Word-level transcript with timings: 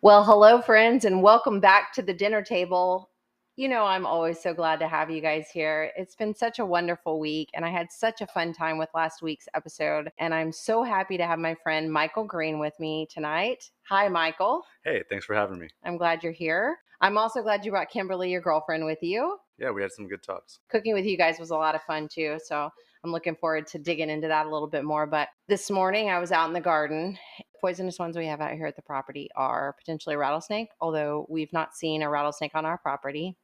Well, 0.00 0.22
hello, 0.22 0.62
friends, 0.62 1.04
and 1.04 1.24
welcome 1.24 1.58
back 1.58 1.92
to 1.94 2.02
the 2.02 2.14
dinner 2.14 2.40
table. 2.40 3.10
You 3.56 3.68
know, 3.68 3.84
I'm 3.84 4.06
always 4.06 4.40
so 4.40 4.54
glad 4.54 4.78
to 4.78 4.86
have 4.86 5.10
you 5.10 5.20
guys 5.20 5.48
here. 5.52 5.90
It's 5.96 6.14
been 6.14 6.36
such 6.36 6.60
a 6.60 6.64
wonderful 6.64 7.18
week, 7.18 7.48
and 7.52 7.64
I 7.64 7.70
had 7.70 7.90
such 7.90 8.20
a 8.20 8.26
fun 8.28 8.52
time 8.52 8.78
with 8.78 8.90
last 8.94 9.22
week's 9.22 9.48
episode. 9.56 10.12
And 10.20 10.32
I'm 10.32 10.52
so 10.52 10.84
happy 10.84 11.16
to 11.16 11.26
have 11.26 11.40
my 11.40 11.56
friend 11.64 11.92
Michael 11.92 12.22
Green 12.22 12.60
with 12.60 12.78
me 12.78 13.08
tonight. 13.10 13.72
Hi, 13.88 14.06
Michael. 14.06 14.62
Hey, 14.84 15.02
thanks 15.10 15.24
for 15.26 15.34
having 15.34 15.58
me. 15.58 15.66
I'm 15.82 15.96
glad 15.96 16.22
you're 16.22 16.30
here. 16.30 16.78
I'm 17.00 17.18
also 17.18 17.42
glad 17.42 17.64
you 17.64 17.72
brought 17.72 17.90
Kimberly, 17.90 18.30
your 18.30 18.40
girlfriend, 18.40 18.84
with 18.84 19.02
you. 19.02 19.36
Yeah, 19.58 19.72
we 19.72 19.82
had 19.82 19.90
some 19.90 20.06
good 20.06 20.22
talks. 20.22 20.60
Cooking 20.70 20.94
with 20.94 21.06
you 21.06 21.16
guys 21.16 21.40
was 21.40 21.50
a 21.50 21.56
lot 21.56 21.74
of 21.74 21.82
fun 21.82 22.06
too. 22.08 22.38
So 22.44 22.70
I'm 23.02 23.10
looking 23.10 23.34
forward 23.34 23.66
to 23.68 23.80
digging 23.80 24.10
into 24.10 24.28
that 24.28 24.46
a 24.46 24.50
little 24.50 24.68
bit 24.68 24.84
more. 24.84 25.08
But 25.08 25.26
this 25.48 25.70
morning 25.70 26.08
I 26.08 26.20
was 26.20 26.30
out 26.30 26.46
in 26.46 26.54
the 26.54 26.60
garden. 26.60 27.18
Poisonous 27.60 27.98
ones 27.98 28.16
we 28.16 28.26
have 28.26 28.40
out 28.40 28.52
here 28.52 28.66
at 28.66 28.76
the 28.76 28.82
property 28.82 29.28
are 29.36 29.74
potentially 29.78 30.14
a 30.14 30.18
rattlesnake, 30.18 30.68
although 30.80 31.26
we've 31.28 31.52
not 31.52 31.74
seen 31.74 32.02
a 32.02 32.10
rattlesnake 32.10 32.54
on 32.54 32.64
our 32.64 32.78
property. 32.78 33.36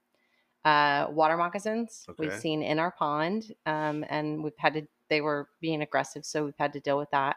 Uh, 0.64 1.06
water 1.10 1.37
moccasins 1.37 2.06
we've 2.18 2.32
seen 2.34 2.62
in 2.62 2.78
our 2.78 2.90
pond, 2.92 3.52
um, 3.66 4.04
and 4.09 4.42
we've 4.42 4.56
had 4.56 4.74
to. 4.74 4.87
They 5.10 5.20
were 5.20 5.48
being 5.60 5.82
aggressive, 5.82 6.24
so 6.24 6.45
we've 6.45 6.54
had 6.59 6.73
to 6.73 6.80
deal 6.80 6.96
with 6.96 7.10
that. 7.10 7.37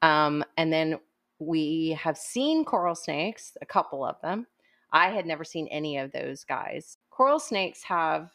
Um, 0.00 0.42
and 0.56 0.72
then 0.72 0.98
we 1.38 1.90
have 2.00 2.16
seen 2.16 2.64
coral 2.64 2.94
snakes, 2.94 3.56
a 3.60 3.66
couple 3.66 4.04
of 4.04 4.20
them. 4.22 4.46
I 4.92 5.10
had 5.10 5.26
never 5.26 5.44
seen 5.44 5.66
any 5.68 5.98
of 5.98 6.12
those 6.12 6.44
guys. 6.44 6.96
Coral 7.10 7.38
snakes 7.38 7.82
have 7.82 8.30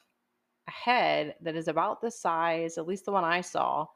a 0.67 0.71
head 0.71 1.35
that 1.41 1.55
is 1.55 1.67
about 1.67 2.01
the 2.01 2.11
size, 2.11 2.77
at 2.77 2.87
least 2.87 3.05
the 3.05 3.11
one 3.11 3.23
I 3.23 3.41
saw, 3.41 3.87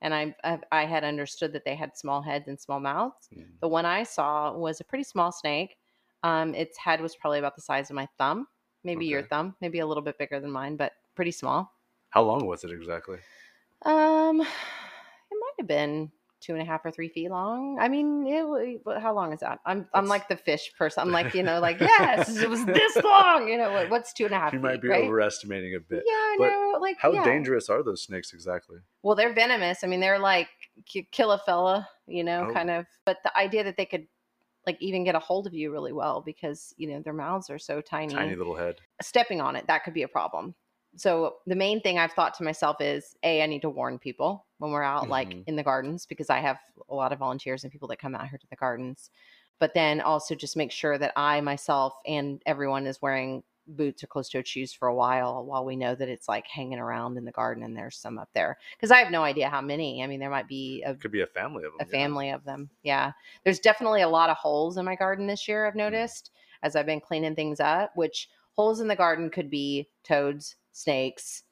and 0.00 0.14
I 0.14 0.34
I, 0.44 0.58
I 0.72 0.84
had 0.84 1.04
understood 1.04 1.52
that 1.52 1.64
they 1.64 1.74
had 1.74 1.96
small 1.96 2.22
heads 2.22 2.48
and 2.48 2.58
small 2.58 2.80
mouths. 2.80 3.28
Mm. 3.36 3.46
The 3.60 3.68
one 3.68 3.84
I 3.84 4.02
saw 4.02 4.52
was 4.52 4.80
a 4.80 4.84
pretty 4.84 5.04
small 5.04 5.32
snake. 5.32 5.76
Um, 6.22 6.54
its 6.54 6.76
head 6.76 7.00
was 7.00 7.14
probably 7.14 7.38
about 7.38 7.54
the 7.54 7.62
size 7.62 7.90
of 7.90 7.96
my 7.96 8.08
thumb, 8.18 8.48
maybe 8.82 9.06
your 9.06 9.22
thumb, 9.22 9.54
maybe 9.60 9.78
a 9.78 9.86
little 9.86 10.02
bit 10.02 10.18
bigger 10.18 10.40
than 10.40 10.50
mine, 10.50 10.76
but 10.76 10.92
pretty 11.14 11.30
small. 11.30 11.72
How 12.10 12.22
long 12.22 12.46
was 12.46 12.64
it 12.64 12.72
exactly? 12.72 13.18
Um, 13.82 14.40
it 15.30 15.36
might 15.38 15.54
have 15.58 15.68
been 15.68 16.10
two 16.40 16.52
and 16.52 16.62
a 16.62 16.64
half 16.64 16.84
or 16.84 16.90
three 16.90 17.08
feet 17.08 17.30
long. 17.30 17.78
I 17.80 17.88
mean, 17.88 18.24
it, 18.26 18.80
how 19.00 19.14
long 19.14 19.32
is 19.32 19.40
that? 19.40 19.58
I'm 19.66 19.86
I'm 19.92 20.06
like 20.06 20.28
the 20.28 20.36
fish 20.36 20.72
person. 20.78 21.00
I'm 21.02 21.10
like 21.10 21.34
you 21.34 21.42
know, 21.42 21.60
like 21.60 21.80
yes, 21.80 22.36
it 22.36 22.48
was 22.48 22.64
this 22.64 22.96
long. 22.96 23.48
You 23.48 23.58
know, 23.58 23.72
what, 23.72 23.90
what's 23.90 24.12
two 24.12 24.24
and 24.26 24.34
a 24.34 24.38
half? 24.38 24.52
You 24.52 24.60
might 24.60 24.74
feet, 24.74 24.82
be 24.82 24.88
right? 24.88 25.04
overestimating 25.04 25.74
a 25.74 25.80
bit. 25.80 26.04
Yeah, 26.06 26.12
I 26.12 26.36
but 26.38 26.48
know. 26.48 26.78
Like 26.80 26.96
How 26.98 27.12
yeah. 27.12 27.24
dangerous 27.24 27.68
are 27.68 27.82
those 27.82 28.02
snakes 28.02 28.32
exactly? 28.32 28.78
Well, 29.02 29.16
they're 29.16 29.32
venomous. 29.32 29.82
I 29.82 29.86
mean, 29.88 30.00
they're 30.00 30.18
like 30.18 30.48
ki- 30.86 31.08
kill 31.10 31.32
a 31.32 31.38
fella, 31.38 31.88
you 32.06 32.22
know, 32.24 32.46
Oh. 32.48 32.52
kind 32.52 32.70
of. 32.70 32.86
But 33.04 33.18
the 33.24 33.36
idea 33.36 33.64
that 33.64 33.76
they 33.76 33.86
could 33.86 34.06
like 34.66 34.76
even 34.80 35.02
get 35.04 35.14
a 35.14 35.18
hold 35.18 35.46
of 35.46 35.54
you 35.54 35.72
really 35.72 35.92
well 35.92 36.20
because 36.20 36.74
you 36.76 36.88
know 36.88 37.00
their 37.02 37.12
mouths 37.14 37.48
are 37.50 37.58
so 37.58 37.80
tiny. 37.80 38.14
Tiny 38.14 38.36
little 38.36 38.54
head. 38.56 38.76
Stepping 39.00 39.40
on 39.40 39.56
it 39.56 39.66
that 39.66 39.82
could 39.84 39.94
be 39.94 40.02
a 40.02 40.08
problem. 40.08 40.54
So 40.98 41.36
the 41.46 41.54
main 41.56 41.80
thing 41.80 41.98
I've 41.98 42.12
thought 42.12 42.34
to 42.34 42.44
myself 42.44 42.80
is 42.80 43.16
a 43.22 43.42
I 43.42 43.46
need 43.46 43.62
to 43.62 43.70
warn 43.70 43.98
people 43.98 44.46
when 44.58 44.72
we're 44.72 44.82
out 44.82 45.08
like 45.08 45.28
Mhm. 45.30 45.44
in 45.46 45.56
the 45.56 45.62
gardens 45.62 46.06
because 46.06 46.28
I 46.28 46.40
have 46.40 46.58
a 46.88 46.94
lot 46.94 47.12
of 47.12 47.20
volunteers 47.20 47.62
and 47.62 47.72
people 47.72 47.88
that 47.88 47.98
come 47.98 48.14
out 48.14 48.28
here 48.28 48.38
to 48.38 48.46
the 48.48 48.56
gardens. 48.56 49.10
But 49.60 49.74
then 49.74 50.00
also 50.00 50.34
just 50.34 50.56
make 50.56 50.72
sure 50.72 50.98
that 50.98 51.12
I 51.16 51.40
myself 51.40 51.94
and 52.06 52.42
everyone 52.46 52.86
is 52.86 53.00
wearing 53.02 53.42
boots 53.66 54.02
or 54.02 54.06
closed-toed 54.06 54.46
shoes 54.46 54.72
for 54.72 54.88
a 54.88 54.94
while 54.94 55.44
while 55.44 55.64
we 55.64 55.76
know 55.76 55.94
that 55.94 56.08
it's 56.08 56.28
like 56.28 56.46
hanging 56.46 56.78
around 56.78 57.16
in 57.18 57.24
the 57.24 57.32
garden 57.32 57.62
and 57.62 57.76
there's 57.76 57.96
some 57.98 58.18
up 58.18 58.30
there 58.32 58.56
because 58.76 58.90
I 58.90 58.98
have 58.98 59.10
no 59.12 59.22
idea 59.22 59.50
how 59.50 59.60
many. 59.60 60.02
I 60.02 60.06
mean, 60.06 60.20
there 60.20 60.30
might 60.30 60.48
be 60.48 60.82
a, 60.82 60.94
Could 60.94 61.12
be 61.12 61.20
a 61.20 61.26
family 61.26 61.64
of 61.64 61.72
them. 61.72 61.86
a 61.86 61.90
family 61.90 62.30
of 62.30 62.44
them. 62.44 62.70
Yeah, 62.82 63.12
there's 63.44 63.60
definitely 63.60 64.02
a 64.02 64.08
lot 64.08 64.30
of 64.30 64.36
holes 64.36 64.78
in 64.78 64.84
my 64.84 64.96
garden 64.96 65.26
this 65.26 65.46
year. 65.46 65.66
I've 65.66 65.74
noticed 65.76 66.30
as 66.62 66.74
I've 66.76 66.86
been 66.86 67.00
cleaning 67.00 67.34
things 67.36 67.60
up. 67.60 67.94
Which 67.94 68.28
holes 68.56 68.80
in 68.80 68.88
the 68.88 68.96
garden 68.96 69.30
could 69.30 69.50
be 69.50 69.88
toads, 70.02 70.56
snakes, 70.72 71.42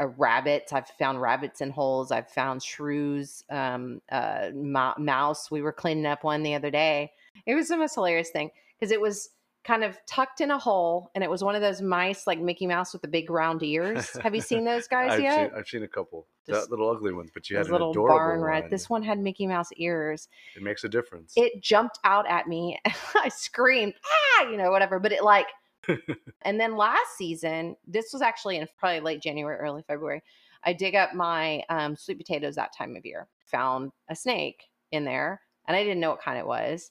uh, 0.00 0.06
rabbits. 0.08 0.72
I've 0.72 0.88
found 0.98 1.20
rabbits 1.20 1.60
in 1.60 1.70
holes. 1.70 2.10
I've 2.10 2.30
found 2.30 2.62
shrews, 2.62 3.42
um, 3.50 4.00
uh, 4.10 4.50
mou- 4.54 4.98
mouse. 4.98 5.50
We 5.50 5.62
were 5.62 5.72
cleaning 5.72 6.06
up 6.06 6.24
one 6.24 6.42
the 6.42 6.54
other 6.54 6.70
day. 6.70 7.12
It 7.46 7.54
was 7.54 7.68
the 7.68 7.76
most 7.76 7.94
hilarious 7.94 8.30
thing 8.30 8.50
because 8.78 8.92
it 8.92 9.00
was 9.00 9.30
kind 9.64 9.82
of 9.82 9.98
tucked 10.06 10.40
in 10.40 10.50
a 10.52 10.58
hole, 10.58 11.10
and 11.14 11.24
it 11.24 11.30
was 11.30 11.42
one 11.42 11.56
of 11.56 11.60
those 11.60 11.82
mice 11.82 12.26
like 12.26 12.38
Mickey 12.38 12.66
Mouse 12.66 12.92
with 12.92 13.02
the 13.02 13.08
big 13.08 13.28
round 13.30 13.62
ears. 13.62 14.16
Have 14.22 14.34
you 14.34 14.40
seen 14.40 14.64
those 14.64 14.86
guys 14.88 15.12
I've 15.12 15.20
yet? 15.20 15.50
Seen, 15.50 15.58
I've 15.58 15.66
seen 15.66 15.82
a 15.82 15.88
couple. 15.88 16.26
Just 16.46 16.62
that 16.62 16.70
little 16.70 16.88
ugly 16.88 17.12
ones, 17.12 17.30
but 17.34 17.50
you 17.50 17.56
had 17.56 17.66
an 17.66 17.72
little 17.72 17.90
adorable 17.90 18.16
barn 18.16 18.40
rat. 18.40 18.62
one. 18.62 18.70
This 18.70 18.88
one 18.88 19.02
had 19.02 19.18
Mickey 19.18 19.46
Mouse 19.46 19.70
ears. 19.76 20.28
It 20.54 20.62
makes 20.62 20.84
a 20.84 20.88
difference. 20.88 21.32
It 21.36 21.60
jumped 21.60 21.98
out 22.04 22.28
at 22.28 22.46
me. 22.46 22.78
I 23.16 23.28
screamed, 23.28 23.94
ah, 24.38 24.48
you 24.48 24.56
know, 24.56 24.70
whatever. 24.70 25.00
But 25.00 25.10
it 25.10 25.24
like, 25.24 25.46
and 26.42 26.60
then 26.60 26.76
last 26.76 27.16
season, 27.16 27.76
this 27.86 28.12
was 28.12 28.22
actually 28.22 28.56
in 28.56 28.66
probably 28.78 29.00
late 29.00 29.22
January, 29.22 29.56
early 29.56 29.82
February. 29.86 30.22
I 30.64 30.72
dig 30.72 30.94
up 30.94 31.14
my 31.14 31.62
um, 31.68 31.96
sweet 31.96 32.18
potatoes 32.18 32.56
that 32.56 32.76
time 32.76 32.96
of 32.96 33.06
year. 33.06 33.28
Found 33.50 33.92
a 34.10 34.16
snake 34.16 34.64
in 34.90 35.04
there, 35.04 35.40
and 35.68 35.76
I 35.76 35.82
didn't 35.82 36.00
know 36.00 36.10
what 36.10 36.22
kind 36.22 36.38
it 36.38 36.46
was. 36.46 36.90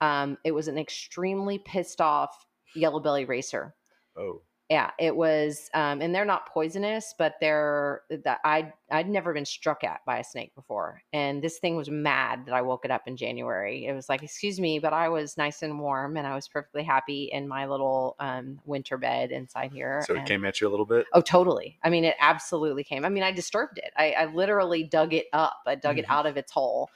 Um, 0.00 0.36
it 0.44 0.52
was 0.52 0.68
an 0.68 0.78
extremely 0.78 1.58
pissed 1.58 2.00
off 2.00 2.46
yellow 2.74 3.00
belly 3.00 3.24
racer. 3.24 3.74
oh, 4.18 4.42
Yeah, 4.70 4.92
it 4.98 5.14
was, 5.14 5.68
um, 5.74 6.00
and 6.00 6.14
they're 6.14 6.24
not 6.24 6.48
poisonous, 6.48 7.14
but 7.18 7.34
they're 7.38 8.00
that 8.24 8.40
I 8.46 8.72
I'd 8.90 9.10
never 9.10 9.34
been 9.34 9.44
struck 9.44 9.84
at 9.84 10.00
by 10.06 10.18
a 10.20 10.24
snake 10.24 10.54
before, 10.54 11.02
and 11.12 11.42
this 11.42 11.58
thing 11.58 11.76
was 11.76 11.90
mad 11.90 12.46
that 12.46 12.54
I 12.54 12.62
woke 12.62 12.86
it 12.86 12.90
up 12.90 13.02
in 13.06 13.14
January. 13.18 13.84
It 13.84 13.92
was 13.92 14.08
like, 14.08 14.22
excuse 14.22 14.58
me, 14.58 14.78
but 14.78 14.94
I 14.94 15.10
was 15.10 15.36
nice 15.36 15.62
and 15.62 15.78
warm, 15.78 16.16
and 16.16 16.26
I 16.26 16.34
was 16.34 16.48
perfectly 16.48 16.82
happy 16.82 17.24
in 17.30 17.46
my 17.46 17.66
little 17.66 18.16
um, 18.20 18.58
winter 18.64 18.96
bed 18.96 19.32
inside 19.32 19.70
here. 19.70 20.02
so 20.06 20.14
it 20.14 20.20
and- 20.20 20.26
came 20.28 20.46
at 20.46 20.58
you 20.62 20.66
a 20.68 20.70
little 20.70 20.86
bit. 20.86 21.04
Oh, 21.12 21.20
totally. 21.20 21.78
I 21.84 21.90
mean, 21.90 22.04
it 22.04 22.16
absolutely 22.18 22.84
came. 22.84 23.04
I 23.04 23.10
mean, 23.10 23.22
I 23.22 23.32
disturbed 23.32 23.76
it. 23.76 23.92
I, 23.98 24.12
I 24.12 24.24
literally 24.32 24.82
dug 24.82 25.12
it 25.12 25.26
up. 25.34 25.58
I 25.66 25.74
dug 25.74 25.98
it 25.98 26.06
Mhm. 26.06 26.10
out 26.10 26.24
of 26.24 26.38
its 26.38 26.50
hole. 26.50 26.88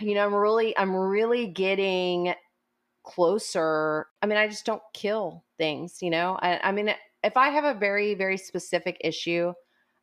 You 0.00 0.14
know, 0.14 0.24
I'm 0.24 0.34
really, 0.34 0.74
I'm 0.78 0.96
really 0.96 1.48
getting 1.48 2.32
closer. 3.02 4.06
I 4.22 4.26
mean, 4.26 4.38
I 4.38 4.48
just 4.48 4.64
don't 4.64 4.82
kill 4.94 5.44
things. 5.58 5.98
You 6.00 6.08
know, 6.10 6.38
I, 6.40 6.58
I 6.62 6.72
mean, 6.72 6.94
if 7.22 7.36
I 7.36 7.48
have 7.50 7.64
a 7.64 7.78
very, 7.78 8.14
very 8.14 8.36
specific 8.36 8.96
issue, 9.00 9.52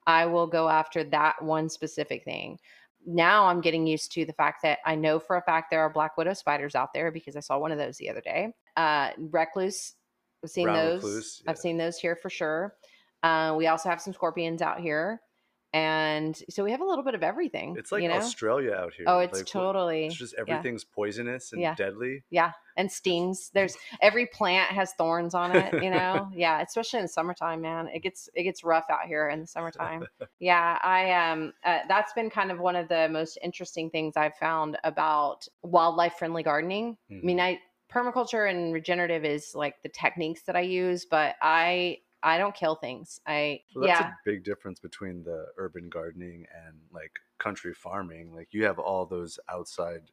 I 0.05 0.25
will 0.25 0.47
go 0.47 0.69
after 0.69 1.03
that 1.05 1.41
one 1.41 1.69
specific 1.69 2.23
thing. 2.23 2.59
Now 3.05 3.45
I'm 3.45 3.61
getting 3.61 3.87
used 3.87 4.11
to 4.13 4.25
the 4.25 4.33
fact 4.33 4.61
that 4.63 4.79
I 4.85 4.95
know 4.95 5.19
for 5.19 5.37
a 5.37 5.41
fact 5.41 5.69
there 5.69 5.81
are 5.81 5.89
black 5.89 6.17
widow 6.17 6.33
spiders 6.33 6.75
out 6.75 6.93
there 6.93 7.11
because 7.11 7.35
I 7.35 7.39
saw 7.41 7.57
one 7.57 7.71
of 7.71 7.77
those 7.77 7.97
the 7.97 8.09
other 8.09 8.21
day. 8.21 8.53
Uh, 8.75 9.11
recluse, 9.17 9.93
I've 10.43 10.49
seen 10.49 10.65
Brown 10.65 10.75
those. 10.77 11.03
recluse, 11.03 11.43
I've 11.47 11.57
seen 11.57 11.77
those 11.77 11.97
here 11.97 12.15
for 12.15 12.29
sure. 12.29 12.75
Uh, 13.23 13.55
we 13.57 13.67
also 13.67 13.89
have 13.89 14.01
some 14.01 14.13
scorpions 14.13 14.61
out 14.61 14.79
here, 14.79 15.21
and 15.73 16.41
so 16.49 16.63
we 16.63 16.71
have 16.71 16.81
a 16.81 16.85
little 16.85 17.03
bit 17.03 17.13
of 17.15 17.23
everything. 17.23 17.75
It's 17.77 17.91
like 17.91 18.01
you 18.01 18.09
know? 18.09 18.15
Australia 18.15 18.73
out 18.73 18.93
here. 18.93 19.05
Oh, 19.07 19.19
it's 19.19 19.39
Like, 19.39 19.45
totally 19.47 20.05
It's 20.07 20.15
just 20.15 20.33
yeah. 20.35 20.41
everything's 20.41 20.83
poisonous 20.83 21.51
and 21.51 21.61
Yeah. 21.61 21.75
deadly. 21.75 22.23
yeah, 22.29 22.51
and 22.77 22.91
stings. 22.91 23.49
There's 23.53 23.75
every 24.01 24.25
plant 24.27 24.69
has 24.71 24.93
thorns 24.93 25.33
on 25.33 25.55
it. 25.55 25.83
You 25.83 25.89
know, 25.89 26.29
yeah, 26.35 26.61
especially 26.61 26.99
in 26.99 27.03
the 27.05 27.09
summertime, 27.09 27.61
man. 27.61 27.87
It 27.89 27.99
gets 28.01 28.29
it 28.33 28.43
gets 28.43 28.63
rough 28.63 28.85
out 28.89 29.05
here 29.07 29.29
in 29.29 29.41
the 29.41 29.47
summertime. 29.47 30.05
yeah, 30.39 30.79
I 30.81 31.11
um, 31.31 31.53
uh, 31.65 31.79
that's 31.87 32.13
been 32.13 32.29
kind 32.29 32.51
of 32.51 32.59
one 32.59 32.75
of 32.75 32.87
the 32.87 33.09
most 33.09 33.37
interesting 33.43 33.89
things 33.89 34.15
I've 34.15 34.35
found 34.35 34.77
about 34.83 35.47
wildlife 35.63 36.13
friendly 36.13 36.43
gardening. 36.43 36.97
I 37.11 37.13
mean, 37.13 37.37
Mhm. 37.37 37.41
I 37.41 37.59
permaculture 37.91 38.49
and 38.49 38.73
regenerative 38.73 39.23
is 39.23 39.53
like 39.55 39.81
the 39.81 39.87
techniques 39.89 40.41
that 40.43 40.55
I 40.57 40.61
use, 40.61 41.05
but 41.05 41.35
I 41.41 41.99
I 42.23 42.37
don't 42.37 42.55
kill 42.55 42.75
things. 42.75 43.19
I 43.27 43.61
Well, 43.75 43.87
that's 43.87 43.99
yeah. 43.99 44.09
a 44.09 44.13
big 44.25 44.43
difference 44.43 44.79
between 44.79 45.23
the 45.23 45.47
urban 45.57 45.89
gardening 45.89 46.45
and 46.65 46.75
like 46.91 47.19
country 47.39 47.73
farming. 47.73 48.33
Like 48.33 48.49
you 48.51 48.65
have 48.65 48.79
all 48.79 49.05
those 49.05 49.39
outside 49.49 50.11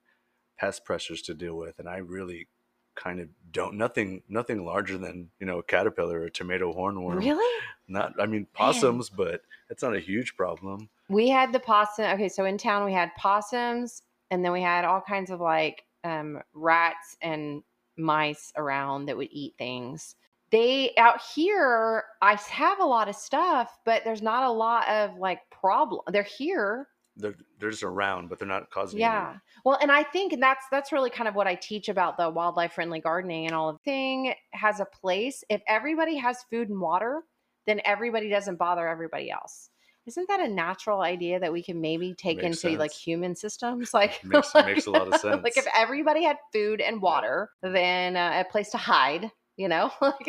pest 0.59 0.85
pressures 0.85 1.23
to 1.23 1.35
deal 1.35 1.57
with, 1.57 1.79
and 1.79 1.89
I 1.89 1.99
really 1.99 2.49
kind 2.95 3.21
of 3.21 3.29
don't 3.51 3.75
nothing 3.75 4.23
nothing 4.29 4.65
larger 4.65 4.97
than 4.99 5.31
you 5.41 5.47
know 5.47 5.59
a 5.59 5.63
caterpillar 5.63 6.21
or 6.21 6.25
a 6.25 6.31
tomato 6.31 6.73
hornworm. 6.73 7.19
Really? 7.19 7.63
Not 7.89 8.15
I 8.21 8.27
mean 8.27 8.47
possums, 8.53 9.11
but 9.11 9.43
it's 9.71 9.83
not 9.83 9.97
a 9.97 10.01
huge 10.01 10.37
problem. 10.37 10.89
We 11.09 11.29
had 11.29 11.53
the 11.53 11.61
possum. 11.61 12.07
Okay, 12.13 12.29
so 12.29 12.45
in 12.45 12.59
town 12.59 12.85
we 12.85 12.93
had 12.93 13.11
possums, 13.17 14.03
and 14.31 14.45
then 14.45 14.53
we 14.53 14.63
had 14.63 14.85
all 14.85 15.01
kinds 15.01 15.31
of 15.31 15.41
like 15.41 15.85
um, 16.03 16.41
rats 16.53 17.17
and 17.21 17.63
mice 17.97 18.53
around 18.57 19.07
that 19.07 19.17
would 19.17 19.29
eat 19.31 19.55
things. 19.59 20.17
They 20.55 20.93
out 20.97 21.21
here, 21.35 22.05
I 22.23 22.39
have 22.51 22.79
a 22.79 22.85
lot 22.85 23.09
of 23.09 23.17
stuff, 23.17 23.77
but 23.85 24.03
there's 24.05 24.23
not 24.23 24.45
a 24.45 24.51
lot 24.53 24.89
of 24.89 25.17
like 25.19 25.41
problem. 25.51 26.03
They're 26.13 26.23
here, 26.23 26.87
They're 27.17 27.35
they're 27.59 27.71
just 27.71 27.83
around, 27.83 28.29
but 28.29 28.39
they're 28.39 28.47
not 28.57 28.71
causing. 28.71 28.99
any- 28.99 29.03
yeah. 29.03 29.37
Well, 29.65 29.79
and 29.83 29.91
I 29.91 30.03
think 30.05 30.39
that's 30.39 30.65
that's 30.71 30.93
really 30.93 31.11
kind 31.11 31.29
of 31.29 31.35
what 31.35 31.47
I 31.49 31.57
teach 31.57 31.89
about 31.89 32.17
the 32.17 32.31
wildlife 32.31 32.73
friendly 32.75 33.01
gardening 33.01 33.47
and 33.47 33.55
all 33.55 33.69
of 33.69 33.81
thing 33.83 34.35
has 34.53 34.79
a 34.81 34.85
place. 34.85 35.43
If 35.49 35.61
everybody 35.67 36.17
has 36.19 36.37
food 36.51 36.69
and 36.69 36.81
water, 36.81 37.23
then 37.67 37.81
everybody 37.85 38.29
doesn't 38.29 38.57
bother 38.59 38.87
everybody 38.87 39.31
else. 39.31 39.71
isn't 40.07 40.29
that 40.29 40.41
a 40.41 40.49
natural 40.49 41.01
idea 41.01 41.41
that 41.41 41.51
we 41.53 41.63
can 41.63 41.81
maybe 41.81 42.15
take 42.15 42.37
Makes 42.43 42.63
into 42.63 42.79
like 42.79 42.93
human 42.93 43.35
systems? 43.35 43.93
Like 44.01 44.23
Makes- 44.23 44.55
makes 44.55 44.87
a 44.87 44.91
lot 44.91 45.09
of 45.09 45.19
sense. 45.21 45.43
Like 45.47 45.57
if 45.57 45.67
everybody 45.75 46.23
had 46.25 46.37
food 46.53 46.81
and 46.83 47.01
water, 47.01 47.51
then 47.63 48.17
uh, 48.17 48.45
a 48.47 48.51
place 48.53 48.71
to 48.71 48.77
hide, 48.77 49.31
you 49.57 49.69
know, 49.69 49.91
like 50.01 50.27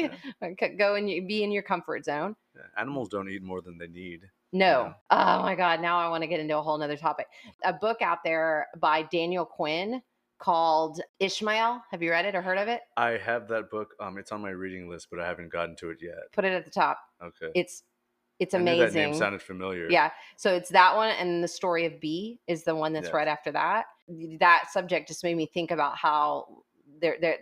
Yeah. 0.62 0.68
go 0.77 0.95
and 0.95 1.07
be 1.27 1.44
in 1.44 1.51
your 1.51 1.63
comfort 1.63 2.06
zone. 2.06 2.36
Yeah, 2.56 2.62
Animals 2.77 3.10
don't 3.10 3.30
eat 3.30 3.44
more 3.44 3.62
than 3.62 3.77
they 3.77 3.88
need. 3.88 4.22
No. 4.54 4.94
Yeah. 5.12 5.38
Oh 5.38 5.42
my 5.42 5.56
God. 5.56 5.81
Now 5.81 6.00
I 6.00 6.07
want 6.07 6.24
to 6.24 6.27
get 6.27 6.39
into 6.39 6.57
a 6.57 6.62
whole 6.62 6.77
nother 6.77 6.98
topic. 6.98 7.27
A 7.63 7.74
book 7.74 8.01
out 8.01 8.19
there 8.24 8.68
by 8.77 9.04
Daniel 9.04 9.45
Quinn 9.45 10.01
called 10.38 11.01
Ishmael. 11.19 11.81
Have 11.92 12.01
you 12.01 12.12
read 12.12 12.25
it 12.25 12.36
or 12.36 12.42
heard 12.42 12.57
of 12.57 12.68
it? 12.68 12.81
I 12.98 13.12
have 13.12 13.48
that 13.50 13.69
book. 13.69 13.95
Um, 14.00 14.18
it's 14.18 14.31
on 14.31 14.42
my 14.42 14.51
reading 14.51 14.88
list, 14.89 15.07
but 15.10 15.19
I 15.19 15.27
haven't 15.27 15.51
gotten 15.51 15.75
to 15.77 15.89
it 15.89 15.98
yet. 16.01 16.16
Put 16.33 16.45
it 16.45 16.54
at 16.54 16.63
the 16.66 16.72
top. 16.72 17.00
Okay. 17.22 17.51
It's 17.56 17.83
it's 18.39 18.54
amazing. 18.54 18.86
that 18.88 18.94
name 18.94 19.13
sounded 19.13 19.42
familiar. 19.42 19.89
Yeah. 19.89 20.12
So 20.36 20.54
it's 20.54 20.69
that 20.69 20.95
one 20.95 21.10
and 21.12 21.42
the 21.44 21.48
story 21.48 21.86
of 21.86 22.00
B 22.01 22.39
is 22.48 22.63
the 22.63 22.75
one 22.75 22.92
that's 22.92 23.13
right 23.13 23.30
after 23.30 23.51
that. 23.54 23.86
That 24.39 24.66
subject 24.72 25.07
just 25.07 25.24
made 25.24 25.38
me 25.38 25.45
think 25.45 25.72
about 25.72 25.98
how 25.98 26.63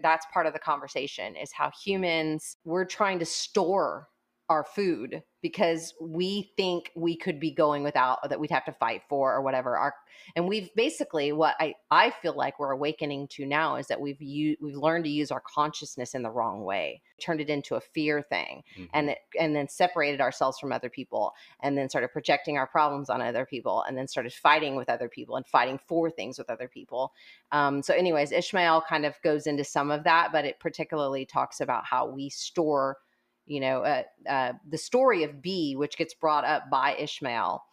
that's 0.02 0.26
part 0.34 0.46
of 0.46 0.54
the 0.54 0.60
conversation 0.60 1.36
is 1.36 1.52
how 1.52 1.72
humans 1.84 2.58
we're 2.66 2.86
trying 2.86 3.20
to 3.20 3.26
store 3.26 4.08
our 4.54 4.64
food 4.64 5.24
because 5.42 5.94
we 6.00 6.54
think 6.56 6.90
we 6.96 7.18
could 7.18 7.38
be 7.40 7.52
going 7.52 7.84
without 7.84 8.20
or 8.24 8.30
that 8.30 8.40
we'd 8.40 8.50
have 8.52 8.64
to 8.66 8.72
fight 8.72 9.02
for 9.10 9.34
or 9.34 9.42
whatever 9.42 9.76
our 9.78 9.94
and 10.36 10.48
we've 10.48 10.70
basically 10.76 11.32
what 11.34 11.56
i 11.60 11.74
i 11.92 12.10
feel 12.22 12.36
like 12.38 12.58
we're 12.60 12.72
awakening 12.72 13.28
to 13.28 13.46
now 13.46 13.76
is 13.76 13.88
that 13.88 14.00
we've 14.00 14.22
u- 14.22 14.56
we've 14.62 14.78
learned 14.78 15.04
to 15.04 15.10
use 15.10 15.32
our 15.32 15.42
consciousness 15.42 16.14
in 16.16 16.22
the 16.22 16.30
wrong 16.30 16.64
way 16.64 17.02
turned 17.20 17.42
it 17.42 17.50
into 17.50 17.76
a 17.76 17.82
fear 17.82 18.22
thing 18.22 18.64
Mhm. 18.78 18.90
and 18.94 19.10
it, 19.10 19.18
and 19.40 19.56
then 19.56 19.68
separated 19.68 20.22
ourselves 20.22 20.60
from 20.60 20.72
other 20.72 20.90
people 20.90 21.34
and 21.62 21.78
then 21.78 21.90
started 21.90 22.10
projecting 22.14 22.58
our 22.58 22.68
problems 22.68 23.10
on 23.10 23.22
other 23.22 23.46
people 23.46 23.82
and 23.88 23.98
then 23.98 24.08
started 24.08 24.32
fighting 24.34 24.76
with 24.76 24.90
other 24.90 25.10
people 25.10 25.36
and 25.36 25.46
fighting 25.48 25.80
for 25.88 26.10
things 26.12 26.38
with 26.38 26.50
other 26.50 26.68
people 26.68 27.12
um, 27.52 27.82
so 27.82 27.94
anyways 27.94 28.32
ishmael 28.32 28.82
kind 28.88 29.06
of 29.06 29.16
goes 29.24 29.48
into 29.48 29.64
some 29.64 29.90
of 29.92 30.04
that 30.06 30.32
but 30.32 30.46
it 30.46 30.60
particularly 30.60 31.26
talks 31.26 31.60
about 31.60 31.84
how 31.86 32.06
we 32.08 32.30
store 32.30 32.98
you 33.46 33.60
know 33.60 33.84
uh, 33.84 34.04
uh, 34.30 34.54
the 34.70 34.78
story 34.78 35.24
of 35.24 35.42
b 35.42 35.76
which 35.76 35.98
gets 35.98 36.14
brought 36.14 36.46
up 36.46 36.70
by 36.70 36.96
ishmael 36.98 37.64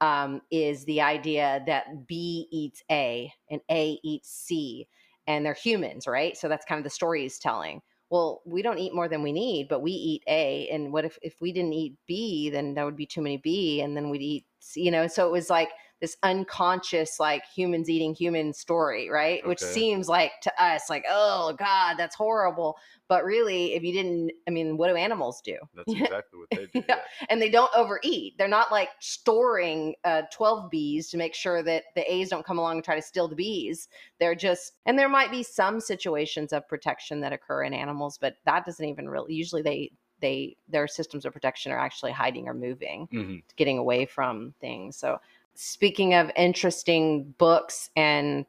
um, 0.00 0.40
is 0.50 0.84
the 0.84 1.00
idea 1.00 1.62
that 1.66 2.06
b 2.06 2.48
eats 2.50 2.82
a 2.90 3.32
and 3.50 3.60
a 3.70 3.98
eats 4.02 4.30
c 4.30 4.88
and 5.26 5.44
they're 5.44 5.54
humans 5.54 6.06
right? 6.06 6.36
So 6.36 6.48
that's 6.48 6.64
kind 6.64 6.78
of 6.78 6.84
the 6.84 6.90
story 6.90 7.22
he's 7.22 7.38
telling. 7.38 7.80
Well 8.10 8.42
we 8.44 8.62
don't 8.62 8.78
eat 8.78 8.94
more 8.94 9.08
than 9.08 9.22
we 9.22 9.32
need 9.32 9.68
but 9.68 9.82
we 9.82 9.92
eat 9.92 10.22
a 10.26 10.68
and 10.72 10.92
what 10.92 11.04
if 11.04 11.18
if 11.22 11.34
we 11.40 11.52
didn't 11.52 11.74
eat 11.74 11.94
b 12.06 12.50
then 12.50 12.74
there 12.74 12.84
would 12.84 12.96
be 12.96 13.06
too 13.06 13.20
many 13.22 13.36
b 13.36 13.82
and 13.82 13.96
then 13.96 14.10
we'd 14.10 14.22
eat 14.22 14.46
c 14.60 14.82
you 14.82 14.90
know? 14.90 15.06
So 15.06 15.26
it 15.26 15.32
was 15.32 15.50
like 15.50 15.70
this 16.00 16.16
unconscious 16.22 17.20
like 17.20 17.42
humans 17.54 17.88
eating 17.90 18.14
human 18.14 18.52
story 18.52 19.08
right 19.10 19.46
which 19.46 19.60
seems 19.60 20.08
like 20.08 20.32
to 20.42 20.62
us 20.62 20.88
like 20.88 21.04
oh 21.08 21.54
god 21.58 21.96
that's 21.96 22.14
horrible 22.16 22.76
but 23.08 23.24
really 23.24 23.74
if 23.74 23.82
you 23.82 23.92
didn't 23.92 24.30
i 24.48 24.50
mean 24.50 24.76
what 24.76 24.88
do 24.88 24.96
animals 24.96 25.40
do 25.44 25.56
That's 25.74 25.92
exactly 26.00 26.38
what 26.38 26.48
they 26.50 26.66
do. 26.66 26.70
Yeah. 26.74 26.82
yeah. 26.88 26.98
and 27.28 27.40
they 27.42 27.50
don't 27.50 27.70
overeat. 27.76 28.36
They're 28.38 28.48
not 28.48 28.70
like 28.72 28.90
storing 29.00 29.94
uh, 30.04 30.22
12 30.32 30.70
bees 30.70 31.08
to 31.10 31.16
make 31.16 31.34
sure 31.34 31.62
that 31.62 31.84
the 31.94 32.12
A's 32.12 32.28
don't 32.30 32.44
come 32.46 32.58
along 32.58 32.76
and 32.76 32.84
try 32.84 32.94
to 32.96 33.02
steal 33.02 33.28
the 33.28 33.34
bees. 33.34 33.88
They're 34.18 34.34
just, 34.34 34.72
and 34.86 34.98
there 34.98 35.08
might 35.08 35.30
be 35.30 35.42
some 35.42 35.80
situations 35.80 36.52
of 36.52 36.66
protection 36.68 37.20
that 37.20 37.32
occur 37.32 37.64
in 37.64 37.74
animals, 37.74 38.18
but 38.18 38.36
that 38.44 38.64
doesn't 38.64 38.84
even 38.84 39.08
really, 39.08 39.34
usually 39.34 39.62
they, 39.62 39.90
they, 40.20 40.56
their 40.68 40.86
systems 40.86 41.24
of 41.24 41.32
protection 41.32 41.72
are 41.72 41.78
actually 41.78 42.12
hiding 42.12 42.48
or 42.48 42.54
moving, 42.54 43.08
Mhm. 43.12 43.42
getting 43.56 43.78
away 43.78 44.06
from 44.06 44.54
things. 44.60 44.96
So, 44.96 45.20
speaking 45.60 46.14
of 46.14 46.30
interesting 46.36 47.34
books 47.36 47.90
and 47.94 48.46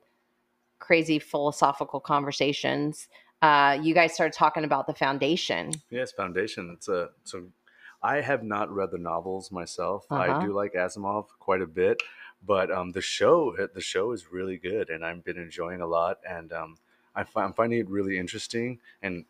crazy 0.79 1.19
philosophical 1.19 1.99
conversations, 1.99 3.09
uh, 3.41 3.77
you 3.81 3.93
guys 3.93 4.13
started 4.13 4.33
talking 4.33 4.63
about 4.63 4.87
the 4.87 4.93
foundation. 4.93 5.73
Yes, 5.89 6.13
Foundation. 6.13 6.71
It's 6.73 6.87
a 6.87 7.09
so. 7.25 7.47
I 8.01 8.21
have 8.21 8.43
not 8.43 8.73
read 8.73 8.91
the 8.91 8.97
novels 8.97 9.51
myself. 9.51 10.05
Uh-huh. 10.09 10.21
I 10.21 10.45
do 10.45 10.53
like 10.53 10.73
Asimov 10.73 11.27
quite 11.39 11.61
a 11.61 11.67
bit, 11.67 12.01
but 12.43 12.71
um, 12.71 12.93
the 12.93 13.01
show 13.01 13.55
the 13.73 13.81
show 13.81 14.11
is 14.13 14.31
really 14.31 14.57
good, 14.57 14.89
and 14.89 15.05
I've 15.05 15.23
been 15.23 15.37
enjoying 15.37 15.81
a 15.81 15.87
lot. 15.87 16.19
And 16.27 16.53
um, 16.53 16.77
I 17.13 17.25
fi- 17.25 17.43
I'm 17.43 17.53
finding 17.53 17.79
it 17.79 17.89
really 17.89 18.17
interesting 18.17 18.79
and 19.03 19.25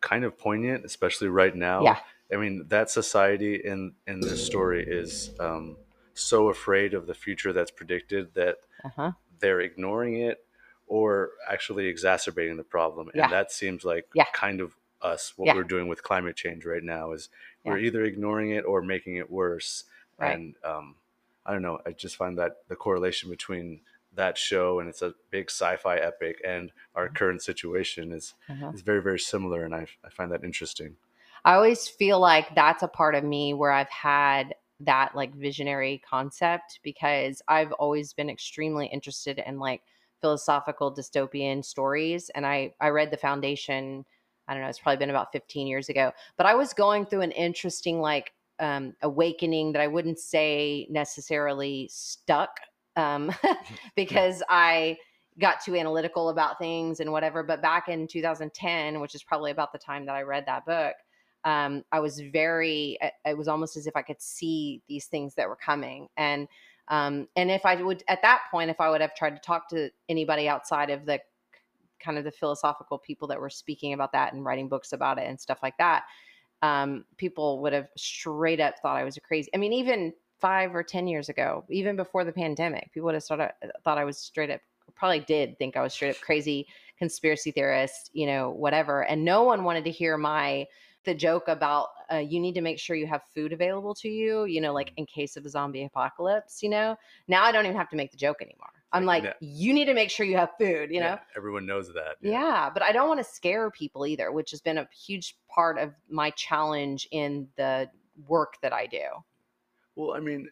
kind 0.00 0.24
of 0.24 0.38
poignant, 0.38 0.86
especially 0.86 1.28
right 1.28 1.54
now. 1.54 1.84
Yeah. 1.84 1.98
I 2.32 2.36
mean, 2.36 2.64
that 2.68 2.90
society 2.90 3.56
in 3.56 3.92
in 4.06 4.20
this 4.20 4.44
story 4.44 4.82
is 4.86 5.30
um, 5.38 5.76
so 6.14 6.48
afraid 6.48 6.94
of 6.94 7.06
the 7.06 7.14
future 7.14 7.52
that's 7.52 7.70
predicted 7.70 8.34
that 8.34 8.56
Uh 8.84 8.88
huh. 8.96 9.12
they're 9.40 9.60
ignoring 9.60 10.16
it 10.20 10.44
or 10.86 11.30
actually 11.48 11.86
exacerbating 11.86 12.56
the 12.56 12.64
problem 12.64 13.10
Yeah. 13.14 13.24
and 13.24 13.32
that 13.32 13.50
seems 13.52 13.84
like 13.84 14.06
Yeah. 14.14 14.26
kind 14.32 14.60
of 14.60 14.76
us 15.00 15.32
what 15.36 15.46
Yeah. 15.46 15.54
we're 15.54 15.64
doing 15.64 15.88
with 15.88 16.02
climate 16.02 16.36
change 16.36 16.64
right 16.64 16.82
now 16.82 17.12
is 17.12 17.28
Yeah. 17.64 17.72
we're 17.72 17.78
either 17.78 18.04
ignoring 18.04 18.50
it 18.50 18.64
or 18.64 18.82
making 18.82 19.16
it 19.16 19.30
worse 19.30 19.84
Right. 20.18 20.34
and 20.34 20.54
um, 20.64 20.96
i 21.46 21.52
don't 21.52 21.62
know 21.62 21.80
i 21.86 21.90
just 21.92 22.16
find 22.16 22.38
that 22.38 22.58
the 22.68 22.76
correlation 22.76 23.30
between 23.30 23.80
that 24.14 24.36
show 24.36 24.78
and 24.78 24.88
it's 24.88 25.00
a 25.02 25.14
big 25.30 25.46
sci-fi 25.50 25.96
epic 25.96 26.40
and 26.44 26.70
our 26.94 27.06
Mm-hmm. 27.06 27.14
current 27.16 27.42
situation 27.42 28.12
is 28.12 28.34
Uh-huh. 28.48 28.70
is 28.74 28.82
very 28.82 29.02
very 29.02 29.18
similar 29.18 29.64
and 29.64 29.74
i, 29.74 29.86
I 30.04 30.10
find 30.10 30.30
that 30.32 30.44
interesting 30.44 30.96
I 31.44 31.54
always 31.54 31.88
feel 31.88 32.20
like 32.20 32.54
that's 32.54 32.84
a 32.84 32.88
part 32.88 33.16
of 33.16 33.24
me 33.24 33.52
where 33.52 33.72
I've 33.72 33.88
had 33.90 34.54
that 34.84 35.14
like 35.14 35.34
visionary 35.34 36.02
concept 36.08 36.80
because 36.82 37.42
I've 37.48 37.72
always 37.72 38.12
been 38.12 38.30
extremely 38.30 38.86
interested 38.86 39.42
in 39.44 39.58
like 39.58 39.82
philosophical 40.20 40.94
dystopian 40.94 41.64
stories 41.64 42.30
and 42.34 42.46
I 42.46 42.74
I 42.80 42.88
read 42.88 43.10
The 43.10 43.16
Foundation 43.16 44.04
I 44.48 44.54
don't 44.54 44.62
know 44.62 44.68
it's 44.68 44.78
probably 44.78 44.98
been 44.98 45.10
about 45.10 45.32
15 45.32 45.66
years 45.66 45.88
ago 45.88 46.12
but 46.36 46.46
I 46.46 46.54
was 46.54 46.72
going 46.72 47.06
through 47.06 47.22
an 47.22 47.32
interesting 47.32 48.00
like 48.00 48.32
um 48.60 48.94
awakening 49.02 49.72
that 49.72 49.82
I 49.82 49.88
wouldn't 49.88 50.18
say 50.18 50.86
necessarily 50.90 51.88
stuck 51.92 52.50
um 52.96 53.32
because 53.96 54.42
I 54.48 54.96
got 55.38 55.62
too 55.64 55.76
analytical 55.76 56.28
about 56.28 56.58
things 56.58 57.00
and 57.00 57.10
whatever. 57.10 57.42
But 57.42 57.62
back 57.62 57.88
in 57.88 58.06
2010, 58.06 59.00
which 59.00 59.14
is 59.14 59.22
probably 59.22 59.50
about 59.50 59.72
the 59.72 59.78
time 59.78 60.06
that 60.06 60.14
I 60.14 60.22
read 60.22 60.44
that 60.46 60.66
book, 60.66 60.94
um, 61.44 61.84
I 61.92 62.00
was 62.00 62.20
very, 62.20 62.98
it- 63.24 63.36
was 63.36 63.48
almost 63.48 63.76
as 63.76 63.86
if 63.86 63.96
I 63.96 64.02
could 64.02 64.20
see 64.20 64.82
these 64.88 65.06
things 65.06 65.34
that 65.34 65.48
were 65.48 65.56
coming. 65.56 66.08
And, 66.16 66.48
um, 66.88 67.28
and 67.36 67.50
if 67.50 67.64
I 67.64 67.76
would, 67.76 68.02
at 68.08 68.22
that 68.22 68.42
point, 68.50 68.70
if 68.70 68.80
I 68.80 68.90
would 68.90 69.00
have 69.00 69.14
tried 69.14 69.36
to 69.36 69.40
talk 69.40 69.68
to 69.70 69.90
anybody 70.08 70.48
outside 70.48 70.90
of 70.90 71.06
the 71.06 71.20
kind 72.00 72.18
of 72.18 72.24
the 72.24 72.32
philosophical 72.32 72.98
people 72.98 73.28
that 73.28 73.40
were 73.40 73.50
speaking 73.50 73.92
about 73.92 74.12
that 74.12 74.32
and 74.32 74.44
writing 74.44 74.68
books 74.68 74.92
about 74.92 75.18
it 75.18 75.28
and 75.28 75.40
stuff 75.40 75.58
like 75.62 75.76
that, 75.78 76.04
um, 76.62 77.04
people 77.16 77.60
would 77.62 77.72
have 77.72 77.88
straight 77.96 78.60
up 78.60 78.78
thought 78.80 78.96
I 78.96 79.04
was 79.04 79.18
crazy. 79.22 79.50
I 79.54 79.58
mean, 79.58 79.72
even 79.72 80.12
five 80.40 80.74
or 80.74 80.82
10 80.82 81.06
years 81.06 81.28
ago, 81.28 81.64
even 81.70 81.96
before 81.96 82.24
the 82.24 82.32
pandemic, 82.32 82.92
people 82.92 83.06
would 83.06 83.14
have 83.14 83.22
started, 83.22 83.52
thought 83.84 83.98
I 83.98 84.04
was 84.04 84.18
straight 84.18 84.50
up 84.50 84.60
probably 84.94 85.20
did 85.20 85.58
think 85.58 85.76
I 85.76 85.82
was 85.82 85.92
straight 85.92 86.10
up 86.10 86.20
crazy 86.20 86.66
conspiracy 86.98 87.50
theorist, 87.50 88.10
you 88.12 88.26
know, 88.26 88.50
whatever. 88.50 89.04
And 89.04 89.24
no 89.24 89.42
one 89.42 89.64
wanted 89.64 89.84
to 89.84 89.90
hear 89.90 90.16
my 90.16 90.66
the 91.04 91.14
joke 91.14 91.48
about 91.48 91.88
uh, 92.12 92.18
you 92.18 92.38
need 92.38 92.54
to 92.54 92.60
make 92.60 92.78
sure 92.78 92.94
you 92.96 93.06
have 93.06 93.22
food 93.34 93.52
available 93.52 93.94
to 93.94 94.08
you, 94.08 94.44
you 94.44 94.60
know, 94.60 94.72
like 94.72 94.92
in 94.96 95.06
case 95.06 95.36
of 95.36 95.44
a 95.44 95.48
zombie 95.48 95.84
apocalypse, 95.84 96.62
you 96.62 96.68
know. 96.68 96.96
Now 97.28 97.44
I 97.44 97.52
don't 97.52 97.64
even 97.64 97.76
have 97.76 97.90
to 97.90 97.96
make 97.96 98.10
the 98.10 98.16
joke 98.16 98.42
anymore. 98.42 98.70
I'm 98.92 99.04
Like, 99.04 99.24
yeah. 99.24 99.32
you 99.40 99.72
need 99.72 99.86
to 99.86 99.94
make 99.94 100.10
sure 100.10 100.26
you 100.26 100.36
have 100.36 100.50
food, 100.58 100.90
you 100.90 101.00
know. 101.00 101.06
Yeah, 101.06 101.18
everyone 101.36 101.66
knows 101.66 101.88
that 101.88 102.16
Yeah, 102.20 102.70
but 102.72 102.82
I 102.82 102.92
don't 102.92 103.08
want 103.08 103.20
to 103.20 103.24
scare 103.24 103.70
people 103.70 104.06
either, 104.06 104.30
which 104.30 104.50
has 104.50 104.60
been 104.60 104.78
a 104.78 104.88
huge 104.94 105.36
part 105.48 105.78
of 105.78 105.92
my 106.10 106.30
challenge 106.30 107.08
in 107.10 107.48
the 107.56 107.88
work 108.28 108.56
that 108.62 108.72
I 108.72 108.86
do. 108.86 109.04
Well, 109.96 110.14
I 110.14 110.20
mean, 110.20 110.50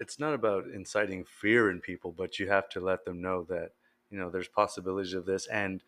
it's 0.00 0.18
not 0.18 0.34
about 0.34 0.66
inciting 0.66 1.24
fear 1.24 1.70
in 1.70 1.80
people, 1.80 2.12
but 2.12 2.38
you 2.38 2.48
have 2.48 2.68
to 2.70 2.80
let 2.80 3.04
them 3.04 3.20
know 3.20 3.44
that, 3.44 3.70
you 4.10 4.18
know, 4.18 4.30
there's 4.30 4.48
possibilities 4.48 5.14
of 5.14 5.26
this 5.26 5.46
and 5.46 5.82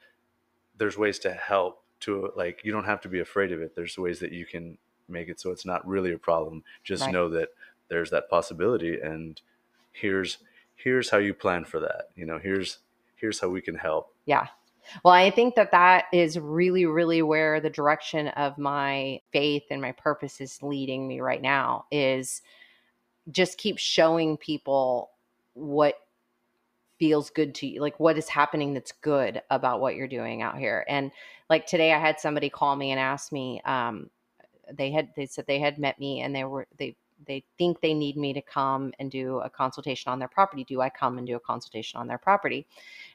there's 0.76 0.98
ways 0.98 1.18
to 1.20 1.32
help 1.32 1.82
to 2.00 2.30
like 2.36 2.60
you 2.64 2.72
don't 2.72 2.84
have 2.84 3.00
to 3.02 3.08
be 3.08 3.20
afraid 3.20 3.52
of 3.52 3.60
it. 3.60 3.74
There's 3.74 3.98
ways 3.98 4.20
that 4.20 4.32
you 4.32 4.46
can 4.46 4.78
make 5.08 5.28
it 5.28 5.40
so 5.40 5.50
it's 5.50 5.66
not 5.66 5.86
really 5.86 6.12
a 6.12 6.18
problem. 6.18 6.64
Just 6.84 7.04
Right. 7.04 7.12
know 7.12 7.28
that 7.30 7.50
there's 7.88 8.10
that 8.10 8.28
possibility 8.28 9.00
and 9.00 9.40
here's 9.92 10.38
here's 10.74 11.10
how 11.10 11.18
you 11.18 11.34
plan 11.34 11.64
for 11.64 11.80
that. 11.80 12.10
You 12.14 12.26
know, 12.26 12.38
here's 12.38 12.78
here's 13.16 13.40
how 13.40 13.48
we 13.48 13.62
can 13.62 13.76
help. 13.76 14.12
Yeah. 14.26 14.48
Well, 15.04 15.14
I 15.14 15.30
think 15.30 15.56
that 15.56 15.72
that 15.72 16.04
is 16.12 16.38
really, 16.38 16.86
really 16.86 17.22
where 17.22 17.60
the 17.60 17.70
direction 17.70 18.28
of 18.28 18.56
my 18.56 19.20
faith 19.32 19.64
and 19.70 19.82
my 19.82 19.92
purpose 19.92 20.40
is 20.40 20.62
leading 20.62 21.08
me 21.08 21.20
right 21.20 21.42
now 21.42 21.86
is 21.90 22.40
just 23.30 23.58
keep 23.58 23.78
showing 23.78 24.36
people 24.36 25.10
what 25.54 25.94
feels 26.98 27.30
good 27.30 27.54
to 27.56 27.66
you, 27.66 27.80
like 27.80 27.98
what 28.00 28.18
is 28.18 28.28
happening 28.28 28.74
that's 28.74 28.92
good 28.92 29.42
about 29.50 29.80
what 29.80 29.96
you're 29.96 30.08
doing 30.08 30.42
out 30.42 30.58
here. 30.58 30.84
And 30.88 31.10
like 31.50 31.66
today, 31.66 31.92
I 31.92 31.98
had 31.98 32.20
somebody 32.20 32.48
call 32.48 32.76
me 32.76 32.90
and 32.90 33.00
ask 33.00 33.32
me, 33.32 33.60
um, 33.64 34.10
they 34.72 34.90
had 34.90 35.10
they 35.16 35.26
said 35.26 35.46
they 35.46 35.60
had 35.60 35.78
met 35.78 35.98
me 35.98 36.20
and 36.20 36.34
they 36.34 36.44
were 36.44 36.66
they 36.78 36.96
they 37.26 37.42
think 37.56 37.80
they 37.80 37.94
need 37.94 38.16
me 38.16 38.34
to 38.34 38.42
come 38.42 38.92
and 38.98 39.10
do 39.10 39.38
a 39.38 39.48
consultation 39.48 40.12
on 40.12 40.18
their 40.18 40.28
property. 40.28 40.64
Do 40.64 40.80
i 40.80 40.90
come 40.90 41.18
and 41.18 41.26
do 41.26 41.36
a 41.36 41.40
consultation 41.40 41.98
on 41.98 42.06
their 42.06 42.18
property? 42.18 42.66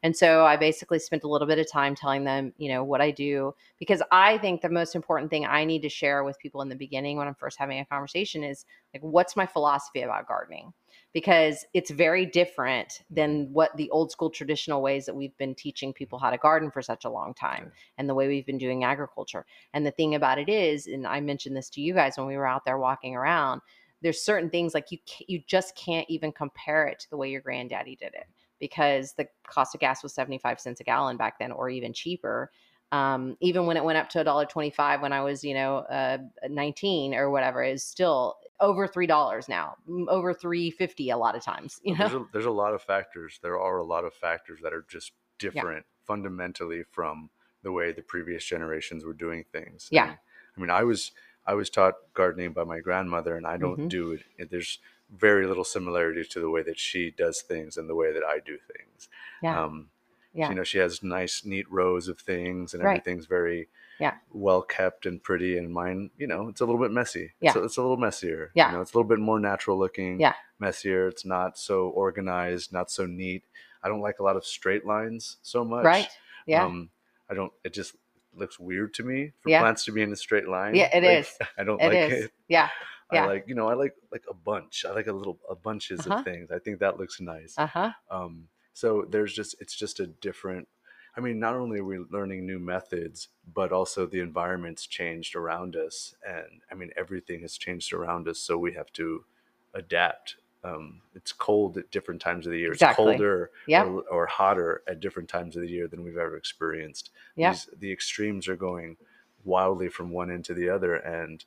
And 0.01 0.15
so 0.15 0.45
i 0.45 0.55
basically 0.55 0.99
spent 0.99 1.23
a 1.23 1.27
little 1.27 1.47
bit 1.47 1.59
of 1.59 1.69
time 1.69 1.93
telling 1.93 2.23
them 2.23 2.53
you 2.57 2.69
know 2.69 2.83
what 2.83 3.01
i 3.01 3.11
do 3.11 3.53
because 3.79 4.01
i 4.11 4.37
think 4.37 4.61
the 4.61 4.69
most 4.69 4.95
important 4.95 5.29
thing 5.29 5.45
i 5.45 5.65
need 5.65 5.81
to 5.81 5.89
share 5.89 6.23
with 6.23 6.39
people 6.39 6.61
in 6.61 6.69
the 6.69 6.75
beginning 6.75 7.17
when 7.17 7.27
i'm 7.27 7.35
first 7.35 7.59
having 7.59 7.79
a 7.79 7.85
conversation 7.85 8.43
is 8.43 8.65
like 8.93 9.03
what's 9.03 9.35
my 9.35 9.45
philosophy 9.45 10.01
about 10.01 10.27
gardening 10.27 10.73
because 11.13 11.65
it's 11.73 11.91
very 11.91 12.25
different 12.25 13.01
than 13.09 13.49
what 13.51 13.75
the 13.75 13.89
old 13.89 14.11
school 14.11 14.29
traditional 14.29 14.81
ways 14.81 15.05
that 15.05 15.15
we've 15.15 15.37
been 15.37 15.55
teaching 15.55 15.93
people 15.93 16.17
how 16.17 16.29
to 16.29 16.37
garden 16.37 16.71
for 16.71 16.81
such 16.81 17.05
a 17.05 17.09
long 17.09 17.33
time 17.33 17.71
and 17.97 18.07
the 18.07 18.15
way 18.15 18.27
we've 18.27 18.45
been 18.45 18.57
doing 18.57 18.83
agriculture. 18.83 19.45
And 19.73 19.85
the 19.85 19.91
thing 19.91 20.15
about 20.15 20.39
it 20.39 20.49
is, 20.49 20.87
and 20.87 21.05
I 21.05 21.19
mentioned 21.19 21.55
this 21.55 21.69
to 21.71 21.81
you 21.81 21.93
guys 21.93 22.13
when 22.17 22.27
we 22.27 22.37
were 22.37 22.47
out 22.47 22.63
there 22.65 22.77
walking 22.77 23.15
around, 23.15 23.61
there's 24.01 24.23
certain 24.23 24.49
things 24.49 24.73
like 24.73 24.91
you 24.91 24.97
you 25.27 25.41
just 25.47 25.75
can't 25.75 26.09
even 26.09 26.31
compare 26.31 26.87
it 26.87 26.99
to 26.99 27.09
the 27.09 27.17
way 27.17 27.29
your 27.29 27.41
granddaddy 27.41 27.95
did 27.95 28.13
it 28.13 28.25
because 28.59 29.13
the 29.13 29.27
cost 29.47 29.75
of 29.75 29.81
gas 29.81 30.03
was 30.03 30.13
75 30.13 30.59
cents 30.59 30.79
a 30.79 30.83
gallon 30.83 31.17
back 31.17 31.39
then 31.39 31.51
or 31.51 31.69
even 31.69 31.93
cheaper. 31.93 32.51
Um, 32.91 33.37
even 33.39 33.65
when 33.65 33.77
it 33.77 33.83
went 33.83 33.97
up 33.97 34.09
to 34.09 34.19
a 34.21 34.23
dollar 34.23 34.45
25 34.45 35.01
when 35.01 35.13
I 35.13 35.21
was, 35.21 35.43
you 35.43 35.53
know, 35.53 35.77
uh, 35.77 36.17
19 36.49 37.13
or 37.15 37.29
whatever, 37.29 37.63
is 37.63 37.83
still 37.83 38.35
over 38.59 38.87
three 38.87 39.07
dollars 39.07 39.47
now, 39.47 39.75
over 40.09 40.33
350 40.33 41.09
a 41.09 41.17
lot 41.17 41.35
of 41.35 41.43
times. 41.43 41.79
You 41.83 41.95
know, 41.97 42.09
there's, 42.09 42.13
a, 42.13 42.25
there's 42.33 42.45
a 42.45 42.51
lot 42.51 42.73
of 42.73 42.81
factors. 42.81 43.39
There 43.41 43.59
are 43.59 43.77
a 43.77 43.83
lot 43.83 44.03
of 44.05 44.13
factors 44.13 44.59
that 44.63 44.73
are 44.73 44.85
just 44.89 45.13
different 45.39 45.85
fundamentally 46.05 46.83
from 46.83 47.29
the 47.63 47.71
way 47.71 47.91
the 47.91 48.01
previous 48.01 48.43
generations 48.45 49.05
were 49.05 49.13
doing 49.13 49.45
things. 49.51 49.89
Yeah. 49.91 50.03
And, 50.03 50.17
I 50.57 50.59
mean, 50.59 50.69
I 50.69 50.83
was 50.83 51.11
I 51.45 51.53
was 51.55 51.69
taught 51.69 51.95
gardening 52.13 52.53
by 52.53 52.63
my 52.65 52.79
grandmother, 52.79 53.35
and 53.35 53.47
I 53.47 53.57
don't 53.57 53.77
Mhm. 53.79 53.89
do 53.89 54.11
it. 54.37 54.49
There's 54.51 54.79
very 55.09 55.47
little 55.47 55.63
similarity 55.63 56.23
to 56.23 56.39
the 56.39 56.49
way 56.49 56.61
that 56.63 56.77
she 56.79 57.09
does 57.11 57.41
things 57.41 57.77
and 57.77 57.89
the 57.89 57.95
way 57.95 58.13
that 58.13 58.23
I 58.23 58.39
do 58.39 58.57
things. 58.57 59.09
yeah, 59.41 59.63
Um, 59.63 59.89
yeah, 60.33 60.49
You 60.49 60.55
know, 60.55 60.63
she 60.63 60.77
has 60.79 61.03
nice, 61.03 61.43
neat 61.45 61.69
rows 61.71 62.07
of 62.07 62.19
things, 62.19 62.73
and 62.73 62.83
Right. 62.83 62.91
everything's 62.99 63.25
very 63.25 63.67
Yeah. 63.99 64.15
well 64.31 64.61
kept 64.61 65.05
and 65.05 65.21
pretty. 65.21 65.57
And 65.57 65.71
mine, 65.73 66.09
you 66.17 66.27
know, 66.27 66.47
it's 66.47 66.61
a 66.61 66.65
little 66.65 66.79
bit 66.81 66.91
messy. 66.91 67.33
Yeah. 67.39 67.49
It's 67.49 67.55
a, 67.57 67.63
it's 67.63 67.77
a 67.77 67.81
little 67.81 67.97
messier. 67.97 68.51
Yeah. 68.55 68.67
You 68.71 68.75
know, 68.77 68.81
it's 68.81 68.93
a 68.93 68.97
little 68.97 69.09
bit 69.09 69.19
more 69.19 69.39
natural 69.39 69.77
looking. 69.77 70.19
Yeah. 70.19 70.33
Messier. 70.59 71.07
It's 71.07 71.25
not 71.25 71.57
so 71.57 71.89
organized, 71.89 72.71
not 72.71 72.89
so 72.91 73.05
neat. 73.05 73.43
I 73.83 73.87
don't 73.89 74.01
like 74.01 74.19
a 74.19 74.23
lot 74.23 74.35
of 74.35 74.45
straight 74.45 74.85
lines 74.85 75.37
so 75.41 75.65
much. 75.65 75.83
right, 75.83 76.07
yeah, 76.45 76.63
Um, 76.65 76.89
I 77.29 77.33
don't. 77.33 77.51
It 77.63 77.73
just 77.73 77.95
looks 78.33 78.59
weird 78.59 78.93
to 78.95 79.03
me 79.03 79.33
for 79.41 79.49
Yeah. 79.49 79.59
plants 79.61 79.83
to 79.85 79.91
be 79.91 80.01
in 80.01 80.11
a 80.11 80.15
straight 80.15 80.47
line. 80.47 80.75
Yeah, 80.75 80.95
it 80.95 81.03
is. 81.03 81.27
is. 81.27 81.37
I 81.57 81.63
don't 81.63 81.81
it 81.81 81.87
like 81.87 82.11
is, 82.11 82.25
it. 82.25 82.31
yeah, 82.47 82.69
yeah. 83.11 83.23
I 83.23 83.27
like, 83.27 83.47
you 83.47 83.55
know, 83.55 83.67
I 83.67 83.73
like 83.73 83.95
like 84.11 84.23
a 84.29 84.33
bunch. 84.33 84.85
I 84.85 84.91
like 84.93 85.07
a 85.07 85.11
little 85.13 85.39
a 85.49 85.55
bunches 85.55 86.01
Uh-huh. 86.01 86.19
of 86.19 86.23
things. 86.25 86.51
I 86.51 86.59
think 86.59 86.79
that 86.79 86.97
looks 86.97 87.19
nice. 87.19 87.55
uh 87.57 87.65
huh, 87.67 87.91
Um, 88.09 88.47
so 88.73 89.05
there's 89.09 89.33
just 89.33 89.55
it's 89.59 89.75
just 89.75 89.99
a 89.99 90.07
different. 90.07 90.67
I 91.15 91.19
mean, 91.19 91.39
not 91.39 91.55
only 91.55 91.79
are 91.79 91.83
we 91.83 91.99
learning 92.09 92.45
new 92.45 92.59
methods, 92.59 93.27
but 93.53 93.73
also 93.73 94.05
the 94.05 94.21
environment's 94.21 94.87
changed 94.87 95.35
around 95.35 95.75
us, 95.75 96.15
and 96.25 96.61
I 96.71 96.75
mean 96.75 96.91
everything 96.95 97.41
has 97.41 97.57
changed 97.57 97.93
around 97.93 98.27
us. 98.27 98.39
So 98.39 98.57
we 98.57 98.73
have 98.73 98.91
to 98.93 99.25
adapt. 99.73 100.37
Um, 100.63 101.01
it's 101.15 101.33
cold 101.33 101.77
at 101.77 101.89
different 101.91 102.21
times 102.21 102.45
of 102.45 102.51
the 102.51 102.59
year. 102.59 102.71
Exactly. 102.71 103.05
It's 103.05 103.11
colder 103.13 103.51
yeah, 103.67 103.83
or, 103.83 104.01
or 104.01 104.25
hotter 104.27 104.83
at 104.87 104.99
different 104.99 105.27
times 105.27 105.55
of 105.55 105.63
the 105.63 105.69
year 105.69 105.87
than 105.87 106.03
we've 106.03 106.17
ever 106.17 106.37
experienced. 106.37 107.09
yeah, 107.35 107.51
These, 107.51 107.69
the 107.79 107.91
extremes 107.91 108.47
are 108.47 108.55
going 108.55 108.97
wildly 109.43 109.89
from 109.89 110.11
one 110.11 110.31
end 110.31 110.45
to 110.45 110.53
the 110.53 110.69
other, 110.69 110.95
and 110.95 111.43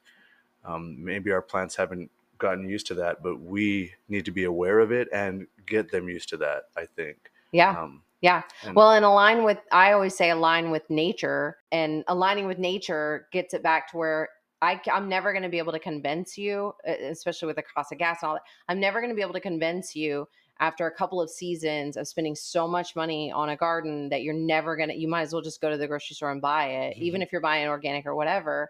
um, 0.64 1.02
maybe 1.02 1.30
our 1.30 1.42
plants 1.42 1.76
haven't 1.76 2.10
gotten 2.38 2.68
used 2.68 2.86
to 2.88 2.94
that, 2.94 3.22
but 3.22 3.40
we 3.40 3.92
need 4.08 4.24
to 4.24 4.30
be 4.30 4.44
aware 4.44 4.78
of 4.80 4.92
it 4.92 5.08
and 5.12 5.46
get 5.66 5.90
them 5.90 6.08
used 6.08 6.28
to 6.30 6.36
that. 6.38 6.64
I 6.76 6.86
think. 6.86 7.30
yeah. 7.52 7.70
Um, 7.70 8.02
Yeah. 8.20 8.42
and- 8.64 8.74
Well, 8.74 8.92
and 8.92 9.04
align 9.04 9.44
with, 9.44 9.58
I 9.70 9.92
always 9.92 10.16
say 10.16 10.30
align 10.30 10.70
with 10.70 10.88
nature, 10.90 11.58
and 11.72 12.02
aligning 12.08 12.46
with 12.46 12.58
nature 12.58 13.28
gets 13.32 13.54
it 13.54 13.62
back 13.62 13.90
to 13.90 13.96
where 13.98 14.28
I, 14.62 14.80
am 14.86 15.08
never 15.10 15.32
going 15.32 15.42
to 15.42 15.48
be 15.50 15.58
able 15.58 15.72
to 15.72 15.78
convince 15.78 16.38
you, 16.38 16.72
especially 16.86 17.46
with 17.48 17.56
the 17.56 17.62
cost 17.62 17.92
of 17.92 17.98
gas 17.98 18.22
and 18.22 18.28
all 18.28 18.34
that. 18.34 18.42
I'm 18.68 18.80
never 18.80 19.00
going 19.00 19.10
to 19.10 19.14
be 19.16 19.20
able 19.20 19.34
to 19.34 19.40
convince 19.40 19.94
you 19.94 20.26
after 20.60 20.86
a 20.86 20.90
couple 20.90 21.20
of 21.20 21.28
seasons 21.28 21.96
of 21.98 22.08
spending 22.08 22.34
so 22.34 22.66
much 22.66 22.96
money 22.96 23.30
on 23.30 23.50
a 23.50 23.56
garden 23.56 24.08
that 24.08 24.22
you're 24.22 24.32
never 24.32 24.74
going 24.76 24.88
to, 24.88 24.94
you 24.96 25.06
might 25.08 25.22
as 25.22 25.32
well 25.34 25.42
just 25.42 25.60
go 25.60 25.68
to 25.68 25.76
the 25.76 25.86
grocery 25.86 26.14
store 26.14 26.30
and 26.32 26.40
buy 26.40 26.66
it, 26.68 26.96
even 26.96 27.20
if 27.20 27.30
you're 27.30 27.40
buying 27.42 27.68
organic 27.68 28.06
or 28.06 28.14
whatever. 28.14 28.68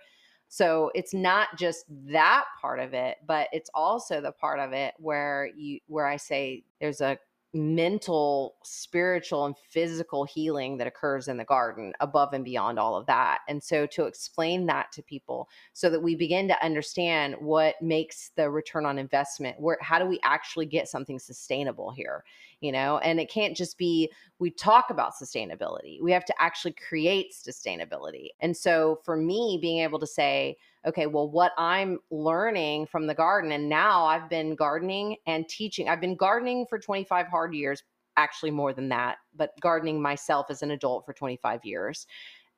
So 0.54 0.92
it's 0.94 1.12
not 1.12 1.58
just 1.58 1.84
that 2.12 2.44
part 2.60 2.78
of 2.78 2.94
it, 2.94 3.16
but 3.26 3.48
it's 3.50 3.70
also 3.74 4.20
the 4.20 4.30
part 4.30 4.60
of 4.60 4.72
it 4.72 4.94
where 4.98 5.50
you, 5.56 5.80
where 5.88 6.06
I 6.06 6.16
say 6.16 6.62
there's 6.80 7.00
a 7.00 7.18
mental, 7.54 8.56
spiritual, 8.64 9.46
and 9.46 9.54
physical 9.70 10.24
healing 10.24 10.76
that 10.76 10.88
occurs 10.88 11.28
in 11.28 11.36
the 11.36 11.44
garden 11.44 11.92
above 12.00 12.32
and 12.32 12.44
beyond 12.44 12.78
all 12.78 12.96
of 12.96 13.06
that. 13.06 13.38
And 13.48 13.62
so 13.62 13.86
to 13.86 14.04
explain 14.06 14.66
that 14.66 14.90
to 14.92 15.02
people 15.02 15.48
so 15.72 15.88
that 15.88 16.02
we 16.02 16.16
begin 16.16 16.48
to 16.48 16.64
understand 16.64 17.36
what 17.38 17.76
makes 17.80 18.32
the 18.36 18.50
return 18.50 18.84
on 18.84 18.98
investment, 18.98 19.60
where 19.60 19.78
how 19.80 20.00
do 20.00 20.06
we 20.06 20.18
actually 20.24 20.66
get 20.66 20.88
something 20.88 21.18
sustainable 21.18 21.92
here? 21.92 22.24
You 22.60 22.72
know, 22.72 22.98
and 22.98 23.20
it 23.20 23.30
can't 23.30 23.56
just 23.56 23.78
be 23.78 24.10
we 24.40 24.50
talk 24.50 24.90
about 24.90 25.14
sustainability. 25.14 26.02
We 26.02 26.10
have 26.10 26.24
to 26.24 26.34
actually 26.40 26.72
create 26.72 27.32
sustainability. 27.32 28.28
And 28.40 28.56
so 28.56 29.00
for 29.04 29.16
me, 29.16 29.58
being 29.62 29.78
able 29.78 30.00
to 30.00 30.06
say, 30.06 30.56
okay, 30.86 31.06
well, 31.06 31.28
what 31.28 31.52
I'm 31.56 31.98
learning 32.10 32.86
from 32.86 33.06
the 33.06 33.14
garden, 33.14 33.52
and 33.52 33.68
now 33.68 34.04
I've 34.04 34.28
been 34.28 34.54
gardening 34.54 35.16
and 35.26 35.48
teaching. 35.48 35.88
I've 35.88 36.00
been 36.00 36.16
gardening 36.16 36.66
for 36.68 36.78
25 36.78 37.26
hard 37.26 37.54
years, 37.54 37.82
actually 38.16 38.50
more 38.50 38.72
than 38.72 38.88
that, 38.90 39.16
but 39.34 39.58
gardening 39.60 40.00
myself 40.00 40.46
as 40.50 40.62
an 40.62 40.70
adult 40.70 41.06
for 41.06 41.12
25 41.12 41.64
years. 41.64 42.06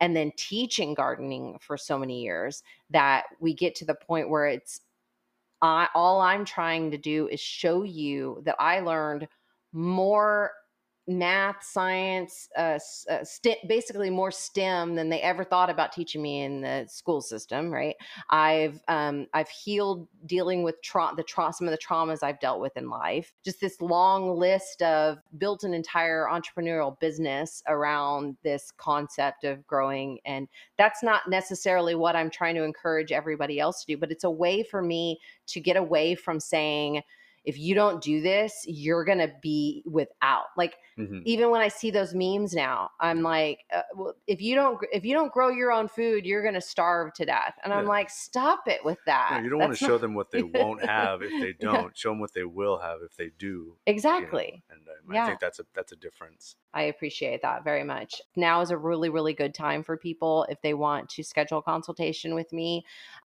And 0.01 0.15
then 0.15 0.33
teaching 0.37 0.93
gardening 0.93 1.57
for 1.61 1.77
so 1.77 1.99
many 1.99 2.23
years 2.23 2.63
that 2.91 3.25
we 3.41 3.55
get 3.55 3.75
to 3.77 3.87
the 3.87 3.95
point 3.95 4.29
where 4.29 4.47
it's 4.47 4.81
I, 5.63 5.89
all 5.95 6.21
I'm 6.21 6.45
trying 6.45 6.91
to 6.91 6.99
do 6.99 7.29
is 7.29 7.41
show 7.41 7.83
you 7.83 8.43
that 8.45 8.57
I 8.59 8.81
learned 8.81 9.27
more 9.73 10.53
math, 11.09 11.63
science, 11.63 12.49
uh, 12.57 12.79
uh, 13.11 13.25
basically 13.69 14.11
more 14.11 14.31
STEM 14.31 14.95
than 14.95 15.09
they 15.09 15.21
ever 15.21 15.45
thought 15.45 15.71
about 15.71 15.93
teaching 15.93 16.21
me 16.21 16.43
in 16.43 16.61
the 16.61 16.87
school 16.89 17.21
system. 17.21 17.73
Right? 17.73 17.95
I've 18.31 18.81
um, 18.89 19.27
I've 19.33 19.49
healed 19.49 20.09
dealing 20.27 20.63
with 20.63 20.81
tra- 20.83 21.13
the 21.17 21.23
tra- 21.23 21.53
some 21.53 21.69
of 21.69 21.73
the 21.73 21.79
traumas 21.79 22.23
I've 22.23 22.41
dealt 22.41 22.61
with 22.61 22.77
in 22.77 22.91
life. 22.91 23.33
Just 23.45 23.61
this 23.61 23.81
long 23.81 24.37
list 24.37 24.83
of 24.83 25.19
built 25.39 25.65
an 25.65 25.75
entire 25.75 26.27
entrepreneurial 26.31 26.99
business 26.99 27.63
around 27.69 28.37
this 28.43 28.73
concept 28.77 29.45
of 29.45 29.67
growing, 29.67 30.19
and 30.25 30.49
that's 30.77 31.03
not 31.03 31.29
necessarily 31.29 31.95
what 31.95 32.17
I'm 32.17 32.31
trying 32.31 32.57
to 32.57 32.65
encourage 32.65 33.13
everybody 33.13 33.61
else 33.61 33.85
to 33.85 33.95
do. 33.95 33.97
But 33.97 34.11
it's 34.11 34.25
a 34.25 34.31
way 34.31 34.63
for 34.63 34.83
me 34.83 35.19
to 35.49 35.61
get 35.61 35.77
away 35.77 36.15
from 36.15 36.41
saying 36.41 37.03
if 37.47 37.57
you 37.59 37.77
don't 37.77 38.03
do 38.03 38.21
this, 38.21 38.65
you're 38.67 39.05
going 39.05 39.19
to 39.19 39.33
be 39.41 39.85
without. 39.87 40.47
Like 40.57 40.75
mhm. 40.99 41.23
even 41.25 41.51
when 41.51 41.61
I 41.61 41.69
see 41.69 41.93
those 41.93 42.13
memes 42.13 42.53
now, 42.53 42.91
I'm 43.01 43.23
like, 43.23 43.61
uh, 43.73 43.83
well, 43.95 44.15
if 44.27 44.43
you 44.43 44.57
don't 44.57 44.79
if 44.93 45.05
you 45.05 45.15
don't 45.15 45.33
grow 45.33 45.49
your 45.49 45.71
own 45.71 45.87
food, 45.87 46.27
you're 46.27 46.43
going 46.43 46.55
to 46.55 46.61
starve 46.61 47.15
to 47.15 47.25
death. 47.25 47.55
And 47.65 47.73
I'm 47.73 47.87
like, 47.87 48.11
stop 48.11 48.67
it 48.67 48.85
with 48.85 48.99
that. 49.07 49.29
No, 49.31 49.39
you 49.45 49.51
don't 49.51 49.61
want 49.61 49.77
to 49.77 49.79
That's 49.79 49.89
show 49.89 49.97
them 49.97 50.15
what 50.15 50.33
they 50.33 50.43
won't 50.43 50.85
have 50.85 51.23
if 51.23 51.31
they 51.41 51.53
don't. 51.61 51.97
Show 51.97 52.11
them 52.11 52.19
what 52.19 52.35
they 52.35 52.45
will 52.45 52.79
have 52.79 52.99
if 53.03 53.17
they 53.17 53.31
do. 53.39 53.47
you 53.47 53.67
know, 53.69 53.77
exactly. 53.87 54.65
And 54.69 54.81
um, 54.81 55.15
Yeah. 55.15 55.25
I 55.25 55.27
think 55.29 55.41
that's 55.41 55.61
a 55.61 55.67
that's 55.73 55.93
a 55.93 55.97
difference. 55.97 56.57
I 56.75 56.83
appreciate 56.83 57.43
that 57.43 57.63
very 57.63 57.85
much. 57.85 58.21
Now 58.35 58.61
is 58.61 58.71
a 58.71 58.77
really, 58.77 59.09
really 59.09 59.35
good 59.35 59.55
time 59.55 59.85
for 59.85 59.97
people 59.97 60.47
if 60.51 60.61
they 60.63 60.75
want 60.75 61.09
to 61.11 61.23
schedule 61.23 61.59
a 61.59 61.63
consultation 61.63 62.35
with 62.35 62.53
me. 62.53 62.85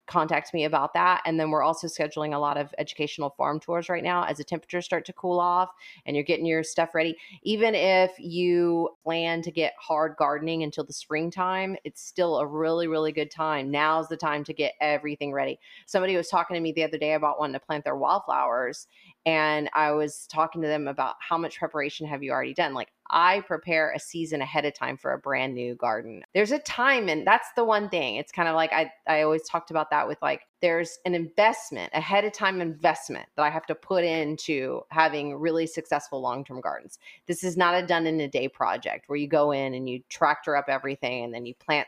Contact 0.08 0.54
me 0.54 0.64
about 0.64 0.94
that. 0.94 1.22
And 1.26 1.40
then 1.40 1.52
we're 1.52 1.64
also 1.64 1.88
scheduling 1.88 2.34
a 2.34 2.38
lot 2.40 2.58
of 2.58 2.74
educational 2.78 3.30
farm 3.32 3.60
tours 3.60 3.90
right 3.90 4.04
now 4.04 4.24
as 4.24 4.38
the 4.38 4.44
temperatures 4.44 4.86
start 4.86 5.06
to 5.06 5.14
cool 5.14 5.40
off 5.40 5.70
and 6.06 6.16
you're 6.16 6.24
getting 6.24 6.46
your 6.46 6.64
stuff 6.64 6.96
ready. 6.96 7.18
Even 7.44 7.76
if 7.76 8.12
you 8.18 8.90
plan 9.04 9.42
to 9.42 9.52
get 9.52 9.74
hard 9.80 10.16
gardening 10.18 10.64
until 10.64 10.86
the 10.86 10.94
springtime, 10.94 11.76
it's 11.84 12.02
still 12.02 12.40
a 12.40 12.48
really, 12.48 12.88
really 12.88 13.12
good 13.12 13.30
time. 13.30 13.70
Now's 13.70 14.08
the 14.08 14.18
time 14.18 14.44
to 14.46 14.54
get 14.54 14.74
everything 14.80 15.34
ready. 15.34 15.60
Somebody 15.86 16.16
was 16.16 16.30
talking 16.30 16.56
to 16.56 16.62
me 16.62 16.72
the 16.72 16.84
other 16.84 16.98
day 16.98 17.14
about 17.14 17.40
wanting 17.40 17.54
to 17.54 17.60
plant 17.60 17.84
their 17.84 17.98
wildflowers 17.98 18.88
and 19.28 19.70
I 19.74 19.92
was 19.92 20.26
talking 20.28 20.62
to 20.62 20.70
them 20.70 20.88
about 20.88 21.16
how 21.20 21.38
much 21.38 21.60
preparation 21.60 22.08
have 22.08 22.24
you 22.24 22.32
already 22.32 22.54
done? 22.54 22.74
Like 22.74 22.94
I 23.10 23.42
prepare 23.42 23.92
a 23.92 24.00
season 24.00 24.42
ahead 24.42 24.64
of 24.64 24.74
time 24.74 24.96
for 24.96 25.12
a 25.12 25.18
brand 25.18 25.54
new 25.54 25.76
garden. 25.76 26.24
There's 26.34 26.54
a 26.54 26.60
time 26.60 27.10
and 27.10 27.28
that's 27.28 27.50
the 27.58 27.66
one 27.66 27.90
thing. 27.90 28.16
It's 28.16 28.32
kind 28.32 28.48
of 28.48 28.56
like 28.56 28.72
I 28.72 28.90
I 29.06 29.24
always 29.24 29.44
talked 29.44 29.70
about 29.70 29.90
that 29.90 30.08
with 30.08 30.18
like 30.22 30.44
there's 30.62 30.98
an 31.04 31.14
investment, 31.14 31.92
ahead 31.94 32.24
of 32.24 32.32
time 32.32 32.62
investment 32.62 33.28
that 33.36 33.44
I 33.44 33.50
have 33.50 33.66
to 33.66 33.76
put 33.76 34.06
into 34.06 34.82
having 34.92 35.36
really 35.36 35.68
successful 35.68 36.22
long-term 36.22 36.62
gardens. 36.62 36.98
This 37.28 37.44
is 37.44 37.58
not 37.58 37.76
a 37.76 37.86
done 37.86 38.08
in 38.08 38.22
a 38.22 38.30
day 38.30 38.48
project 38.48 39.10
where 39.10 39.18
you 39.18 39.28
go 39.28 39.52
in 39.52 39.74
and 39.74 39.90
you 39.90 40.02
tractor 40.08 40.56
up 40.56 40.70
everything 40.70 41.26
and 41.26 41.34
then 41.34 41.46
you 41.46 41.54
plant 41.54 41.88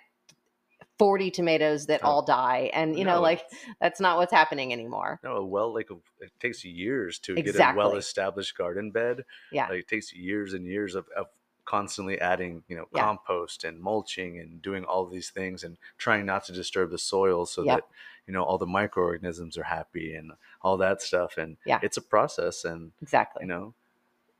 40 1.00 1.32
tomatoes 1.32 1.86
that 1.88 2.02
Oh. 2.04 2.08
all 2.08 2.22
die 2.26 2.70
and 2.74 3.00
you 3.00 3.06
know 3.06 3.22
like 3.22 3.46
that's 3.82 4.00
not 4.02 4.18
what's 4.18 4.34
happening 4.34 4.72
anymore 4.74 5.20
No, 5.24 5.44
well, 5.46 5.74
like 5.74 5.90
it 6.20 6.32
takes 6.40 6.64
years 6.66 7.18
to 7.20 7.36
get 7.36 7.56
a 7.56 7.74
well-established 7.76 8.58
garden 8.58 8.92
bed. 8.92 9.24
Yeah. 9.52 9.68
like, 9.70 9.80
it 9.80 9.88
takes 9.88 10.14
years 10.14 10.54
and 10.54 10.66
years 10.68 10.96
of, 10.96 11.08
of 11.16 11.28
constantly 11.66 12.20
adding, 12.20 12.64
you 12.68 12.76
know, 12.76 12.88
Yeah. 12.94 13.02
compost 13.04 13.64
and 13.64 13.80
mulching 13.80 14.40
and 14.40 14.62
doing 14.62 14.84
all 14.86 15.06
these 15.06 15.30
things 15.30 15.64
and 15.64 15.78
trying 15.98 16.26
not 16.26 16.44
to 16.46 16.54
disturb 16.54 16.92
the 16.92 16.98
soil 16.98 17.46
so 17.46 17.64
that 17.64 17.84
you 18.28 18.34
know 18.34 18.44
all 18.44 18.58
the 18.58 18.66
microorganisms 18.68 19.58
are 19.58 19.64
happy 19.64 20.14
and 20.16 20.34
all 20.62 20.78
that 20.78 21.02
stuff. 21.02 21.38
And 21.38 21.58
Yeah. 21.66 21.80
it's 21.82 21.98
a 21.98 22.02
process, 22.02 22.66
and 22.66 22.92
exactly 23.02 23.42
you 23.44 23.48
know, 23.48 23.74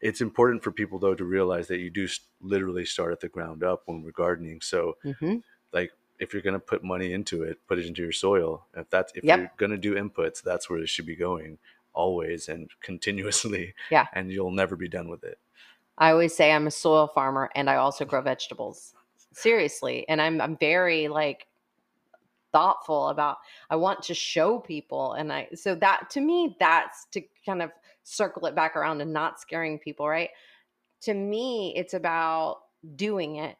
it's 0.02 0.22
important 0.22 0.64
for 0.64 0.72
people 0.72 1.00
though 1.00 1.16
to 1.16 1.26
realize 1.26 1.68
that 1.68 1.80
you 1.80 1.90
do 1.90 2.08
literally 2.42 2.86
start 2.86 3.12
at 3.12 3.20
the 3.22 3.30
ground 3.30 3.64
up 3.64 3.84
when 3.86 4.02
we're 4.04 4.12
gardening. 4.12 4.62
So 4.62 4.98
hmm 5.20 5.38
like 5.72 5.92
if 6.20 6.34
you're 6.34 6.42
going 6.42 6.54
to 6.54 6.60
put 6.60 6.84
money 6.84 7.14
into 7.14 7.44
it 7.44 7.60
put 7.68 7.80
it 7.80 7.86
into 7.86 8.02
your 8.02 8.12
soil. 8.12 8.66
If 8.76 8.90
that's 8.90 9.12
if 9.16 9.24
Yep. 9.24 9.40
you're 9.40 9.52
going 9.58 9.72
to 9.72 9.78
do 9.78 9.96
inputs 9.96 10.42
that's 10.44 10.70
where 10.70 10.80
it 10.80 10.90
should 10.90 11.06
be 11.06 11.16
going 11.16 11.58
always 11.94 12.48
and 12.50 12.70
continuously 12.82 13.74
Yeah. 13.92 14.08
and 14.14 14.32
you'll 14.32 14.52
never 14.52 14.76
be 14.76 14.88
done 14.90 15.10
with 15.10 15.24
it. 15.24 15.40
I 15.98 16.12
always 16.12 16.36
say 16.36 16.52
i'm 16.52 16.68
a 16.68 16.72
soil 16.72 17.08
farmer 17.08 17.50
and 17.56 17.70
i 17.70 17.76
also 17.76 18.06
grow 18.06 18.22
vegetables. 18.22 18.94
Seriously. 19.34 20.08
And 20.10 20.22
i'm 20.22 20.40
i'm 20.42 20.58
very 20.58 21.08
like 21.08 21.48
thoughtful 22.52 23.10
about 23.10 23.38
i 23.70 23.76
want 23.76 24.02
to 24.02 24.14
show 24.16 24.58
people 24.60 25.14
and 25.14 25.32
i 25.32 25.48
so 25.54 25.76
that 25.76 26.10
to 26.10 26.20
me 26.20 26.56
that's 26.60 27.06
to 27.12 27.22
kind 27.46 27.62
of 27.62 27.70
circle 28.04 28.48
it 28.48 28.56
back 28.56 28.76
around 28.76 29.02
and 29.02 29.14
not 29.14 29.40
scaring 29.40 29.78
people 29.78 30.08
right? 30.10 30.30
To 31.02 31.14
me 31.14 31.74
it's 31.78 31.94
about 31.94 32.62
doing 32.96 33.36
it 33.36 33.56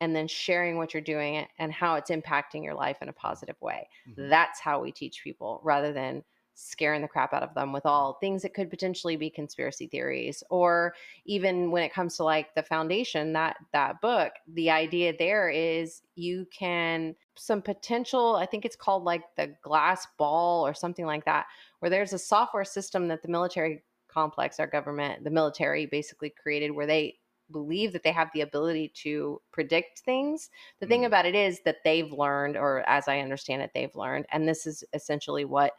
and 0.00 0.14
then 0.16 0.26
sharing 0.28 0.76
what 0.76 0.94
you're 0.94 1.00
doing 1.02 1.46
and 1.58 1.72
how 1.72 1.94
it's 1.94 2.10
impacting 2.10 2.64
your 2.64 2.74
life 2.74 2.98
in 3.02 3.08
a 3.08 3.12
positive 3.12 3.60
way 3.60 3.88
Mhm. 4.04 4.28
that's 4.28 4.60
how 4.60 4.80
we 4.80 4.92
teach 4.92 5.22
people 5.22 5.60
rather 5.64 5.92
than 5.92 6.24
scaring 6.54 7.00
the 7.00 7.08
crap 7.08 7.32
out 7.32 7.42
of 7.42 7.54
them 7.54 7.72
with 7.72 7.86
all 7.86 8.14
things 8.14 8.42
that 8.42 8.52
could 8.52 8.68
potentially 8.68 9.16
be 9.16 9.30
conspiracy 9.30 9.86
theories 9.86 10.42
or 10.50 10.94
even 11.24 11.70
when 11.70 11.82
it 11.82 11.92
comes 11.92 12.16
to 12.16 12.24
like 12.24 12.54
the 12.54 12.62
foundation 12.62 13.32
that 13.32 13.56
that 13.72 14.00
book 14.02 14.34
the 14.46 14.68
idea 14.68 15.16
there 15.16 15.48
is 15.48 16.02
you 16.16 16.46
can 16.52 17.14
some 17.36 17.62
potential 17.62 18.36
i 18.36 18.44
think 18.44 18.64
it's 18.64 18.76
called 18.76 19.04
like 19.04 19.22
the 19.36 19.46
glass 19.62 20.06
ball 20.18 20.66
or 20.66 20.74
something 20.74 21.06
like 21.06 21.24
that 21.24 21.46
where 21.78 21.88
there's 21.90 22.12
a 22.12 22.18
software 22.18 22.64
system 22.64 23.08
that 23.08 23.22
the 23.22 23.28
military 23.28 23.82
complex 24.08 24.60
our 24.60 24.66
government 24.66 25.24
the 25.24 25.30
military 25.30 25.86
basically 25.86 26.28
created 26.28 26.72
where 26.72 26.86
they 26.86 27.18
believe 27.50 27.92
that 27.92 28.02
they 28.02 28.12
have 28.12 28.30
the 28.34 28.40
ability 28.40 28.88
to 28.88 29.40
predict 29.52 30.00
things 30.00 30.50
the 30.80 30.86
thing 30.86 31.02
Mm. 31.02 31.06
about 31.06 31.26
it 31.26 31.34
is 31.34 31.60
that 31.64 31.78
they've 31.84 32.12
learned 32.12 32.56
or 32.56 32.80
as 32.88 33.08
i 33.08 33.18
understand 33.20 33.62
it 33.62 33.70
they've 33.74 33.94
learned 33.94 34.26
and 34.30 34.48
this 34.48 34.66
is 34.66 34.84
essentially 34.92 35.44
what 35.44 35.72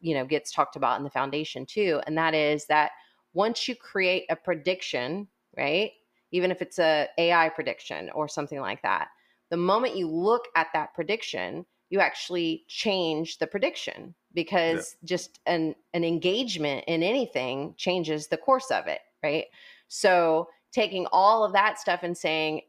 you 0.00 0.14
know 0.14 0.26
gets 0.26 0.52
talked 0.52 0.76
about 0.76 0.98
in 0.98 1.04
the 1.04 1.10
foundation 1.10 1.64
too 1.64 2.00
and 2.06 2.16
that 2.18 2.34
is 2.34 2.66
that 2.66 2.92
once 3.32 3.68
you 3.68 3.74
create 3.74 4.24
a 4.30 4.36
prediction 4.36 5.28
right 5.56 5.92
even 6.30 6.50
if 6.50 6.60
it's 6.60 6.78
a 6.78 7.08
ai 7.18 7.48
prediction 7.48 8.10
or 8.10 8.28
something 8.28 8.60
like 8.60 8.82
that 8.82 9.08
the 9.50 9.56
moment 9.56 9.96
you 9.96 10.08
look 10.08 10.44
at 10.56 10.68
that 10.72 10.92
prediction 10.94 11.64
you 11.90 12.00
actually 12.00 12.64
change 12.68 13.38
the 13.38 13.46
prediction 13.46 14.14
because 14.34 14.96
just 15.04 15.40
an 15.46 15.74
an 15.94 16.04
engagement 16.04 16.84
in 16.86 17.02
anything 17.02 17.74
changes 17.78 18.28
the 18.28 18.36
course 18.36 18.70
of 18.70 18.86
it 18.86 19.00
right 19.22 19.46
so 19.88 20.48
taking 20.72 21.06
all 21.12 21.44
of 21.44 21.52
that 21.52 21.78
stuff 21.78 22.00
and 22.02 22.16
saying 22.16 22.62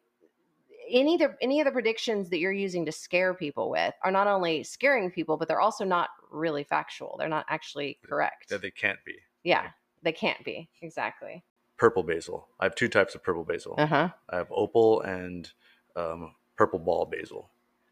any 0.89 1.15
of 1.15 1.19
the 1.19 1.35
any 1.41 1.59
of 1.61 1.65
the 1.65 1.71
predictions 1.71 2.29
that 2.29 2.39
you're 2.39 2.51
using 2.51 2.85
to 2.85 2.91
scare 2.91 3.33
people 3.33 3.69
with 3.69 3.93
are 4.03 4.11
not 4.11 4.27
only 4.27 4.63
scaring 4.63 5.11
people 5.11 5.37
but 5.37 5.47
they're 5.47 5.61
also 5.61 5.85
not 5.85 6.09
really 6.31 6.63
factual. 6.63 7.15
They're 7.19 7.29
not 7.29 7.45
actually 7.49 7.99
correct. 8.03 8.49
that 8.49 8.61
they 8.61 8.71
can't 8.71 8.99
be. 9.05 9.15
Yeah 9.43 9.69
they 10.01 10.11
can't 10.11 10.43
be. 10.43 10.69
Exactly. 10.81 11.43
Purple 11.77 12.03
basil. 12.03 12.47
I 12.59 12.65
have 12.65 12.75
two 12.75 12.87
types 12.87 13.15
of 13.15 13.23
purple 13.23 13.43
basil. 13.43 13.75
Uh-huh. 13.77 14.09
I 14.29 14.35
have 14.35 14.47
opal 14.51 15.01
and 15.01 15.49
um, 15.95 16.35
purple 16.55 16.79
ball 16.79 17.05
basil. 17.05 17.49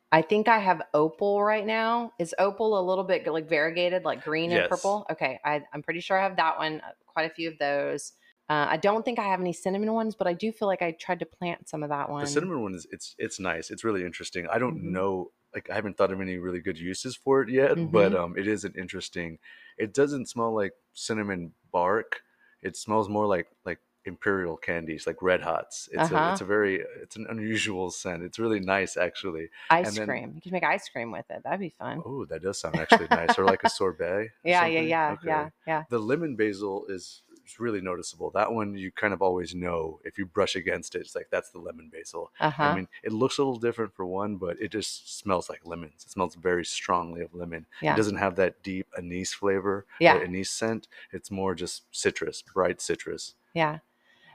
I 0.10 0.22
think 0.22 0.48
i 0.48 0.58
have 0.60 0.82
opal 0.94 1.44
right 1.44 1.66
now. 1.66 2.14
Is 2.18 2.34
opal 2.40 2.80
a 2.80 2.82
little 2.82 3.04
bit 3.04 3.28
like 3.28 3.50
variegated 3.50 4.06
like 4.06 4.24
green 4.24 4.52
and 4.52 4.60
Yes. 4.62 4.70
purple? 4.70 5.06
Okay 5.12 5.40
I, 5.44 5.64
i'm 5.74 5.84
pretty 5.84 6.00
sure 6.00 6.18
i 6.18 6.24
have 6.24 6.38
that 6.38 6.58
one 6.58 6.82
uh, 6.82 6.92
quite 7.06 7.30
a 7.30 7.34
few 7.34 7.50
of 7.50 7.58
those 7.58 8.14
uh, 8.50 8.68
i 8.70 8.78
don't 8.78 9.04
think 9.06 9.20
i 9.20 9.24
have 9.24 9.40
any 9.40 9.54
cinnamon 9.54 9.92
ones 9.94 10.16
but 10.16 10.28
i 10.28 10.34
do 10.34 10.52
feel 10.52 10.68
like 10.68 10.82
i 10.82 10.92
tried 10.92 11.20
to 11.20 11.26
plant 11.26 11.68
some 11.70 11.84
of 11.84 11.90
that 11.90 12.10
one 12.10 12.22
the 12.22 12.28
cinnamon 12.28 12.62
one 12.62 12.74
is 12.74 12.86
it's 12.92 13.16
it's 13.18 13.40
nice 13.40 13.70
it's 13.72 13.84
really 13.84 14.04
interesting 14.04 14.48
i 14.48 14.58
don't 14.58 14.78
Mhm. 14.78 14.92
know 14.92 15.32
like 15.54 15.70
i 15.70 15.76
haven't 15.76 15.98
thought 15.98 16.12
of 16.12 16.22
any 16.22 16.38
really 16.38 16.60
good 16.60 16.78
uses 16.78 17.16
for 17.16 17.42
it 17.42 17.50
yet 17.50 17.76
but 17.92 18.12
Mhm. 18.14 18.20
um 18.20 18.38
it 18.38 18.48
is 18.48 18.64
an 18.64 18.74
interesting 18.78 19.40
it 19.78 19.94
doesn't 19.94 20.28
smell 20.28 20.54
like 20.54 20.74
cinnamon 20.94 21.54
bark 21.72 22.22
it 22.62 22.76
smells 22.76 23.08
more 23.10 23.26
like 23.28 23.48
like 23.66 23.80
imperial 24.06 24.56
candies 24.56 25.06
like 25.06 25.22
red 25.22 25.42
hots 25.42 25.90
it's 25.92 26.12
a 26.12 26.16
Uh-huh. 26.16 26.32
it's 26.32 26.40
a 26.40 26.46
very 26.46 26.76
it's 27.04 27.18
an 27.18 27.28
unusual 27.30 27.92
scent 27.92 28.24
it's 28.24 28.40
really 28.40 28.62
nice 28.62 28.96
actually 28.96 29.50
ice 29.70 29.96
then- 29.98 30.08
cream 30.08 30.32
you 30.34 30.42
can 30.42 30.54
make 30.54 30.64
ice 30.64 30.88
cream 30.88 31.12
with 31.12 31.26
it 31.30 31.42
that'd 31.44 31.60
be 31.60 31.68
fun 31.70 32.02
oh 32.06 32.24
that 32.24 32.42
does 32.42 32.58
sound 32.58 32.78
actually 32.80 33.08
nice 33.10 33.38
or 33.38 33.44
like 33.44 33.62
a 33.66 33.70
sorbet 33.78 34.06
or 34.06 34.34
yeah 34.46 34.66
yeah 34.66 34.80
yeah 34.80 35.12
Okay. 35.12 35.28
yeah 35.28 35.50
yeah 35.68 35.84
the 35.90 36.00
lemon 36.00 36.38
basil 36.38 36.86
is 36.88 37.22
is 37.48 37.60
really 37.60 37.82
noticeable 37.82 38.30
that 38.32 38.52
one 38.52 38.76
you 38.76 38.92
kind 38.92 39.14
of 39.14 39.22
always 39.22 39.56
know 39.56 40.00
if 40.04 40.18
you 40.18 40.26
brush 40.26 40.56
against 40.56 40.96
it 40.96 41.02
it's 41.02 41.16
like 41.16 41.28
that's 41.32 41.50
the 41.52 41.60
lemon 41.60 41.90
basil 41.92 42.32
uh-huh 42.40 42.64
I 42.64 42.76
mean, 42.76 42.88
it 43.04 43.12
looks 43.14 43.38
a 43.38 43.42
little 43.44 43.60
different 43.60 43.94
for 43.94 44.06
one, 44.06 44.36
but 44.38 44.60
it 44.62 44.70
just 44.72 45.18
smells 45.20 45.50
like 45.50 45.62
lemons. 45.66 46.04
It 46.06 46.12
smells 46.12 46.36
very 46.36 46.66
strongly 46.66 47.22
of 47.22 47.34
lemon. 47.34 47.66
Yeah. 47.82 47.94
It 47.94 47.98
doesn't 47.98 48.18
have 48.18 48.36
that 48.36 48.62
deep 48.64 48.88
anise 48.98 49.34
flavor, 49.34 49.86
Yeah. 50.00 50.18
or 50.18 50.24
anise 50.24 50.50
scent. 50.50 50.88
It's 51.12 51.32
more 51.32 51.56
just 51.56 51.84
citrus, 51.92 52.42
bright 52.42 52.82
citrus. 52.82 53.36
Yeah. 53.54 53.80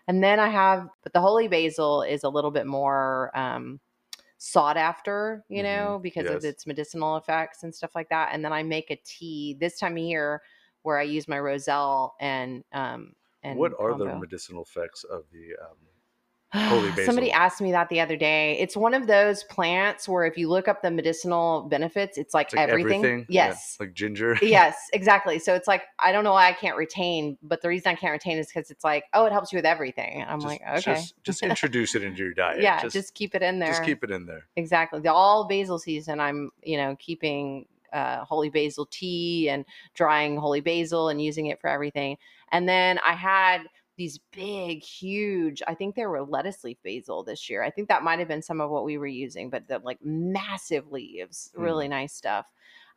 And 0.08 0.22
then 0.22 0.40
I 0.40 0.48
have, 0.48 0.88
but 1.02 1.12
the 1.12 1.20
holy 1.20 1.48
basil 1.48 2.02
is 2.02 2.24
a 2.24 2.28
little 2.28 2.50
bit 2.50 2.66
more 2.66 3.30
um, 3.36 3.80
sought 4.38 4.76
after, 4.76 5.44
you 5.48 5.62
Mhm. 5.62 5.64
know, 5.64 5.98
because 6.02 6.28
of 6.28 6.44
its 6.44 6.66
medicinal 6.66 7.16
effects 7.16 7.62
and 7.62 7.74
stuff 7.74 7.94
like 7.94 8.08
that. 8.08 8.30
And 8.32 8.44
then 8.44 8.52
I 8.52 8.62
make 8.62 8.90
a 8.90 8.96
tea 9.04 9.56
this 9.60 9.78
time 9.78 9.92
of 9.92 10.02
year 10.02 10.42
where 10.82 10.98
I 10.98 11.02
use 11.02 11.28
my 11.28 11.38
roselle 11.38 12.14
and, 12.20 12.64
um, 12.72 13.12
and 13.42 13.58
what 13.58 13.72
are 13.78 13.96
the 13.98 14.16
medicinal 14.16 14.62
effects 14.62 15.04
of 15.04 15.24
the? 15.32 15.56
Um, 15.60 15.76
holy 16.68 16.90
basil? 16.90 17.06
Somebody 17.06 17.32
asked 17.32 17.60
me 17.60 17.72
that 17.72 17.88
the 17.88 17.98
other 18.00 18.16
day. 18.16 18.56
It's 18.60 18.76
one 18.76 18.94
of 18.94 19.06
those 19.06 19.42
plants 19.44 20.08
where 20.08 20.24
if 20.26 20.36
you 20.36 20.48
look 20.48 20.68
up 20.68 20.82
the 20.82 20.90
medicinal 20.90 21.62
benefits, 21.62 22.18
it's 22.18 22.34
like, 22.34 22.48
it's 22.48 22.54
like 22.54 22.68
everything. 22.68 23.04
everything. 23.04 23.26
Yeah, 23.28 23.46
Yes. 23.48 23.76
like 23.80 23.94
ginger. 23.94 24.36
yes, 24.42 24.76
exactly. 24.92 25.38
So 25.40 25.54
it's 25.54 25.66
like 25.66 25.82
I 25.98 26.12
don't 26.12 26.22
know 26.24 26.32
why 26.34 26.48
I 26.48 26.52
can't 26.52 26.76
retain, 26.76 27.36
but 27.42 27.62
the 27.62 27.68
reason 27.68 27.90
I 27.90 27.94
can't 27.96 28.12
retain 28.12 28.38
is 28.38 28.46
because 28.46 28.70
it's 28.70 28.84
like, 28.84 29.04
oh, 29.12 29.24
it 29.24 29.32
helps 29.32 29.50
you 29.52 29.56
with 29.56 29.66
everything. 29.66 30.20
And 30.22 30.30
I'm 30.30 30.38
just, 30.40 30.46
like, 30.46 30.62
okay, 30.62 30.80
Just, 30.80 31.14
just 31.24 31.42
introduce 31.42 31.94
it 31.94 32.04
into 32.04 32.22
your 32.22 32.34
diet. 32.34 32.62
yeah, 32.62 32.80
Just, 32.82 32.92
just, 32.92 33.14
keep 33.14 33.34
it 33.34 33.42
in 33.42 33.58
there. 33.58 33.70
just 33.70 33.82
keep 33.82 34.04
it 34.04 34.10
in 34.10 34.26
there. 34.26 34.44
exactly. 34.56 35.00
The 35.00 35.12
all 35.12 35.48
basil 35.48 35.78
season, 35.78 36.20
I'm 36.20 36.50
you 36.62 36.76
know 36.76 36.94
keeping 37.00 37.66
uh, 37.92 38.24
holy 38.24 38.50
basil 38.50 38.86
tea 38.86 39.48
and 39.48 39.64
drying 39.94 40.36
holy 40.36 40.60
basil 40.60 41.08
and 41.08 41.22
using 41.22 41.46
it 41.46 41.60
for 41.60 41.68
everything. 41.68 42.16
And 42.50 42.68
then 42.68 42.98
I 43.04 43.12
had 43.12 43.64
these 43.96 44.18
big, 44.32 44.82
huge. 44.82 45.62
I 45.66 45.74
think 45.74 45.94
they 45.94 46.06
were 46.06 46.22
lettuce 46.22 46.64
leaf 46.64 46.78
basil 46.82 47.22
this 47.22 47.48
year. 47.50 47.62
I 47.62 47.70
think 47.70 47.88
that 47.88 48.02
might 48.02 48.18
have 48.18 48.28
been 48.28 48.42
some 48.42 48.60
of 48.60 48.70
what 48.70 48.84
we 48.84 48.98
were 48.98 49.06
using, 49.06 49.50
but 49.50 49.68
the 49.68 49.78
like 49.80 49.98
massive 50.02 50.90
leaves, 50.90 51.52
really 51.56 51.88
nice 51.88 52.14
stuff. 52.14 52.46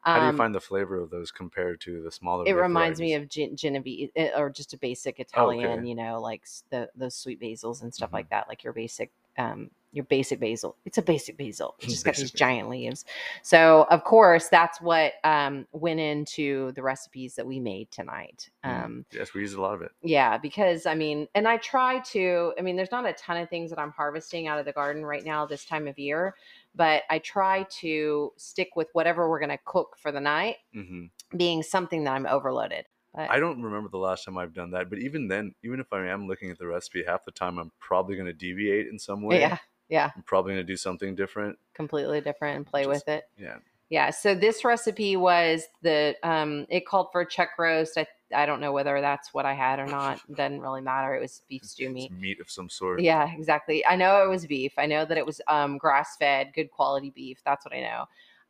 How 0.07 0.19
do 0.19 0.25
you 0.25 0.31
Um, 0.31 0.33
find 0.33 0.55
the 0.55 0.59
flavor 0.61 0.97
of 0.97 1.11
those 1.11 1.31
compared 1.31 1.79
to 1.81 2.01
the 2.01 2.09
smaller? 2.11 2.45
it 2.45 2.53
reminds 2.53 2.99
me 2.99 3.15
of 3.15 3.27
Gen- 3.27 3.55
Genevieve 3.55 4.11
eh, 4.15 4.31
or 4.35 4.49
just 4.49 4.73
a 4.73 4.77
basic 4.77 5.19
Oh, 5.33 5.49
Italian, 5.49 5.83
okay. 5.83 5.85
you 5.85 5.95
know, 5.95 6.21
like 6.21 6.45
the 6.69 6.89
those 6.95 7.15
sweet 7.15 7.39
basils 7.41 7.81
and 7.81 7.93
stuff 7.93 8.11
Mhm. 8.11 8.13
like 8.13 8.29
that, 8.29 8.47
like 8.47 8.63
your 8.63 8.73
basic 8.73 9.11
um 9.37 9.71
your 9.95 10.05
basic 10.05 10.39
basil. 10.39 10.75
It's 10.85 10.97
a 10.97 11.01
basic 11.01 11.37
basil. 11.37 11.75
It's 11.79 11.93
just 11.93 12.05
got 12.05 12.15
these 12.15 12.31
giant 12.31 12.69
leaves. 12.69 13.05
So 13.41 13.87
of 13.89 14.03
course 14.03 14.49
that's 14.49 14.81
what 14.81 15.13
um 15.23 15.67
went 15.71 15.99
into 15.99 16.71
the 16.73 16.83
recipes 16.83 17.35
that 17.35 17.45
we 17.47 17.59
made 17.59 17.91
tonight. 17.91 18.49
Mm. 18.65 18.85
Um 18.85 19.05
Yes, 19.11 19.33
we 19.33 19.41
use 19.41 19.53
a 19.53 19.61
lot 19.61 19.73
of 19.75 19.81
it. 19.81 19.91
yeah, 20.01 20.37
because 20.37 20.85
I 20.85 20.93
mean, 20.95 21.27
and 21.33 21.47
I 21.47 21.57
try 21.57 21.99
to, 22.11 22.53
I 22.59 22.61
mean, 22.61 22.75
there's 22.75 22.91
not 22.91 23.05
a 23.07 23.13
ton 23.13 23.37
of 23.37 23.49
things 23.49 23.69
that 23.71 23.79
I'm 23.79 23.91
harvesting 23.91 24.47
out 24.47 24.59
of 24.59 24.65
the 24.65 24.73
garden 24.73 25.05
right 25.05 25.23
now 25.25 25.45
this 25.45 25.65
time 25.65 25.87
of 25.87 25.97
year, 25.97 26.35
but 26.75 27.03
I 27.09 27.19
try 27.19 27.63
to 27.81 28.33
stick 28.37 28.75
with 28.75 28.89
whatever 28.93 29.29
we're 29.29 29.39
going 29.39 29.49
to 29.49 29.59
cook 29.65 29.95
for 29.97 30.11
the 30.11 30.19
night 30.19 30.57
hmm 30.73 31.05
being 31.35 31.63
something 31.63 32.03
that 32.03 32.13
I'm 32.13 32.25
overloaded. 32.27 32.85
But 33.13 33.31
I 33.31 33.39
don't 33.39 33.61
remember 33.61 33.89
the 33.89 33.97
last 33.97 34.25
time 34.25 34.37
I've 34.37 34.53
done 34.53 34.71
that, 34.71 34.89
but 34.89 34.99
even 34.99 35.27
then, 35.27 35.55
even 35.63 35.79
if 35.79 35.91
I 35.91 36.05
am 36.07 36.27
looking 36.27 36.51
at 36.51 36.59
the 36.59 36.67
recipe, 36.67 37.03
half 37.03 37.25
the 37.25 37.31
time 37.31 37.57
I'm 37.57 37.71
probably 37.79 38.15
going 38.15 38.27
to 38.27 38.33
deviate 38.33 38.87
in 38.87 38.99
some 38.99 39.23
way. 39.23 39.37
yeah, 39.39 39.57
yeah, 39.89 40.11
I'm 40.15 40.23
probably 40.23 40.53
going 40.53 40.65
to 40.65 40.71
do 40.73 40.77
something 40.77 41.15
different. 41.15 41.57
completely 41.73 42.21
different 42.21 42.57
and 42.57 42.65
play 42.65 42.83
Just- 42.83 42.89
with 42.89 43.07
it. 43.07 43.23
Yeah. 43.37 43.57
Yeah. 43.89 44.09
So 44.09 44.33
this 44.33 44.65
recipe 44.65 45.15
was 45.15 45.63
the 45.83 46.15
um 46.23 46.65
it 46.69 46.87
called 46.87 47.09
for 47.11 47.21
a 47.21 47.29
chuck 47.29 47.49
roast. 47.59 47.97
I 47.99 48.07
I 48.35 48.47
don't 48.47 48.59
know 48.59 48.71
whether 48.71 48.99
that's 48.99 49.31
what 49.31 49.45
I 49.45 49.53
had 49.53 49.77
or 49.77 49.85
not. 49.85 50.19
Doesn't 50.35 50.59
really 50.59 50.81
matter. 50.81 51.13
It 51.15 51.21
was 51.21 51.43
beef 51.47 51.63
stew 51.63 51.85
It's 51.85 51.93
meat. 51.93 52.11
meat 52.11 52.39
of 52.41 52.49
some 52.49 52.67
sort. 52.67 52.99
Yeah, 53.01 53.31
exactly. 53.31 53.85
I 53.85 53.95
know 53.95 54.23
it 54.23 54.27
was 54.29 54.47
beef. 54.47 54.73
I 54.79 54.87
know 54.87 55.05
that 55.05 55.19
it 55.19 55.25
was 55.25 55.39
um, 55.47 55.77
grass 55.77 56.17
fed, 56.17 56.51
good 56.55 56.71
quality 56.71 57.11
beef. 57.11 57.41
That's 57.45 57.63
what 57.63 57.75
I 57.75 57.81
know. 57.81 58.05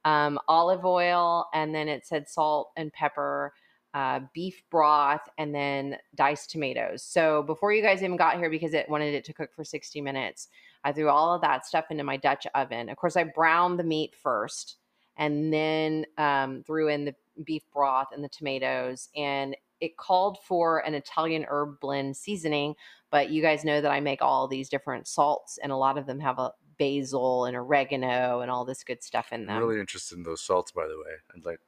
Um, 0.05 0.39
olive 0.47 0.85
oil, 0.85 1.47
and 1.53 1.75
then 1.75 1.89
it 1.89 2.05
said 2.07 2.29
salt 2.29 2.71
and 2.77 2.93
pepper, 2.93 3.53
uh, 3.93 4.21
beef 4.33 4.63
broth, 4.71 5.27
and 5.37 5.53
then 5.53 5.97
diced 6.15 6.49
tomatoes. 6.51 7.03
So 7.03 7.43
before 7.43 7.73
you 7.73 7.81
guys 7.81 8.01
even 8.03 8.15
got 8.15 8.37
here, 8.37 8.49
because 8.49 8.73
it 8.73 8.87
wanted 8.87 9.13
it 9.15 9.25
to 9.25 9.33
cook 9.33 9.49
for 9.53 9.65
60 9.65 9.99
minutes, 10.01 10.47
I 10.85 10.93
threw 10.93 11.09
all 11.09 11.33
of 11.33 11.41
that 11.41 11.65
stuff 11.65 11.85
into 11.89 12.03
my 12.03 12.15
Dutch 12.15 12.45
oven. 12.53 12.89
Of 12.89 12.97
course, 12.97 13.17
I 13.17 13.23
browned 13.23 13.79
the 13.79 13.83
meat 13.83 14.13
first 14.15 14.77
and 15.17 15.51
then 15.51 16.05
um, 16.19 16.63
threw 16.65 16.89
in 16.89 17.05
the 17.05 17.15
beef 17.43 17.63
broth 17.73 18.09
and 18.13 18.23
the 18.23 18.29
tomatoes. 18.29 19.09
And 19.15 19.57
it 19.81 19.97
called 19.97 20.37
for 20.47 20.85
an 20.85 20.93
Italian 20.93 21.43
herb 21.49 21.79
blend 21.79 22.15
seasoning, 22.15 22.75
but 23.09 23.31
you 23.31 23.41
guys 23.41 23.65
know 23.65 23.81
that 23.81 23.91
I 23.91 23.99
make 23.99 24.21
all 24.21 24.47
these 24.47 24.69
different 24.69 25.07
salts, 25.07 25.57
and 25.61 25.71
a 25.71 25.75
lot 25.75 25.97
of 25.97 26.05
them 26.05 26.19
have 26.19 26.37
a 26.37 26.51
basil 26.77 27.45
and 27.45 27.55
oregano 27.55 28.41
and 28.41 28.51
all 28.51 28.63
this 28.63 28.83
good 28.83 29.03
stuff 29.03 29.31
in 29.31 29.47
them. 29.47 29.57
I'm 29.57 29.63
really 29.63 29.79
interested 29.79 30.17
in 30.17 30.23
those 30.23 30.41
salts, 30.41 30.71
by 30.71 30.87
the 30.87 30.97
way. 30.97 31.15
I'd 31.35 31.45
like 31.45 31.59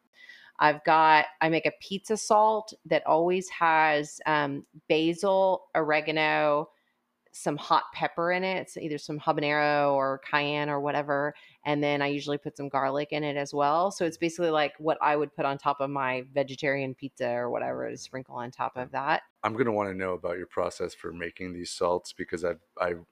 I've 0.60 0.84
got 0.84 1.26
I 1.42 1.50
make 1.50 1.66
a 1.66 1.72
pizza 1.82 2.18
salt 2.18 2.74
that 2.86 3.06
always 3.06 3.50
has 3.50 4.20
um, 4.26 4.66
basil, 4.88 5.66
oregano, 5.76 6.70
some 7.38 7.58
hot 7.58 7.84
pepper 7.94 8.32
in 8.32 8.44
it. 8.44 8.58
It's 8.58 8.78
either 8.78 8.98
some 8.98 9.20
habanero 9.20 9.94
or 9.94 10.20
cayenne 10.30 10.70
or 10.70 10.80
whatever, 10.80 11.34
and 11.66 11.84
then 11.84 12.02
I 12.02 12.08
usually 12.08 12.38
put 12.38 12.58
some 12.58 12.70
garlic 12.70 13.10
in 13.12 13.24
it 13.24 13.38
as 13.38 13.54
well. 13.54 13.92
So 13.92 14.06
it's 14.06 14.18
basically 14.18 14.50
like 14.50 14.74
what 14.80 14.98
I 15.02 15.16
would 15.16 15.34
put 15.36 15.46
on 15.46 15.58
top 15.58 15.80
of 15.80 15.90
my 15.90 16.26
vegetarian 16.34 16.96
pizza 16.96 17.30
or 17.30 17.50
whatever 17.50 17.90
to 17.90 17.98
sprinkle 17.98 18.36
on 18.36 18.52
top 18.52 18.76
of 18.76 18.92
that. 18.92 19.24
I'm 19.44 19.54
gonna 19.54 19.72
want 19.72 19.90
to 19.90 19.96
know 19.96 20.14
about 20.14 20.38
your 20.38 20.48
process 20.48 20.94
for 20.94 21.12
making 21.14 21.54
these 21.54 21.70
salts 21.70 22.14
because 22.14 22.44
I've 22.44 22.60
I've 22.80 23.06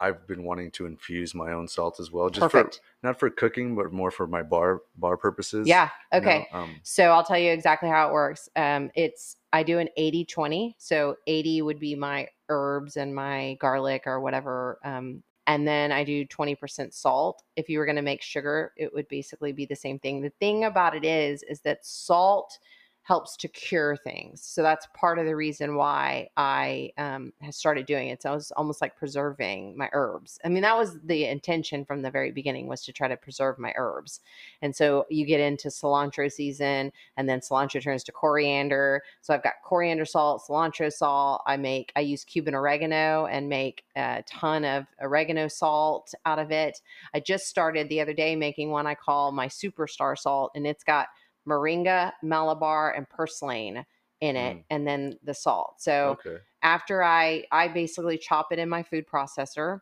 I've 0.00 0.26
been 0.26 0.42
wanting 0.42 0.70
to 0.72 0.86
infuse 0.86 1.34
my 1.34 1.52
own 1.52 1.68
salt 1.68 2.00
as 2.00 2.10
well, 2.10 2.28
just 2.28 2.50
Perfect. 2.50 2.80
for 2.80 3.06
not 3.06 3.18
for 3.18 3.30
cooking, 3.30 3.74
but 3.76 3.92
more 3.92 4.10
for 4.10 4.26
my 4.26 4.42
bar 4.42 4.82
bar 4.96 5.16
purposes. 5.16 5.68
Yeah. 5.68 5.88
you 6.12 6.20
Okay. 6.20 6.48
know, 6.52 6.58
um, 6.58 6.80
So 6.82 7.04
I'll 7.10 7.24
tell 7.24 7.38
you 7.38 7.52
exactly 7.52 7.88
how 7.88 8.08
it 8.08 8.12
works. 8.12 8.48
Um, 8.56 8.90
it's 8.94 9.36
I 9.52 9.62
do 9.62 9.78
an 9.78 9.88
80 9.96 10.24
20. 10.24 10.74
So 10.78 11.16
80 11.26 11.62
would 11.62 11.78
be 11.78 11.94
my 11.94 12.28
herbs 12.48 12.96
and 12.96 13.14
my 13.14 13.56
garlic 13.60 14.02
or 14.06 14.20
whatever. 14.20 14.78
Um, 14.84 15.22
and 15.46 15.66
then 15.66 15.92
I 15.92 16.04
do 16.04 16.24
20% 16.26 16.94
salt. 16.94 17.42
If 17.56 17.68
you 17.68 17.78
were 17.78 17.84
going 17.84 17.96
to 17.96 18.02
make 18.02 18.22
sugar, 18.22 18.72
it 18.76 18.92
would 18.94 19.08
basically 19.08 19.52
be 19.52 19.66
the 19.66 19.76
same 19.76 19.98
thing. 19.98 20.22
The 20.22 20.32
thing 20.40 20.64
about 20.64 20.96
it 20.96 21.04
is, 21.04 21.42
is 21.42 21.60
that 21.60 21.84
salt 21.84 22.58
helps 23.04 23.36
to 23.36 23.48
cure 23.48 23.96
things. 23.96 24.42
So 24.42 24.62
that's 24.62 24.88
part 24.94 25.18
of 25.18 25.26
the 25.26 25.36
reason 25.36 25.76
why 25.76 26.28
I 26.38 26.90
um, 26.96 27.34
started 27.50 27.84
doing 27.84 28.08
it. 28.08 28.22
So 28.22 28.30
I 28.30 28.34
was 28.34 28.50
almost 28.52 28.80
like 28.80 28.96
preserving 28.96 29.76
my 29.76 29.90
herbs. 29.92 30.38
I 30.42 30.48
mean, 30.48 30.62
that 30.62 30.78
was 30.78 30.98
the 31.04 31.26
intention 31.26 31.84
from 31.84 32.00
the 32.00 32.10
very 32.10 32.32
beginning 32.32 32.66
was 32.66 32.82
to 32.84 32.94
try 32.94 33.06
to 33.06 33.16
preserve 33.18 33.58
my 33.58 33.74
herbs. 33.76 34.20
And 34.62 34.74
so 34.74 35.04
you 35.10 35.26
get 35.26 35.40
into 35.40 35.68
cilantro 35.68 36.32
season, 36.32 36.92
and 37.18 37.28
then 37.28 37.40
cilantro 37.40 37.82
turns 37.82 38.04
to 38.04 38.12
coriander. 38.12 39.02
So 39.20 39.34
I've 39.34 39.42
got 39.42 39.54
coriander 39.62 40.06
salt, 40.06 40.42
cilantro 40.48 40.90
salt. 40.90 41.42
I 41.46 41.58
make 41.58 41.92
I 41.96 42.00
use 42.00 42.24
Cuban 42.24 42.54
oregano 42.54 43.26
and 43.26 43.50
make 43.50 43.84
a 43.96 44.24
ton 44.26 44.64
of 44.64 44.86
oregano 45.02 45.48
salt 45.48 46.14
out 46.24 46.38
of 46.38 46.50
it. 46.50 46.80
I 47.12 47.20
just 47.20 47.48
started 47.48 47.90
the 47.90 48.00
other 48.00 48.14
day 48.14 48.34
making 48.34 48.70
one 48.70 48.86
I 48.86 48.94
call 48.94 49.30
my 49.30 49.48
superstar 49.48 50.18
salt, 50.18 50.52
and 50.54 50.66
it's 50.66 50.84
got 50.84 51.08
moringa, 51.48 52.12
malabar, 52.22 52.92
and 52.92 53.08
purslane 53.08 53.84
in 54.20 54.36
it, 54.36 54.56
Mm. 54.56 54.64
and 54.70 54.86
then 54.86 55.18
the 55.22 55.34
salt. 55.34 55.74
So 55.78 56.16
okay. 56.20 56.38
after 56.62 57.02
I 57.02 57.44
I 57.52 57.68
basically 57.68 58.18
chop 58.18 58.52
it 58.52 58.58
in 58.58 58.68
my 58.68 58.82
food 58.82 59.06
processor. 59.06 59.80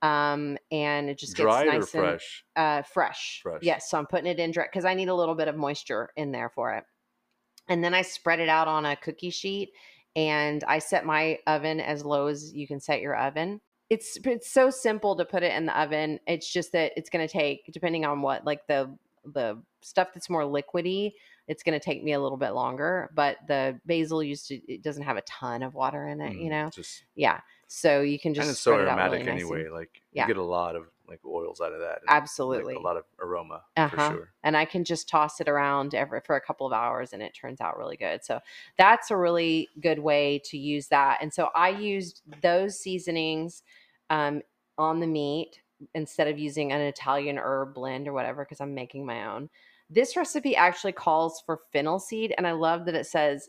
Um, 0.00 0.56
and 0.70 1.10
it 1.10 1.18
just 1.18 1.36
gets 1.36 1.42
Dried 1.44 1.66
nice 1.66 1.92
or 1.92 1.98
and 2.04 2.10
fresh? 2.10 2.44
uh, 2.54 2.82
fresh. 2.82 3.40
Fresh. 3.42 3.62
Yes. 3.62 3.90
So 3.90 3.98
I'm 3.98 4.06
putting 4.06 4.30
it 4.30 4.38
in 4.38 4.52
dry 4.52 4.64
because 4.70 4.84
I 4.84 4.94
need 4.94 5.08
a 5.08 5.14
little 5.14 5.34
bit 5.34 5.48
of 5.48 5.56
moisture 5.56 6.10
in 6.16 6.30
there 6.30 6.50
for 6.54 6.72
it. 6.74 6.84
And 7.68 7.82
then 7.82 7.94
I 7.94 8.02
spread 8.02 8.38
it 8.38 8.48
out 8.48 8.68
on 8.68 8.86
a 8.86 8.94
cookie 8.94 9.30
sheet 9.30 9.72
and 10.14 10.62
I 10.68 10.78
set 10.78 11.04
my 11.04 11.38
oven 11.48 11.80
as 11.80 12.04
low 12.04 12.28
as 12.28 12.54
you 12.54 12.68
can 12.68 12.78
set 12.78 13.00
your 13.00 13.16
oven. 13.16 13.60
It's 13.90 14.16
it's 14.24 14.52
so 14.52 14.70
simple 14.70 15.16
to 15.16 15.24
put 15.24 15.42
it 15.42 15.52
in 15.52 15.66
the 15.66 15.76
oven. 15.80 16.20
It's 16.28 16.52
just 16.52 16.70
that 16.72 16.92
it's 16.96 17.10
going 17.10 17.26
to 17.26 17.32
take 17.32 17.68
depending 17.72 18.04
on 18.04 18.22
what 18.22 18.44
like 18.44 18.68
the 18.68 18.96
the 19.24 19.62
stuff 19.82 20.08
that's 20.14 20.28
more 20.30 20.42
liquidy, 20.42 21.12
it's 21.46 21.62
going 21.62 21.78
to 21.78 21.84
take 21.84 22.02
me 22.02 22.12
a 22.12 22.20
little 22.20 22.38
bit 22.38 22.50
longer, 22.50 23.10
but 23.14 23.38
the 23.46 23.80
basil 23.86 24.22
used 24.22 24.48
to 24.48 24.54
it 24.72 24.82
doesn't 24.82 25.04
have 25.04 25.16
a 25.16 25.22
ton 25.22 25.62
of 25.62 25.74
water 25.74 26.08
in 26.08 26.20
it, 26.20 26.36
you 26.36 26.46
Mm, 26.48 26.50
know. 26.50 26.70
just 26.70 27.04
Yeah. 27.14 27.40
So 27.68 28.00
you 28.00 28.18
can 28.18 28.34
just 28.34 28.46
and 28.46 28.52
it's 28.52 28.60
so 28.60 28.74
aromatic 28.74 29.20
really 29.20 29.24
nice 29.24 29.42
anyway. 29.42 29.68
Like 29.68 30.02
Yeah. 30.12 30.24
you 30.24 30.28
get 30.34 30.36
a 30.38 30.42
lot 30.42 30.74
of 30.76 30.86
like 31.06 31.20
oils 31.24 31.60
out 31.60 31.72
of 31.72 31.80
that. 31.80 32.00
and, 32.00 32.06
like, 32.10 32.22
Absolutely. 32.22 32.74
a 32.74 32.80
lot 32.80 32.96
of 32.98 33.04
aroma 33.18 33.62
Uh-huh. 33.76 33.88
for 33.96 34.14
sure. 34.14 34.28
and 34.42 34.56
I 34.56 34.64
can 34.66 34.84
just 34.84 35.08
toss 35.08 35.40
it 35.40 35.48
around 35.48 35.94
every 35.94 36.20
for 36.20 36.36
a 36.36 36.40
couple 36.40 36.66
of 36.66 36.72
hours 36.72 37.12
and 37.14 37.22
it 37.22 37.34
turns 37.34 37.60
out 37.62 37.78
really 37.78 37.96
good. 37.96 38.22
So 38.24 38.40
that's 38.76 39.10
a 39.10 39.16
really 39.16 39.68
good 39.80 39.98
way 40.00 40.40
to 40.46 40.58
use 40.58 40.88
that. 40.88 41.18
And 41.22 41.32
so 41.32 41.48
I 41.54 41.70
used 41.70 42.22
those 42.42 42.78
seasonings 42.78 43.62
um, 44.10 44.42
on 44.76 45.00
the 45.00 45.06
meat 45.06 45.60
instead 45.94 46.28
of 46.28 46.38
using 46.38 46.72
an 46.72 46.80
Italian 46.80 47.38
herb 47.38 47.74
blend 47.74 48.08
or 48.08 48.12
whatever 48.12 48.44
because 48.44 48.60
I'm 48.60 48.74
making 48.74 49.06
my 49.06 49.26
own. 49.26 49.48
This 49.90 50.16
recipe 50.16 50.54
actually 50.54 50.92
calls 50.92 51.42
for 51.46 51.60
fennel 51.72 51.98
seed, 51.98 52.34
and 52.36 52.46
I 52.46 52.52
love 52.52 52.84
that 52.86 52.94
it 52.94 53.06
says 53.06 53.48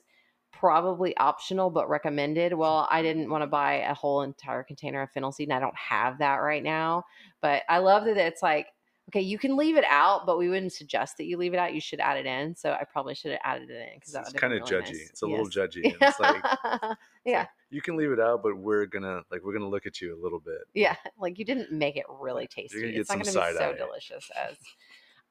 probably 0.52 1.16
optional 1.18 1.70
but 1.70 1.90
recommended. 1.90 2.54
Well, 2.54 2.88
I 2.90 3.02
didn't 3.02 3.30
want 3.30 3.44
to 3.44 3.48
buy 3.48 3.76
a 3.76 3.94
whole 3.94 4.22
entire 4.22 4.64
container 4.64 5.02
of 5.02 5.12
fennel 5.12 5.32
seed, 5.32 5.50
and 5.50 5.56
I 5.58 5.60
don't 5.60 5.78
have 5.78 6.18
that 6.20 6.38
right 6.38 6.64
now. 6.64 7.04
But 7.42 7.64
I 7.68 7.80
love 7.80 8.06
that 8.06 8.18
it's 8.18 8.42
like 8.42 8.68
okay, 9.10 9.22
you 9.22 9.40
can 9.40 9.58
leave 9.58 9.76
it 9.76 9.86
out, 9.90 10.26
but 10.26 10.38
we 10.38 10.50
wouldn't 10.50 10.72
suggest 10.72 11.18
that 11.18 11.26
you 11.26 11.36
leave 11.36 11.54
it 11.54 11.58
out. 11.60 11.74
You 11.74 11.82
should 11.82 12.00
add 12.00 12.18
it 12.18 12.26
in. 12.26 12.56
So 12.56 12.72
I 12.72 12.84
probably 12.84 13.16
should 13.16 13.32
have 13.32 13.40
added 13.44 13.70
it 13.70 13.74
in 13.74 14.00
because 14.00 14.16
It's, 14.16 14.34
kind 14.34 14.54
of 14.54 14.62
really 14.62 14.84
judgy. 14.84 14.94
nice. 14.94 15.10
It's 15.10 15.22
a 15.24 15.28
little 15.28 15.48
judgy. 15.48 15.84
And 15.86 15.96
it's 16.00 16.20
like 16.20 16.44
yeah, 17.26 17.48
you 17.70 17.82
can 17.82 17.96
leave 17.96 18.12
it 18.12 18.20
out, 18.20 18.42
but 18.44 18.58
we're 18.58 18.86
gonna 18.86 19.22
like 19.32 19.44
we're 19.44 19.54
gonna 19.54 19.70
look 19.70 19.86
at 19.86 20.02
you 20.02 20.16
a 20.16 20.20
little 20.22 20.40
bit. 20.40 20.62
yeah. 20.74 20.96
Like 21.20 21.38
you 21.38 21.46
didn't 21.46 21.72
make 21.72 21.98
it 21.98 22.06
really 22.10 22.48
tasty. 22.48 22.82
gonna 22.82 22.94
It's 22.94 23.10
get 23.10 23.18
not 23.18 23.26
to 23.26 23.54
be 23.54 23.58
so 23.58 23.76
delicious 23.76 24.30
as. 24.36 24.58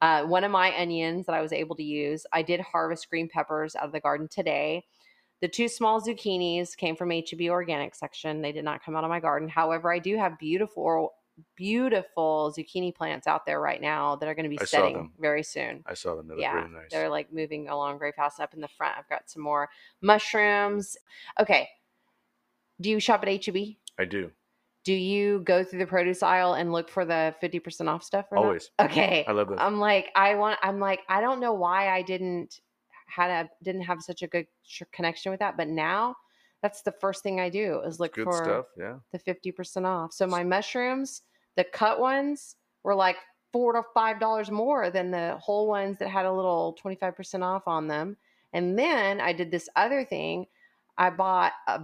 Uh, 0.01 0.25
one 0.25 0.45
of 0.45 0.53
my 0.53 0.73
onions 0.81 1.27
that 1.27 1.35
I 1.35 1.41
was 1.41 1.53
able 1.53 1.75
to 1.75 1.83
use, 1.83 2.25
I 2.33 2.43
did 2.43 2.61
harvest 2.61 3.11
green 3.11 3.29
peppers 3.29 3.75
out 3.75 3.85
of 3.85 3.93
the 3.93 3.99
garden 3.99 4.29
today. 4.29 4.85
The 5.41 5.49
two 5.49 5.67
small 5.69 6.01
zucchinis 6.01 6.77
came 6.77 6.95
from 6.95 7.11
HEB 7.11 7.49
organic 7.49 7.95
section. 7.97 8.41
They 8.43 8.53
did 8.53 8.65
not 8.65 8.85
come 8.85 8.95
out 8.95 9.03
of 9.03 9.11
my 9.11 9.19
garden. 9.19 9.49
However, 9.49 9.93
I 9.93 9.99
do 9.99 10.17
have 10.17 10.39
beautiful, 10.39 11.15
beautiful 11.57 12.55
zucchini 12.57 12.95
plants 12.95 13.27
out 13.27 13.45
there 13.45 13.61
right 13.61 13.81
now 13.81 14.17
that 14.17 14.29
are 14.29 14.35
going 14.35 14.45
to 14.45 14.51
be 14.51 14.61
I 14.61 14.65
setting 14.65 15.11
very 15.19 15.43
soon. 15.43 15.83
I 15.87 15.95
saw 15.95 16.15
them. 16.15 16.29
They 16.29 16.37
yeah, 16.39 16.55
really 16.55 16.71
nice. 16.75 16.91
they're 16.91 17.09
like 17.09 17.33
moving 17.33 17.69
along 17.69 17.99
very 17.99 18.13
fast. 18.13 18.39
Up 18.41 18.55
in 18.55 18.61
the 18.61 18.69
front, 18.69 18.97
I've 18.99 19.09
got 19.09 19.29
some 19.31 19.43
more 19.43 19.69
mushrooms. 20.01 20.97
Okay. 21.41 21.69
Do 22.81 22.91
you 22.91 23.01
shop 23.01 23.25
at 23.27 23.45
HEB? 23.45 23.57
I 23.99 24.05
do 24.05 24.31
Do 24.85 24.93
you 24.93 25.41
go 25.41 25.65
through 25.65 25.81
the 25.81 25.87
produce 25.87 26.23
aisle 26.23 26.55
and 26.55 26.73
look 26.73 26.89
for 26.89 27.05
the 27.05 27.35
50% 27.43 27.89
off 27.89 28.03
stuff? 28.03 28.27
Or 28.31 28.37
not? 28.37 28.45
always. 28.45 28.71
Okay. 28.81 29.25
I 29.27 29.33
love 29.33 29.49
those. 29.49 29.59
I'm 29.61 29.79
like, 29.81 30.11
I 30.15 30.35
want, 30.35 30.59
I'm 30.63 30.79
like, 30.79 31.01
I 31.09 31.21
don't 31.21 31.41
know 31.41 31.53
why 31.53 31.91
I 31.91 32.03
didn't 32.03 32.61
had 33.09 33.31
a 33.31 33.51
didn't 33.65 33.83
have 33.83 34.03
such 34.03 34.23
a 34.23 34.27
good 34.27 34.47
connection 34.93 35.31
with 35.31 35.41
that, 35.41 35.57
but 35.57 35.67
now 35.69 36.15
that's 36.63 36.83
the 36.83 36.93
first 36.93 37.23
thing 37.23 37.41
I 37.41 37.49
do 37.49 37.81
is 37.81 38.01
look 38.01 38.15
Good 38.15 38.25
for 38.25 38.45
stuff. 38.45 38.67
Yeah. 38.77 38.97
the 39.13 39.19
50% 39.19 39.87
off. 39.87 40.13
So 40.13 40.27
my 40.27 40.45
mushrooms, 40.45 41.23
the 41.57 41.65
cut 41.65 42.01
ones 42.01 42.57
were 42.83 42.95
like 42.95 43.17
four 43.53 43.73
to 43.73 43.83
five 43.95 44.21
dollars 44.21 44.51
more 44.51 44.91
than 44.91 45.11
the 45.11 45.37
whole 45.41 45.69
ones 45.69 45.99
that 45.99 46.09
had 46.09 46.27
a 46.27 46.33
little 46.33 46.77
25% 46.85 47.43
off 47.43 47.67
on 47.67 47.87
them. 47.89 48.17
And 48.53 48.79
then 48.79 49.21
I 49.21 49.33
did 49.33 49.51
this 49.51 49.69
other 49.77 50.05
thing. 50.05 50.47
I 50.97 51.11
bought 51.11 51.53
uh, 51.67 51.79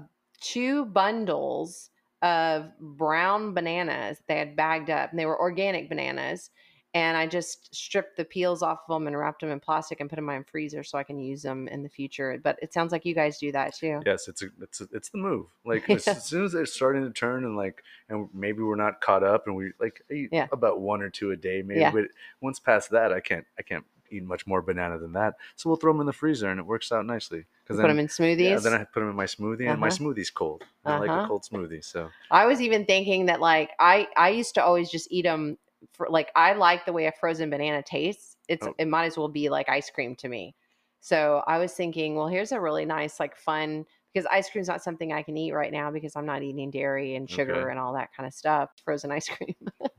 two 0.45 0.85
bundles 0.85 1.91
of 2.23 2.71
brown 2.81 3.53
bananas 3.55 4.19
they 4.29 4.39
had 4.39 4.57
bagged 4.57 4.91
up 4.91 5.11
and 5.11 5.19
they 5.19 5.27
were 5.27 5.41
organic 5.41 5.89
bananas. 5.89 6.51
And 6.97 7.17
I 7.17 7.27
just 7.27 7.75
stripped 7.75 8.17
the 8.17 8.25
peels 8.25 8.63
off 8.63 8.79
of 8.89 8.95
them 8.95 9.09
and 9.09 9.19
wrapped 9.19 9.41
them 9.41 9.51
in 9.51 9.59
plastic 9.59 9.99
and 9.99 10.09
put 10.09 10.15
them 10.15 10.29
in 10.31 10.37
my 10.39 10.43
freezer 10.45 10.85
so 10.85 10.97
I 10.97 11.03
can 11.03 11.19
use 11.19 11.43
them 11.43 11.67
in 11.67 11.83
the 11.83 11.89
future. 11.89 12.39
But 12.41 12.57
it 12.63 12.73
sounds 12.73 12.93
like 12.93 13.05
you 13.05 13.17
guys 13.17 13.39
do 13.39 13.51
that 13.51 13.75
too. 13.75 14.01
Yes, 14.07 14.29
it's 14.29 14.43
a, 14.43 14.47
it's 14.61 14.81
a, 14.81 14.87
it's 14.93 15.09
the 15.09 15.19
move. 15.19 15.47
Like 15.65 15.91
as, 15.91 16.07
as 16.07 16.25
soon 16.25 16.45
as 16.45 16.53
they're 16.53 16.67
starting 16.67 17.03
to 17.03 17.11
turn 17.11 17.45
and 17.45 17.57
like 17.57 17.83
and 18.09 18.29
maybe 18.33 18.63
we're 18.63 18.77
not 18.77 19.01
caught 19.01 19.25
up 19.25 19.49
and 19.49 19.57
we 19.57 19.73
like 19.81 20.03
Yeah. 20.09 20.47
about 20.53 20.81
one 20.81 21.03
or 21.03 21.11
two 21.11 21.33
a 21.33 21.37
day 21.37 21.63
maybe. 21.63 21.81
Yeah. 21.81 21.91
But 21.91 22.05
once 22.41 22.61
past 22.61 22.91
that, 22.91 23.13
I 23.13 23.19
can't 23.19 23.45
I 23.59 23.63
can't 23.63 23.85
eat 24.15 24.23
much 24.25 24.47
more 24.47 24.63
banana 24.63 24.99
than 24.99 25.13
that. 25.15 25.35
So 25.57 25.69
we'll 25.69 25.77
throw 25.77 25.93
them 25.93 26.01
in 26.01 26.07
the 26.07 26.13
freezer 26.13 26.51
and 26.51 26.61
it 26.61 26.67
works 26.67 26.93
out 26.93 27.07
nicely. 27.07 27.45
Because 27.63 27.79
Put 27.81 27.89
them 27.89 27.99
in 27.99 28.07
smoothies. 28.09 28.49
yeah, 28.49 28.59
then 28.61 28.75
I 28.75 28.85
put 28.85 29.01
them 29.01 29.11
in 29.11 29.17
my 29.17 29.27
smoothie 29.27 29.71
and 29.71 29.81
my 29.81 29.89
Uh-huh. 29.89 29.91
smoothie's 29.91 30.31
cold. 30.31 30.63
I 30.85 30.93
like 30.93 31.11
Uh-huh. 31.11 31.25
a 31.25 31.27
cold 31.27 31.43
smoothie. 31.51 31.85
So 31.85 32.11
I 32.31 32.47
was 32.47 32.61
even 32.61 32.85
thinking 32.85 33.27
that 33.27 33.41
like 33.41 33.71
I 33.79 34.09
I 34.17 34.31
used 34.31 34.55
to 34.55 34.65
always 34.65 34.91
just 34.91 35.09
eat 35.11 35.23
them 35.23 35.59
for 35.93 36.09
like 36.11 36.31
I 36.37 36.53
like 36.55 36.85
the 36.87 36.93
way 36.93 37.07
a 37.07 37.13
frozen 37.13 37.51
banana 37.51 37.83
tastes. 37.83 38.37
It's 38.49 38.67
Oh. 38.67 38.75
it 38.79 38.89
might 38.89 39.07
as 39.07 39.17
well 39.17 39.29
be 39.29 39.49
like 39.49 39.69
ice 39.69 39.91
cream 39.91 40.15
to 40.17 40.29
me. 40.29 40.55
So 41.01 41.43
I 41.47 41.59
was 41.59 41.73
thinking, 41.75 42.17
well, 42.17 42.29
here's 42.29 42.53
a 42.53 42.61
really 42.61 42.87
nice, 42.87 43.21
like 43.21 43.37
fun 43.37 43.85
because 44.13 44.27
ice 44.31 44.49
cream's 44.51 44.69
not 44.69 44.83
something 44.83 45.13
I 45.13 45.23
can 45.23 45.37
eat 45.37 45.53
right 45.53 45.73
now 45.73 45.91
because 45.91 46.17
I'm 46.17 46.27
not 46.27 46.43
eating 46.43 46.71
dairy 46.71 47.15
and 47.17 47.29
sugar 47.29 47.69
Okay. 47.69 47.71
and 47.71 47.79
all 47.79 47.95
that 47.95 48.11
kind 48.17 48.27
of 48.27 48.33
stuff. 48.35 48.71
Frozen 48.85 49.13
ice 49.13 49.29
cream. 49.29 49.55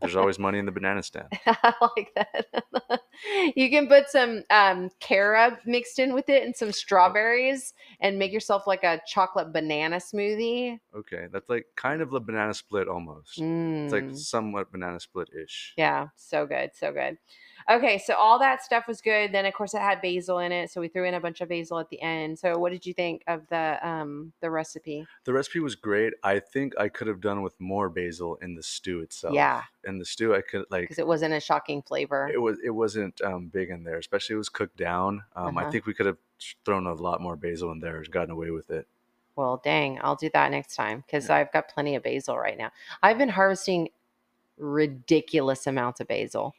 There's 0.05 0.15
always 0.15 0.39
money 0.39 0.59
in 0.59 0.65
the 0.65 0.71
banana 0.71 1.03
stand. 1.03 1.27
I 1.45 1.73
like 1.97 2.11
that. 2.15 3.01
you 3.55 3.69
can 3.69 3.87
put 3.87 4.09
some 4.09 4.43
um, 4.49 4.89
carob 4.99 5.57
mixed 5.65 5.99
in 5.99 6.13
with 6.13 6.29
it 6.29 6.43
and 6.43 6.55
some 6.55 6.71
strawberries 6.71 7.73
and 7.99 8.19
make 8.19 8.31
yourself 8.31 8.67
like 8.67 8.83
a 8.83 9.01
chocolate 9.07 9.51
banana 9.53 9.97
smoothie. 9.97 10.79
Okay, 10.95 11.27
that's 11.31 11.49
like 11.49 11.65
kind 11.75 12.01
of 12.01 12.13
a 12.13 12.19
banana 12.19 12.53
split 12.53 12.87
almost. 12.87 13.39
It's 13.39 13.93
like 13.93 14.03
Mm. 14.05 14.17
somewhat 14.17 14.71
banana 14.71 14.99
split 14.99 15.29
ish. 15.33 15.73
Yeah, 15.77 16.07
so 16.15 16.45
good, 16.45 16.71
so 16.73 16.91
good. 16.91 17.17
Okay, 17.69 17.97
so 17.97 18.13
all 18.13 18.37
that 18.39 18.61
stuff 18.61 18.87
was 18.87 19.01
good. 19.01 19.31
Then 19.31 19.45
of 19.45 19.53
course 19.53 19.73
it 19.73 19.81
had 19.81 20.01
basil 20.01 20.37
in 20.39 20.51
it, 20.51 20.69
so 20.69 20.79
we 20.81 20.87
threw 20.87 21.05
in 21.05 21.15
a 21.15 21.19
bunch 21.19 21.41
of 21.41 21.49
basil 21.49 21.79
at 21.79 21.89
the 21.89 22.01
end. 22.01 22.37
So 22.37 22.59
what 22.59 22.71
did 22.71 22.85
you 22.85 22.93
think 22.93 23.23
of 23.27 23.47
the 23.47 23.79
um 23.87 24.33
the 24.39 24.51
recipe? 24.51 25.09
The 25.25 25.33
recipe 25.33 25.59
was 25.59 25.75
great. 25.75 26.13
I 26.23 26.39
think 26.39 26.77
I 26.79 26.87
could 26.89 27.07
have 27.07 27.19
done 27.19 27.41
with 27.41 27.59
more 27.59 27.89
basil 27.89 28.35
in 28.37 28.55
the 28.55 28.63
stew 28.63 29.01
itself. 29.01 29.49
Yeah, 29.49 29.63
In 29.83 29.97
the 29.99 30.05
stew, 30.05 30.33
I 30.33 30.41
could 30.41 30.65
like 30.69 30.89
because 30.89 30.99
it 30.99 31.07
wasn't 31.07 31.33
a 31.33 31.39
shocking 31.39 31.81
flavor. 31.81 32.33
it 32.33 32.37
was 32.39 32.57
it 32.63 32.71
wasn't 32.71 33.21
um, 33.21 33.47
big 33.49 33.69
in 33.69 33.83
there, 33.83 33.97
especially 33.97 34.33
it 34.35 34.37
was 34.37 34.49
cooked 34.49 34.77
down. 34.77 35.23
Um, 35.35 35.57
I 35.57 35.65
Uh-huh. 35.65 35.65
think 35.65 35.85
we 35.85 35.93
could 35.93 36.07
have 36.07 36.17
thrown 36.65 36.87
a 36.87 36.93
lot 36.93 37.21
more 37.21 37.35
basil 37.35 37.71
in 37.71 37.79
there 37.79 37.97
and 37.97 38.11
gotten 38.11 38.31
away 38.31 38.51
with 38.51 38.69
it. 38.71 38.87
Well, 39.35 39.57
dang, 39.63 39.99
I'll 40.01 40.15
do 40.15 40.29
that 40.33 40.51
next 40.51 40.75
time 40.75 41.01
because 41.05 41.29
Yeah. 41.29 41.29
I've 41.29 41.51
got 41.51 41.67
plenty 41.67 41.95
of 41.95 42.03
basil 42.03 42.37
right 42.37 42.57
now. 42.57 42.71
I've 43.03 43.17
been 43.17 43.29
harvesting 43.29 43.89
ridiculous 44.57 45.67
amounts 45.67 46.01
of 46.01 46.07
basil. 46.07 46.55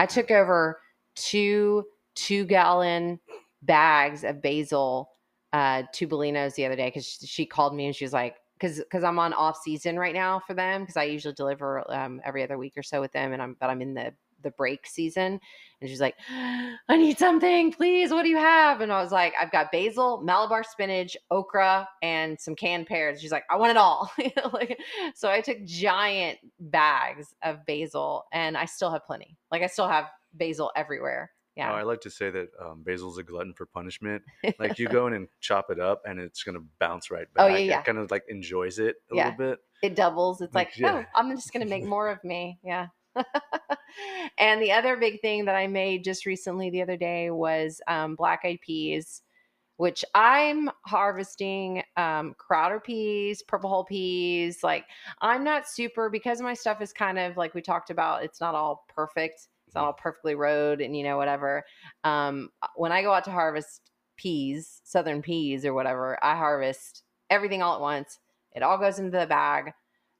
I 0.00 0.06
took 0.06 0.30
over 0.30 0.80
two 1.14 1.84
two 2.14 2.46
gallon 2.46 3.20
bags 3.60 4.24
of 4.24 4.40
basil 4.40 5.10
uh, 5.52 5.82
to 5.92 6.08
Bellino's 6.08 6.54
the 6.54 6.64
other 6.64 6.76
day 6.76 6.88
because 6.88 7.06
she, 7.06 7.26
she 7.26 7.46
called 7.46 7.74
me 7.74 7.84
and 7.84 7.94
she 7.94 8.06
was 8.06 8.12
like, 8.14 8.36
because 8.58 8.78
because 8.78 9.04
I'm 9.04 9.18
on 9.18 9.34
off 9.34 9.58
season 9.62 9.98
right 9.98 10.14
now 10.14 10.40
for 10.46 10.54
them 10.54 10.80
because 10.80 10.96
I 10.96 11.02
usually 11.02 11.34
deliver 11.34 11.84
um, 11.92 12.18
every 12.24 12.42
other 12.42 12.56
week 12.56 12.74
or 12.78 12.82
so 12.82 13.02
with 13.02 13.12
them 13.12 13.34
and 13.34 13.42
I'm 13.42 13.56
but 13.60 13.68
I'm 13.68 13.82
in 13.82 13.92
the 13.92 14.14
the 14.42 14.50
break 14.52 14.86
season 14.86 15.40
and 15.80 15.90
she's 15.90 16.00
like 16.00 16.14
I 16.30 16.96
need 16.96 17.18
something 17.18 17.72
please 17.72 18.10
what 18.10 18.22
do 18.22 18.28
you 18.28 18.36
have 18.36 18.80
and 18.80 18.92
I 18.92 19.02
was 19.02 19.12
like 19.12 19.34
I've 19.40 19.50
got 19.52 19.70
basil 19.72 20.20
Malabar 20.22 20.62
spinach 20.64 21.16
okra 21.30 21.88
and 22.02 22.38
some 22.40 22.54
canned 22.54 22.86
pears 22.86 23.20
she's 23.20 23.32
like 23.32 23.44
I 23.50 23.56
want 23.56 23.70
it 23.70 23.76
all 23.76 24.10
like 24.52 24.78
so 25.14 25.30
I 25.30 25.40
took 25.40 25.62
giant 25.64 26.38
bags 26.58 27.34
of 27.42 27.64
basil 27.66 28.24
and 28.32 28.56
I 28.56 28.64
still 28.64 28.90
have 28.90 29.04
plenty 29.06 29.36
like 29.50 29.62
I 29.62 29.66
still 29.66 29.88
have 29.88 30.06
basil 30.34 30.70
everywhere 30.76 31.30
Oh, 31.58 31.62
I 31.74 31.82
like 31.82 32.00
to 32.02 32.10
say 32.10 32.30
that 32.30 32.48
um, 32.58 32.82
basil's 32.82 33.18
a 33.18 33.22
glutton 33.22 33.52
for 33.52 33.66
punishment. 33.66 34.22
Like 34.58 34.78
you 34.78 34.88
go 34.88 35.06
in 35.08 35.12
and 35.12 35.28
chop 35.40 35.66
it 35.70 35.78
up, 35.78 36.00
and 36.06 36.18
it's 36.18 36.42
gonna 36.42 36.60
bounce 36.78 37.10
right 37.10 37.26
back. 37.34 37.44
Oh, 37.44 37.48
yeah, 37.48 37.58
yeah. 37.58 37.80
It 37.80 37.84
kind 37.84 37.98
of 37.98 38.10
like 38.10 38.24
enjoys 38.28 38.78
it 38.78 38.96
a 39.12 39.16
Yeah. 39.16 39.24
little 39.28 39.50
bit. 39.50 39.58
it 39.82 39.94
doubles. 39.94 40.40
It's 40.40 40.54
like, 40.54 40.68
Like, 40.68 40.78
yeah. 40.78 41.02
oh, 41.04 41.04
I'm 41.14 41.30
just 41.36 41.52
going 41.52 41.62
to 41.64 41.68
make 41.68 41.84
more 41.84 42.08
of 42.08 42.22
me. 42.24 42.58
Yeah. 42.62 42.86
and 44.38 44.62
the 44.62 44.72
other 44.72 44.96
big 44.96 45.20
thing 45.20 45.44
that 45.46 45.54
I 45.54 45.66
made 45.66 46.04
just 46.04 46.26
recently 46.26 46.70
the 46.70 46.82
other 46.82 46.96
day 46.96 47.30
was 47.30 47.80
um, 47.88 48.14
black 48.16 48.40
eyed 48.44 48.60
peas, 48.60 49.22
which 49.76 50.04
I'm 50.14 50.70
harvesting 50.86 51.82
um, 51.96 52.34
crowder 52.38 52.80
peas, 52.80 53.42
purple 53.42 53.70
hull 53.70 53.84
peas. 53.84 54.60
Like, 54.62 54.86
I'm 55.20 55.44
not 55.44 55.68
super 55.68 56.10
because 56.10 56.40
my 56.40 56.54
stuff 56.54 56.80
is 56.82 56.92
kind 56.92 57.18
of 57.18 57.36
like 57.36 57.54
we 57.54 57.62
talked 57.62 57.90
about, 57.90 58.24
it's 58.24 58.40
not 58.40 58.54
all 58.54 58.84
perfect. 58.88 59.48
It's 59.66 59.74
not 59.76 59.84
all 59.84 59.92
perfectly 59.92 60.34
rowed 60.34 60.80
and, 60.80 60.96
you 60.96 61.04
know, 61.04 61.16
whatever. 61.16 61.64
Um, 62.04 62.50
when 62.74 62.92
I 62.92 63.02
go 63.02 63.12
out 63.12 63.24
to 63.24 63.30
harvest 63.30 63.90
peas, 64.16 64.80
southern 64.84 65.22
peas 65.22 65.64
or 65.64 65.74
whatever, 65.74 66.18
I 66.24 66.36
harvest 66.36 67.04
everything 67.30 67.62
all 67.62 67.76
at 67.76 67.80
once. 67.80 68.18
It 68.52 68.62
all 68.64 68.78
goes 68.78 68.98
into 68.98 69.16
the 69.16 69.26
bag. 69.26 69.72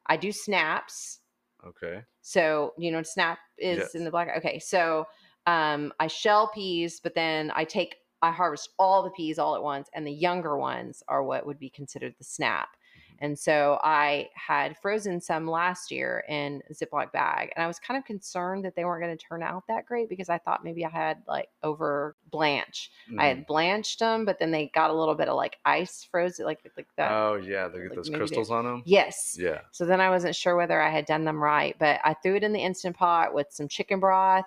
I 0.06 0.16
do 0.16 0.32
snaps. 0.32 1.19
Okay. 1.64 2.04
So, 2.22 2.74
you 2.78 2.90
know, 2.90 2.98
what 2.98 3.06
snap 3.06 3.38
is 3.58 3.78
Yes. 3.78 3.94
in 3.94 4.04
the 4.04 4.10
black. 4.10 4.28
Okay. 4.38 4.58
So, 4.58 5.06
um, 5.46 5.92
I 6.00 6.06
shell 6.06 6.50
peas, 6.54 7.00
but 7.00 7.14
then 7.14 7.50
I 7.54 7.64
take, 7.64 7.96
I 8.22 8.30
harvest 8.30 8.70
all 8.78 9.02
the 9.02 9.10
peas 9.10 9.38
all 9.38 9.56
at 9.56 9.62
once, 9.62 9.88
and 9.94 10.06
the 10.06 10.12
younger 10.12 10.58
ones 10.58 11.02
are 11.08 11.22
what 11.24 11.46
would 11.46 11.58
be 11.58 11.70
considered 11.70 12.14
the 12.18 12.24
snap. 12.24 12.76
And 13.22 13.38
so 13.38 13.78
I 13.82 14.28
had 14.34 14.76
frozen 14.78 15.20
some 15.20 15.46
last 15.46 15.90
year 15.90 16.24
in 16.28 16.62
a 16.70 16.72
Ziploc 16.72 17.12
bag, 17.12 17.50
and 17.54 17.62
I 17.62 17.66
was 17.66 17.78
kind 17.78 17.98
of 17.98 18.04
concerned 18.04 18.64
that 18.64 18.74
they 18.74 18.84
weren't 18.84 19.02
going 19.04 19.16
to 19.16 19.22
turn 19.24 19.42
out 19.42 19.64
that 19.68 19.84
great 19.84 20.08
because 20.08 20.28
I 20.30 20.38
thought 20.38 20.64
maybe 20.64 20.84
I 20.86 20.88
had 20.88 21.22
like 21.28 21.48
over 21.62 22.16
blanch. 22.30 22.90
I 23.10 23.12
Mhm. 23.12 23.20
had 23.28 23.46
blanched 23.46 23.98
them, 23.98 24.24
but 24.24 24.38
then 24.38 24.50
they 24.50 24.68
got 24.74 24.90
a 24.90 24.94
little 24.94 25.14
bit 25.14 25.28
of 25.28 25.36
like 25.36 25.58
ice 25.64 26.02
frozen, 26.10 26.46
like 26.46 26.60
like 26.76 26.88
that. 26.96 27.12
Oh 27.12 27.34
yeah, 27.34 27.68
they 27.68 27.78
get 27.80 27.88
like 27.90 27.96
those 27.96 28.08
maybe 28.10 28.18
they- 28.20 28.26
crystals 28.26 28.50
on 28.50 28.64
them. 28.64 28.82
yes. 28.86 29.36
Yeah. 29.38 29.60
So 29.72 29.84
then 29.84 30.00
I 30.00 30.08
wasn't 30.10 30.34
sure 30.34 30.56
whether 30.56 30.80
I 30.80 30.88
had 30.88 31.04
done 31.04 31.24
them 31.24 31.42
right, 31.42 31.76
but 31.78 32.00
I 32.04 32.14
threw 32.14 32.36
it 32.36 32.42
in 32.42 32.52
the 32.54 32.60
instant 32.62 32.96
pot 32.96 33.34
with 33.34 33.48
some 33.50 33.68
chicken 33.68 34.00
broth 34.00 34.46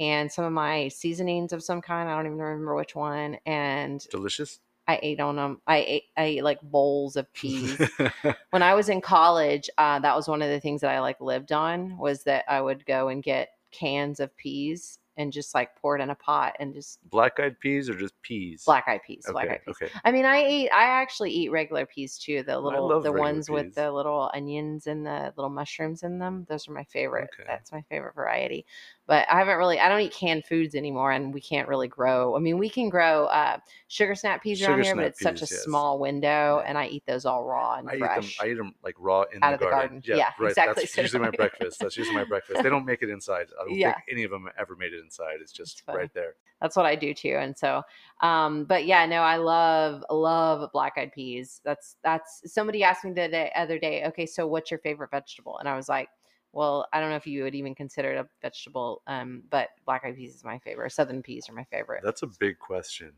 and 0.00 0.30
some 0.30 0.44
of 0.44 0.52
my 0.52 0.88
seasonings 0.88 1.52
of 1.52 1.62
some 1.62 1.80
kind. 1.82 2.08
I 2.08 2.14
don't 2.16 2.26
even 2.26 2.38
remember 2.38 2.74
which 2.74 2.94
one. 2.94 3.38
And 3.46 4.00
Delicious. 4.10 4.60
I 4.88 4.98
ate 5.02 5.20
on 5.20 5.36
them. 5.36 5.60
I 5.66 5.76
ate, 5.78 6.04
I 6.16 6.22
ate 6.24 6.44
like 6.44 6.60
bowls 6.62 7.16
of 7.16 7.32
peas. 7.32 7.80
when 8.50 8.62
I 8.62 8.74
was 8.74 8.88
in 8.88 9.00
college, 9.00 9.70
uh, 9.78 9.98
that 10.00 10.16
was 10.16 10.28
one 10.28 10.42
of 10.42 10.50
the 10.50 10.60
things 10.60 10.80
that 10.80 10.90
I 10.90 11.00
like 11.00 11.20
lived 11.20 11.52
on 11.52 11.96
was 11.98 12.24
that 12.24 12.44
I 12.48 12.60
would 12.60 12.84
go 12.84 13.08
and 13.08 13.22
get 13.22 13.50
cans 13.70 14.20
of 14.20 14.36
peas 14.36 14.98
and 15.18 15.32
just 15.32 15.54
like 15.54 15.76
pour 15.76 15.96
it 15.96 16.02
in 16.02 16.08
a 16.10 16.14
pot 16.14 16.56
and 16.58 16.72
just 16.74 16.98
Black 17.10 17.38
eyed 17.38 17.60
peas 17.60 17.88
or 17.90 17.94
just 17.94 18.14
peas? 18.22 18.64
black 18.64 18.84
eyed 18.88 19.02
peas, 19.06 19.24
Okay. 19.26 19.32
black 19.32 19.50
eyed 19.50 19.60
peas. 19.64 19.76
Okay. 19.82 19.92
I 20.04 20.10
mean, 20.10 20.24
I 20.24 20.46
eat. 20.48 20.70
I 20.70 20.84
actually 20.84 21.30
eat 21.30 21.50
regular 21.50 21.84
peas 21.86 22.18
too. 22.18 22.42
The 22.42 22.58
little, 22.58 23.00
the 23.02 23.12
ones 23.12 23.50
with 23.50 23.74
the 23.74 23.92
little 23.92 24.30
onions 24.34 24.86
and 24.86 25.04
the 25.06 25.32
little 25.36 25.50
mushrooms 25.50 26.02
in 26.02 26.18
them. 26.18 26.46
Those 26.48 26.66
are 26.66 26.72
my 26.72 26.84
favorite. 26.84 27.30
Okay. 27.34 27.44
That's 27.46 27.72
my 27.72 27.82
favorite 27.82 28.14
variety. 28.14 28.64
But 29.08 29.26
I 29.28 29.38
haven't 29.38 29.58
really. 29.58 29.80
I 29.80 29.88
don't 29.88 30.00
eat 30.00 30.12
canned 30.12 30.44
foods 30.46 30.76
anymore, 30.76 31.10
and 31.10 31.34
we 31.34 31.40
can't 31.40 31.66
really 31.68 31.88
grow. 31.88 32.36
I 32.36 32.38
mean, 32.38 32.56
we 32.56 32.68
can 32.68 32.88
grow 32.88 33.24
uh, 33.26 33.58
sugar 33.88 34.14
snap 34.14 34.42
peas 34.42 34.62
around 34.62 34.82
here, 34.84 34.94
but 34.94 35.04
it's 35.06 35.20
such 35.20 35.38
a 35.38 35.40
yes. 35.40 35.64
small 35.64 35.98
window, 35.98 36.60
Yeah. 36.60 36.64
and 36.68 36.78
I 36.78 36.86
eat 36.86 37.02
those 37.06 37.24
all 37.26 37.44
raw 37.44 37.74
and 37.78 37.90
I 37.90 37.94
eat 37.94 37.98
them. 37.98 38.08
fresh. 38.22 38.38
I 38.40 38.48
eat 38.50 38.54
them 38.54 38.74
like 38.84 38.94
raw 38.98 39.22
in 39.32 39.42
Out 39.42 39.48
the 39.48 39.54
of 39.54 39.60
the 39.60 39.66
garden. 39.66 39.88
garden. 39.88 40.02
Yeah, 40.04 40.30
right. 40.38 40.50
exactly. 40.50 40.82
That's 40.84 40.94
So 40.94 41.00
usually 41.02 41.22
my 41.24 41.30
breakfast. 41.30 41.80
That's 41.80 41.96
usually 41.96 42.16
my 42.16 42.24
breakfast. 42.24 42.62
They 42.62 42.70
don't 42.70 42.86
make 42.86 43.02
it 43.02 43.10
inside. 43.10 43.48
I 43.60 43.64
don't 43.64 43.74
Yeah. 43.76 43.94
think 43.94 44.04
any 44.10 44.22
of 44.22 44.30
them 44.30 44.48
ever 44.56 44.76
made 44.76 44.92
it 44.92 45.00
inside. 45.00 45.38
It's 45.40 45.52
just 45.52 45.82
right 45.88 46.12
there. 46.14 46.36
That's 46.60 46.76
what 46.76 46.86
I 46.86 46.94
do 46.94 47.12
too. 47.12 47.36
And 47.40 47.58
so, 47.58 47.82
um, 48.20 48.66
but 48.66 48.86
yeah, 48.86 49.04
no, 49.04 49.16
I 49.16 49.36
love 49.36 50.04
love 50.10 50.70
black 50.72 50.92
eyed 50.96 51.10
peas. 51.12 51.60
That's 51.64 51.96
that's 52.04 52.40
somebody 52.46 52.84
asked 52.84 53.04
me 53.04 53.10
the 53.10 53.26
day, 53.26 53.50
other 53.56 53.80
day. 53.80 54.04
Okay, 54.04 54.26
so 54.26 54.46
what's 54.46 54.70
your 54.70 54.78
favorite 54.78 55.10
vegetable? 55.10 55.58
And 55.58 55.68
I 55.68 55.74
was 55.74 55.88
like, 55.88 56.08
well, 56.52 56.86
I 56.92 57.00
don't 57.00 57.10
know 57.10 57.16
if 57.16 57.26
you 57.26 57.42
would 57.44 57.54
even 57.54 57.74
consider 57.74 58.12
it 58.12 58.18
a 58.18 58.28
vegetable, 58.40 59.02
um, 59.06 59.42
but 59.50 59.70
black 59.84 60.04
eyed 60.04 60.16
peas 60.16 60.34
is 60.34 60.44
my 60.44 60.58
favorite. 60.58 60.92
Southern 60.92 61.22
peas 61.22 61.48
are 61.48 61.52
my 61.54 61.64
favorite. 61.64 62.02
That's 62.04 62.22
a 62.22 62.26
big 62.26 62.58
question. 62.58 63.12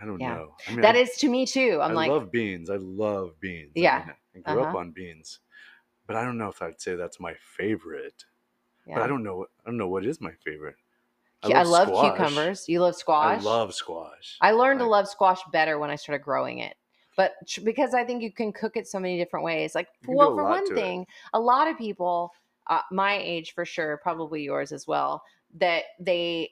I 0.00 0.04
don't 0.04 0.20
Yeah. 0.20 0.34
know. 0.34 0.54
I 0.66 0.70
mean, 0.72 0.82
That 0.82 0.94
I, 0.94 0.98
is 0.98 1.16
to 1.18 1.28
me 1.28 1.46
too. 1.46 1.80
I'm 1.82 1.92
I 1.92 1.94
like, 1.94 2.10
love 2.10 2.30
beans. 2.30 2.68
I 2.70 2.76
love 2.76 3.40
beans. 3.40 3.72
I 3.76 3.80
Yeah. 3.80 3.98
mean, 3.98 4.14
I 4.36 4.38
grew 4.40 4.60
up 4.60 4.68
Uh-huh. 4.68 4.78
on 4.78 4.90
beans, 4.92 5.40
but 6.06 6.16
I 6.16 6.24
don't 6.24 6.38
know 6.38 6.48
if 6.48 6.60
I'd 6.62 6.80
say 6.80 6.96
that's 6.96 7.18
my 7.18 7.34
favorite. 7.34 8.24
yeah. 8.86 8.94
But 8.96 9.04
I 9.04 9.06
don't 9.06 9.22
know. 9.22 9.46
I 9.64 9.70
don't 9.70 9.78
know 9.78 9.88
what 9.88 10.04
is 10.04 10.20
my 10.20 10.32
favorite. 10.32 10.76
Cu- 11.42 11.52
I 11.52 11.62
love 11.62 11.88
cucumbers. 12.00 12.68
You 12.68 12.80
love 12.80 12.96
squash. 12.96 13.40
I 13.40 13.42
love 13.44 13.74
squash. 13.74 14.36
I 14.40 14.52
learned 14.52 14.80
to 14.80 14.86
love 14.86 15.08
squash 15.08 15.40
better 15.52 15.78
when 15.78 15.90
I 15.90 15.96
started 15.96 16.22
growing 16.24 16.58
it. 16.58 16.76
But 17.16 17.32
because 17.64 17.94
I 17.94 18.04
think 18.04 18.22
you 18.22 18.30
can 18.32 18.52
cook 18.52 18.76
it 18.76 18.86
so 18.86 19.00
many 19.00 19.16
different 19.16 19.44
ways. 19.44 19.74
Like, 19.74 19.88
well, 20.06 20.34
for 20.34 20.44
one 20.44 20.64
to 20.66 20.72
it. 20.72 20.74
thing, 20.74 21.06
a 21.32 21.40
lot 21.40 21.68
of 21.68 21.78
people, 21.78 22.32
uh, 22.68 22.82
my 22.90 23.18
age 23.18 23.52
for 23.54 23.64
sure, 23.64 23.98
probably 23.98 24.42
yours 24.42 24.72
as 24.72 24.86
well, 24.86 25.22
that 25.54 25.84
they, 26.00 26.50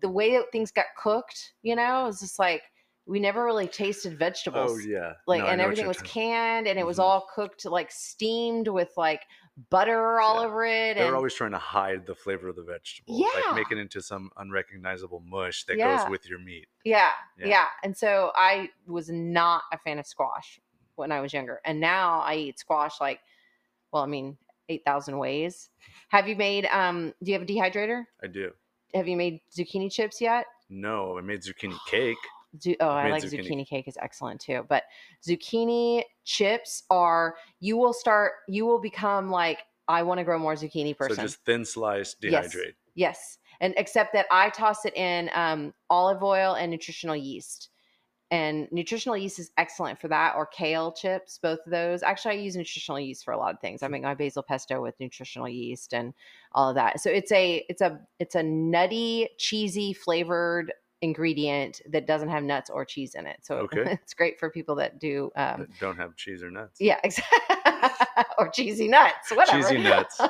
the 0.00 0.08
way 0.08 0.32
that 0.32 0.50
things 0.52 0.70
got 0.70 0.86
cooked, 0.96 1.54
you 1.62 1.74
know, 1.76 2.06
is 2.06 2.20
just 2.20 2.38
like 2.38 2.62
we 3.06 3.18
never 3.18 3.44
really 3.44 3.66
tasted 3.66 4.16
vegetables. 4.18 4.72
Oh 4.72 4.88
yeah. 4.88 5.14
Like, 5.26 5.42
No, 5.42 5.48
and 5.48 5.60
everything 5.60 5.88
was 5.88 6.00
canned 6.02 6.68
and 6.68 6.78
it 6.78 6.86
was 6.86 6.98
Mhm. 6.98 7.02
all 7.02 7.26
cooked, 7.34 7.64
like 7.64 7.90
steamed 7.90 8.68
with 8.68 8.92
like 8.96 9.22
butter 9.68 10.20
all 10.20 10.40
Yeah. 10.40 10.46
over 10.46 10.64
it. 10.64 10.94
They 10.96 11.02
were 11.02 11.08
and 11.08 11.16
always 11.16 11.34
trying 11.34 11.50
to 11.50 11.58
hide 11.58 12.06
the 12.06 12.14
flavor 12.14 12.48
of 12.48 12.56
the 12.56 12.62
vegetable. 12.62 13.18
Yeah. 13.18 13.26
Like 13.34 13.54
make 13.56 13.72
it 13.72 13.78
into 13.78 14.00
some 14.00 14.30
unrecognizable 14.36 15.20
mush 15.20 15.64
that 15.64 15.76
Yeah. 15.76 15.96
goes 15.98 16.08
with 16.10 16.28
your 16.28 16.38
meat. 16.38 16.68
Yeah, 16.84 17.10
Yeah. 17.36 17.46
yeah, 17.48 17.66
And 17.82 17.96
so 17.96 18.30
I 18.36 18.70
was 18.86 19.10
not 19.10 19.62
a 19.72 19.78
fan 19.78 19.98
of 19.98 20.06
squash 20.06 20.60
when 20.94 21.10
I 21.10 21.20
was 21.20 21.32
younger. 21.32 21.60
And 21.64 21.80
now 21.80 22.20
I 22.20 22.36
eat 22.36 22.58
squash 22.60 23.00
like, 23.00 23.20
well, 23.92 24.02
I 24.04 24.06
mean, 24.06 24.38
8,000 24.74 25.18
ways. 25.18 25.68
Have 26.08 26.28
you 26.28 26.36
made, 26.36 26.66
um, 26.66 27.12
do 27.22 27.32
you 27.32 27.38
have 27.38 27.42
a 27.42 27.52
dehydrator? 27.52 28.04
I 28.22 28.28
do. 28.28 28.52
Have 28.94 29.08
you 29.08 29.16
made 29.16 29.40
zucchini 29.56 29.90
chips 29.92 30.20
yet? 30.20 30.46
No, 30.68 31.18
I 31.18 31.20
made 31.20 31.42
zucchini 31.42 31.76
cake. 31.88 32.16
Zu- 32.60 32.76
oh, 32.80 32.88
I've 32.88 33.06
I 33.06 33.10
like 33.10 33.22
zucchini- 33.24 33.48
zucchini. 33.48 33.66
cake 33.68 33.88
is 33.88 33.96
excellent 34.00 34.40
too. 34.40 34.64
But 34.68 34.84
zucchini 35.26 36.04
chips 36.24 36.84
are, 36.90 37.34
you 37.60 37.76
will 37.76 37.92
start, 37.92 38.32
you 38.48 38.64
will 38.66 38.80
become 38.80 39.30
like, 39.30 39.58
I 39.88 40.02
want 40.04 40.18
to 40.18 40.24
grow 40.24 40.38
more 40.38 40.54
zucchini 40.54 40.96
person. 40.96 41.16
So 41.16 41.22
just 41.22 41.44
thin 41.44 41.64
slice, 41.64 42.16
Yes. 42.22 42.54
dehydrate. 42.54 42.74
Yes. 42.94 43.38
and 43.62 43.74
except 43.76 44.14
that 44.14 44.26
I 44.30 44.48
toss 44.50 44.84
it 44.86 44.94
in 44.96 45.28
um, 45.34 45.74
olive 45.90 46.22
oil 46.22 46.54
and 46.54 46.70
nutritional 46.70 47.14
yeast. 47.14 47.68
And 48.30 48.68
nutritional 48.70 49.16
yeast 49.16 49.40
is 49.40 49.50
excellent 49.58 50.00
for 50.00 50.06
that, 50.08 50.34
or 50.36 50.46
kale 50.46 50.92
chips, 50.92 51.38
both 51.42 51.58
of 51.66 51.72
those. 51.72 52.02
Actually, 52.04 52.36
I 52.36 52.38
use 52.38 52.54
nutritional 52.54 53.00
yeast 53.00 53.24
for 53.24 53.32
a 53.32 53.38
lot 53.38 53.54
of 53.54 53.60
things. 53.60 53.82
I 53.82 53.88
make 53.88 54.02
my 54.02 54.14
basil 54.14 54.42
pesto 54.44 54.80
with 54.80 54.94
nutritional 55.00 55.48
yeast 55.48 55.92
and 55.92 56.14
all 56.52 56.68
of 56.68 56.76
that. 56.76 57.00
So 57.00 57.10
it's 57.10 57.32
a 57.32 57.64
it's 57.68 57.80
a 57.82 58.00
it's 58.20 58.36
a 58.36 58.42
nutty, 58.42 59.30
cheesy 59.38 59.92
flavored 59.92 60.72
ingredient 61.02 61.80
that 61.88 62.06
doesn't 62.06 62.28
have 62.28 62.42
nuts 62.44 62.70
or 62.70 62.84
cheese 62.84 63.14
in 63.14 63.26
it. 63.26 63.38
So 63.42 63.56
Okay. 63.74 63.92
it's 63.92 64.14
great 64.14 64.38
for 64.38 64.50
people 64.50 64.76
that 64.76 65.00
do 65.00 65.30
um, 65.36 65.60
that 65.60 65.80
don't 65.80 65.96
have 65.96 66.14
cheese 66.16 66.42
or 66.42 66.50
nuts. 66.50 66.80
yeah, 66.80 67.00
exactly. 67.02 67.56
or 68.38 68.48
cheesy 68.50 68.86
nuts, 68.86 69.30
whatever. 69.32 69.60
Cheesy 69.62 69.78
nuts. 69.78 70.20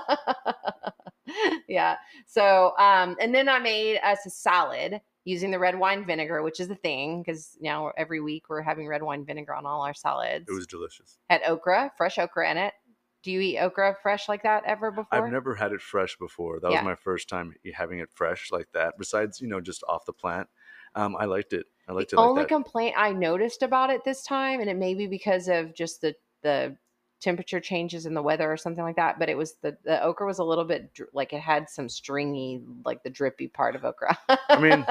yeah. 1.68 1.96
So, 2.26 2.72
um, 2.78 3.16
and 3.20 3.34
then 3.34 3.48
I 3.48 3.58
made 3.58 3.98
us 3.98 4.20
a 4.26 4.30
salad 4.30 5.00
using 5.24 5.50
the 5.50 5.58
red 5.58 5.78
wine 5.78 6.04
vinegar, 6.06 6.42
which 6.42 6.60
is 6.60 6.68
the 6.68 6.74
thing 6.74 7.22
because 7.22 7.56
now 7.60 7.92
every 7.96 8.20
week 8.20 8.48
we're 8.48 8.62
having 8.62 8.88
red 8.88 9.02
wine 9.02 9.24
vinegar 9.24 9.54
on 9.54 9.66
all 9.66 9.82
our 9.82 9.94
salads. 9.94 10.48
It 10.48 10.52
was 10.52 10.66
delicious. 10.66 11.18
Had 11.28 11.42
okra, 11.46 11.92
fresh 11.96 12.18
okra 12.18 12.50
in 12.50 12.56
it. 12.56 12.74
Do 13.22 13.30
you 13.30 13.40
eat 13.40 13.58
okra 13.58 13.96
fresh 14.02 14.28
like 14.28 14.42
that 14.44 14.64
ever 14.64 14.90
before? 14.90 15.26
I've 15.26 15.30
never 15.30 15.54
had 15.56 15.72
it 15.72 15.80
fresh 15.82 16.16
before. 16.16 16.60
That 16.60 16.68
Yeah. 16.68 16.80
was 16.80 16.84
my 16.84 16.94
first 16.94 17.28
time 17.28 17.54
having 17.74 17.98
it 17.98 18.10
fresh 18.12 18.50
like 18.50 18.72
that. 18.72 18.94
Besides, 18.98 19.40
you 19.40 19.48
know, 19.48 19.60
just 19.60 19.82
off 19.88 20.04
the 20.04 20.12
plant. 20.12 20.48
Um, 20.94 21.16
I 21.16 21.24
liked 21.26 21.52
it. 21.52 21.66
I 21.88 21.92
liked 21.92 22.12
the 22.12 22.16
it 22.16 22.18
like 22.18 22.32
only 22.32 22.34
that. 22.34 22.46
complaint 22.46 22.94
I 22.96 23.12
noticed 23.12 23.62
about 23.62 23.90
it 23.90 24.04
this 24.04 24.22
time, 24.22 24.60
and 24.60 24.68
it 24.70 24.76
may 24.76 24.94
be 24.94 25.06
because 25.06 25.48
of 25.48 25.74
just 25.74 26.00
the 26.00 26.14
the 26.42 26.76
temperature 27.20 27.60
changes 27.60 28.06
in 28.06 28.14
the 28.14 28.22
weather 28.22 28.50
or 28.50 28.56
something 28.56 28.82
like 28.84 28.96
that, 28.96 29.18
but 29.18 29.28
it 29.28 29.36
was 29.36 29.54
the 29.62 29.76
the 29.84 30.02
okra 30.02 30.26
was 30.26 30.38
a 30.38 30.44
little 30.44 30.64
bit 30.64 30.92
dr- 30.94 31.10
like 31.12 31.32
it 31.32 31.40
had 31.40 31.68
some 31.68 31.88
stringy, 31.88 32.62
like 32.84 33.02
the 33.02 33.10
drippy 33.10 33.48
part 33.48 33.76
of 33.76 33.84
okra. 33.84 34.18
I 34.48 34.58
mean, 34.58 34.84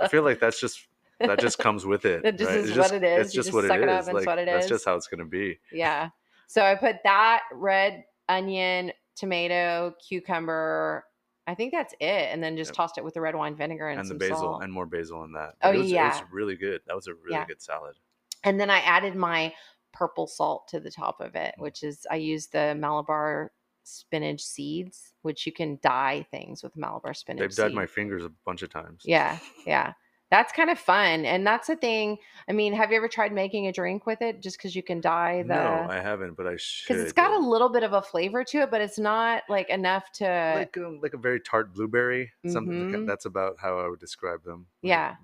I 0.00 0.08
feel 0.08 0.22
like 0.22 0.38
that's 0.40 0.60
just 0.60 0.86
that 1.20 1.38
just 1.40 1.58
comes 1.58 1.86
with 1.86 2.04
it. 2.04 2.22
It 2.24 2.36
just 2.38 2.50
right? 2.50 2.60
is 2.60 2.70
It's 2.70 2.78
what 2.78 2.92
it 2.92 3.02
is. 3.02 3.26
It's 3.26 3.34
just 3.34 3.46
just 3.48 3.54
what 3.54 3.64
it 3.64 3.88
is. 3.88 4.06
Like 4.08 4.26
what 4.26 4.38
it 4.38 4.46
that's 4.46 4.66
is. 4.66 4.70
just 4.70 4.84
how 4.84 4.96
it's 4.96 5.06
gonna 5.08 5.24
be. 5.24 5.58
yeah. 5.72 6.10
So 6.48 6.62
I 6.62 6.74
put 6.76 6.96
that 7.04 7.42
red 7.52 8.04
onion, 8.28 8.92
tomato, 9.16 9.94
cucumber. 10.06 11.04
I 11.48 11.54
think 11.54 11.72
that's 11.72 11.94
it, 12.00 12.28
and 12.32 12.42
then 12.42 12.56
just 12.56 12.70
Yep. 12.70 12.76
tossed 12.76 12.98
it 12.98 13.04
with 13.04 13.14
the 13.14 13.20
red 13.20 13.34
wine 13.36 13.54
vinegar 13.54 13.88
and, 13.88 14.00
And 14.00 14.06
the 14.08 14.10
some 14.10 14.18
basil 14.18 14.36
salt. 14.38 14.62
and 14.64 14.72
more 14.72 14.84
basil 14.86 15.22
in 15.24 15.32
that. 15.32 15.54
Oh, 15.62 15.70
it 15.72 15.78
was, 15.78 15.92
It 15.92 15.96
was 15.96 16.22
really 16.32 16.56
good. 16.56 16.80
That 16.86 16.96
was 16.96 17.06
a 17.06 17.14
really 17.14 17.36
Yeah. 17.36 17.46
good 17.46 17.62
salad. 17.62 17.96
and 18.44 18.60
then 18.60 18.68
I 18.70 18.78
added 18.80 19.14
my 19.16 19.54
purple 19.96 20.26
salt 20.26 20.68
to 20.68 20.80
the 20.80 20.90
top 20.90 21.20
of 21.20 21.34
it, 21.34 21.54
Mm. 21.58 21.62
which 21.62 21.82
is 21.82 22.06
I 22.10 22.16
use 22.16 22.48
the 22.48 22.74
Malabar 22.74 23.52
spinach 23.84 24.42
seeds, 24.44 25.12
which 25.22 25.46
you 25.46 25.52
can 25.52 25.78
dye 25.82 26.26
things 26.30 26.62
with 26.62 26.76
Malabar 26.76 27.14
spinach. 27.14 27.40
They've 27.40 27.54
dyed 27.56 27.68
seed. 27.68 27.74
my 27.76 27.86
fingers 27.86 28.24
a 28.24 28.32
bunch 28.44 28.62
of 28.62 28.70
times. 28.70 29.02
Yeah, 29.04 29.38
yeah. 29.66 29.92
That's 30.28 30.52
kind 30.52 30.70
of 30.70 30.78
fun. 30.80 31.24
And 31.24 31.46
that's 31.46 31.68
the 31.68 31.76
thing. 31.76 32.18
I 32.48 32.52
mean, 32.52 32.72
have 32.72 32.90
you 32.90 32.96
ever 32.96 33.06
tried 33.06 33.32
making 33.32 33.68
a 33.68 33.72
drink 33.72 34.06
with 34.06 34.20
it 34.22 34.42
just 34.42 34.58
because 34.58 34.74
you 34.74 34.82
can 34.82 35.00
dye 35.00 35.42
the 35.42 35.54
No, 35.54 35.86
I 35.88 36.00
haven't, 36.00 36.36
but 36.36 36.48
I 36.48 36.56
should. 36.56 36.88
because 36.88 37.02
it's 37.04 37.12
got 37.12 37.30
a 37.30 37.38
little 37.38 37.68
bit 37.68 37.84
of 37.84 37.92
a 37.92 38.02
flavor 38.02 38.42
to 38.42 38.58
it, 38.62 38.70
but 38.72 38.80
it's 38.80 38.98
not 38.98 39.44
like 39.48 39.68
enough 39.70 40.10
to 40.14 40.24
like 40.56 40.76
um, 40.78 40.98
like 41.00 41.14
a 41.14 41.16
very 41.18 41.38
tart 41.38 41.72
blueberry. 41.74 42.32
Something 42.48 42.90
Mhm. 42.90 43.06
that's 43.06 43.24
about 43.24 43.58
how 43.60 43.78
I 43.78 43.86
would 43.88 44.00
describe 44.00 44.42
them. 44.42 44.66
Yeah. 44.82 45.14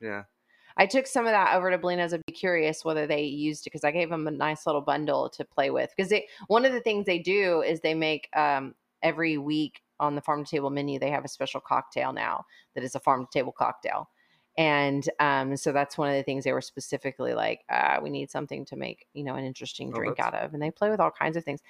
Yeah. 0.00 0.24
I 0.76 0.86
took 0.86 1.06
some 1.06 1.26
of 1.26 1.32
that 1.32 1.54
over 1.54 1.70
to 1.70 1.78
Blina's. 1.78 2.12
I'd 2.14 2.24
be 2.26 2.32
curious 2.32 2.84
whether 2.84 3.06
they 3.06 3.22
used 3.22 3.66
it 3.66 3.70
because 3.70 3.84
I 3.84 3.90
gave 3.90 4.10
them 4.10 4.26
a 4.26 4.30
nice 4.30 4.66
little 4.66 4.80
bundle 4.80 5.28
to 5.30 5.44
play 5.44 5.70
with. 5.70 5.90
Because 5.96 6.12
one 6.46 6.64
of 6.64 6.72
the 6.72 6.80
things 6.80 7.06
they 7.06 7.18
do 7.18 7.62
is 7.62 7.80
they 7.80 7.94
make 7.94 8.28
um, 8.36 8.74
every 9.02 9.38
week 9.38 9.82
on 10.00 10.14
the 10.14 10.20
farm 10.20 10.44
to 10.44 10.50
table 10.50 10.70
menu 10.70 10.98
they 10.98 11.10
have 11.10 11.24
a 11.24 11.28
special 11.28 11.60
cocktail 11.60 12.12
now 12.12 12.44
that 12.74 12.82
is 12.82 12.94
a 12.96 13.00
farm 13.00 13.24
to 13.24 13.38
table 13.38 13.52
cocktail, 13.52 14.08
and 14.56 15.08
um, 15.20 15.56
so 15.56 15.72
that's 15.72 15.96
one 15.98 16.08
of 16.10 16.14
the 16.16 16.22
things 16.22 16.44
they 16.44 16.52
were 16.52 16.60
specifically 16.60 17.34
like, 17.34 17.64
uh, 17.70 18.00
we 18.02 18.10
need 18.10 18.30
something 18.30 18.64
to 18.66 18.76
make 18.76 19.06
you 19.14 19.24
know 19.24 19.34
an 19.34 19.44
interesting 19.44 19.92
Oh, 19.92 19.92
drink 19.92 20.18
out 20.20 20.34
of, 20.34 20.52
and 20.54 20.62
they 20.62 20.70
play 20.70 20.90
with 20.90 21.00
all 21.00 21.10
kinds 21.10 21.36
of 21.36 21.44
things. 21.44 21.60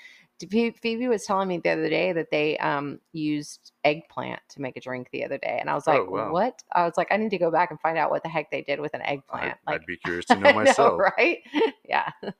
Phoebe 0.51 1.07
was 1.07 1.25
telling 1.25 1.47
me 1.49 1.59
the 1.59 1.71
other 1.71 1.89
day 1.89 2.13
that 2.13 2.31
they 2.33 2.59
um, 2.59 3.01
used 3.13 3.73
eggplant 3.85 4.41
to 4.51 4.61
make 4.61 4.77
a 4.77 4.81
drink 4.81 5.11
the 5.13 5.25
other 5.25 5.39
day, 5.39 5.57
and 5.61 5.71
I 5.71 5.75
was 5.75 5.87
Oh, 5.87 6.05
like, 6.05 6.05
wow. 6.05 6.35
"What?" 6.35 6.63
I 6.73 6.85
was 6.85 6.95
like, 6.97 7.13
"I 7.13 7.17
need 7.17 7.31
to 7.31 7.39
go 7.39 7.51
back 7.51 7.71
and 7.71 7.81
find 7.81 7.97
out 7.97 8.11
what 8.11 8.23
the 8.25 8.29
heck 8.29 8.51
they 8.51 8.63
did 8.63 8.81
with 8.81 8.95
an 8.95 9.03
eggplant." 9.03 9.59
like, 9.67 9.83
I'd 9.83 9.87
be 9.87 9.97
curious 9.97 10.27
to 10.27 10.37
know 10.39 10.51
I 10.53 10.53
myself. 10.53 11.07
right? 11.17 11.39
Yeah. 11.85 12.11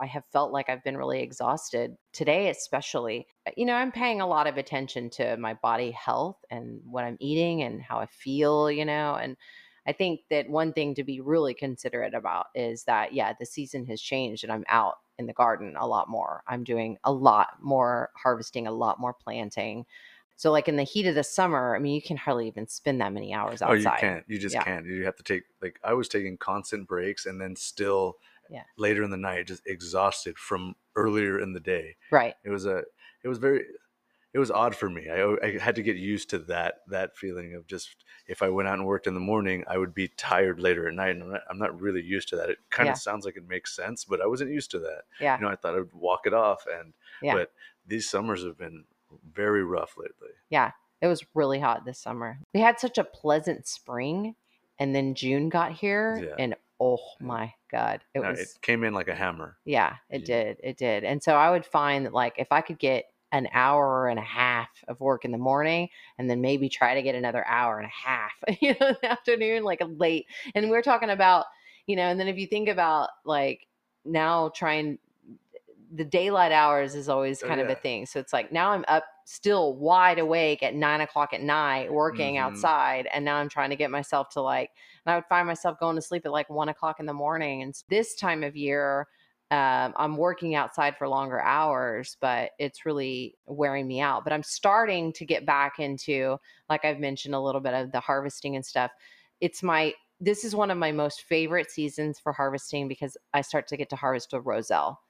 I 0.00 0.06
have 0.06 0.24
felt 0.26 0.52
like 0.52 0.68
I've 0.68 0.84
been 0.84 0.96
really 0.96 1.20
exhausted 1.22 1.96
today, 2.12 2.48
especially. 2.50 3.28
Uh, 3.46 3.52
You 3.56 3.64
know, 3.66 3.74
I'm 3.74 3.92
paying 3.92 4.20
a 4.20 4.26
lot 4.26 4.46
of 4.46 4.58
attention 4.58 5.08
to 5.10 5.36
my 5.38 5.54
body 5.54 5.90
health 5.90 6.44
and 6.50 6.82
what 6.84 7.04
I'm 7.04 7.16
eating 7.20 7.62
and 7.62 7.80
how 7.82 7.98
I 7.98 8.06
feel, 8.06 8.70
you 8.70 8.84
know, 8.84 9.14
and 9.14 9.36
I 9.86 9.92
think 9.92 10.20
that 10.30 10.48
one 10.48 10.72
thing 10.72 10.94
to 10.96 11.04
be 11.04 11.20
really 11.20 11.54
considerate 11.54 12.14
about 12.14 12.46
is 12.54 12.84
that, 12.84 13.12
yeah, 13.12 13.32
the 13.38 13.46
season 13.46 13.86
has 13.86 14.00
changed 14.00 14.44
and 14.44 14.52
I'm 14.52 14.64
out 14.68 14.96
in 15.18 15.26
the 15.26 15.32
garden 15.32 15.76
a 15.78 15.86
lot 15.86 16.08
more. 16.08 16.42
I'm 16.48 16.64
doing 16.64 16.98
a 17.04 17.12
lot 17.12 17.58
more 17.62 18.10
harvesting, 18.16 18.66
a 18.66 18.72
lot 18.72 18.98
more 19.00 19.14
planting. 19.14 19.86
So, 20.36 20.52
like 20.52 20.68
in 20.68 20.76
the 20.76 20.82
heat 20.82 21.06
of 21.06 21.14
the 21.14 21.24
summer, 21.24 21.74
I 21.74 21.78
mean, 21.78 21.94
you 21.94 22.02
can 22.02 22.16
hardly 22.18 22.46
even 22.48 22.66
spend 22.68 23.00
that 23.00 23.12
many 23.12 23.32
hours 23.32 23.62
outside. 23.62 23.70
Oh, 23.70 23.74
you 23.74 23.90
can't. 23.90 24.24
You 24.28 24.38
just 24.38 24.54
Yeah. 24.54 24.64
can't. 24.64 24.86
You 24.86 25.04
have 25.04 25.16
to 25.16 25.22
take 25.22 25.44
like 25.62 25.78
I 25.82 25.94
was 25.94 26.08
taking 26.08 26.36
constant 26.36 26.86
breaks 26.88 27.24
and 27.26 27.40
then 27.40 27.56
still 27.56 28.18
Yeah. 28.50 28.64
later 28.76 29.02
in 29.02 29.10
the 29.10 29.16
night 29.16 29.46
just 29.46 29.66
exhausted 29.66 30.38
from 30.38 30.76
earlier 30.94 31.40
in 31.40 31.52
the 31.54 31.60
day. 31.60 31.96
Right. 32.10 32.34
It 32.44 32.50
was 32.50 32.66
a 32.66 32.84
it 33.24 33.28
was 33.28 33.38
very 33.38 33.64
it 34.36 34.38
was 34.38 34.50
odd 34.50 34.74
for 34.76 34.90
me. 34.90 35.08
I, 35.08 35.22
I 35.42 35.58
had 35.58 35.76
to 35.76 35.82
get 35.82 35.96
used 35.96 36.28
to 36.30 36.38
that 36.40 36.82
that 36.88 37.16
feeling 37.16 37.54
of 37.54 37.66
just 37.66 38.04
if 38.26 38.42
I 38.42 38.50
went 38.50 38.68
out 38.68 38.74
and 38.74 38.86
worked 38.86 39.06
in 39.06 39.14
the 39.14 39.20
morning, 39.20 39.64
I 39.66 39.78
would 39.78 39.94
be 39.94 40.08
tired 40.08 40.60
later 40.60 40.86
at 40.86 40.92
night, 40.94 41.10
and 41.16 41.22
I'm 41.22 41.30
not, 41.32 41.40
I'm 41.48 41.58
not 41.58 41.80
really 41.80 42.02
used 42.02 42.28
to 42.28 42.36
that. 42.36 42.50
It 42.50 42.58
kind 42.70 42.86
Yeah. 42.88 42.92
of 42.92 42.98
sounds 42.98 43.24
like 43.24 43.38
it 43.38 43.48
makes 43.48 43.74
sense, 43.74 44.04
but 44.04 44.20
I 44.20 44.26
wasn't 44.26 44.50
used 44.50 44.70
to 44.72 44.78
that. 44.80 45.04
Yeah. 45.20 45.36
You 45.38 45.44
know, 45.46 45.50
I 45.50 45.56
thought 45.56 45.74
I'd 45.74 45.90
walk 45.94 46.26
it 46.26 46.34
off, 46.34 46.66
and 46.70 46.92
Yeah. 47.22 47.34
but 47.34 47.52
these 47.86 48.10
summers 48.10 48.44
have 48.44 48.58
been 48.58 48.84
very 49.32 49.64
rough 49.64 49.96
lately. 49.96 50.34
Yeah, 50.50 50.72
it 51.00 51.06
was 51.06 51.24
really 51.34 51.60
hot 51.60 51.86
this 51.86 51.98
summer. 51.98 52.38
We 52.52 52.60
had 52.60 52.78
such 52.78 52.98
a 52.98 53.04
pleasant 53.04 53.66
spring, 53.66 54.34
and 54.78 54.94
then 54.94 55.14
June 55.14 55.48
got 55.48 55.72
here, 55.72 56.20
Yeah. 56.22 56.34
and 56.38 56.56
oh 56.78 56.98
my 57.20 57.54
god, 57.70 58.04
it 58.12 58.20
Now, 58.20 58.32
was 58.32 58.40
it 58.40 58.48
came 58.60 58.84
in 58.84 58.92
like 58.92 59.08
a 59.08 59.14
hammer. 59.14 59.56
yeah, 59.64 59.96
it 60.10 60.20
Yeah. 60.28 60.44
did, 60.44 60.60
it 60.62 60.76
did. 60.76 61.04
And 61.04 61.22
so 61.22 61.34
I 61.36 61.50
would 61.50 61.64
find 61.64 62.04
that 62.04 62.12
like 62.12 62.34
if 62.36 62.48
I 62.52 62.60
could 62.60 62.78
get 62.78 63.06
an 63.32 63.48
hour 63.52 64.08
and 64.08 64.18
a 64.18 64.22
half 64.22 64.68
of 64.88 65.00
work 65.00 65.24
in 65.24 65.32
the 65.32 65.38
morning, 65.38 65.88
and 66.18 66.30
then 66.30 66.40
maybe 66.40 66.68
try 66.68 66.94
to 66.94 67.02
get 67.02 67.14
another 67.14 67.46
hour 67.46 67.78
and 67.78 67.86
a 67.86 68.08
half, 68.08 68.32
you 68.60 68.74
know, 68.80 68.88
in 68.88 68.96
the 69.02 69.10
afternoon, 69.10 69.64
like 69.64 69.82
late. 69.84 70.26
And 70.54 70.70
we're 70.70 70.82
talking 70.82 71.10
about, 71.10 71.46
you 71.86 71.96
know, 71.96 72.04
and 72.04 72.18
then 72.20 72.28
if 72.28 72.38
you 72.38 72.46
think 72.46 72.68
about 72.68 73.10
like 73.24 73.66
now 74.04 74.50
trying 74.54 74.98
the 75.94 76.04
daylight 76.04 76.52
hours 76.52 76.94
is 76.94 77.08
always 77.08 77.42
Oh, 77.42 77.48
kind 77.48 77.60
of 77.60 77.68
a 77.68 77.74
thing. 77.74 78.06
So 78.06 78.18
it's 78.18 78.32
like 78.32 78.50
now 78.52 78.70
I'm 78.70 78.84
up 78.88 79.04
still 79.24 79.74
wide 79.76 80.18
awake 80.18 80.62
at 80.62 80.74
nine 80.74 81.00
o'clock 81.00 81.32
at 81.32 81.40
night 81.42 81.92
working 81.92 82.36
Mhm. 82.36 82.38
outside. 82.38 83.08
And 83.12 83.24
now 83.24 83.36
I'm 83.36 83.48
trying 83.48 83.70
to 83.70 83.76
get 83.76 83.90
myself 83.90 84.28
to 84.30 84.40
like, 84.40 84.70
and 85.04 85.12
I 85.12 85.16
would 85.16 85.26
find 85.26 85.46
myself 85.46 85.78
going 85.78 85.96
to 85.96 86.02
sleep 86.02 86.24
at 86.26 86.32
like 86.32 86.50
one 86.50 86.68
o'clock 86.68 87.00
in 87.00 87.06
the 87.06 87.12
morning. 87.14 87.62
And 87.62 87.74
this 87.88 88.14
time 88.14 88.42
of 88.42 88.56
year, 88.56 89.06
um, 89.50 89.94
I'm 89.96 90.16
working 90.16 90.54
outside 90.54 90.96
for 90.96 91.08
longer 91.08 91.40
hours, 91.40 92.16
but 92.20 92.50
it's 92.58 92.84
really 92.84 93.36
wearing 93.46 93.86
me 93.86 94.00
out. 94.00 94.24
But 94.24 94.32
I'm 94.32 94.42
starting 94.42 95.12
to 95.14 95.24
get 95.24 95.46
back 95.46 95.78
into, 95.78 96.38
like 96.68 96.84
I've 96.84 96.98
mentioned 96.98 97.34
a 97.34 97.40
little 97.40 97.60
bit 97.60 97.74
of 97.74 97.92
the 97.92 98.00
harvesting 98.00 98.56
and 98.56 98.66
stuff. 98.66 98.90
It's 99.40 99.62
my, 99.62 99.94
this 100.20 100.44
is 100.44 100.56
one 100.56 100.70
of 100.70 100.78
my 100.78 100.92
most 100.92 101.22
favorite 101.22 101.70
seasons 101.70 102.18
for 102.18 102.32
harvesting 102.32 102.88
because 102.88 103.16
I 103.34 103.42
start 103.42 103.68
to 103.68 103.76
get 103.76 103.90
to 103.90 103.96
harvest 103.96 104.32
a 104.32 104.40
roselle 104.40 105.00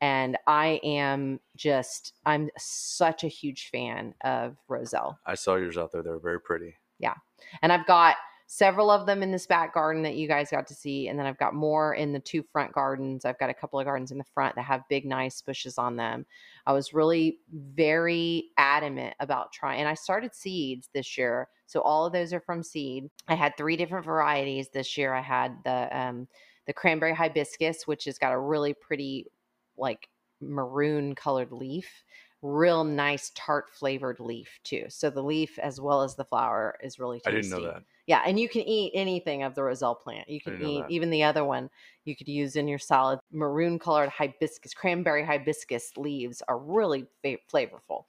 and 0.00 0.36
I 0.46 0.80
am 0.84 1.40
just 1.56 2.14
I'm 2.26 2.50
such 2.58 3.24
a 3.24 3.28
huge 3.28 3.70
fan 3.70 4.14
of 4.24 4.56
Roselle. 4.68 5.18
I 5.24 5.34
saw 5.34 5.56
yours 5.56 5.78
out 5.78 5.92
there; 5.92 6.02
They're 6.02 6.18
very 6.18 6.40
pretty. 6.40 6.74
Yeah. 6.98 7.14
And 7.62 7.72
I've 7.72 7.86
got 7.86 8.16
several 8.46 8.90
of 8.90 9.06
them 9.06 9.22
in 9.22 9.32
this 9.32 9.46
back 9.46 9.74
garden 9.74 10.02
that 10.02 10.14
you 10.14 10.28
guys 10.28 10.50
got 10.50 10.66
to 10.68 10.74
see 10.74 11.08
and 11.08 11.18
then 11.18 11.26
I've 11.26 11.38
got 11.38 11.54
more 11.54 11.94
in 11.94 12.12
the 12.12 12.20
two 12.20 12.44
front 12.44 12.72
gardens. 12.72 13.24
I've 13.24 13.38
got 13.38 13.50
a 13.50 13.54
couple 13.54 13.80
of 13.80 13.86
gardens 13.86 14.12
in 14.12 14.18
the 14.18 14.24
front 14.24 14.54
that 14.54 14.62
have 14.62 14.88
big 14.88 15.04
nice 15.04 15.42
bushes 15.42 15.78
on 15.78 15.96
them. 15.96 16.24
I 16.64 16.72
was 16.72 16.94
really 16.94 17.40
very 17.52 18.50
adamant 18.56 19.14
about 19.18 19.52
trying 19.52 19.80
and 19.80 19.88
I 19.88 19.94
started 19.94 20.34
seeds 20.34 20.88
this 20.94 21.18
year. 21.18 21.48
So 21.66 21.80
all 21.80 22.06
of 22.06 22.12
those 22.12 22.32
are 22.32 22.40
from 22.40 22.62
seed. 22.62 23.10
I 23.26 23.34
had 23.34 23.56
three 23.56 23.76
different 23.76 24.04
varieties 24.04 24.68
this 24.68 24.96
year. 24.96 25.12
I 25.12 25.22
had 25.22 25.56
the 25.64 25.98
um 25.98 26.28
the 26.66 26.72
cranberry 26.72 27.14
hibiscus 27.14 27.86
which 27.86 28.04
has 28.04 28.18
got 28.18 28.32
a 28.32 28.38
really 28.38 28.74
pretty 28.74 29.26
like 29.76 30.08
maroon 30.40 31.14
colored 31.14 31.50
leaf 31.50 32.04
real 32.42 32.84
nice 32.84 33.32
tart 33.34 33.70
flavored 33.70 34.20
leaf 34.20 34.60
too 34.62 34.84
so 34.88 35.08
the 35.08 35.22
leaf 35.22 35.58
as 35.58 35.80
well 35.80 36.02
as 36.02 36.14
the 36.14 36.24
flower 36.24 36.76
is 36.82 36.98
really 36.98 37.20
I 37.24 37.30
tasty 37.30 37.50
didn't 37.50 37.62
know 37.62 37.72
that. 37.72 37.82
Yeah 38.06 38.22
and 38.26 38.38
you 38.38 38.48
can 38.48 38.62
eat 38.62 38.92
anything 38.94 39.42
of 39.42 39.54
the 39.54 39.62
roselle 39.62 39.94
plant 39.94 40.28
you 40.28 40.40
can 40.40 40.60
eat 40.62 40.80
that. 40.80 40.90
even 40.90 41.10
the 41.10 41.22
other 41.22 41.44
one 41.44 41.68
you 42.04 42.16
could 42.16 42.28
use 42.28 42.56
in 42.56 42.68
your 42.68 42.78
salad 42.78 43.18
maroon 43.32 43.78
colored 43.78 44.08
hibiscus 44.10 44.74
cranberry 44.74 45.24
hibiscus 45.24 45.92
leaves 45.96 46.42
are 46.48 46.58
really 46.58 47.06
fa- 47.22 47.38
flavorful 47.52 48.04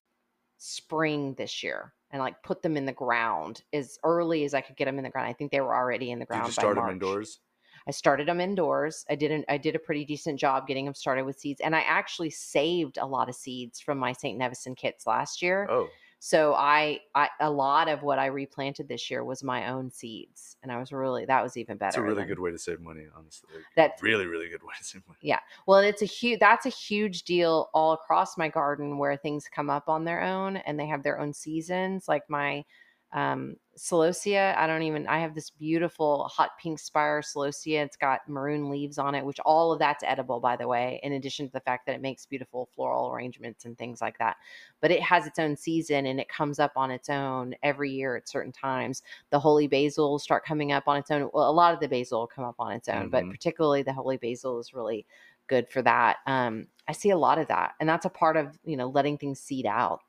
spring 0.57 1.33
this 1.37 1.63
year 1.63 1.93
and 2.11 2.21
like 2.21 2.41
put 2.43 2.61
them 2.61 2.77
in 2.77 2.85
the 2.85 2.91
ground 2.91 3.63
as 3.73 3.97
early 4.03 4.43
as 4.43 4.53
I 4.53 4.61
could 4.61 4.75
get 4.75 4.85
them 4.85 4.97
in 4.97 5.03
the 5.03 5.09
ground. 5.09 5.27
I 5.27 5.33
think 5.33 5.51
they 5.51 5.61
were 5.61 5.75
already 5.75 6.11
in 6.11 6.19
the 6.19 6.25
ground. 6.25 6.43
Did 6.45 6.51
you 6.51 6.55
by 6.55 6.61
start 6.61 6.75
them 6.75 6.83
March. 6.83 6.93
indoors? 6.93 7.39
I 7.87 7.91
started 7.91 8.27
them 8.27 8.41
indoors. 8.41 9.05
I 9.09 9.15
did 9.15 9.31
an, 9.31 9.45
I 9.47 9.57
did 9.57 9.75
a 9.75 9.79
pretty 9.79 10.03
decent 10.03 10.39
job 10.39 10.67
getting 10.67 10.85
them 10.85 10.93
started 10.93 11.23
with 11.23 11.39
seeds, 11.39 11.61
and 11.61 11.75
I 11.75 11.81
actually 11.81 12.29
saved 12.29 12.97
a 12.97 13.05
lot 13.05 13.29
of 13.29 13.35
seeds 13.35 13.79
from 13.79 13.97
my 13.97 14.11
St. 14.11 14.37
Nevison 14.39 14.75
kits 14.75 15.07
last 15.07 15.41
year. 15.41 15.67
Oh, 15.69 15.87
So 16.19 16.55
I, 16.55 16.99
I 17.13 17.29
a 17.39 17.49
lot 17.49 17.87
of 17.87 18.01
what 18.01 18.17
I 18.17 18.25
replanted 18.27 18.87
this 18.87 19.09
year 19.11 19.23
was 19.23 19.43
my 19.43 19.69
own 19.69 19.91
seeds, 19.91 20.57
and 20.63 20.71
I 20.71 20.79
was 20.79 20.91
really 20.91 21.25
that 21.25 21.43
was 21.43 21.57
even 21.57 21.77
better. 21.77 21.89
It's 21.89 21.97
a 21.97 22.01
really 22.01 22.15
than- 22.15 22.27
good 22.27 22.39
way 22.39 22.51
to 22.51 22.57
save 22.57 22.81
money, 22.81 23.05
honestly. 23.15 23.49
Like, 23.53 23.63
That's- 23.75 24.01
really, 24.01 24.25
really 24.25 24.49
good 24.49 24.63
way 24.63 24.73
to 24.77 24.83
save 24.83 25.07
money. 25.07 25.19
Yeah, 25.21 25.39
well, 25.67 25.79
it's 25.79 26.01
a 26.01 26.05
huge 26.05 26.39
that's 26.39 26.65
a 26.65 26.69
huge 26.69 27.23
deal 27.23 27.69
all 27.73 27.93
across 27.93 28.37
my 28.37 28.49
garden 28.49 28.97
where 28.97 29.15
things 29.15 29.45
come 29.51 29.69
up 29.69 29.87
on 29.89 30.05
their 30.05 30.21
own 30.23 30.57
and 30.57 30.79
they 30.79 30.87
have 30.87 31.03
their 31.03 31.19
own 31.19 31.33
seasons. 31.33 32.07
Like 32.07 32.23
my 32.29 32.65
um 33.13 33.55
celosia, 33.77 34.55
I 34.57 34.67
don't 34.67 34.81
even 34.83 35.07
I 35.07 35.19
have 35.19 35.33
this 35.35 35.49
beautiful 35.49 36.25
hot 36.27 36.51
pink 36.59 36.79
spire 36.79 37.21
celosia. 37.21 37.85
It's 37.85 37.95
got 37.95 38.27
maroon 38.27 38.69
leaves 38.69 38.97
on 38.97 39.15
it, 39.15 39.25
which 39.25 39.39
all 39.41 39.71
of 39.71 39.79
that's 39.79 40.03
edible 40.03 40.39
by 40.39 40.57
the 40.57 40.67
way, 40.67 40.99
in 41.03 41.13
addition 41.13 41.45
to 41.47 41.51
the 41.53 41.59
fact 41.61 41.85
that 41.85 41.95
it 41.95 42.01
makes 42.01 42.25
beautiful 42.25 42.67
floral 42.75 43.09
arrangements 43.11 43.65
and 43.65 43.77
things 43.77 44.01
like 44.01 44.17
that. 44.17 44.37
But 44.81 44.91
it 44.91 45.01
has 45.01 45.25
its 45.27 45.39
own 45.39 45.55
season 45.55 46.05
and 46.05 46.19
it 46.19 46.29
comes 46.29 46.59
up 46.59 46.73
on 46.75 46.91
its 46.91 47.09
own 47.09 47.55
every 47.63 47.91
year 47.91 48.15
at 48.15 48.27
certain 48.29 48.51
times. 48.51 49.01
The 49.29 49.39
holy 49.39 49.67
basil 49.67 50.09
will 50.11 50.19
start 50.19 50.45
coming 50.45 50.71
up 50.71 50.87
on 50.87 50.97
its 50.97 51.11
own. 51.11 51.29
Well, 51.33 51.49
a 51.49 51.51
lot 51.51 51.73
of 51.73 51.79
the 51.79 51.87
basil 51.87 52.19
will 52.19 52.27
come 52.27 52.45
up 52.45 52.55
on 52.59 52.71
its 52.73 52.87
own, 52.89 53.09
but 53.09 53.29
Mhm. 53.29 53.29
particularly 53.29 53.83
the 53.83 53.93
holy 53.93 54.17
basil 54.17 54.59
is 54.59 54.73
really 54.73 55.05
good 55.47 55.69
for 55.69 55.81
that. 55.81 56.17
Um, 56.25 56.67
I 56.87 56.91
see 56.93 57.09
a 57.09 57.17
lot 57.17 57.37
of 57.39 57.47
that, 57.47 57.73
and 57.79 57.87
that's 57.87 58.05
a 58.05 58.09
part 58.09 58.37
of 58.37 58.59
you 58.63 58.77
know 58.77 58.87
letting 58.89 59.17
things 59.17 59.39
seed 59.39 59.65
out. 59.65 60.01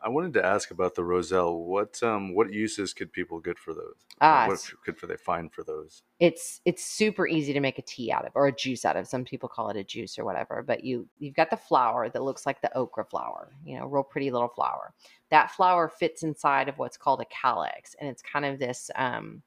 I 0.00 0.08
wanted 0.08 0.32
to 0.34 0.44
ask 0.44 0.70
about 0.70 0.94
the 0.94 1.02
roselle. 1.02 1.58
What 1.58 2.00
um 2.02 2.34
what 2.34 2.52
uses 2.52 2.94
could 2.94 3.12
people 3.12 3.40
get 3.40 3.58
for 3.58 3.74
those? 3.74 3.96
Ah, 4.20 4.46
what 4.46 4.64
could 4.84 4.96
they 5.08 5.16
find 5.16 5.52
for 5.52 5.64
those? 5.64 6.02
It's 6.20 6.60
it's 6.64 6.84
super 6.84 7.26
easy 7.26 7.52
to 7.52 7.60
make 7.60 7.78
a 7.78 7.82
tea 7.82 8.12
out 8.12 8.24
of 8.24 8.32
or 8.34 8.46
a 8.46 8.52
juice 8.54 8.84
out 8.84 8.96
of. 8.96 9.08
Some 9.08 9.24
people 9.24 9.48
call 9.48 9.70
it 9.70 9.76
a 9.76 9.82
juice 9.82 10.18
or 10.18 10.24
whatever. 10.24 10.62
But 10.62 10.84
you 10.84 11.08
you've 11.18 11.34
got 11.34 11.50
the 11.50 11.56
flower 11.56 12.08
that 12.08 12.22
looks 12.22 12.46
like 12.46 12.60
the 12.60 12.74
okra 12.76 13.04
flower, 13.04 13.50
you 13.64 13.76
know, 13.78 13.86
real 13.86 14.04
pretty 14.04 14.30
little 14.30 14.48
flower. 14.48 14.94
That 15.30 15.50
flower 15.50 15.88
fits 15.88 16.22
inside 16.22 16.68
of 16.68 16.78
what's 16.78 16.96
called 16.96 17.20
a 17.20 17.26
calyx, 17.26 17.96
and 18.00 18.08
it's 18.08 18.22
kind 18.22 18.44
of 18.44 18.58
this. 18.58 18.90
Um, 18.94 19.42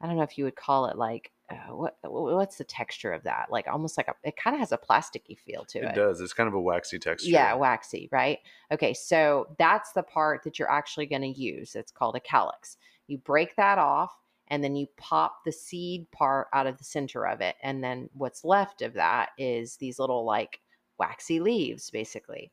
I 0.00 0.06
don't 0.06 0.16
know 0.16 0.22
if 0.22 0.36
you 0.36 0.44
would 0.44 0.56
call 0.56 0.86
it 0.86 0.96
like 0.96 1.30
uh, 1.50 1.74
what 1.74 1.96
what's 2.02 2.56
the 2.56 2.64
texture 2.64 3.12
of 3.12 3.22
that? 3.24 3.46
Like 3.50 3.66
almost 3.66 3.96
like 3.96 4.08
a. 4.08 4.14
It 4.22 4.36
kind 4.36 4.54
of 4.54 4.60
has 4.60 4.72
a 4.72 4.78
plasticky 4.78 5.38
feel 5.38 5.64
to 5.66 5.78
It 5.78 5.84
It 5.90 5.94
does. 5.94 6.20
It's 6.20 6.32
kind 6.32 6.48
of 6.48 6.54
a 6.54 6.60
waxy 6.60 6.98
texture. 6.98 7.30
Yeah, 7.30 7.54
waxy, 7.54 8.08
right? 8.12 8.38
Okay, 8.72 8.94
so 8.94 9.48
that's 9.58 9.92
the 9.92 10.02
part 10.02 10.42
that 10.44 10.58
you're 10.58 10.70
actually 10.70 11.06
going 11.06 11.22
to 11.22 11.28
use. 11.28 11.74
It's 11.74 11.92
called 11.92 12.16
a 12.16 12.20
calyx. 12.20 12.76
You 13.06 13.18
break 13.18 13.56
that 13.56 13.78
off 13.78 14.14
and 14.48 14.62
then 14.62 14.76
you 14.76 14.86
pop 14.96 15.44
the 15.44 15.52
seed 15.52 16.10
part 16.10 16.48
out 16.52 16.66
of 16.66 16.76
the 16.76 16.84
center 16.84 17.26
of 17.26 17.40
it. 17.40 17.56
And 17.62 17.82
then 17.82 18.10
what's 18.12 18.44
left 18.44 18.82
of 18.82 18.94
that 18.94 19.30
is 19.38 19.76
these 19.76 19.98
little 19.98 20.24
like 20.24 20.60
waxy 20.98 21.40
leaves, 21.40 21.90
basically. 21.90 22.50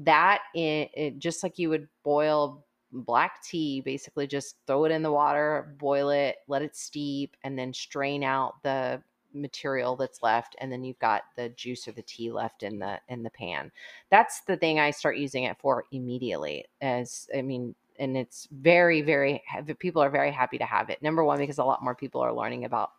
That, 0.00 0.42
i 0.56 0.90
it, 0.94 1.18
just 1.18 1.42
like 1.42 1.58
you 1.58 1.70
would 1.70 1.88
boil 2.02 2.64
black 2.92 3.42
tea, 3.42 3.80
basically 3.80 4.26
just 4.26 4.56
throw 4.66 4.84
it 4.84 4.92
in 4.92 5.02
the 5.02 5.12
water, 5.12 5.74
boil 5.78 6.10
it, 6.10 6.36
let 6.48 6.62
it 6.62 6.76
steep, 6.76 7.36
and 7.44 7.58
then 7.58 7.72
strain 7.72 8.22
out 8.22 8.62
the 8.62 9.02
material 9.34 9.96
that's 9.96 10.22
left 10.22 10.56
and 10.60 10.70
then 10.70 10.84
you've 10.84 10.98
got 10.98 11.22
the 11.36 11.48
juice 11.50 11.88
or 11.88 11.92
the 11.92 12.02
tea 12.02 12.30
left 12.30 12.62
in 12.62 12.78
the 12.78 12.98
in 13.08 13.22
the 13.22 13.30
pan. 13.30 13.70
That's 14.10 14.42
the 14.42 14.56
thing 14.56 14.78
i 14.78 14.90
start 14.90 15.16
using 15.16 15.44
it 15.44 15.56
for 15.58 15.84
immediately 15.92 16.66
as 16.80 17.28
i 17.34 17.42
mean 17.42 17.74
and 17.98 18.16
it's 18.16 18.48
very 18.50 19.02
very 19.02 19.42
people 19.78 20.02
are 20.02 20.10
very 20.10 20.30
happy 20.30 20.58
to 20.58 20.64
have 20.64 20.90
it. 20.90 21.02
Number 21.02 21.24
one 21.24 21.38
because 21.38 21.58
a 21.58 21.64
lot 21.64 21.82
more 21.82 21.94
people 21.94 22.20
are 22.20 22.32
learning 22.32 22.64
about 22.64 22.90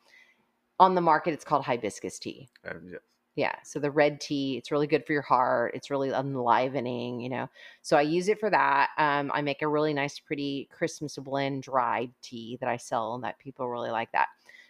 on 0.79 0.95
the 0.95 1.01
market 1.01 1.33
it's 1.33 1.45
called 1.45 1.63
hibiscus 1.63 2.19
tea. 2.19 2.49
Yeah. 2.65 2.97
Yeah 3.36 3.55
so 3.63 3.79
the 3.79 3.91
red 3.91 4.21
tea 4.21 4.57
it's 4.57 4.71
really 4.71 4.88
good 4.88 5.05
for 5.05 5.13
your 5.13 5.21
heart 5.21 5.71
it's 5.73 5.89
really 5.89 6.09
enlivening 6.11 7.19
you 7.19 7.29
know 7.29 7.47
so 7.81 7.97
i 7.97 8.01
use 8.01 8.27
it 8.27 8.39
for 8.39 8.49
that 8.49 8.89
um, 8.97 9.31
i 9.34 9.41
make 9.41 9.61
a 9.61 9.67
really 9.67 9.93
nice 9.93 10.19
pretty 10.19 10.67
christmas 10.71 11.17
blend 11.17 11.63
dried 11.63 12.11
tea 12.21 12.57
that 12.59 12.69
i 12.69 12.77
sell 12.77 13.15
and 13.15 13.23
that 13.23 13.39
people 13.39 13.67
really 13.69 13.91
like 13.91 14.11
that 14.11 14.27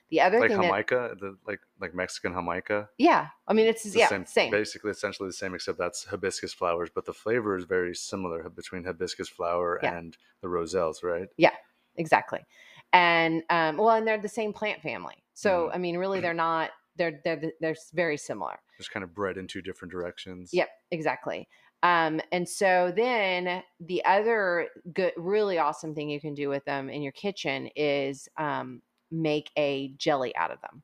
the 0.10 0.22
other 0.22 0.42
Like 0.42 0.54
thing 0.54 0.62
that, 0.62 0.76
Jamaica, 0.76 1.16
the 1.20 1.38
like 1.46 1.62
like 1.80 1.94
Mexican 1.94 2.34
Jamaica. 2.34 2.90
yeah 2.98 3.30
i 3.48 3.54
mean 3.54 3.68
it's, 3.68 3.86
It's 3.86 3.94
the 3.94 4.00
yeah 4.00 4.14
same, 4.16 4.26
same 4.26 4.60
basically 4.60 4.92
essentially 4.92 5.30
the 5.30 5.34
same 5.34 5.56
except 5.56 5.78
that's 5.80 6.06
hibiscus 6.06 6.54
flowers, 6.54 6.90
but 6.94 7.06
the 7.06 7.14
flavor 7.14 7.58
is 7.58 7.66
very 7.66 7.96
similar 7.96 8.50
between 8.50 8.84
hibiscus 8.86 9.30
flower 9.30 9.78
Yeah. 9.80 9.94
and 9.94 10.18
the 10.42 10.50
roselles, 10.50 11.04
right? 11.04 11.30
Yeah, 11.38 11.56
exactly 11.96 12.46
and 12.92 13.44
um 13.52 13.78
well 13.78 13.92
and 13.92 14.08
they're 14.08 14.18
the 14.20 14.28
same 14.28 14.52
plant 14.54 14.82
family 14.82 15.24
so 15.34 15.70
Mhm. 15.70 15.74
i 15.74 15.78
mean 15.78 15.98
really 15.98 16.20
they're 16.22 16.34
not 16.34 16.72
they're 16.98 17.20
they're 17.24 17.42
they're 17.60 17.76
very 17.94 18.18
similar 18.18 18.56
Just 18.78 18.92
kind 18.92 19.04
of 19.04 19.14
bred 19.14 19.38
in 19.38 19.48
two 19.48 19.62
different 19.62 19.92
directions. 19.92 20.52
yep 20.54 20.70
exactly 20.92 21.48
um 21.84 22.22
and 22.32 22.48
so 22.48 22.94
then 22.96 23.62
the 23.80 24.04
other 24.06 24.68
good 24.94 25.12
really 25.18 25.58
awesome 25.58 25.94
thing 25.96 26.10
you 26.10 26.22
can 26.22 26.34
do 26.34 26.50
with 26.50 26.64
them 26.66 26.90
in 26.90 27.02
your 27.02 27.12
kitchen 27.14 27.70
is 27.76 28.28
um 28.38 28.82
make 29.12 29.52
a 29.58 29.94
jelly 29.98 30.36
out 30.36 30.52
of 30.52 30.60
them 30.62 30.82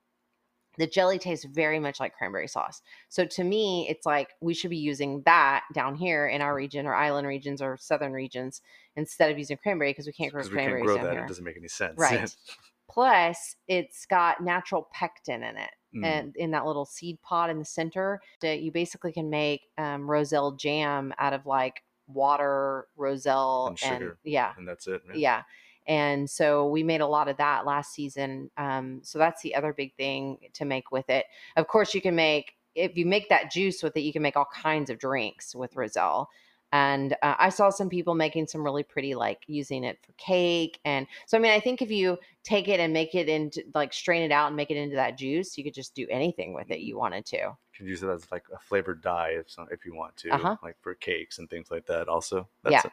the 0.77 0.87
jelly 0.87 1.19
tastes 1.19 1.43
very 1.45 1.77
much 1.77 1.99
like 1.99 2.13
cranberry 2.15 2.47
sauce. 2.47 2.81
So 3.09 3.25
to 3.25 3.43
me, 3.43 3.85
it's 3.89 4.05
like 4.05 4.29
we 4.39 4.53
should 4.53 4.69
be 4.69 4.77
using 4.77 5.21
that 5.25 5.65
down 5.73 5.93
here 5.95 6.25
in 6.27 6.41
our 6.41 6.55
region 6.55 6.85
or 6.85 6.95
island 6.95 7.27
regions 7.27 7.61
or 7.61 7.75
southern 7.77 8.13
regions 8.13 8.61
instead 8.95 9.29
of 9.29 9.37
using 9.37 9.57
cranberry 9.57 9.91
because 9.91 10.05
we 10.05 10.13
can't 10.13 10.31
grow 10.31 10.41
Because 10.41 10.51
we 10.55 10.57
can't 10.57 10.81
grow 10.81 10.95
down 10.95 11.05
that, 11.07 11.11
here. 11.15 11.23
it 11.25 11.27
doesn't 11.27 11.43
make 11.43 11.57
any 11.57 11.67
sense. 11.67 11.95
Right. 11.97 12.33
Plus, 12.89 13.57
it's 13.67 14.05
got 14.05 14.41
natural 14.41 14.87
pectin 14.93 15.43
in 15.43 15.57
it. 15.57 15.69
Mm. 15.95 16.05
And 16.05 16.35
in 16.35 16.51
that 16.51 16.65
little 16.65 16.85
seed 16.85 17.21
pod 17.21 17.49
in 17.49 17.59
the 17.59 17.65
center, 17.65 18.21
that 18.41 18.61
you 18.61 18.71
basically 18.71 19.11
can 19.11 19.29
make 19.29 19.61
um, 19.77 20.09
roselle 20.09 20.51
jam 20.51 21.13
out 21.17 21.33
of 21.33 21.45
like 21.45 21.83
water, 22.07 22.87
roselle, 22.95 23.67
And 23.69 23.79
sugar. 23.79 24.17
yeah, 24.23 24.53
and 24.57 24.67
that's 24.67 24.87
it. 24.87 25.01
yeah. 25.13 25.43
And 25.87 26.29
so 26.29 26.67
we 26.67 26.83
made 26.83 27.01
a 27.01 27.07
lot 27.07 27.27
of 27.27 27.37
that 27.37 27.65
last 27.65 27.93
season. 27.93 28.51
Um, 28.57 28.99
so 29.03 29.17
that's 29.17 29.41
the 29.41 29.55
other 29.55 29.73
big 29.73 29.95
thing 29.95 30.37
to 30.53 30.65
make 30.65 30.91
with 30.91 31.09
it. 31.09 31.25
Of 31.55 31.67
course, 31.67 31.95
you 31.95 32.01
can 32.01 32.15
make 32.15 32.53
if 32.75 32.95
you 32.95 33.05
make 33.05 33.27
that 33.29 33.51
juice 33.51 33.81
with 33.81 33.97
it, 33.97 34.01
you 34.01 34.13
can 34.13 34.21
make 34.21 34.37
all 34.37 34.47
kinds 34.53 34.89
of 34.89 34.99
drinks 34.99 35.55
with 35.55 35.75
roselle. 35.75 36.29
And 36.71 37.13
uh, 37.23 37.35
I 37.39 37.49
saw 37.49 37.69
some 37.69 37.89
people 37.89 38.13
making 38.13 38.47
some 38.47 38.63
really 38.63 38.83
pretty, 38.83 39.15
like 39.15 39.43
using 39.47 39.83
it 39.83 39.97
for 40.05 40.13
cake. 40.13 40.79
And 40.85 41.07
so, 41.25 41.37
I 41.37 41.41
mean, 41.41 41.51
I 41.51 41.59
think 41.59 41.81
if 41.81 41.89
you 41.89 42.17
take 42.43 42.67
it 42.67 42.79
and 42.79 42.93
make 42.93 43.15
it 43.15 43.27
into 43.27 43.63
like 43.73 43.91
strain 43.91 44.21
it 44.21 44.31
out 44.31 44.47
and 44.47 44.55
make 44.55 44.69
it 44.71 44.77
into 44.77 44.95
that 44.95 45.17
juice, 45.17 45.57
you 45.57 45.63
could 45.63 45.73
just 45.73 45.95
do 45.95 46.05
anything 46.09 46.53
with 46.53 46.69
it 46.69 46.79
you 46.79 46.97
wanted 46.97 47.25
to. 47.27 47.37
You 47.37 47.57
can 47.75 47.87
use 47.87 48.03
it 48.03 48.09
as 48.09 48.31
like 48.31 48.43
a 48.53 48.59
flavored 48.59 49.01
dye 49.01 49.35
if 49.39 49.49
some, 49.49 49.67
if 49.71 49.85
you 49.85 49.95
want 49.95 50.15
to, 50.17 50.31
Uh-huh. 50.31 50.57
like 50.61 50.77
for 50.81 50.93
cakes 50.95 51.39
and 51.39 51.49
things 51.49 51.71
like 51.71 51.85
that. 51.87 52.07
Also, 52.07 52.47
Yeah. 52.69 52.81
it. 52.85 52.91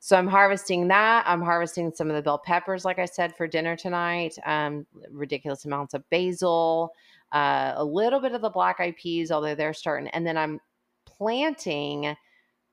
So 0.00 0.16
I'm 0.16 0.28
harvesting 0.28 0.88
that. 0.88 1.24
I'm 1.26 1.42
harvesting 1.42 1.92
some 1.92 2.08
of 2.08 2.16
the 2.16 2.22
bell 2.22 2.38
peppers, 2.38 2.84
like 2.84 2.98
I 2.98 3.04
said, 3.04 3.36
for 3.36 3.48
dinner 3.48 3.76
tonight. 3.76 4.38
Um, 4.44 4.86
ridiculous 5.10 5.64
amounts 5.64 5.92
of 5.92 6.08
basil, 6.08 6.92
uh, 7.32 7.74
a 7.76 7.84
little 7.84 8.20
bit 8.20 8.32
of 8.32 8.40
the 8.40 8.50
black 8.50 8.78
eyed 8.78 8.96
peas, 8.96 9.32
although 9.32 9.56
they're 9.56 9.74
starting. 9.74 10.08
And 10.10 10.24
then 10.26 10.36
I'm 10.36 10.60
planting 11.04 12.16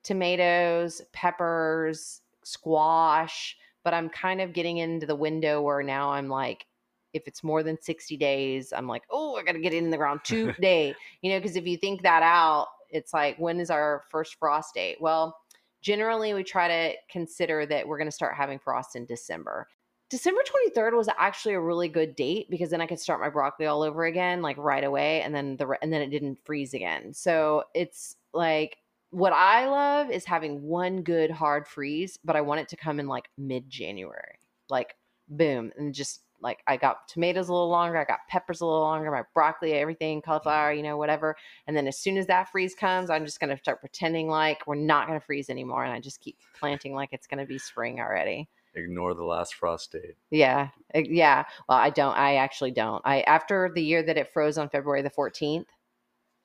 tomatoes, 0.06 1.02
peppers, 1.12 2.22
squash. 2.44 3.58
But 3.84 3.94
I'm 3.94 4.10
kind 4.10 4.42
of 4.42 4.54
getting 4.54 4.78
into 4.78 5.06
the 5.06 5.16
window 5.16 5.62
where 5.62 5.84
now 5.84 6.12
I'm 6.12 6.30
like, 6.30 6.66
if 7.14 7.28
it's 7.28 7.44
more 7.44 7.64
than 7.64 7.82
60 7.82 8.18
days, 8.18 8.74
I'm 8.74 8.88
like, 8.88 9.04
oh, 9.10 9.36
I 9.36 9.44
got 9.44 9.54
to 9.54 9.60
get 9.60 9.74
it 9.74 9.78
in 9.78 9.90
the 9.90 9.98
ground 9.98 10.22
today. 10.24 10.96
you 11.22 11.32
know, 11.32 11.40
because 11.40 11.56
if 11.56 11.66
you 11.66 11.78
think 11.78 12.02
that 12.04 12.24
out, 12.24 12.68
it's 12.90 13.14
like, 13.14 13.38
when 13.38 13.60
is 13.60 13.70
our 13.70 14.04
first 14.10 14.36
frost 14.40 14.74
date? 14.74 14.98
Well, 15.00 15.38
generally 15.82 16.34
we 16.34 16.44
try 16.44 16.68
to 16.68 16.98
consider 17.10 17.66
that 17.68 17.88
we're 17.88 17.98
going 17.98 18.08
to 18.08 18.12
start 18.12 18.36
having 18.36 18.60
frost 18.60 18.96
in 18.96 19.06
December. 19.06 19.68
December 20.10 20.42
23rd 20.76 20.96
was 20.96 21.10
actually 21.18 21.56
a 21.56 21.60
really 21.60 21.88
good 21.88 22.16
date 22.16 22.50
because 22.50 22.70
then 22.70 22.82
I 22.82 22.86
could 22.86 23.00
start 23.00 23.20
my 23.20 23.30
broccoli 23.30 23.66
all 23.66 23.82
over 23.82 24.06
again 24.06 24.42
like 24.42 24.58
right 24.58 24.84
away 24.84 25.22
and 25.22 25.34
then 25.34 25.58
the 25.58 25.78
and 25.82 25.92
then 25.92 26.02
it 26.02 26.10
didn't 26.10 26.38
freeze 26.44 26.74
again. 26.74 27.14
So 27.14 27.64
it's 27.74 28.16
like 28.34 28.78
what 29.16 29.32
I 29.32 29.66
love 29.68 30.12
is 30.12 30.26
having 30.26 30.62
one 30.62 31.02
good 31.02 31.32
hard 31.32 31.70
freeze, 31.70 32.20
but 32.26 32.36
I 32.36 32.42
want 32.42 32.60
it 32.60 32.68
to 32.70 32.76
come 32.76 33.00
in 33.00 33.08
like 33.08 33.30
mid-January. 33.38 34.40
Like 34.70 34.96
boom 35.30 35.72
and 35.78 35.94
just 35.94 36.22
like 36.42 36.60
I 36.68 36.76
got 36.76 37.08
tomatoes 37.08 37.48
a 37.48 37.54
little 37.54 37.70
longer, 37.70 37.98
I 37.98 38.04
got 38.04 38.20
peppers 38.28 38.60
a 38.60 38.66
little 38.66 38.82
longer, 38.82 39.10
my 39.10 39.24
broccoli, 39.34 39.72
everything, 39.74 40.22
cauliflower, 40.22 40.72
mm-hmm. 40.72 40.78
you 40.78 40.84
know, 40.84 40.98
whatever. 40.98 41.38
And 41.66 41.78
then 41.78 41.88
as 41.88 41.98
soon 41.98 42.18
as 42.18 42.28
that 42.28 42.52
freeze 42.52 42.76
comes, 42.76 43.10
I'm 43.10 43.24
just 43.24 43.40
going 43.40 43.52
to 43.52 43.58
start 43.58 43.80
pretending 43.80 44.28
like 44.28 44.68
we're 44.68 44.76
not 44.76 45.08
going 45.08 45.18
to 45.18 45.26
freeze 45.26 45.50
anymore. 45.50 45.86
And 45.86 45.94
I 45.94 46.02
just 46.02 46.20
keep 46.20 46.38
planting 46.60 46.94
like 46.94 47.10
it's 47.14 47.26
going 47.26 47.40
to 47.40 47.46
be 47.46 47.58
spring 47.58 48.02
already. 48.02 48.50
Ignore 48.76 49.14
the 49.14 49.24
last 49.24 49.56
frost 49.56 49.94
date. 49.94 50.18
Yeah. 50.30 50.70
Yeah. 50.94 51.46
Well, 51.70 51.78
I 51.78 51.90
don't, 51.90 52.18
I 52.18 52.36
actually 52.36 52.72
don't. 52.72 53.02
I, 53.06 53.22
after 53.22 53.72
the 53.74 53.82
year 53.82 54.04
that 54.04 54.18
it 54.18 54.34
froze 54.34 54.58
on 54.58 54.68
February 54.68 55.04
the 55.04 55.10
14th, 55.10 55.68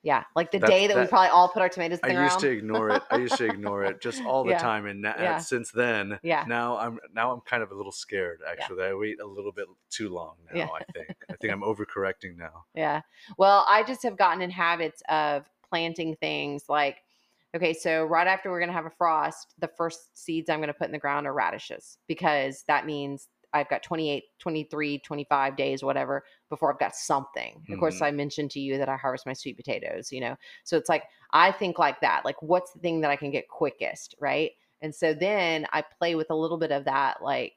Yeah, 0.03 0.23
like 0.35 0.49
the 0.51 0.57
That's- 0.57 0.79
day 0.79 0.87
that, 0.87 0.97
we 0.97 1.05
probably 1.05 1.29
all 1.29 1.47
put 1.49 1.61
our 1.61 1.69
tomatoes 1.69 1.99
in 2.03 2.17
I 2.17 2.23
used 2.23 2.39
to 2.39 2.49
ignore 2.49 2.89
it. 2.89 3.03
I 3.11 3.17
used 3.17 3.37
to 3.37 3.45
ignore 3.45 3.83
it 3.83 4.01
just 4.01 4.23
all 4.25 4.43
the 4.45 4.51
Yeah. 4.51 4.57
time, 4.57 4.87
and 4.87 5.01
na- 5.03 5.13
Yeah. 5.17 5.37
since 5.37 5.69
then, 5.71 6.19
Yeah. 6.23 6.43
now 6.47 6.77
I'm 6.77 6.99
now 7.13 7.31
I'm 7.31 7.41
kind 7.41 7.61
of 7.61 7.71
a 7.71 7.75
little 7.75 7.91
scared. 7.91 8.41
Actually, 8.49 8.83
I 8.85 8.93
wait 8.95 9.19
a 9.21 9.25
little 9.27 9.51
bit 9.51 9.67
too 9.91 10.09
long 10.09 10.37
now. 10.51 10.57
Yeah. 10.57 10.67
I 10.73 10.83
think 10.91 11.15
I 11.29 11.33
think 11.35 11.53
I'm 11.53 11.61
overcorrecting 11.61 12.35
now. 12.37 12.65
Yeah. 12.73 13.01
Well, 13.37 13.63
I 13.69 13.83
just 13.83 14.01
have 14.03 14.17
gotten 14.17 14.41
in 14.41 14.49
habits 14.49 15.03
of 15.07 15.47
planting 15.69 16.15
things 16.15 16.65
like, 16.67 17.03
okay, 17.55 17.73
so 17.73 18.03
right 18.05 18.25
after 18.27 18.49
we're 18.49 18.59
going 18.59 18.69
to 18.69 18.73
have 18.73 18.85
a 18.87 18.89
frost, 18.91 19.53
the 19.59 19.67
first 19.67 20.17
seeds 20.17 20.49
I'm 20.49 20.59
going 20.59 20.67
to 20.67 20.73
put 20.73 20.87
in 20.87 20.93
the 20.93 20.97
ground 20.99 21.27
are 21.27 21.33
radishes 21.33 21.97
because 22.07 22.63
that 22.67 22.85
means 22.87 23.27
I've 23.53 23.69
got 23.69 23.83
28, 23.83 24.23
23, 24.39 24.99
25 24.99 25.55
days, 25.55 25.83
whatever, 25.83 26.23
before 26.49 26.71
I've 26.73 26.79
got 26.79 26.95
something. 26.95 27.65
Of 27.69 27.77
course, 27.77 28.01
Mhm. 28.01 28.05
I 28.05 28.11
mentioned 28.11 28.51
to 28.51 28.59
you 28.59 28.77
that 28.77 28.89
I 28.89 28.95
harvest 28.97 29.25
my 29.25 29.33
sweet 29.33 29.57
potatoes, 29.57 30.11
you 30.11 30.21
know? 30.21 30.35
So 30.63 30.77
it's 30.77 30.89
like, 30.89 31.03
I 31.31 31.51
think 31.51 31.77
like 31.79 32.01
that. 32.01 32.23
Like, 32.25 32.41
what's 32.41 32.73
the 32.73 32.79
thing 32.79 33.01
that 33.01 33.11
I 33.11 33.15
can 33.15 33.31
get 33.31 33.47
quickest? 33.49 34.15
Right. 34.19 34.51
And 34.81 34.93
so 34.95 35.13
then 35.13 35.67
I 35.73 35.81
play 35.81 36.15
with 36.15 36.29
a 36.31 36.35
little 36.35 36.57
bit 36.57 36.71
of 36.71 36.85
that. 36.85 37.21
Like, 37.21 37.53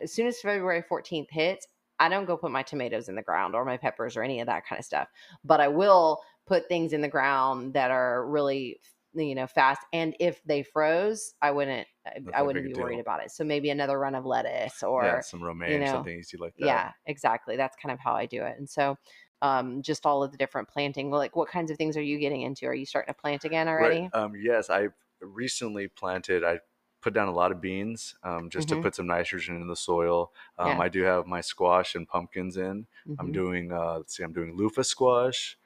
as 0.00 0.12
soon 0.12 0.26
as 0.26 0.40
February 0.40 0.82
14th 0.82 1.30
hits, 1.30 1.66
I 2.00 2.08
don't 2.08 2.24
go 2.26 2.36
put 2.36 2.50
my 2.50 2.62
tomatoes 2.62 3.08
in 3.08 3.14
the 3.14 3.22
ground 3.22 3.54
or 3.54 3.64
my 3.64 3.76
peppers 3.76 4.16
or 4.16 4.22
any 4.22 4.40
of 4.40 4.46
that 4.46 4.66
kind 4.66 4.78
of 4.78 4.84
stuff. 4.84 5.08
But 5.44 5.60
I 5.60 5.68
will 5.68 6.22
put 6.46 6.68
things 6.68 6.92
in 6.92 7.00
the 7.00 7.08
ground 7.08 7.74
that 7.74 7.90
are 7.90 8.26
really, 8.26 8.80
you 9.14 9.34
know, 9.34 9.46
fast. 9.46 9.82
And 9.92 10.16
if 10.20 10.42
they 10.44 10.62
froze, 10.62 11.34
I 11.42 11.50
wouldn't, 11.50 11.86
I- 12.06 12.20
I 12.32 12.42
wouldn't 12.42 12.64
be 12.64 12.74
worried 12.74 12.98
deal. 12.98 13.00
about 13.00 13.22
it. 13.24 13.30
So 13.30 13.44
maybe 13.44 13.70
another 13.70 13.98
run 13.98 14.14
of 14.14 14.24
lettuce 14.26 14.82
or, 14.82 15.00
yeah, 15.00 15.20
some 15.20 15.42
romaine, 15.42 15.80
know, 15.80 15.86
something 15.86 16.18
easy 16.18 16.36
like 16.36 16.56
that. 16.58 16.82
yeah, 16.82 16.92
exactly. 17.06 17.56
That's 17.56 17.76
kind 17.76 17.92
of 17.92 17.98
how 18.00 18.14
I 18.14 18.26
do 18.26 18.42
it. 18.44 18.58
And 18.58 18.68
so, 18.68 18.96
um, 19.42 19.82
just 19.82 20.06
all 20.06 20.22
of 20.22 20.32
the 20.32 20.38
different 20.38 20.68
planting. 20.68 21.10
Well, 21.10 21.20
like, 21.20 21.36
what 21.36 21.48
kinds 21.48 21.70
of 21.70 21.76
things 21.76 21.96
are 21.96 22.02
you 22.02 22.18
getting 22.18 22.42
into? 22.42 22.66
Are 22.66 22.74
you 22.74 22.86
starting 22.86 23.12
to 23.12 23.20
plant 23.20 23.44
again 23.44 23.68
already? 23.68 24.08
Right. 24.08 24.14
Um, 24.14 24.34
yes, 24.36 24.70
I 24.70 24.88
recently 25.20 25.88
planted. 25.88 26.44
I 26.44 26.60
put 27.00 27.12
down 27.14 27.28
a 27.28 27.32
lot 27.32 27.52
of 27.52 27.60
beans 27.60 28.14
um, 28.22 28.48
just 28.48 28.68
Mhm. 28.68 28.70
to 28.70 28.76
put 28.76 28.94
some 28.94 29.06
nitrogen 29.06 29.56
in 29.60 29.66
the 29.68 29.76
soil. 29.76 30.32
Um, 30.58 30.80
Yeah. 30.80 30.80
I 30.80 30.88
do 30.88 31.02
have 31.02 31.26
my 31.26 31.40
squash 31.40 31.94
and 31.94 32.08
pumpkins 32.08 32.56
in. 32.56 32.86
I'm 33.18 33.30
Mhm. 33.30 33.32
doing. 33.32 33.72
Uh, 33.72 33.98
let's 33.98 34.16
see, 34.16 34.22
I'm 34.22 34.32
doing 34.32 34.56
loofah 34.56 34.82
squash, 34.84 35.58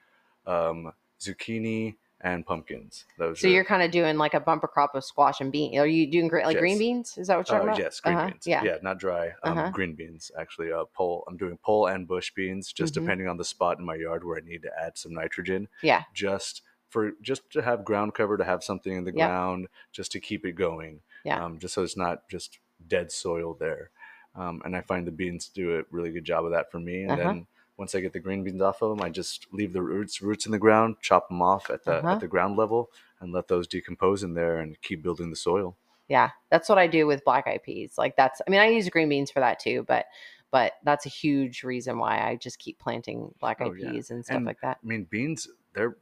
um, 0.46 0.92
zucchini, 1.20 1.96
and 2.20 2.44
pumpkins. 2.44 3.04
Those 3.16 3.40
So 3.40 3.46
are, 3.46 3.50
you're 3.50 3.64
kind 3.64 3.82
of 3.82 3.90
doing 3.90 4.16
like 4.18 4.34
a 4.34 4.40
bumper 4.40 4.66
crop 4.66 4.94
of 4.94 5.04
squash 5.04 5.40
and 5.40 5.52
bean. 5.52 5.78
Are 5.78 5.86
you 5.86 6.10
doing 6.10 6.30
like 6.30 6.58
green 6.58 6.78
beans? 6.78 7.16
Is 7.16 7.28
that 7.28 7.36
what 7.36 7.48
you're 7.48 7.56
Uh, 7.56 7.58
talking 7.60 7.68
about? 7.68 7.78
yes, 7.78 8.00
green 8.00 8.16
Uh-huh, 8.16 8.28
beans. 8.28 8.46
yeah. 8.46 8.64
Yeah. 8.64 8.78
not 8.82 8.98
dry. 8.98 9.28
Um, 9.44 9.58
Uh-huh. 9.58 9.70
Green 9.70 9.94
beans, 9.94 10.30
actually. 10.38 10.72
Uh, 10.72 10.84
pole. 10.86 11.24
I'm 11.28 11.36
doing 11.36 11.56
pole 11.58 11.86
and 11.86 12.06
bush 12.08 12.32
beans, 12.34 12.72
just 12.72 12.92
Mhm. 12.94 13.02
depending 13.02 13.28
on 13.28 13.36
the 13.36 13.44
spot 13.44 13.78
in 13.78 13.84
my 13.84 13.94
yard 13.94 14.24
where 14.24 14.36
I 14.36 14.40
need 14.40 14.62
to 14.62 14.70
add 14.80 14.98
some 14.98 15.12
nitrogen. 15.14 15.68
Yeah. 15.82 16.04
Just 16.12 16.62
for 16.88 17.12
just 17.22 17.48
to 17.52 17.62
have 17.62 17.84
ground 17.84 18.14
cover, 18.14 18.36
to 18.36 18.44
have 18.44 18.64
something 18.64 18.92
in 18.96 19.04
the 19.04 19.12
Yep. 19.12 19.28
ground, 19.28 19.68
just 19.92 20.10
to 20.12 20.20
keep 20.20 20.44
it 20.44 20.52
going. 20.52 21.02
Yeah. 21.24 21.44
Um, 21.44 21.58
just 21.58 21.74
so 21.74 21.82
it's 21.82 21.96
not 21.96 22.28
just 22.28 22.58
dead 22.86 23.12
soil 23.12 23.54
there. 23.54 23.90
Um, 24.34 24.62
and 24.64 24.76
I 24.76 24.80
find 24.80 25.06
the 25.06 25.10
beans 25.12 25.48
do 25.48 25.78
a 25.78 25.82
really 25.90 26.10
good 26.10 26.24
job 26.24 26.44
of 26.44 26.50
that 26.52 26.70
for 26.72 26.78
me. 26.80 27.02
And 27.02 27.10
Uh-huh. 27.12 27.28
then 27.28 27.46
once 27.78 27.94
I 27.94 28.00
get 28.00 28.12
the 28.12 28.20
green 28.20 28.44
beans 28.44 28.60
off 28.62 28.82
of 28.82 28.90
them, 28.90 29.02
I 29.02 29.10
just 29.10 29.46
leave 29.52 29.72
the 29.72 29.82
roots 29.82 30.20
roots 30.22 30.46
in 30.46 30.52
the 30.52 30.58
ground, 30.58 30.96
chop 31.00 31.28
them 31.28 31.42
off 31.42 31.70
at 31.70 31.84
the 31.84 32.04
Uh-huh. 32.04 32.08
at 32.10 32.20
the 32.20 32.28
ground 32.28 32.56
level, 32.58 32.90
and 33.20 33.32
let 33.32 33.48
those 33.48 33.66
decompose 33.68 34.22
in 34.22 34.34
there 34.34 34.58
and 34.58 34.80
keep 34.82 35.02
building 35.02 35.30
the 35.30 35.36
soil. 35.36 35.76
Yeah, 36.08 36.30
that's 36.50 36.68
what 36.68 36.78
I 36.78 36.86
do 36.86 37.06
with 37.06 37.24
black 37.24 37.46
eyed 37.46 37.62
peas. 37.62 37.98
Like 37.98 38.16
that's 38.16 38.40
I 38.46 38.50
mean 38.50 38.60
I 38.60 38.68
use 38.68 38.88
green 38.88 39.08
beans 39.08 39.30
for 39.30 39.40
that 39.40 39.58
too, 39.58 39.84
but 39.86 40.06
but 40.50 40.74
that's 40.82 41.04
a 41.06 41.10
huge 41.10 41.62
reason 41.62 41.98
why 41.98 42.26
I 42.26 42.36
just 42.36 42.58
keep 42.58 42.78
planting 42.78 43.34
black 43.40 43.60
eyed 43.60 43.66
Oh, 43.66 43.72
yeah. 43.74 43.92
peas 43.92 44.10
and 44.10 44.24
stuff 44.24 44.44
And 44.44 44.46
like 44.46 44.60
that. 44.62 44.78
I 44.82 44.86
mean, 44.86 45.04
beans, 45.04 45.48
they're 45.74 45.96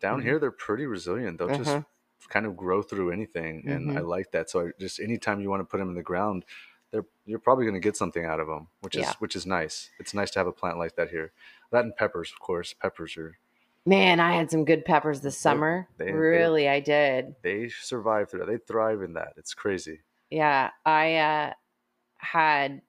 down 0.00 0.20
Mhm. 0.20 0.22
here, 0.22 0.38
they're 0.38 0.50
pretty 0.50 0.86
resilient. 0.86 1.38
They'll 1.38 1.50
just 1.50 1.78
Mhm. 1.78 1.84
kind 2.28 2.46
of 2.46 2.56
grow 2.56 2.82
through 2.82 3.12
anything. 3.12 3.64
And 3.68 3.90
I 3.92 4.00
like 4.00 4.32
that. 4.32 4.50
So 4.50 4.68
I 4.68 4.72
just 4.80 5.00
anytime 5.00 5.40
you 5.40 5.50
want 5.50 5.60
to 5.62 5.66
put 5.66 5.78
them 5.78 5.90
in 5.90 5.94
the 5.96 6.02
ground, 6.02 6.44
they're 6.92 7.04
you're 7.24 7.38
probably 7.38 7.64
going 7.64 7.74
to 7.74 7.80
get 7.80 7.96
something 7.96 8.24
out 8.24 8.38
of 8.40 8.46
them, 8.46 8.68
which 8.80 8.94
is 8.94 9.02
Yeah. 9.02 9.12
which 9.18 9.34
is 9.34 9.46
nice. 9.46 9.90
It's 9.98 10.14
nice 10.14 10.30
to 10.32 10.38
have 10.38 10.46
a 10.46 10.52
plant 10.52 10.78
like 10.78 10.94
that 10.96 11.08
here. 11.10 11.32
That 11.72 11.84
and 11.84 11.96
peppers, 11.96 12.30
of 12.32 12.38
course. 12.40 12.74
Peppers 12.74 13.16
are 13.16 13.38
Man, 13.84 14.20
I 14.20 14.34
had 14.36 14.48
some 14.50 14.64
good 14.64 14.84
peppers 14.84 15.22
this 15.22 15.36
summer. 15.36 15.88
they- 15.98 16.04
they- 16.06 16.12
really, 16.12 16.68
I 16.68 16.78
did. 16.78 17.34
they 17.42 17.68
survive 17.68 18.30
through 18.30 18.40
that. 18.40 18.46
They 18.46 18.58
thrive 18.58 19.02
in 19.02 19.14
that. 19.14 19.32
It's 19.36 19.54
crazy. 19.54 20.02
Yeah, 20.30 20.70
I 20.86 21.16
uh, 21.16 21.52
had 22.18 22.82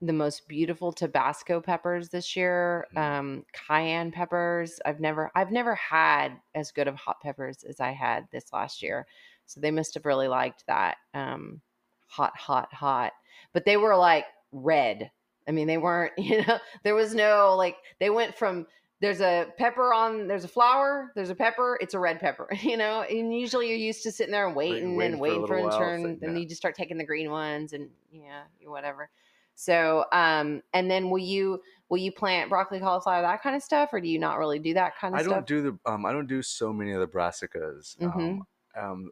the 0.00 0.12
most 0.14 0.48
beautiful 0.48 0.92
Tabasco 0.92 1.60
peppers 1.60 2.08
this 2.08 2.34
year. 2.36 2.86
Mhm. 2.94 2.98
Um, 2.98 3.46
cayenne 3.52 4.10
peppers. 4.12 4.80
I've 4.86 4.98
never, 4.98 5.30
I've 5.34 5.50
never 5.52 5.74
had 5.74 6.40
as 6.54 6.72
good 6.72 6.88
of 6.88 6.94
hot 6.94 7.20
peppers 7.20 7.62
as 7.64 7.80
I 7.80 7.90
had 7.90 8.26
this 8.30 8.50
last 8.50 8.80
year. 8.82 9.06
So 9.44 9.60
they 9.60 9.70
must 9.70 9.92
have 9.94 10.06
really 10.06 10.28
liked 10.28 10.64
that. 10.68 10.96
Um, 11.12 11.60
hot, 12.10 12.36
hot, 12.36 12.72
hot. 12.74 13.12
But 13.52 13.64
they 13.64 13.76
were 13.76 13.96
like 13.96 14.26
red. 14.52 15.10
I 15.48 15.52
mean, 15.52 15.66
they 15.66 15.78
weren't. 15.78 16.12
You 16.18 16.44
know, 16.46 16.58
there 16.84 16.94
was 16.94 17.14
no 17.14 17.54
like. 17.56 17.76
They 17.98 18.10
went 18.10 18.36
from 18.36 18.66
there's 19.00 19.20
a 19.20 19.46
pepper 19.56 19.94
on 19.94 20.28
there's 20.28 20.44
a 20.44 20.48
flower 20.48 21.10
there's 21.14 21.30
a 21.30 21.34
pepper 21.34 21.78
it's 21.80 21.94
a 21.94 21.98
red 21.98 22.20
pepper 22.20 22.48
you 22.60 22.76
know 22.76 23.00
and 23.02 23.34
usually 23.34 23.68
you're 23.68 23.78
used 23.78 24.02
to 24.02 24.12
sitting 24.12 24.32
there 24.32 24.46
and 24.46 24.54
waiting, 24.54 24.94
waiting 24.94 25.14
and 25.14 25.20
for 25.20 25.26
a 25.26 25.30
waiting 25.30 25.46
for, 25.46 25.56
it 25.56 25.62
to 25.62 25.68
while, 25.68 25.78
turn 25.78 26.02
so- 26.02 26.26
and 26.26 26.36
yeah. 26.36 26.40
you 26.42 26.46
just 26.46 26.60
start 26.60 26.74
taking 26.74 26.98
the 26.98 27.04
green 27.04 27.30
ones 27.30 27.72
and 27.72 27.88
yeah 28.12 28.42
whatever 28.66 29.08
so 29.54 30.04
um 30.12 30.62
and 30.74 30.90
then 30.90 31.10
will 31.10 31.18
you 31.18 31.60
will 31.88 31.98
you 31.98 32.12
plant 32.12 32.50
broccoli 32.50 32.78
cauliflower 32.78 33.22
that 33.22 33.42
kind 33.42 33.56
of 33.56 33.62
stuff 33.62 33.88
or 33.92 34.00
do 34.00 34.08
you 34.08 34.18
not 34.18 34.38
really 34.38 34.58
do 34.58 34.74
that 34.74 34.96
kind 34.98 35.14
of 35.14 35.20
I 35.20 35.22
stuff 35.22 35.32
I 35.32 35.36
don't 35.36 35.46
do 35.46 35.62
the 35.62 35.90
um 35.90 36.04
I 36.04 36.12
don't 36.12 36.28
do 36.28 36.42
so 36.42 36.72
many 36.72 36.92
of 36.92 37.00
the 37.00 37.08
brassicas. 37.08 37.96
Mhm. 37.98 38.14
Um, 38.14 38.46
um, 38.76 39.10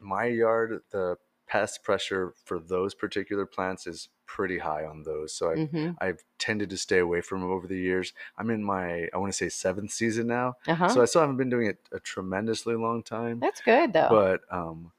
my 0.00 0.26
yard, 0.26 0.80
the 0.90 1.16
pest 1.50 1.82
pressure 1.82 2.34
for 2.44 2.58
those 2.60 2.94
particular 2.94 3.46
plants 3.46 3.86
is 3.86 4.08
pretty 4.26 4.58
high 4.58 4.84
on 4.84 5.02
those. 5.02 5.34
So 5.34 5.52
I 5.52 5.56
hmm 5.56 5.98
I've 6.02 6.24
tended 6.38 6.70
to 6.70 6.78
stay 6.78 6.98
away 6.98 7.20
from 7.20 7.40
them 7.40 7.50
over 7.50 7.66
the 7.66 7.78
years. 7.78 8.12
I'm 8.38 8.50
in 8.50 8.62
my 8.64 9.08
I 9.12 9.18
want 9.18 9.32
to 9.32 9.36
say 9.36 9.48
seventh 9.48 9.90
season 9.92 10.26
now, 10.28 10.56
uh-huh 10.66 10.94
so 10.94 11.02
I 11.02 11.06
still 11.06 11.22
haven't 11.22 11.36
been 11.38 11.50
doing 11.50 11.66
it 11.66 11.78
a 11.92 12.00
tremendously 12.00 12.76
long 12.76 13.02
time. 13.02 13.40
that's 13.40 13.60
good 13.60 13.92
though 13.92 14.18
But 14.18 14.42
um, 14.52 14.92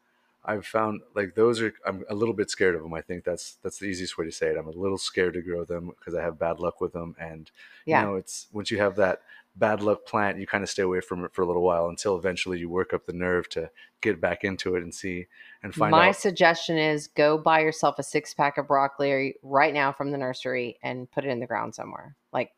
I've 0.43 0.65
found 0.65 1.01
like 1.15 1.35
those 1.35 1.61
are 1.61 1.73
I'm 1.85 2.03
a 2.09 2.15
little 2.15 2.33
bit 2.33 2.49
scared 2.49 2.75
of 2.75 2.81
them. 2.83 2.93
I 2.93 3.01
think 3.01 3.23
that's 3.23 3.55
that's 3.55 3.79
the 3.79 3.87
easiest 3.87 4.17
way 4.17 4.25
to 4.25 4.31
say 4.31 4.47
it. 4.49 4.57
I'm 4.57 4.67
a 4.67 4.71
little 4.71 4.97
scared 4.97 5.33
to 5.35 5.41
grow 5.41 5.65
them 5.65 5.89
because 5.97 6.15
I 6.15 6.21
have 6.21 6.39
bad 6.39 6.59
luck 6.59 6.81
with 6.81 6.93
them, 6.93 7.15
and 7.19 7.51
Yeah. 7.85 7.91
you 7.91 7.99
know 8.01 8.15
it's 8.15 8.47
once 8.51 8.71
you 8.71 8.77
have 8.79 8.95
that 8.97 9.21
bad 9.55 9.81
luck 9.81 10.05
plant, 10.05 10.39
you 10.39 10.47
kind 10.47 10.63
of 10.63 10.69
stay 10.69 10.83
away 10.83 11.01
from 11.01 11.25
it 11.25 11.33
for 11.33 11.41
a 11.41 11.45
little 11.45 11.61
while 11.63 11.87
until 11.87 12.17
eventually 12.17 12.57
you 12.59 12.69
work 12.69 12.93
up 12.93 13.05
the 13.05 13.13
nerve 13.13 13.49
to 13.49 13.69
get 14.01 14.21
back 14.21 14.43
into 14.43 14.75
it 14.75 14.83
and 14.83 14.95
see 14.95 15.27
and 15.63 15.73
find 15.75 15.91
my 15.91 16.09
out. 16.09 16.15
suggestion 16.15 16.77
is 16.77 17.07
go 17.07 17.37
buy 17.37 17.59
yourself 17.59 17.99
a 17.99 18.03
six 18.03 18.33
pack 18.33 18.57
of 18.57 18.67
broccoli 18.67 19.35
right 19.43 19.73
now 19.73 19.91
from 19.91 20.11
the 20.11 20.17
nursery 20.17 20.77
and 20.83 21.09
put 21.11 21.23
it 21.25 21.29
in 21.29 21.39
the 21.39 21.45
ground 21.47 21.73
somewhere 21.75 22.15
like 22.33 22.51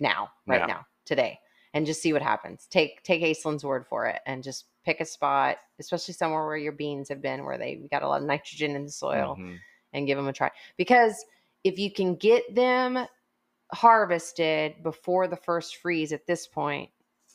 now 0.00 0.28
right 0.46 0.60
Now. 0.60 0.66
now 0.66 0.86
today 1.04 1.38
and 1.74 1.86
just 1.86 2.02
see 2.02 2.12
what 2.12 2.22
happens 2.22 2.66
take 2.70 3.02
take 3.02 3.22
Aislynn's 3.22 3.64
word 3.64 3.86
for 3.86 4.06
it 4.06 4.20
and 4.26 4.42
just 4.42 4.66
pick 4.84 5.00
a 5.00 5.04
spot 5.04 5.58
especially 5.78 6.14
somewhere 6.14 6.44
where 6.46 6.56
your 6.56 6.72
beans 6.72 7.08
have 7.08 7.20
been 7.22 7.44
where 7.44 7.58
they 7.58 7.76
got 7.90 8.02
a 8.02 8.08
lot 8.08 8.20
of 8.20 8.26
nitrogen 8.26 8.74
in 8.76 8.84
the 8.84 8.90
soil 8.92 9.36
Mhm. 9.38 9.58
and 9.92 10.06
give 10.06 10.16
them 10.16 10.28
a 10.28 10.32
try 10.32 10.50
because 10.76 11.24
if 11.64 11.78
you 11.78 11.90
can 11.92 12.14
get 12.16 12.54
them 12.54 13.06
harvested 13.72 14.82
before 14.82 15.26
the 15.28 15.36
first 15.36 15.76
freeze 15.76 16.12
at 16.12 16.26
this 16.26 16.46
point 16.46 16.90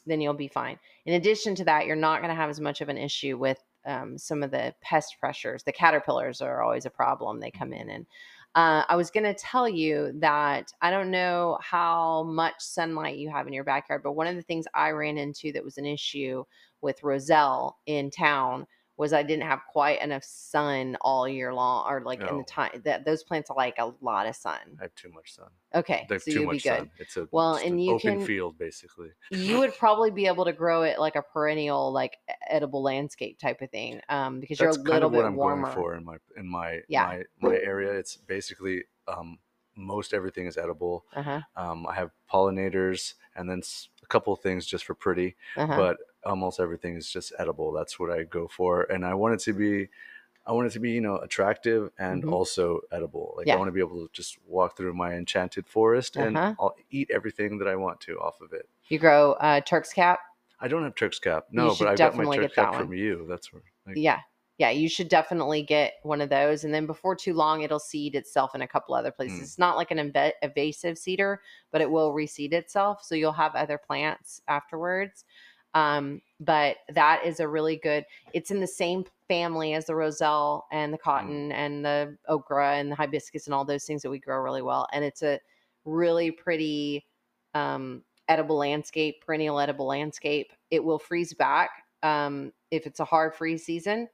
then 0.06 0.20
you'll 0.22 0.34
be 0.34 0.48
fine 0.48 0.80
in 1.06 1.14
addition 1.14 1.54
to 1.56 1.64
that 1.66 1.86
you're 1.86 1.96
not 1.96 2.20
going 2.22 2.30
to 2.30 2.36
have 2.36 2.50
as 2.50 2.60
much 2.60 2.82
of 2.82 2.90
an 2.90 2.98
issue 2.98 3.38
with 3.38 3.62
um, 3.86 4.18
some 4.18 4.44
of 4.44 4.52
the 4.52 4.74
pest 4.82 5.18
pressures 5.20 5.64
the 5.64 5.72
caterpillars 5.72 6.42
are 6.42 6.62
always 6.62 6.86
a 6.86 6.90
problem 6.90 7.40
they 7.40 7.52
come 7.52 7.74
in 7.74 7.90
and 7.90 8.06
uh, 8.56 8.84
i 8.90 8.96
was 8.96 9.12
going 9.12 9.24
to 9.24 9.34
tell 9.34 9.68
you 9.68 10.12
that 10.16 10.72
i 10.82 10.92
don't 10.92 11.12
know 11.12 11.58
how 11.62 12.24
much 12.24 12.56
sunlight 12.60 13.18
you 13.18 13.30
have 13.30 13.48
in 13.48 13.54
your 13.54 13.64
backyard 13.64 14.02
but 14.04 14.14
one 14.14 14.28
of 14.28 14.36
the 14.36 14.42
things 14.42 14.66
i 14.74 14.90
ran 14.90 15.18
into 15.18 15.52
that 15.52 15.64
was 15.64 15.78
an 15.78 15.86
issue 15.86 16.44
with 16.82 17.04
roselle 17.04 17.78
in 17.86 18.10
town 18.10 18.66
was 19.02 19.14
I 19.14 19.24
didn't 19.24 19.46
have 19.48 19.62
quite 19.68 20.00
enough 20.02 20.24
sun 20.24 20.96
all 21.02 21.28
year 21.28 21.52
long, 21.54 21.86
or 21.92 22.02
like 22.02 22.22
in 22.22 22.28
Oh. 22.30 22.38
the 22.38 22.44
time 22.44 22.82
that 22.86 23.04
those 23.04 23.24
plants 23.24 23.50
are 23.50 23.56
like 23.58 23.76
a 23.80 23.92
lot 24.00 24.28
of 24.28 24.36
sun. 24.36 24.60
I 24.80 24.84
have 24.84 24.96
too 24.96 25.10
much 25.10 25.34
sun. 25.34 25.50
Okay, 25.74 26.06
They 26.08 26.16
have 26.16 26.22
so 26.22 26.32
too 26.32 26.46
much 26.46 26.64
good. 26.64 26.78
sun. 26.78 26.92
It's 27.00 27.18
a 27.18 27.28
Well, 27.32 27.56
and 27.56 27.74
an 27.74 27.80
you 27.80 27.96
open 27.96 28.18
can- 28.20 28.26
field 28.28 28.58
basically. 28.60 29.10
You 29.32 29.58
would 29.60 29.74
probably 29.80 30.12
be 30.12 30.28
able 30.28 30.46
to 30.46 30.54
grow 30.54 30.84
it 30.84 31.00
like 31.00 31.16
a 31.16 31.24
perennial, 31.24 31.92
like 31.92 32.18
edible 32.48 32.84
landscape 32.84 33.40
type 33.40 33.62
of 33.62 33.72
thing, 33.72 34.02
um, 34.08 34.40
because 34.40 34.60
That's 34.60 34.78
you're 34.78 34.86
a 34.86 34.90
kind 34.90 35.04
little 35.04 35.08
of 35.10 35.14
what 35.14 35.26
I'm 35.26 35.36
warmer. 35.36 35.64
going 35.64 35.74
for 35.76 35.96
in 35.96 36.06
my 36.06 36.18
in 36.38 36.48
my 36.48 36.82
Yeah. 36.88 37.06
my 37.42 37.50
my 37.50 37.56
area. 37.58 37.92
It's 37.94 38.16
basically 38.18 38.84
um, 39.08 39.40
most 39.76 40.14
everything 40.14 40.46
is 40.46 40.58
edible. 40.58 41.06
Uh 41.16 41.24
huh. 41.24 41.42
Um, 41.56 41.88
I 41.88 41.96
have 41.96 42.12
pollinators 42.32 43.16
and 43.36 43.50
then 43.50 43.60
s- 43.60 43.90
a 44.04 44.06
couple 44.06 44.32
of 44.34 44.42
things 44.42 44.66
just 44.66 44.86
for 44.86 44.94
pretty, 44.94 45.36
Uh-huh. 45.58 45.76
but 45.76 45.98
almost 46.24 46.60
everything 46.60 46.96
is 46.96 47.10
just 47.10 47.34
edible. 47.40 47.72
That's 47.72 48.00
what 48.00 48.12
I 48.12 48.24
go 48.24 48.48
for, 48.48 48.84
and 48.84 49.06
I 49.06 49.14
want 49.14 49.34
it 49.36 49.40
to 49.42 49.54
be, 49.54 49.90
I 50.46 50.52
want 50.54 50.68
it 50.68 50.72
to 50.74 50.80
be 50.80 50.92
you 50.92 51.02
know 51.02 51.18
attractive 51.18 51.92
and 52.00 52.24
Mhm. 52.24 52.32
also 52.34 52.82
edible. 52.92 53.34
Like 53.38 53.48
Yeah. 53.48 53.56
I 53.56 53.58
want 53.58 53.68
to 53.70 53.74
be 53.74 53.80
able 53.80 54.08
to 54.08 54.10
just 54.14 54.38
walk 54.46 54.76
through 54.78 54.94
my 54.94 55.14
enchanted 55.14 55.68
forest 55.68 56.16
and 56.16 56.38
Uh-huh. 56.38 56.56
I'll 56.60 56.76
eat 56.90 57.10
everything 57.12 57.58
that 57.60 57.68
I 57.68 57.76
want 57.76 58.00
to 58.02 58.18
off 58.20 58.42
of 58.42 58.52
it. 58.54 58.68
you 58.90 59.00
grow 59.00 59.34
uh, 59.34 59.62
Turk's 59.62 59.94
cap. 59.94 60.20
I 60.60 60.68
don't 60.68 60.84
have 60.84 60.96
Turk's 60.96 61.18
cap. 61.20 61.46
No, 61.52 61.74
but 61.80 61.88
I 61.88 61.96
got 61.96 62.14
my 62.16 62.24
definitely 62.26 62.38
Turk's 62.40 62.56
get 62.56 62.64
cap 62.66 62.74
that 62.74 62.82
from 62.82 62.94
you. 62.94 63.26
That's 63.30 63.52
where. 63.54 63.64
Like, 63.88 63.96
Yeah. 63.98 64.20
Yeah, 64.58 64.70
you 64.70 64.90
should 64.90 65.08
definitely 65.08 65.64
get 65.64 65.94
one 66.04 66.22
of 66.22 66.30
those. 66.30 66.66
And 66.66 66.72
then 66.74 66.86
before 66.86 67.16
too 67.16 67.34
long, 67.34 67.64
it'll 67.64 67.80
seed 67.80 68.14
itself 68.16 68.54
in 68.54 68.62
a 68.62 68.68
couple 68.68 68.94
other 68.94 69.10
places. 69.10 69.40
Mm. 69.40 69.44
It's 69.44 69.58
not 69.58 69.76
like 69.76 69.90
an 69.90 69.98
inv- 70.12 70.34
invasive 70.44 71.00
seeder, 71.00 71.42
but 71.72 71.82
it 71.82 71.90
will 71.90 72.14
reseed 72.14 72.54
itself. 72.54 73.04
So 73.04 73.16
you'll 73.16 73.32
have 73.32 73.56
other 73.56 73.80
plants 73.80 74.42
afterwards. 74.48 75.26
Um, 75.74 76.22
but 76.40 76.78
that 76.90 77.26
is 77.26 77.40
a 77.40 77.48
really 77.48 77.78
good, 77.78 78.06
it's 78.34 78.52
in 78.52 78.60
the 78.60 78.68
same 78.68 79.06
family 79.28 79.74
as 79.74 79.86
the 79.86 79.96
roselle 79.96 80.66
and 80.72 80.94
the 80.94 80.98
cotton 80.98 81.52
and 81.52 81.86
the 81.86 82.18
okra 82.28 82.76
and 82.76 82.92
the 82.92 82.96
hibiscus 82.96 83.48
and 83.48 83.54
all 83.54 83.64
those 83.64 83.86
things 83.86 84.02
that 84.02 84.10
we 84.10 84.20
grow 84.20 84.42
really 84.42 84.62
well. 84.62 84.88
And 84.92 85.06
it's 85.06 85.22
a 85.22 85.40
really 85.86 86.32
pretty 86.32 87.06
um, 87.54 88.04
edible 88.28 88.58
landscape, 88.58 89.24
perennial 89.26 89.60
edible 89.60 89.88
landscape. 89.88 90.52
It 90.72 90.84
will 90.84 91.00
freeze 91.00 91.34
back 91.34 91.70
um, 92.04 92.52
if 92.72 92.86
it's 92.86 93.00
a 93.00 93.06
hard 93.06 93.34
freeze 93.36 93.66
season. 93.66 94.10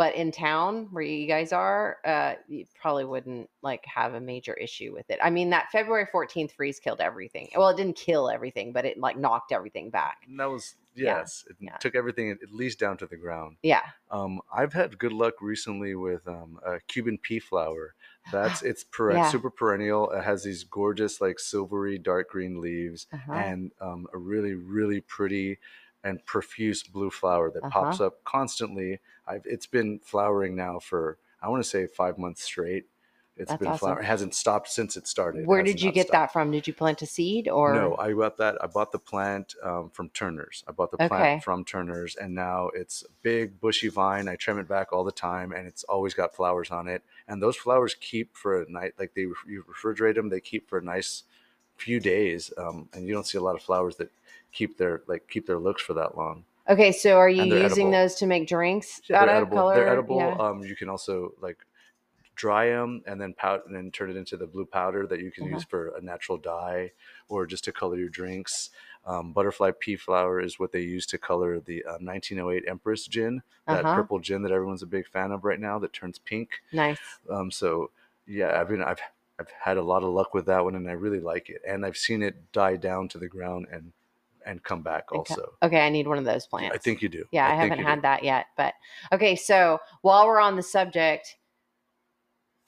But 0.00 0.14
in 0.14 0.32
town 0.32 0.88
where 0.92 1.02
you 1.04 1.26
guys 1.26 1.52
are, 1.52 1.98
uh, 2.06 2.32
you 2.48 2.64
probably 2.80 3.04
wouldn't 3.04 3.50
like 3.60 3.84
have 3.84 4.14
a 4.14 4.20
major 4.20 4.54
issue 4.54 4.94
with 4.94 5.04
it. 5.10 5.18
I 5.22 5.28
mean, 5.28 5.50
that 5.50 5.66
February 5.70 6.06
14th 6.10 6.52
freeze 6.52 6.80
killed 6.80 7.02
everything. 7.02 7.50
Well, 7.54 7.68
it 7.68 7.76
didn't 7.76 7.96
kill 7.96 8.30
everything, 8.30 8.72
but 8.72 8.86
it 8.86 8.96
like 8.98 9.18
knocked 9.18 9.52
everything 9.52 9.90
back. 9.90 10.22
And 10.26 10.40
that 10.40 10.48
was 10.48 10.74
Yeah, 10.94 11.18
yes. 11.18 11.44
It 11.50 11.56
yeah. 11.60 11.76
took 11.76 11.94
everything 11.94 12.30
at 12.30 12.38
least 12.50 12.78
down 12.80 12.96
to 12.96 13.06
the 13.06 13.18
ground. 13.18 13.56
Yeah. 13.62 13.82
Um, 14.10 14.40
I've 14.50 14.72
had 14.72 14.96
good 14.98 15.12
luck 15.12 15.34
recently 15.42 15.94
with 15.94 16.26
um, 16.26 16.58
a 16.66 16.80
Cuban 16.88 17.18
pea 17.18 17.38
flower. 17.38 17.94
That's 18.32 18.62
it's 18.70 18.84
peren- 18.84 19.16
Yeah. 19.16 19.28
super 19.30 19.50
perennial. 19.50 20.10
It 20.12 20.24
has 20.24 20.44
these 20.44 20.64
gorgeous 20.64 21.20
like 21.20 21.38
silvery 21.38 21.98
dark 21.98 22.30
green 22.30 22.62
leaves 22.62 23.06
Uh-huh. 23.12 23.32
and 23.34 23.70
um, 23.82 24.06
a 24.14 24.16
really 24.18 24.54
really 24.54 25.02
pretty 25.02 25.58
and 26.04 26.24
profuse 26.26 26.82
blue 26.82 27.10
flower 27.10 27.50
that 27.50 27.62
Uh-huh. 27.64 27.80
pops 27.84 28.00
up 28.00 28.24
constantly. 28.24 29.00
I've 29.26 29.42
it's 29.46 29.66
been 29.66 29.98
flowering 30.00 30.56
now 30.56 30.78
for 30.78 31.18
I 31.42 31.48
want 31.48 31.62
to 31.62 31.68
say 31.68 31.86
five 31.86 32.18
months 32.18 32.42
straight. 32.44 32.86
It's 33.36 33.48
That's 33.48 33.58
been 33.58 33.68
awesome. 33.68 33.78
flowering. 33.78 34.04
It 34.04 34.08
hasn't 34.08 34.34
stopped 34.34 34.68
since 34.68 34.96
it 34.96 35.06
started. 35.06 35.46
Where 35.46 35.60
has 35.60 35.66
did 35.66 35.82
you 35.82 35.92
get 35.92 36.06
stopped. 36.06 36.12
that 36.12 36.32
from? 36.32 36.50
Did 36.50 36.66
you 36.66 36.74
plant 36.74 37.00
a 37.02 37.06
seed 37.06 37.48
or? 37.48 37.74
No, 37.74 37.96
I 37.96 38.12
got 38.12 38.36
that. 38.38 38.56
I 38.62 38.66
bought 38.66 38.92
the 38.92 38.98
plant 38.98 39.54
um, 39.62 39.90
from 39.90 40.08
Turner's. 40.10 40.64
I 40.66 40.72
bought 40.72 40.90
the 40.90 40.98
plant 40.98 41.22
Okay. 41.22 41.40
from 41.40 41.64
Turner's, 41.64 42.16
and 42.16 42.34
now 42.34 42.68
it's 42.74 43.02
a 43.02 43.12
big 43.22 43.60
bushy 43.60 43.88
vine. 43.88 44.28
I 44.28 44.36
trim 44.36 44.58
it 44.58 44.68
back 44.68 44.92
all 44.92 45.04
the 45.04 45.12
time, 45.12 45.52
and 45.52 45.66
it's 45.66 45.84
always 45.84 46.14
got 46.14 46.34
flowers 46.34 46.70
on 46.70 46.88
it. 46.88 47.02
And 47.28 47.42
those 47.42 47.56
flowers 47.56 47.94
keep 47.94 48.36
for 48.36 48.62
a 48.62 48.70
night. 48.70 48.94
Like 48.98 49.14
they, 49.14 49.22
you 49.22 49.64
refrigerate 49.70 50.14
them, 50.14 50.28
they 50.30 50.40
keep 50.40 50.68
for 50.68 50.78
a 50.78 50.82
nice 50.82 51.24
few 51.80 52.00
days. 52.00 52.52
Um, 52.58 52.88
and 52.94 53.06
you 53.06 53.12
don't 53.14 53.26
see 53.26 53.38
a 53.38 53.42
lot 53.42 53.56
of 53.56 53.62
flowers 53.62 53.96
that 53.96 54.10
keep 54.52 54.76
their 54.78 55.02
like 55.06 55.26
keep 55.28 55.46
their 55.46 55.58
looks 55.58 55.82
for 55.82 55.94
that 55.94 56.16
long. 56.16 56.44
Okay, 56.68 56.92
so 56.92 57.16
are 57.18 57.28
you 57.28 57.42
using 57.54 57.86
edible. 57.86 57.90
those 57.90 58.14
to 58.16 58.26
make 58.26 58.46
drinks 58.48 59.00
Yeah, 59.08 59.16
out 59.22 59.28
of 59.28 59.36
edible. 59.36 59.56
color? 59.56 59.74
They're 59.74 59.88
edible. 59.92 60.18
Yeah. 60.18 60.44
Um, 60.44 60.62
you 60.62 60.76
can 60.76 60.88
also 60.88 61.32
like 61.40 61.58
dry 62.36 62.66
them 62.70 63.02
and 63.06 63.20
then 63.20 63.34
pout 63.34 63.66
and 63.66 63.74
then 63.74 63.90
turn 63.90 64.10
it 64.10 64.16
into 64.16 64.36
the 64.36 64.46
blue 64.46 64.64
powder 64.64 65.06
that 65.06 65.20
you 65.20 65.30
can 65.30 65.44
Uh-huh. 65.44 65.54
use 65.54 65.64
for 65.64 65.88
a 65.96 66.00
natural 66.00 66.38
dye 66.38 66.90
or 67.28 67.46
just 67.46 67.64
to 67.64 67.72
color 67.72 67.96
your 67.98 68.08
drinks. 68.08 68.70
Um, 69.06 69.32
butterfly 69.32 69.72
pea 69.80 69.96
flower 69.96 70.40
is 70.40 70.58
what 70.58 70.72
they 70.72 70.80
use 70.82 71.06
to 71.06 71.18
color 71.18 71.60
the 71.60 71.84
um, 71.84 72.04
1908 72.04 72.64
Empress 72.68 73.06
gin, 73.06 73.42
that 73.66 73.80
Uh-huh. 73.84 73.94
purple 73.94 74.18
gin 74.20 74.42
that 74.42 74.52
everyone's 74.52 74.82
a 74.82 74.86
big 74.86 75.06
fan 75.06 75.32
of 75.32 75.44
right 75.44 75.60
now 75.60 75.78
that 75.78 75.92
turns 75.92 76.18
pink. 76.18 76.62
Nice. 76.72 76.98
Um, 77.28 77.50
so 77.50 77.90
yeah, 78.26 78.60
I've 78.60 78.68
been 78.68 78.82
I've 78.82 79.00
I've 79.40 79.50
had 79.58 79.78
a 79.78 79.82
lot 79.82 80.02
of 80.02 80.10
luck 80.10 80.34
with 80.34 80.46
that 80.46 80.62
one 80.62 80.74
and 80.74 80.88
I 80.88 80.92
really 80.92 81.20
like 81.20 81.48
it. 81.48 81.62
And 81.66 81.84
I've 81.86 81.96
seen 81.96 82.22
it 82.22 82.52
die 82.52 82.76
down 82.76 83.08
to 83.08 83.18
the 83.18 83.28
ground 83.28 83.66
and 83.72 83.92
and 84.46 84.62
come 84.62 84.82
back 84.82 85.12
also. 85.12 85.52
Okay, 85.62 85.80
I 85.80 85.90
need 85.90 86.06
one 86.06 86.16
of 86.16 86.24
those 86.24 86.46
plants. 86.46 86.74
I 86.74 86.78
think 86.78 87.02
you 87.02 87.10
do. 87.10 87.24
Yeah, 87.30 87.46
I, 87.46 87.58
think 87.58 87.72
haven't 87.72 87.84
had 87.84 87.94
do. 87.96 88.02
that 88.02 88.24
yet. 88.24 88.46
But 88.56 88.72
okay, 89.12 89.36
so 89.36 89.78
while 90.00 90.26
we're 90.26 90.40
on 90.40 90.56
the 90.56 90.62
subject, 90.62 91.36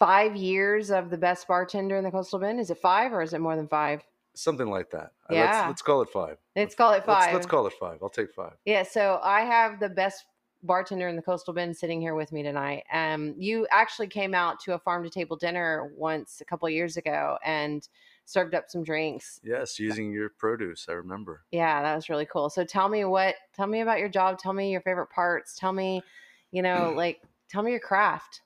five 0.02 0.34
years 0.34 0.90
of 0.90 1.10
the 1.10 1.16
best 1.16 1.46
bartender 1.46 1.96
in 1.96 2.02
the 2.02 2.10
Coastal 2.10 2.40
Bend. 2.40 2.58
Is 2.58 2.70
it 2.70 2.78
five 2.78 3.12
or 3.12 3.22
is 3.22 3.34
it 3.34 3.40
more 3.40 3.54
than 3.54 3.68
five? 3.68 4.02
Something 4.34 4.68
like 4.68 4.90
that. 4.90 5.12
Uh, 5.30 5.34
Yeah. 5.34 5.52
Let's, 5.52 5.68
let's 5.68 5.82
call 5.82 6.02
it 6.02 6.08
five. 6.08 6.38
Let's 6.56 6.74
call 6.74 6.90
it 6.92 7.04
Let's, 7.06 7.24
5 7.26 7.34
let's 7.34 7.46
call 7.46 7.66
it 7.68 7.72
five. 7.78 7.98
I'll 8.02 8.08
take 8.08 8.32
five. 8.32 8.54
Yeah, 8.64 8.82
so 8.82 9.20
I 9.22 9.42
have 9.42 9.78
the 9.78 9.88
best 9.88 10.24
bartender 10.62 11.08
in 11.08 11.16
the 11.16 11.22
Coastal 11.22 11.52
Bend 11.52 11.76
sitting 11.76 12.00
here 12.00 12.14
with 12.14 12.32
me 12.32 12.42
tonight. 12.42 12.84
Um, 12.92 13.34
you 13.36 13.66
actually 13.70 14.06
came 14.06 14.34
out 14.34 14.60
to 14.60 14.74
a 14.74 14.78
farm 14.78 15.02
to 15.04 15.10
table 15.10 15.36
dinner 15.36 15.90
once 15.96 16.40
a 16.40 16.44
couple 16.44 16.68
years 16.68 16.96
ago 16.96 17.38
and 17.44 17.86
served 18.24 18.54
up 18.54 18.70
some 18.70 18.84
drinks. 18.84 19.40
Yes, 19.42 19.78
using 19.78 20.12
your 20.12 20.30
produce. 20.30 20.86
I 20.88 20.92
remember. 20.92 21.42
Yeah, 21.50 21.82
that 21.82 21.94
was 21.94 22.08
really 22.08 22.26
cool. 22.26 22.48
So 22.50 22.64
tell 22.64 22.88
me 22.88 23.04
what 23.04 23.34
tell 23.54 23.66
me 23.66 23.80
about 23.80 23.98
your 23.98 24.08
job, 24.08 24.38
tell 24.38 24.52
me 24.52 24.70
your 24.70 24.80
favorite 24.80 25.10
parts, 25.10 25.58
tell 25.58 25.72
me, 25.72 26.02
you 26.50 26.62
know, 26.62 26.92
like 26.96 27.20
tell 27.48 27.62
me 27.62 27.72
your 27.72 27.80
craft. 27.80 28.42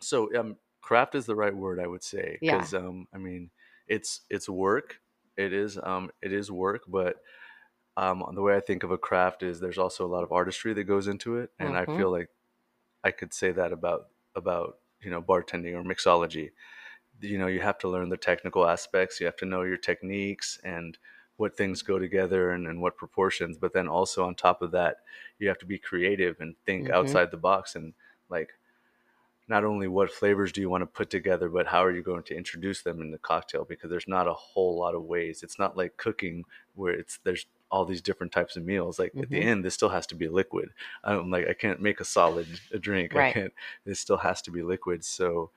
So, 0.00 0.34
um, 0.38 0.56
craft 0.82 1.14
is 1.14 1.24
the 1.24 1.36
right 1.36 1.54
word, 1.54 1.80
I 1.80 1.86
would 1.86 2.02
say, 2.02 2.38
Yeah. 2.42 2.58
because 2.58 2.74
um, 2.74 3.06
I 3.14 3.18
mean, 3.18 3.50
it's 3.86 4.22
it's 4.28 4.48
work. 4.48 5.00
It 5.36 5.52
is 5.52 5.78
um, 5.82 6.10
it 6.22 6.32
is 6.32 6.50
work, 6.50 6.82
but 6.88 7.16
um, 7.96 8.24
the 8.34 8.42
way 8.42 8.56
I 8.56 8.60
think 8.60 8.82
of 8.82 8.90
a 8.90 8.98
craft 8.98 9.42
is 9.42 9.60
there's 9.60 9.78
also 9.78 10.06
a 10.06 10.08
lot 10.08 10.24
of 10.24 10.32
artistry 10.32 10.72
that 10.74 10.84
goes 10.84 11.08
into 11.08 11.36
it, 11.36 11.52
and 11.58 11.76
I 11.76 11.86
Mhm. 11.86 12.04
feel 12.04 12.10
like 12.10 12.30
I 13.04 13.10
could 13.12 13.34
say 13.34 13.52
that 13.52 13.72
about 13.72 14.10
about 14.36 14.80
you 15.00 15.10
know 15.10 15.22
bartending 15.22 15.74
or 15.74 15.84
mixology. 15.84 16.52
You 17.20 17.38
know, 17.38 17.46
you 17.48 17.60
have 17.60 17.78
to 17.78 17.88
learn 17.88 18.10
the 18.10 18.16
technical 18.16 18.66
aspects. 18.66 19.20
You 19.20 19.26
have 19.26 19.36
to 19.36 19.46
know 19.46 19.62
your 19.62 19.76
techniques 19.78 20.58
and 20.64 20.98
what 21.36 21.56
things 21.56 21.82
go 21.82 21.98
together 21.98 22.52
and, 22.52 22.66
and 22.66 22.80
what 22.82 22.96
proportions. 22.96 23.58
But 23.58 23.72
then 23.72 23.88
also 23.88 24.26
on 24.26 24.34
top 24.36 24.62
of 24.62 24.72
that, 24.72 24.98
you 25.38 25.48
have 25.48 25.58
to 25.58 25.66
be 25.66 25.78
creative 25.78 26.40
and 26.40 26.56
think 26.66 26.90
Mhm. 26.90 26.90
outside 26.90 27.30
the 27.30 27.36
box 27.38 27.76
and 27.76 27.94
like 28.28 28.54
not 29.46 29.64
only 29.64 29.86
what 29.88 30.10
flavors 30.10 30.52
do 30.52 30.60
you 30.60 30.70
want 30.70 30.80
to 30.82 30.86
put 30.86 31.10
together, 31.10 31.48
but 31.50 31.66
how 31.66 31.84
are 31.84 31.90
you 31.92 32.02
going 32.02 32.22
to 32.24 32.34
introduce 32.36 32.82
them 32.82 33.00
in 33.02 33.10
the 33.10 33.18
cocktail? 33.18 33.64
Because 33.64 33.90
there's 33.90 34.08
not 34.08 34.26
a 34.26 34.32
whole 34.32 34.78
lot 34.78 34.94
of 34.94 35.02
ways. 35.04 35.42
It's 35.42 35.58
not 35.58 35.76
like 35.76 35.96
cooking 35.98 36.44
where 36.74 36.94
it's 36.94 37.18
there's 37.18 37.46
all 37.70 37.84
these 37.84 38.02
different 38.02 38.32
types 38.32 38.56
of 38.56 38.64
meals. 38.64 38.98
Like 38.98 39.14
at 39.22 39.30
the 39.30 39.40
Mhm. 39.40 39.42
end, 39.42 39.64
this 39.64 39.74
still 39.74 39.88
has 39.90 40.06
to 40.08 40.14
be 40.14 40.28
liquid. 40.28 40.70
I'm 41.04 41.30
like 41.30 41.48
I 41.48 41.54
can't 41.54 41.80
make 41.80 42.00
a 42.00 42.04
solid 42.04 42.60
a 42.72 42.78
drink. 42.78 43.16
I 43.16 43.22
can't. 43.24 43.52
This 43.84 44.00
still 44.00 44.18
has 44.18 44.42
to 44.42 44.50
be 44.50 44.62
liquid. 44.62 45.04
So 45.04 45.50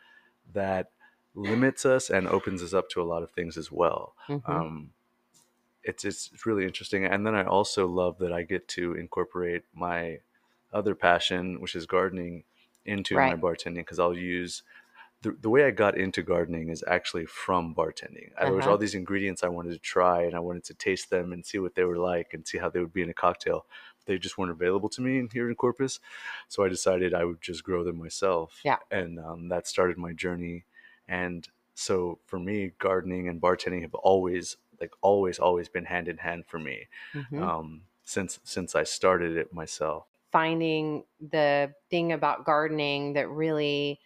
that 0.54 0.92
limits 1.36 1.86
us 1.86 2.10
and 2.10 2.28
opens 2.28 2.64
us 2.64 2.74
up 2.74 2.90
to 2.90 3.02
a 3.02 3.06
lot 3.06 3.24
of 3.24 3.32
things 3.32 3.58
as 3.58 3.72
well. 3.72 4.16
Mhm. 4.28 4.62
Um, 4.62 4.94
it's 5.84 6.04
it's 6.06 6.46
really 6.46 6.66
interesting, 6.66 7.06
and 7.06 7.26
then 7.26 7.36
I 7.36 7.46
also 7.46 7.88
love 7.88 8.18
that 8.20 8.34
I 8.34 8.44
get 8.44 8.68
to 8.70 8.94
incorporate 8.94 9.64
my 9.74 10.20
other 10.74 10.96
passion, 10.96 11.62
which 11.62 11.76
is 11.76 11.86
gardening, 11.86 12.44
into 12.86 13.20
my 13.20 13.36
bartending 13.36 13.78
because 13.78 14.00
I'll 14.00 14.18
use 14.18 14.64
the, 15.22 15.32
the 15.42 15.50
way 15.50 15.66
I 15.66 15.72
got 15.72 15.98
into 15.98 16.22
gardening 16.22 16.70
is 16.70 16.84
actually 16.88 17.26
from 17.26 17.74
bartending. 17.74 18.32
There 18.40 18.54
was 18.54 18.66
Uh-huh. 18.66 18.72
all 18.72 18.78
these 18.78 18.96
ingredients 18.96 19.44
I 19.44 19.48
wanted 19.50 19.72
to 19.74 19.80
try, 19.80 20.22
and 20.24 20.36
I 20.36 20.40
wanted 20.40 20.64
to 20.66 20.74
taste 20.76 21.10
them 21.10 21.34
and 21.34 21.46
see 21.46 21.60
what 21.60 21.76
they 21.76 21.84
were 21.86 21.98
like 21.98 22.34
and 22.34 22.48
see 22.48 22.58
how 22.60 22.70
they 22.70 22.80
would 22.80 22.94
be 22.94 23.02
in 23.02 23.10
a 23.10 23.14
cocktail. 23.14 23.66
They 24.06 24.18
just 24.18 24.38
weren't 24.38 24.52
available 24.52 24.90
to 24.90 25.02
me 25.02 25.28
here 25.34 25.50
in 25.50 25.56
Corpus, 25.56 26.00
so 26.48 26.64
I 26.64 26.70
decided 26.70 27.14
I 27.14 27.26
would 27.26 27.42
just 27.42 27.64
grow 27.64 27.84
them 27.84 27.98
myself. 27.98 28.62
Yeah. 28.64 28.80
and 28.92 29.20
um, 29.20 29.50
that 29.50 29.68
started 29.68 29.98
my 29.98 30.14
journey. 30.14 30.66
And 31.08 31.48
so 31.74 32.20
for 32.26 32.40
me, 32.40 32.72
gardening 32.80 33.28
and 33.28 33.42
bartending 33.42 33.82
have 33.82 33.96
always, 33.96 34.58
like, 34.80 34.94
always, 35.02 35.40
always 35.40 35.68
been 35.70 35.86
hand 35.86 36.08
in 36.08 36.18
hand 36.18 36.46
for 36.48 36.60
me 36.60 36.88
Mhm. 37.14 37.40
um, 37.42 37.84
since 38.04 38.40
since 38.44 38.76
I 38.76 38.84
started 38.84 39.36
it 39.38 39.52
myself. 39.54 40.08
Finding 40.32 41.06
the 41.20 41.74
thing 41.90 42.12
about 42.12 42.46
gardening 42.46 43.14
that 43.14 43.30
really 43.30 44.00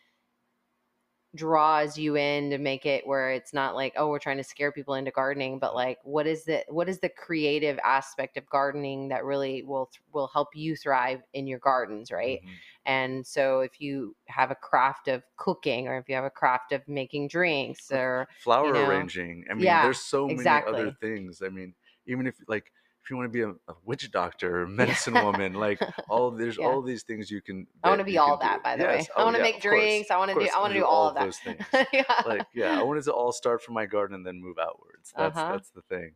draws 1.34 1.98
you 1.98 2.18
in 2.18 2.50
to 2.50 2.58
make 2.58 2.86
it 2.86 3.08
where 3.08 3.32
it's 3.32 3.54
not 3.54 3.74
like 3.74 3.94
oh 3.96 4.10
we're 4.10 4.20
trying 4.20 4.36
to 4.38 4.44
scare 4.44 4.70
people 4.72 4.96
into 4.96 5.12
gardening 5.12 5.60
but 5.60 5.74
like 5.74 5.98
what 6.04 6.28
is 6.28 6.44
the 6.44 6.62
what 6.68 6.90
is 6.90 7.00
the 7.00 7.08
creative 7.08 7.80
aspect 7.86 8.36
of 8.36 8.46
gardening 8.50 9.08
that 9.08 9.24
really 9.24 9.64
will 9.64 9.86
th- 9.86 10.02
will 10.12 10.28
help 10.28 10.50
you 10.54 10.76
thrive 10.76 11.22
in 11.34 11.48
your 11.48 11.60
gardens 11.60 12.12
right 12.12 12.42
Mhm. 12.42 12.62
and 12.86 13.26
so 13.26 13.62
if 13.62 13.80
you 13.80 14.16
have 14.26 14.52
a 14.52 14.56
craft 14.56 15.08
of 15.08 15.24
cooking 15.38 15.88
or 15.88 15.98
if 15.98 16.10
you 16.10 16.16
have 16.16 16.26
a 16.26 16.30
craft 16.30 16.72
of 16.74 16.86
making 16.88 17.28
drinks 17.30 17.92
or 17.92 18.28
flower 18.38 18.72
know? 18.72 18.82
arranging. 18.84 19.46
I 19.50 19.54
mean, 19.54 19.80
Yeah, 19.80 19.80
there's 19.80 20.00
so 20.02 20.30
many 20.30 20.62
exactly. 20.62 20.64
other 20.64 20.92
things. 20.92 21.42
I 21.42 21.50
mean, 21.50 21.76
even 22.06 22.28
if 22.28 22.38
like 22.48 22.72
you 23.12 23.18
want 23.18 23.32
to 23.32 23.38
be 23.38 23.41
a, 23.41 23.49
a 23.72 23.76
witch 23.86 24.09
doctor 24.12 24.62
or 24.64 24.68
medicine 24.68 25.14
woman, 25.14 25.53
like 25.53 25.80
all 26.09 26.32
there's 26.41 26.57
Yeah. 26.57 26.68
all 26.68 26.82
these 26.82 27.03
things 27.03 27.30
you 27.30 27.41
can. 27.41 27.68
I 27.84 27.89
want 27.89 27.99
to 27.99 28.05
be 28.05 28.18
all 28.18 28.38
can 28.38 28.47
do. 28.47 28.53
that 28.53 28.64
by 28.64 28.76
the 28.78 28.84
Yes. 28.84 29.03
way. 29.03 29.07
I 29.16 29.22
Oh, 29.22 29.24
want 29.26 29.36
to 29.36 29.39
yeah, 29.39 29.43
make 29.43 29.55
of 29.57 29.62
course. 29.62 29.76
drinks. 29.82 30.12
I 30.12 30.18
want 30.18 30.32
to 30.32 30.39
do 30.39 30.49
I 30.55 30.59
want 30.59 30.74
to 30.74 30.80
do 30.80 30.86
all 30.86 30.91
all 31.03 31.07
of 31.09 31.16
that. 31.16 31.24
those 31.26 31.38
things. 31.39 31.62
yeah. 31.93 32.22
like 32.26 32.47
yeah, 32.55 32.80
I 32.80 32.84
wanted 32.84 33.03
to 33.03 33.14
all 33.14 33.32
start 33.32 33.62
from 33.62 33.76
my 33.76 33.86
garden 33.86 34.16
and 34.16 34.26
then 34.26 34.41
move 34.41 34.57
outwards. 34.57 35.14
That's 35.16 35.38
Uh-huh. 35.38 35.51
that's 35.53 35.70
the 35.70 35.82
thing. 35.84 36.14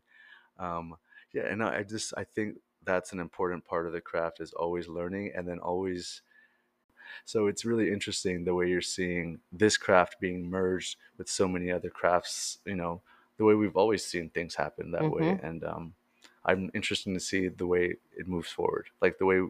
Um, 0.57 0.95
yeah, 1.33 1.43
and 1.43 1.61
I 1.61 1.79
I 1.79 1.83
just 1.83 2.13
I 2.17 2.23
think 2.23 2.57
that's 2.83 3.11
an 3.13 3.19
important 3.19 3.65
part 3.65 3.87
of 3.87 3.93
the 3.93 4.01
craft 4.01 4.39
is 4.39 4.53
always 4.53 4.87
learning 4.87 5.33
and 5.35 5.47
then 5.47 5.59
always. 5.59 6.21
So 7.25 7.47
it's 7.47 7.65
really 7.65 7.91
interesting 7.91 8.43
the 8.43 8.53
way 8.53 8.67
you're 8.69 8.81
seeing 8.81 9.39
this 9.51 9.77
craft 9.77 10.17
being 10.19 10.49
merged 10.49 10.97
with 11.17 11.29
so 11.29 11.47
many 11.47 11.71
other 11.71 11.89
crafts. 11.89 12.59
You 12.65 12.75
know, 12.75 13.01
the 13.37 13.43
way 13.45 13.55
we've 13.55 13.75
always 13.77 14.05
seen 14.05 14.29
things 14.29 14.55
happen 14.55 14.91
that 14.91 15.09
way, 15.09 15.23
Mhm. 15.23 15.43
and 15.43 15.63
um, 15.63 15.93
I'm 16.45 16.71
interested 16.73 17.13
to 17.13 17.19
see 17.19 17.47
the 17.47 17.67
way 17.67 17.95
it 18.15 18.27
moves 18.27 18.49
forward. 18.51 18.87
Like 19.01 19.17
the 19.17 19.25
way, 19.25 19.41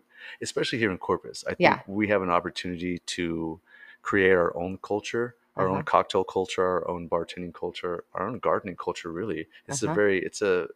especially 0.42 0.80
here 0.80 0.92
in 0.92 0.98
Corpus, 0.98 1.44
I 1.48 1.54
think 1.54 1.80
Yeah. 1.80 1.84
we 1.88 2.08
have 2.08 2.22
an 2.22 2.30
opportunity 2.30 3.00
to 3.00 3.60
create 4.02 4.32
our 4.32 4.56
own 4.56 4.78
culture, 4.82 5.36
our 5.58 5.66
Uh-huh. 5.66 5.76
own 5.78 5.84
cocktail 5.84 6.24
culture, 6.24 6.64
our 6.64 6.88
own 6.88 7.10
bartending 7.10 7.54
culture, 7.54 8.04
our 8.14 8.28
own 8.28 8.40
gardening 8.40 8.76
culture. 8.78 9.12
Really, 9.12 9.48
it's 9.68 9.82
Uh-huh. 9.82 9.92
a 9.92 9.94
very, 9.94 10.20
it's 10.24 10.42
a, 10.42 10.68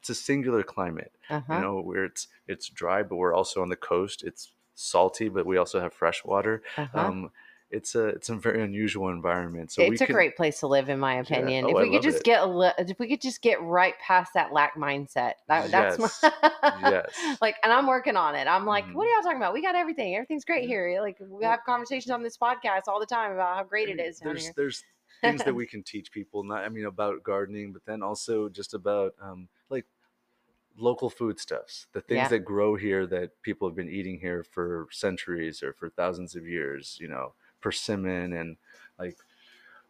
it's 0.00 0.10
a 0.10 0.14
singular 0.14 0.62
climate. 0.62 1.12
Uh-huh. 1.30 1.54
You 1.54 1.60
know, 1.60 1.80
where 1.80 2.04
it's 2.04 2.28
it's 2.46 2.68
dry, 2.68 3.02
but 3.02 3.16
we're 3.16 3.34
also 3.34 3.62
on 3.62 3.68
the 3.68 3.76
coast. 3.76 4.22
It's 4.24 4.52
salty, 4.74 5.28
but 5.28 5.46
we 5.46 5.56
also 5.56 5.80
have 5.80 5.92
fresh 5.92 6.24
water. 6.24 6.62
uh-huh. 6.76 7.08
Um, 7.08 7.30
it's 7.70 7.94
a 7.94 8.06
it's 8.08 8.28
a 8.30 8.34
very 8.34 8.62
unusual 8.62 9.10
environment. 9.10 9.70
So 9.70 9.82
it's 9.82 10.00
a 10.00 10.06
great 10.06 10.36
place 10.36 10.60
to 10.60 10.66
live, 10.66 10.88
in 10.88 10.98
my 10.98 11.16
opinion. 11.16 11.66
Oh, 11.66 11.68
if 11.70 11.76
I 11.76 11.82
we 11.82 11.90
could 11.90 12.02
just 12.02 12.18
it. 12.18 12.24
get 12.24 12.42
a 12.42 12.46
li- 12.46 12.72
if 12.78 12.98
we 12.98 13.08
could 13.08 13.20
just 13.20 13.42
get 13.42 13.60
right 13.62 13.94
past 14.00 14.32
that 14.34 14.52
lack 14.52 14.74
mindset, 14.76 15.32
that, 15.48 15.70
that's 15.70 15.98
my 16.22 16.40
yes. 16.62 17.36
like, 17.42 17.56
and 17.62 17.70
I'm 17.72 17.86
working 17.86 18.16
on 18.16 18.34
it. 18.34 18.46
I'm 18.48 18.64
like, 18.64 18.86
Mhm. 18.86 18.94
what 18.94 19.06
are 19.06 19.10
y'all 19.10 19.22
talking 19.22 19.36
about? 19.36 19.52
We 19.52 19.60
got 19.62 19.74
everything. 19.74 20.14
Everything's 20.14 20.44
great 20.46 20.62
Yeah. 20.62 20.68
here. 20.68 21.00
Like, 21.02 21.18
we 21.20 21.44
have 21.44 21.60
conversations 21.66 22.10
on 22.10 22.22
this 22.22 22.38
podcast 22.38 22.82
all 22.88 23.00
the 23.00 23.06
time 23.06 23.32
about 23.32 23.56
how 23.56 23.64
great 23.64 23.88
it 23.90 24.00
is. 24.00 24.18
there's 24.20 24.44
here. 24.44 24.52
there's 24.56 24.82
things 25.20 25.44
that 25.44 25.54
we 25.54 25.66
can 25.66 25.82
teach 25.82 26.10
people. 26.10 26.44
Not 26.44 26.64
I 26.64 26.68
mean 26.70 26.86
about 26.86 27.22
gardening, 27.22 27.72
but 27.72 27.84
then 27.84 28.02
also 28.02 28.48
just 28.48 28.72
about 28.72 29.14
um, 29.20 29.48
like 29.68 29.84
local 30.76 31.10
foodstuffs, 31.10 31.86
the 31.92 32.00
things 32.00 32.16
Yeah. 32.18 32.28
that 32.28 32.38
grow 32.40 32.76
here 32.76 33.06
that 33.08 33.42
people 33.42 33.68
have 33.68 33.76
been 33.76 33.90
eating 33.90 34.20
here 34.20 34.42
for 34.44 34.86
centuries 34.90 35.62
or 35.62 35.72
for 35.72 35.88
thousands 35.90 36.34
of 36.36 36.46
years. 36.46 36.96
You 37.00 37.08
know, 37.08 37.34
persimmon 37.60 38.32
and 38.32 38.56
like 38.98 39.16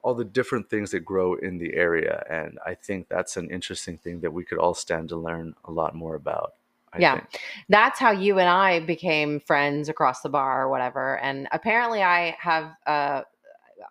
all 0.03 0.15
the 0.15 0.25
different 0.25 0.71
things 0.71 0.91
that 0.93 1.01
grow 1.01 1.35
in 1.35 1.59
the 1.59 1.75
area. 1.75 2.25
And 2.31 2.59
I 2.65 2.75
think 2.75 3.09
that's 3.09 3.37
an 3.37 3.51
interesting 3.51 3.99
thing 3.99 4.21
that 4.21 4.33
we 4.33 4.45
could 4.45 4.59
all 4.59 4.75
stand 4.75 5.09
to 5.11 5.17
learn 5.17 5.55
a 5.65 5.71
lot 5.71 5.95
more 5.95 6.15
about. 6.15 6.55
I 6.93 7.01
Yeah. 7.01 7.15
think. 7.17 7.41
That's 7.69 7.99
how 7.99 8.13
you 8.13 8.39
and 8.39 8.49
I 8.49 8.81
became 8.81 9.41
friends 9.41 9.89
across 9.89 10.23
the 10.23 10.31
bar 10.31 10.63
or 10.63 10.69
whatever. 10.71 11.19
And 11.19 11.49
apparently, 11.53 12.03
I 12.03 12.37
have 12.41 12.75
uh, 12.87 13.23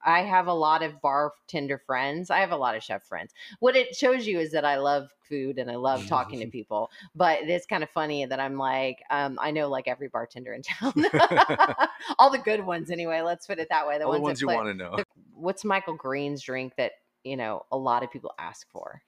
I 0.05 0.21
have 0.21 0.47
a 0.47 0.53
lot 0.53 0.83
of 0.83 1.01
bartender 1.01 1.77
friends. 1.77 2.29
I 2.29 2.39
have 2.39 2.51
a 2.51 2.57
lot 2.57 2.75
of 2.75 2.83
chef 2.83 3.03
friends. 3.03 3.33
What 3.59 3.75
it 3.75 3.95
shows 3.95 4.27
you 4.27 4.39
is 4.39 4.51
that 4.51 4.65
I 4.65 4.77
love 4.77 5.09
food 5.27 5.57
and 5.57 5.69
I 5.69 5.75
love 5.75 6.05
talking 6.07 6.39
to 6.39 6.47
people. 6.51 6.89
But 7.15 7.41
it 7.41 7.49
is 7.49 7.65
kind 7.65 7.83
of 7.83 7.89
funny 7.89 8.25
that 8.25 8.39
I'm 8.39 8.57
like, 8.57 9.03
um, 9.09 9.37
I 9.41 9.51
know 9.51 9.69
like 9.69 9.87
every 9.87 10.07
bartender 10.07 10.53
in 10.53 10.61
town, 10.63 10.93
all 12.19 12.29
the 12.29 12.37
good 12.37 12.65
ones 12.65 12.91
anyway. 12.91 13.21
Let's 13.21 13.47
put 13.47 13.59
it 13.59 13.67
that 13.69 13.87
way. 13.87 13.97
The 13.97 14.05
all 14.05 14.13
the 14.13 14.19
ones, 14.19 14.41
ones 14.41 14.41
you 14.41 14.47
want 14.47 14.67
to 14.67 14.73
know. 14.73 15.03
What's 15.33 15.63
Michael 15.63 15.95
Green's 15.95 16.41
drink 16.41 16.73
that 16.77 16.93
you 17.23 17.37
know 17.37 17.65
a 17.71 17.77
lot 17.77 18.03
of 18.03 18.11
people 18.11 18.33
ask 18.39 18.67
for? 18.71 19.01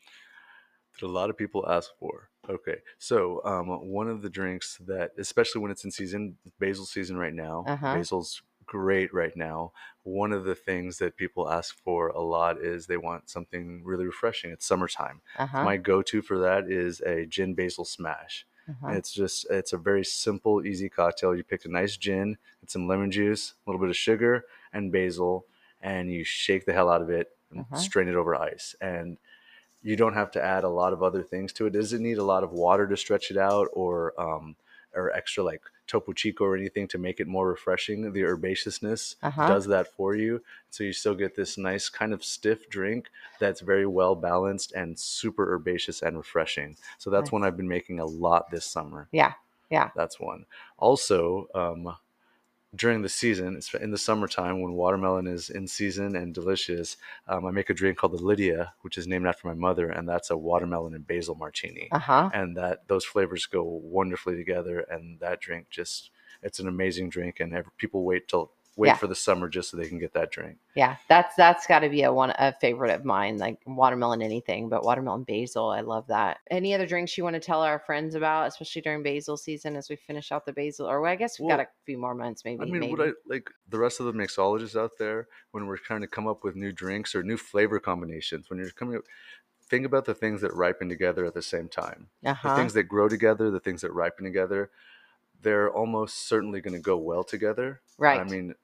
that 1.00 1.06
a 1.06 1.08
lot 1.08 1.30
of 1.30 1.38
people 1.38 1.66
ask 1.70 1.92
for. 2.00 2.30
Okay, 2.50 2.78
so 2.98 3.42
um, 3.46 3.68
one 3.90 4.10
of 4.10 4.22
the 4.22 4.30
drinks 4.30 4.78
that, 4.88 5.12
especially 5.18 5.62
when 5.62 5.72
it's 5.72 5.84
in 5.86 5.92
season, 5.92 6.38
basil 6.60 6.86
season 6.86 7.16
right 7.18 7.34
now, 7.34 7.64
Uh-huh. 7.68 7.94
basil's 7.94 8.42
great 8.76 9.14
right 9.14 9.36
now. 9.36 9.74
One 10.04 10.32
of 10.32 10.44
the 10.46 10.56
things 10.56 10.98
that 11.00 11.18
people 11.18 11.50
ask 11.50 11.78
for 11.78 12.10
a 12.10 12.22
lot 12.22 12.60
is 12.60 12.88
they 12.88 12.98
want 12.98 13.30
something 13.30 13.84
really 13.84 14.06
refreshing. 14.06 14.52
It's 14.52 14.66
summertime. 14.66 15.22
Uh 15.36 15.48
huh. 15.48 15.64
My 15.66 15.78
go-to 15.78 16.22
for 16.22 16.38
that 16.40 16.70
is 16.70 17.02
a 17.02 17.26
gin 17.26 17.54
basil 17.56 17.86
smash. 17.86 18.46
uh-huh. 18.70 18.98
It's 18.98 19.12
just 19.12 19.48
it's 19.50 19.74
a 19.74 19.78
very 19.78 20.06
simple, 20.06 20.66
easy 20.66 20.90
cocktail. 20.90 21.36
You 21.36 21.44
pick 21.44 21.66
a 21.66 21.70
nice 21.70 21.98
gin 21.98 22.38
and 22.62 22.70
some 22.70 22.88
lemon 22.88 23.12
juice, 23.12 23.54
a 23.66 23.70
little 23.70 23.82
bit 23.82 23.90
of 23.90 23.98
sugar 23.98 24.46
and 24.74 24.92
basil, 24.92 25.46
and 25.82 26.12
you 26.12 26.24
shake 26.24 26.66
the 26.66 26.74
hell 26.74 26.90
out 26.90 27.02
of 27.02 27.10
it 27.10 27.28
and 27.52 27.66
Uh-huh. 27.72 27.74
strain 27.74 28.08
it 28.08 28.16
over 28.16 28.36
ice. 28.36 28.76
And 28.82 29.18
you 29.82 29.96
don't 29.96 30.14
have 30.14 30.32
to 30.32 30.44
add 30.44 30.64
a 30.64 30.70
lot 30.70 30.94
of 30.94 31.02
other 31.04 31.24
things 31.24 31.54
to 31.54 31.66
it. 31.66 31.76
It 31.76 31.80
doesn't 31.80 32.04
need 32.04 32.18
a 32.18 32.24
lot 32.24 32.44
of 32.44 32.52
water 32.52 32.88
to 32.88 32.98
stretch 32.98 33.32
it 33.32 33.38
out 33.38 33.68
or 33.74 34.20
um, 34.20 34.56
or 34.96 35.12
extra 35.12 35.44
like 35.44 35.62
topo 35.88 36.14
chico 36.14 36.44
or 36.46 36.56
anything 36.56 36.88
to 36.88 36.98
make 36.98 37.20
it 37.20 37.28
more 37.28 37.48
refreshing. 37.50 38.12
The 38.14 38.22
herbaceousness 38.22 39.16
Uh-huh. 39.24 39.48
does 39.48 39.66
that 39.68 39.88
for 39.88 40.16
you. 40.16 40.42
So 40.70 40.84
you 40.84 40.94
still 40.94 41.16
get 41.16 41.36
this 41.36 41.58
nice 41.58 41.90
kind 41.90 42.14
of 42.14 42.24
stiff 42.24 42.70
drink 42.70 43.10
that's 43.40 43.62
very 43.62 43.86
well 43.88 44.16
balanced 44.16 44.72
and 44.74 44.98
super 45.00 45.52
herbaceous 45.54 46.02
and 46.02 46.16
refreshing. 46.18 46.78
So 46.98 47.10
that's 47.10 47.26
Nice. 47.28 47.32
one 47.32 47.44
I've 47.44 47.58
been 47.58 47.68
making 47.68 48.00
a 48.00 48.06
lot 48.06 48.52
this 48.52 48.66
summer. 48.66 49.08
Yeah, 49.12 49.34
yeah. 49.70 49.90
That's 49.96 50.20
one. 50.20 50.46
Also, 50.78 51.48
um, 51.56 51.96
during 52.76 53.02
the 53.02 53.10
season, 53.10 53.56
it's 53.56 53.74
in 53.74 53.92
the 53.92 53.98
summertime 53.98 54.62
when 54.62 54.74
watermelon 54.74 55.26
is 55.28 55.50
in 55.50 55.68
season 55.68 56.16
and 56.16 56.34
delicious, 56.34 56.98
um, 57.28 57.46
I 57.46 57.52
make 57.52 57.70
a 57.70 57.74
drink 57.74 57.98
called 57.98 58.14
the 58.14 58.24
Lydia, 58.24 58.74
which 58.82 58.98
is 58.98 59.08
named 59.08 59.28
after 59.28 59.48
my 59.48 59.56
mother, 59.56 59.90
and 59.90 60.08
that's 60.08 60.30
a 60.30 60.38
watermelon 60.38 60.94
and 60.94 61.06
basil 61.06 61.36
martini. 61.36 61.90
Uh 61.92 62.00
huh. 62.00 62.30
And 62.34 62.56
that 62.58 62.88
those 62.88 63.06
flavors 63.06 63.48
go 63.48 63.64
wonderfully 63.64 64.36
together, 64.36 64.86
and 64.90 65.20
that 65.20 65.42
drink 65.42 65.68
just 65.70 66.12
it's 66.44 66.60
an 66.60 66.68
amazing 66.68 67.10
drink, 67.10 67.40
and 67.40 67.54
ev- 67.56 67.78
people 67.78 68.04
wait 68.04 68.28
till 68.28 68.52
wait 68.80 68.88
Yeah. 68.88 68.96
for 68.96 69.08
the 69.08 69.16
summer 69.16 69.50
just 69.50 69.70
so 69.70 69.78
they 69.78 69.88
can 69.90 70.00
get 70.00 70.14
that 70.14 70.32
drink. 70.32 70.58
Yeah, 70.76 70.96
that's 71.10 71.36
that's 71.36 71.68
got 71.68 71.80
to 71.80 71.90
be 71.90 72.04
a 72.04 72.14
one 72.14 72.32
a 72.40 72.54
favorite 72.54 72.92
of 72.94 73.04
mine, 73.04 73.38
like 73.38 73.58
watermelon 73.66 74.22
anything, 74.22 74.70
but 74.70 74.84
watermelon 74.84 75.24
basil, 75.24 75.70
I 75.70 75.82
love 75.82 76.08
that. 76.08 76.38
Any 76.50 76.74
other 76.74 76.88
drinks 76.88 77.18
you 77.18 77.26
want 77.26 77.34
to 77.34 77.42
tell 77.42 77.62
our 77.62 77.80
friends 77.80 78.16
about, 78.16 78.48
especially 78.48 78.82
during 78.82 79.04
basil 79.04 79.36
season 79.36 79.76
as 79.76 79.90
we 79.90 79.98
finish 79.98 80.32
out 80.32 80.46
the 80.46 80.54
basil? 80.54 80.88
Or 80.88 81.06
I 81.06 81.16
guess 81.18 81.40
we've 81.40 81.50
got 81.50 81.60
a 81.60 81.68
few 81.86 81.98
more 81.98 82.16
months, 82.16 82.46
maybe. 82.46 82.62
I 82.62 82.66
mean, 82.66 82.80
maybe. 82.80 82.92
what 82.94 83.02
I 83.08 83.12
like 83.28 83.50
the 83.68 83.78
rest 83.80 84.00
of 84.00 84.06
the 84.06 84.14
mixologists 84.14 84.80
out 84.80 84.92
there 84.98 85.28
when 85.52 85.66
we're 85.68 85.78
trying 85.78 86.02
to 86.02 86.08
come 86.08 86.28
up 86.28 86.44
with 86.46 86.56
new 86.56 86.72
drinks 86.72 87.14
or 87.14 87.22
new 87.22 87.38
flavor 87.38 87.80
combinations. 87.80 88.50
When 88.50 88.60
you're 88.60 88.72
coming 88.72 88.96
up, 88.96 89.04
think 89.70 89.86
about 89.86 90.06
the 90.06 90.16
things 90.16 90.40
that 90.42 90.54
ripen 90.56 90.88
together 90.88 91.26
at 91.26 91.34
the 91.34 91.42
same 91.42 91.68
time. 91.68 92.08
uh 92.26 92.34
The 92.42 92.56
things 92.56 92.74
that 92.74 92.84
grow 92.84 93.10
together, 93.10 93.52
the 93.52 93.60
things 93.60 93.82
that 93.82 93.92
ripen 93.92 94.24
together, 94.24 94.72
they're 95.42 95.70
almost 95.72 96.28
certainly 96.28 96.62
going 96.62 96.74
to 96.74 96.80
go 96.82 96.98
well 96.98 97.24
together. 97.24 97.82
Right. 97.98 98.20
I 98.20 98.24
mean, 98.24 98.56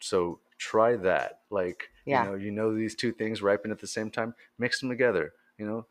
so 0.00 0.40
try 0.58 0.96
that. 0.96 1.40
Like, 1.50 1.90
Yeah. 2.04 2.24
you 2.24 2.30
know, 2.30 2.36
you 2.36 2.50
know 2.50 2.74
these 2.74 2.94
two 2.94 3.12
things 3.12 3.42
ripen 3.42 3.70
at 3.70 3.80
the 3.80 3.86
same 3.86 4.10
time. 4.10 4.34
Mix 4.58 4.80
them 4.80 4.88
together. 4.88 5.32
You 5.58 5.66
know, 5.66 5.86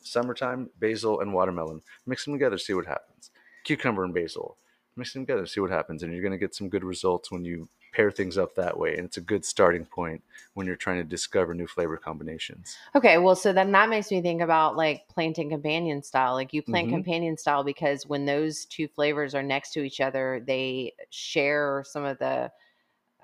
summertime 0.00 0.70
basil 0.78 1.20
and 1.20 1.32
watermelon. 1.32 1.82
Mix 2.06 2.24
them 2.24 2.34
together. 2.34 2.58
See 2.58 2.74
what 2.74 2.86
happens. 2.86 3.30
Cucumber 3.64 4.04
and 4.04 4.14
basil. 4.14 4.56
Mix 4.96 5.12
them 5.12 5.26
together. 5.26 5.46
See 5.46 5.60
what 5.60 5.70
happens, 5.70 6.02
and 6.02 6.12
you're 6.12 6.22
going 6.22 6.32
to 6.32 6.38
get 6.38 6.54
some 6.54 6.68
good 6.68 6.84
results 6.84 7.30
when 7.30 7.44
you 7.44 7.68
pair 7.92 8.10
things 8.10 8.36
up 8.38 8.54
that 8.54 8.78
way. 8.78 8.96
And 8.96 9.06
it's 9.06 9.16
a 9.16 9.22
good 9.22 9.44
starting 9.44 9.84
point 9.84 10.22
when 10.54 10.66
you're 10.66 10.76
trying 10.76 10.98
to 10.98 11.04
discover 11.04 11.54
new 11.54 11.66
flavor 11.66 11.96
combinations. 11.96 12.76
Okay, 12.94 13.18
well, 13.18 13.34
so 13.36 13.52
then 13.52 13.72
that 13.72 13.88
makes 13.88 14.10
me 14.10 14.20
think 14.22 14.40
about 14.42 14.76
like 14.76 15.06
planting 15.08 15.50
companion 15.50 16.02
style. 16.02 16.34
Like 16.34 16.52
you 16.54 16.62
plant 16.62 16.88
Mhm. 16.88 16.92
companion 16.92 17.36
style 17.36 17.64
because 17.64 18.06
when 18.06 18.24
those 18.26 18.64
two 18.66 18.88
flavors 18.88 19.34
are 19.34 19.42
next 19.42 19.72
to 19.72 19.82
each 19.82 20.00
other, 20.00 20.42
they 20.46 20.94
share 21.10 21.84
some 21.86 22.04
of 22.04 22.18
the, 22.18 22.50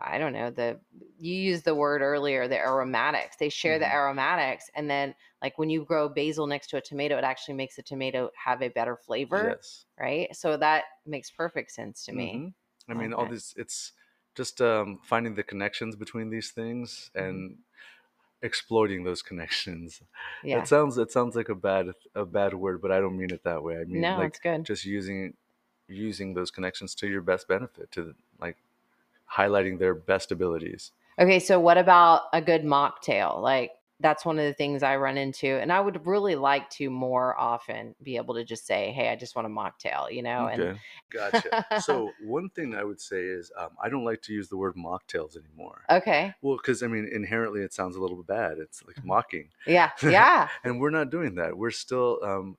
I 0.04 0.18
don't 0.18 0.32
know, 0.32 0.50
the, 0.50 0.80
you 1.18 1.34
used 1.34 1.64
the 1.64 1.74
word 1.74 2.02
earlier, 2.02 2.48
the 2.48 2.58
aromatics. 2.58 3.36
They 3.36 3.48
share 3.48 3.78
the 3.78 3.86
Mhm. 3.86 3.92
aromatics. 3.92 4.70
And 4.74 4.90
then, 4.90 5.14
like 5.42 5.58
when 5.58 5.70
you 5.70 5.84
grow 5.84 6.08
basil 6.08 6.46
next 6.46 6.68
to 6.68 6.76
a 6.76 6.80
tomato, 6.80 7.18
it 7.18 7.24
actually 7.24 7.54
makes 7.54 7.76
the 7.76 7.82
tomato 7.82 8.30
have 8.36 8.62
a 8.62 8.68
better 8.68 8.96
flavor, 8.96 9.56
Yes. 9.56 9.86
right? 9.98 10.34
So 10.36 10.56
that 10.56 10.84
makes 11.06 11.30
perfect 11.30 11.72
sense 11.72 12.04
to 12.06 12.12
me. 12.12 12.44
Mhm. 12.44 12.54
I 12.88 12.94
mean, 12.94 13.12
all 13.12 13.26
Okay. 13.26 13.26
this, 13.26 13.54
it's 13.56 13.92
just 14.34 14.60
um, 14.60 14.98
finding 15.04 15.34
the 15.34 15.42
connections 15.42 15.96
between 15.96 16.30
these 16.30 16.50
things 16.50 17.10
Mhm. 17.18 17.44
and 17.44 17.58
exploiting 18.42 19.04
those 19.04 19.22
connections. 19.22 20.02
Yeah. 20.42 20.64
It 20.64 20.68
sounds 20.68 20.98
it 20.98 21.12
sounds 21.12 21.36
like 21.36 21.48
a 21.50 21.54
bad 21.56 21.94
a 22.14 22.26
bad 22.26 22.54
word, 22.54 22.82
but 22.82 22.92
I 22.92 23.00
don't 23.00 23.18
mean 23.18 23.32
it 23.32 23.44
that 23.44 23.62
way. 23.64 23.78
I 23.78 23.84
mean 23.84 24.10
no, 24.10 24.20
like 24.20 24.32
it's 24.32 24.38
good. 24.38 24.66
just 24.66 24.84
using 24.84 25.36
using 25.88 26.34
those 26.34 26.50
connections 26.52 26.94
to 26.96 27.08
your 27.08 27.22
best 27.22 27.48
benefit 27.48 27.92
to 27.92 28.14
like 28.40 28.58
highlighting 29.36 29.78
their 29.78 29.94
best 29.94 30.32
abilities. 30.32 30.92
Okay, 31.20 31.38
so 31.38 31.60
what 31.60 31.78
about 31.78 32.22
a 32.32 32.40
good 32.40 32.62
mocktail? 32.64 33.40
Like 33.40 33.72
that's 34.00 34.24
one 34.24 34.38
of 34.38 34.44
the 34.44 34.54
things 34.54 34.82
I 34.82 34.96
run 34.96 35.16
into, 35.16 35.46
and 35.46 35.72
I 35.72 35.80
would 35.80 36.06
really 36.06 36.34
like 36.34 36.68
to 36.70 36.90
more 36.90 37.38
often 37.38 37.94
be 38.02 38.16
able 38.16 38.34
to 38.34 38.44
just 38.44 38.66
say, 38.66 38.90
"Hey, 38.92 39.08
I 39.10 39.16
just 39.16 39.36
want 39.36 39.46
a 39.46 39.50
mocktail," 39.50 40.10
you 40.12 40.22
know. 40.22 40.48
Okay, 40.52 40.74
gotcha. 41.10 41.64
so 41.80 42.12
one 42.20 42.48
thing 42.50 42.74
I 42.74 42.82
would 42.82 43.00
say 43.00 43.20
is 43.22 43.52
um, 43.56 43.70
I 43.80 43.88
don't 43.88 44.04
like 44.04 44.22
to 44.22 44.32
use 44.32 44.48
the 44.48 44.56
word 44.56 44.74
mocktails 44.74 45.36
anymore. 45.36 45.82
Okay, 45.90 46.34
Well, 46.42 46.56
because 46.56 46.82
I 46.82 46.86
mean, 46.88 47.08
inherently 47.12 47.60
it 47.62 47.72
sounds 47.72 47.94
a 47.96 48.00
little 48.00 48.16
bit 48.16 48.26
bad. 48.26 48.58
It's 48.58 48.82
like 48.84 48.96
Mhm. 48.96 49.04
mocking. 49.04 49.50
yeah, 49.66 49.90
yeah, 50.02 50.48
and 50.64 50.80
we're 50.80 50.90
not 50.90 51.10
doing 51.10 51.36
that. 51.36 51.56
We're 51.56 51.70
still. 51.70 52.18
Um, 52.24 52.56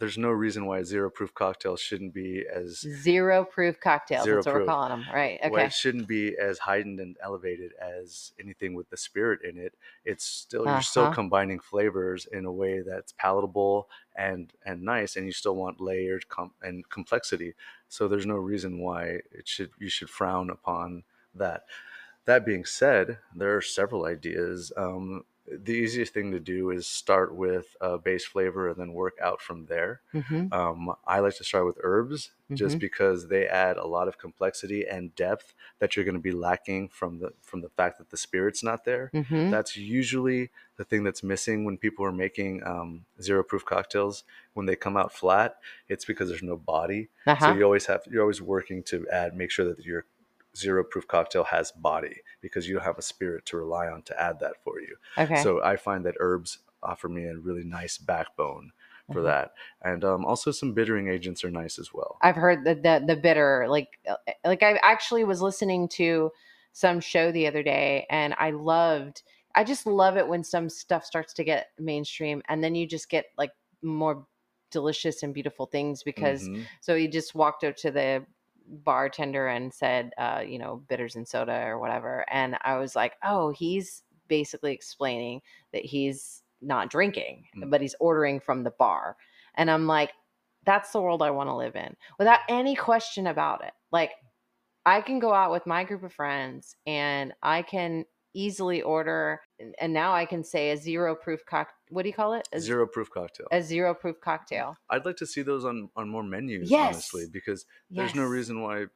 there's 0.00 0.18
no 0.18 0.30
reason 0.30 0.66
why 0.66 0.82
zero 0.82 1.10
proof 1.10 1.32
cocktails 1.34 1.80
shouldn't 1.80 2.14
be 2.14 2.44
as 2.52 2.80
zero 2.80 3.44
proof 3.44 3.78
cocktails. 3.80 4.24
Zero 4.24 4.38
that's 4.38 4.46
what 4.46 4.52
proof. 4.54 4.66
we're 4.68 4.72
calling 4.74 4.90
them, 4.90 5.06
right? 5.14 5.40
why 5.42 5.62
Okay, 5.62 5.66
it 5.66 5.72
shouldn't 5.72 6.08
be 6.08 6.36
as 6.38 6.58
heightened 6.58 7.00
and 7.00 7.16
elevated 7.22 7.72
as 7.80 8.32
anything 8.40 8.74
with 8.74 8.90
the 8.90 8.96
spirit 8.96 9.40
in 9.44 9.58
it. 9.58 9.74
It's 10.04 10.24
still 10.24 10.68
you're 10.68 10.80
still 10.82 11.04
Uh-huh. 11.04 11.14
combining 11.14 11.60
flavors 11.60 12.26
in 12.26 12.44
a 12.46 12.52
way 12.52 12.80
that's 12.82 13.12
palatable 13.12 13.88
and 14.16 14.52
and 14.66 14.82
nice, 14.82 15.16
and 15.16 15.26
you 15.26 15.32
still 15.32 15.56
want 15.56 15.80
layered 15.80 16.28
com- 16.28 16.54
and 16.62 16.88
complexity. 16.90 17.54
So 17.88 18.08
there's 18.08 18.26
no 18.26 18.36
reason 18.36 18.78
why 18.80 19.20
it 19.32 19.46
should 19.46 19.70
you 19.78 19.88
should 19.88 20.10
frown 20.10 20.50
upon 20.50 21.04
that. 21.34 21.64
That 22.26 22.44
being 22.46 22.64
said, 22.64 23.18
there 23.34 23.56
are 23.56 23.62
several 23.62 24.04
ideas. 24.06 24.72
Um, 24.76 25.24
the 25.50 25.72
easiest 25.72 26.14
thing 26.14 26.30
to 26.32 26.40
do 26.40 26.70
is 26.70 26.86
start 26.86 27.34
with 27.34 27.76
a 27.80 27.98
base 27.98 28.24
flavor 28.24 28.68
and 28.68 28.76
then 28.76 28.92
work 28.92 29.14
out 29.20 29.40
from 29.42 29.66
there. 29.66 30.00
Mm-hmm. 30.14 30.52
Um, 30.52 30.94
I 31.06 31.18
like 31.20 31.36
to 31.36 31.44
start 31.44 31.66
with 31.66 31.78
herbs 31.82 32.30
just 32.52 32.76
Mhm. 32.76 32.80
because 32.80 33.28
they 33.28 33.46
add 33.46 33.76
a 33.76 33.86
lot 33.86 34.08
of 34.08 34.18
complexity 34.18 34.86
and 34.86 35.14
depth 35.14 35.54
that 35.78 35.94
you're 35.96 36.04
going 36.04 36.14
to 36.16 36.20
be 36.20 36.32
lacking 36.32 36.88
from 36.88 37.18
the 37.18 37.32
from 37.40 37.60
the 37.62 37.68
fact 37.68 37.98
that 37.98 38.10
the 38.10 38.16
spirit's 38.16 38.62
not 38.62 38.84
there. 38.84 39.10
Mm-hmm. 39.14 39.50
That's 39.50 39.76
usually 39.76 40.50
the 40.76 40.84
thing 40.84 41.02
that's 41.04 41.22
missing 41.22 41.64
when 41.64 41.78
people 41.78 42.04
are 42.04 42.12
making 42.12 42.62
um, 42.66 43.04
zero 43.20 43.42
proof 43.42 43.64
cocktails. 43.64 44.24
When 44.54 44.66
they 44.66 44.76
come 44.76 44.96
out 44.96 45.12
flat, 45.12 45.56
it's 45.88 46.04
because 46.04 46.28
there's 46.28 46.42
no 46.42 46.56
body. 46.56 47.08
Uh-huh. 47.26 47.52
So 47.52 47.58
you 47.58 47.64
always 47.64 47.86
have 47.86 48.02
you're 48.10 48.22
always 48.22 48.42
working 48.42 48.82
to 48.84 49.06
add 49.08 49.36
make 49.36 49.50
sure 49.50 49.64
that 49.66 49.84
your 49.84 50.04
zero 50.56 50.84
proof 50.84 51.06
cocktail 51.06 51.44
has 51.44 51.72
body 51.72 52.20
because 52.40 52.68
you 52.68 52.74
don't 52.74 52.84
have 52.84 52.98
a 52.98 53.02
spirit 53.02 53.46
to 53.46 53.56
rely 53.56 53.88
on 53.88 54.02
to 54.02 54.20
add 54.20 54.40
that 54.40 54.62
for 54.62 54.80
you. 54.80 54.96
okay. 55.18 55.34
So 55.42 55.62
I 55.62 55.76
find 55.76 56.04
that 56.06 56.16
herbs 56.20 56.58
offer 56.82 57.08
me 57.08 57.24
a 57.26 57.36
really 57.38 57.64
nice 57.64 57.98
backbone 57.98 58.72
for 59.10 59.22
Mhm. 59.22 59.24
that, 59.24 59.52
and 59.82 60.04
um, 60.04 60.24
also 60.24 60.50
some 60.52 60.72
bittering 60.72 61.08
agents 61.08 61.44
are 61.44 61.50
nice 61.50 61.78
as 61.78 61.92
well. 61.92 62.22
I've 62.22 62.36
heard 62.36 62.64
that 62.64 62.82
the 62.82 63.02
the 63.06 63.16
bitter 63.16 63.66
like 63.68 63.98
uh, 64.08 64.16
like 64.44 64.62
I 64.62 64.78
actually 64.82 65.24
was 65.24 65.40
listening 65.40 65.88
to 65.90 66.30
some 66.72 67.00
show 67.00 67.32
the 67.32 67.46
other 67.46 67.62
day 67.62 68.06
and 68.10 68.34
I 68.38 68.50
loved 68.50 69.22
I 69.54 69.64
just 69.64 69.86
love 69.86 70.16
it 70.16 70.28
when 70.28 70.44
some 70.44 70.68
stuff 70.68 71.04
starts 71.04 71.32
to 71.34 71.44
get 71.44 71.68
mainstream 71.78 72.42
and 72.48 72.62
then 72.62 72.74
you 72.74 72.86
just 72.86 73.08
get 73.08 73.26
like 73.36 73.50
more 73.82 74.26
delicious 74.70 75.22
and 75.22 75.34
beautiful 75.34 75.66
things 75.66 76.02
because 76.04 76.48
Mhm. 76.48 76.68
so 76.80 76.94
he 76.94 77.08
just 77.08 77.34
walked 77.34 77.64
up 77.64 77.74
to 77.76 77.90
the 77.90 78.24
bartender 78.68 79.48
and 79.48 79.72
said 79.72 80.12
uh 80.18 80.42
you 80.46 80.58
know 80.58 80.82
bitters 80.88 81.16
and 81.16 81.26
soda 81.26 81.62
or 81.66 81.78
whatever 81.78 82.24
and 82.30 82.56
I 82.62 82.76
was 82.76 82.94
like 82.94 83.14
oh 83.24 83.50
he's 83.50 84.02
basically 84.28 84.72
explaining 84.72 85.40
that 85.72 85.84
he's 85.84 86.42
not 86.62 86.90
drinking 86.90 87.44
Mm. 87.56 87.70
but 87.70 87.80
he's 87.80 87.96
ordering 88.00 88.38
from 88.38 88.62
the 88.62 88.70
bar 88.72 89.16
and 89.56 89.70
I'm 89.70 89.86
like 89.86 90.12
that's 90.64 90.92
the 90.92 91.00
world 91.00 91.22
I 91.22 91.30
want 91.30 91.48
to 91.48 91.54
live 91.54 91.74
in 91.76 91.96
without 92.18 92.40
any 92.48 92.74
question 92.74 93.26
about 93.28 93.64
it. 93.64 93.72
Like, 93.92 94.12
I 94.86 95.00
can 95.00 95.18
go 95.18 95.32
out 95.32 95.50
with 95.50 95.66
my 95.66 95.84
group 95.84 96.02
of 96.02 96.12
friends 96.12 96.74
and 96.86 97.32
I 97.42 97.62
can 97.62 98.04
easily 98.32 98.80
order, 98.82 99.40
and- 99.78 99.92
now 99.92 100.12
I 100.14 100.24
can 100.24 100.44
say 100.44 100.70
a 100.70 100.76
zero 100.76 101.14
proof 101.14 101.44
cock. 101.46 101.68
What 101.88 102.02
do 102.02 102.08
you 102.08 102.14
call 102.14 102.34
it? 102.34 102.48
A, 102.52 102.60
zero 102.60 102.86
proof 102.86 103.10
cocktail. 103.10 103.46
a 103.50 103.60
zero 103.62 103.94
proof 103.94 104.20
cocktail. 104.20 104.76
I'd 104.88 105.04
like 105.04 105.16
to 105.16 105.26
see 105.26 105.42
those 105.42 105.64
on 105.64 105.90
on 105.96 106.08
more 106.08 106.22
menus, 106.22 106.70
Yes. 106.70 106.94
honestly, 106.94 107.26
because 107.30 107.66
there's 107.90 108.14
no 108.14 108.24
reason 108.24 108.62
why 108.62 108.86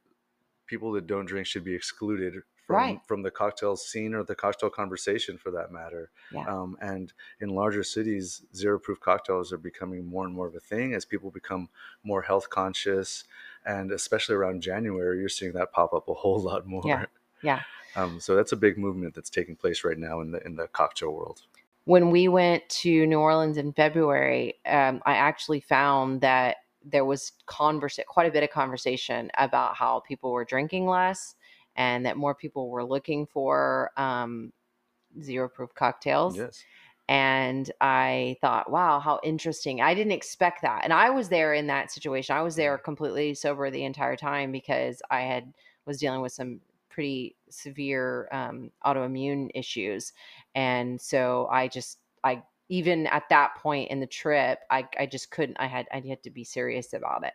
people 0.66 0.92
that 0.92 1.06
don't 1.06 1.26
drink 1.26 1.46
should 1.46 1.64
be 1.64 1.74
excluded 1.74 2.34
from 2.66 2.76
Right. 2.76 3.00
from 3.06 3.20
the 3.22 3.30
cocktail 3.30 3.76
scene 3.76 4.14
or 4.14 4.22
the 4.22 4.34
cocktail 4.34 4.70
conversation 4.70 5.36
for 5.36 5.50
that 5.50 5.70
matter. 5.70 6.10
Yeah. 6.32 6.46
Um, 6.48 6.78
and 6.80 7.12
in 7.40 7.50
larger 7.50 7.82
cities, 7.82 8.42
zero 8.54 8.78
proof 8.78 9.00
cocktails 9.00 9.52
are 9.52 9.58
becoming 9.58 10.06
more 10.06 10.24
and 10.24 10.34
more 10.34 10.46
of 10.46 10.54
a 10.54 10.60
thing 10.60 10.94
as 10.94 11.04
people 11.04 11.30
become 11.30 11.68
more 12.02 12.22
health 12.22 12.48
conscious, 12.48 13.24
and 13.66 13.90
especially 13.92 14.36
around 14.36 14.62
January, 14.62 15.18
you're 15.18 15.28
seeing 15.28 15.52
that 15.52 15.72
pop 15.72 15.92
up 15.92 16.08
a 16.08 16.14
whole 16.14 16.40
lot 16.40 16.66
more. 16.74 16.82
Yeah. 16.86 17.04
Yeah. 17.42 17.62
Um, 17.96 18.20
so 18.20 18.34
that's 18.34 18.52
a 18.52 18.56
big 18.56 18.78
movement 18.78 19.14
that's 19.14 19.30
taking 19.30 19.56
place 19.56 19.84
right 19.84 19.98
now 19.98 20.20
in 20.20 20.32
the 20.32 20.44
in 20.46 20.56
the 20.56 20.68
cocktail 20.68 21.12
world. 21.12 21.42
When 21.84 22.10
we 22.10 22.28
went 22.28 22.66
to 22.70 23.06
New 23.06 23.18
Orleans 23.18 23.58
in 23.58 23.72
February, 23.72 24.54
um, 24.66 25.02
I 25.04 25.14
actually 25.14 25.60
found 25.60 26.22
that 26.22 26.56
there 26.84 27.04
was 27.04 27.32
converse 27.46 27.98
quite 28.08 28.26
a 28.26 28.32
bit 28.32 28.42
of 28.42 28.50
conversation 28.50 29.30
about 29.38 29.76
how 29.76 30.00
people 30.00 30.32
were 30.32 30.44
drinking 30.44 30.86
less 30.86 31.34
and 31.76 32.06
that 32.06 32.16
more 32.16 32.34
people 32.34 32.68
were 32.70 32.84
looking 32.84 33.26
for 33.26 33.90
um, 33.96 34.52
zero 35.22 35.48
proof 35.48 35.74
cocktails. 35.74 36.36
Yes. 36.36 36.62
and 37.08 37.70
I 37.80 38.36
thought, 38.40 38.70
wow, 38.70 38.98
how 38.98 39.20
interesting. 39.22 39.82
I 39.82 39.94
didn't 39.94 40.12
expect 40.12 40.62
that. 40.62 40.80
And 40.84 40.92
I 40.92 41.10
was 41.10 41.28
there 41.28 41.52
in 41.54 41.66
that 41.66 41.90
situation. 41.90 42.34
I 42.34 42.42
was 42.42 42.56
there 42.56 42.78
completely 42.78 43.34
sober 43.34 43.70
the 43.70 43.84
entire 43.84 44.16
time 44.16 44.52
because 44.52 45.02
I 45.10 45.20
had 45.20 45.52
was 45.86 45.98
dealing 45.98 46.22
with 46.22 46.32
some 46.32 46.60
pretty 46.94 47.36
severe 47.50 48.28
um, 48.32 48.70
autoimmune 48.84 49.50
issues. 49.54 50.12
And 50.54 51.00
so 51.00 51.48
I 51.50 51.68
just 51.68 52.00
I 52.22 52.42
even 52.68 53.06
at 53.08 53.24
that 53.30 53.56
point 53.56 53.90
in 53.90 54.00
the 54.00 54.06
trip, 54.06 54.60
I 54.70 54.88
I 54.98 55.06
just 55.06 55.30
couldn't 55.30 55.56
I 55.58 55.66
had 55.66 55.86
I 55.92 56.00
had 56.00 56.22
to 56.24 56.30
be 56.30 56.44
serious 56.44 56.92
about 56.92 57.24
it. 57.24 57.34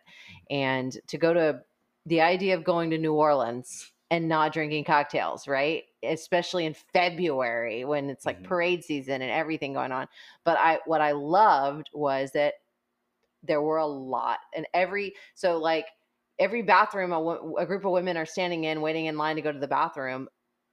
And 0.50 0.96
to 1.08 1.18
go 1.18 1.34
to 1.34 1.62
the 2.06 2.20
idea 2.20 2.56
of 2.56 2.64
going 2.64 2.90
to 2.90 2.98
New 2.98 3.14
Orleans 3.14 3.92
and 4.10 4.28
not 4.28 4.52
drinking 4.52 4.84
cocktails, 4.84 5.46
right? 5.46 5.84
Especially 6.02 6.66
in 6.66 6.74
February 6.74 7.84
when 7.84 8.10
it's 8.10 8.26
like 8.26 8.42
Mhm. 8.42 8.44
parade 8.44 8.82
season 8.84 9.22
and 9.22 9.30
everything 9.30 9.74
going 9.74 9.92
on. 9.92 10.08
But 10.44 10.58
I 10.58 10.80
what 10.86 11.00
I 11.00 11.12
loved 11.12 11.90
was 11.92 12.32
that 12.32 12.54
there 13.42 13.62
were 13.62 13.78
a 13.78 13.86
lot 13.86 14.38
and 14.54 14.66
every 14.74 15.14
so 15.34 15.58
like 15.58 15.86
every 16.40 16.62
bathroom 16.62 17.12
a, 17.12 17.20
a 17.58 17.66
group 17.66 17.84
of 17.84 17.92
women 17.92 18.16
are 18.16 18.26
standing 18.26 18.64
in 18.64 18.80
waiting 18.80 19.06
in 19.06 19.16
line 19.16 19.36
to 19.36 19.42
go 19.42 19.52
to 19.52 19.58
the 19.58 19.68
bathroom 19.68 20.26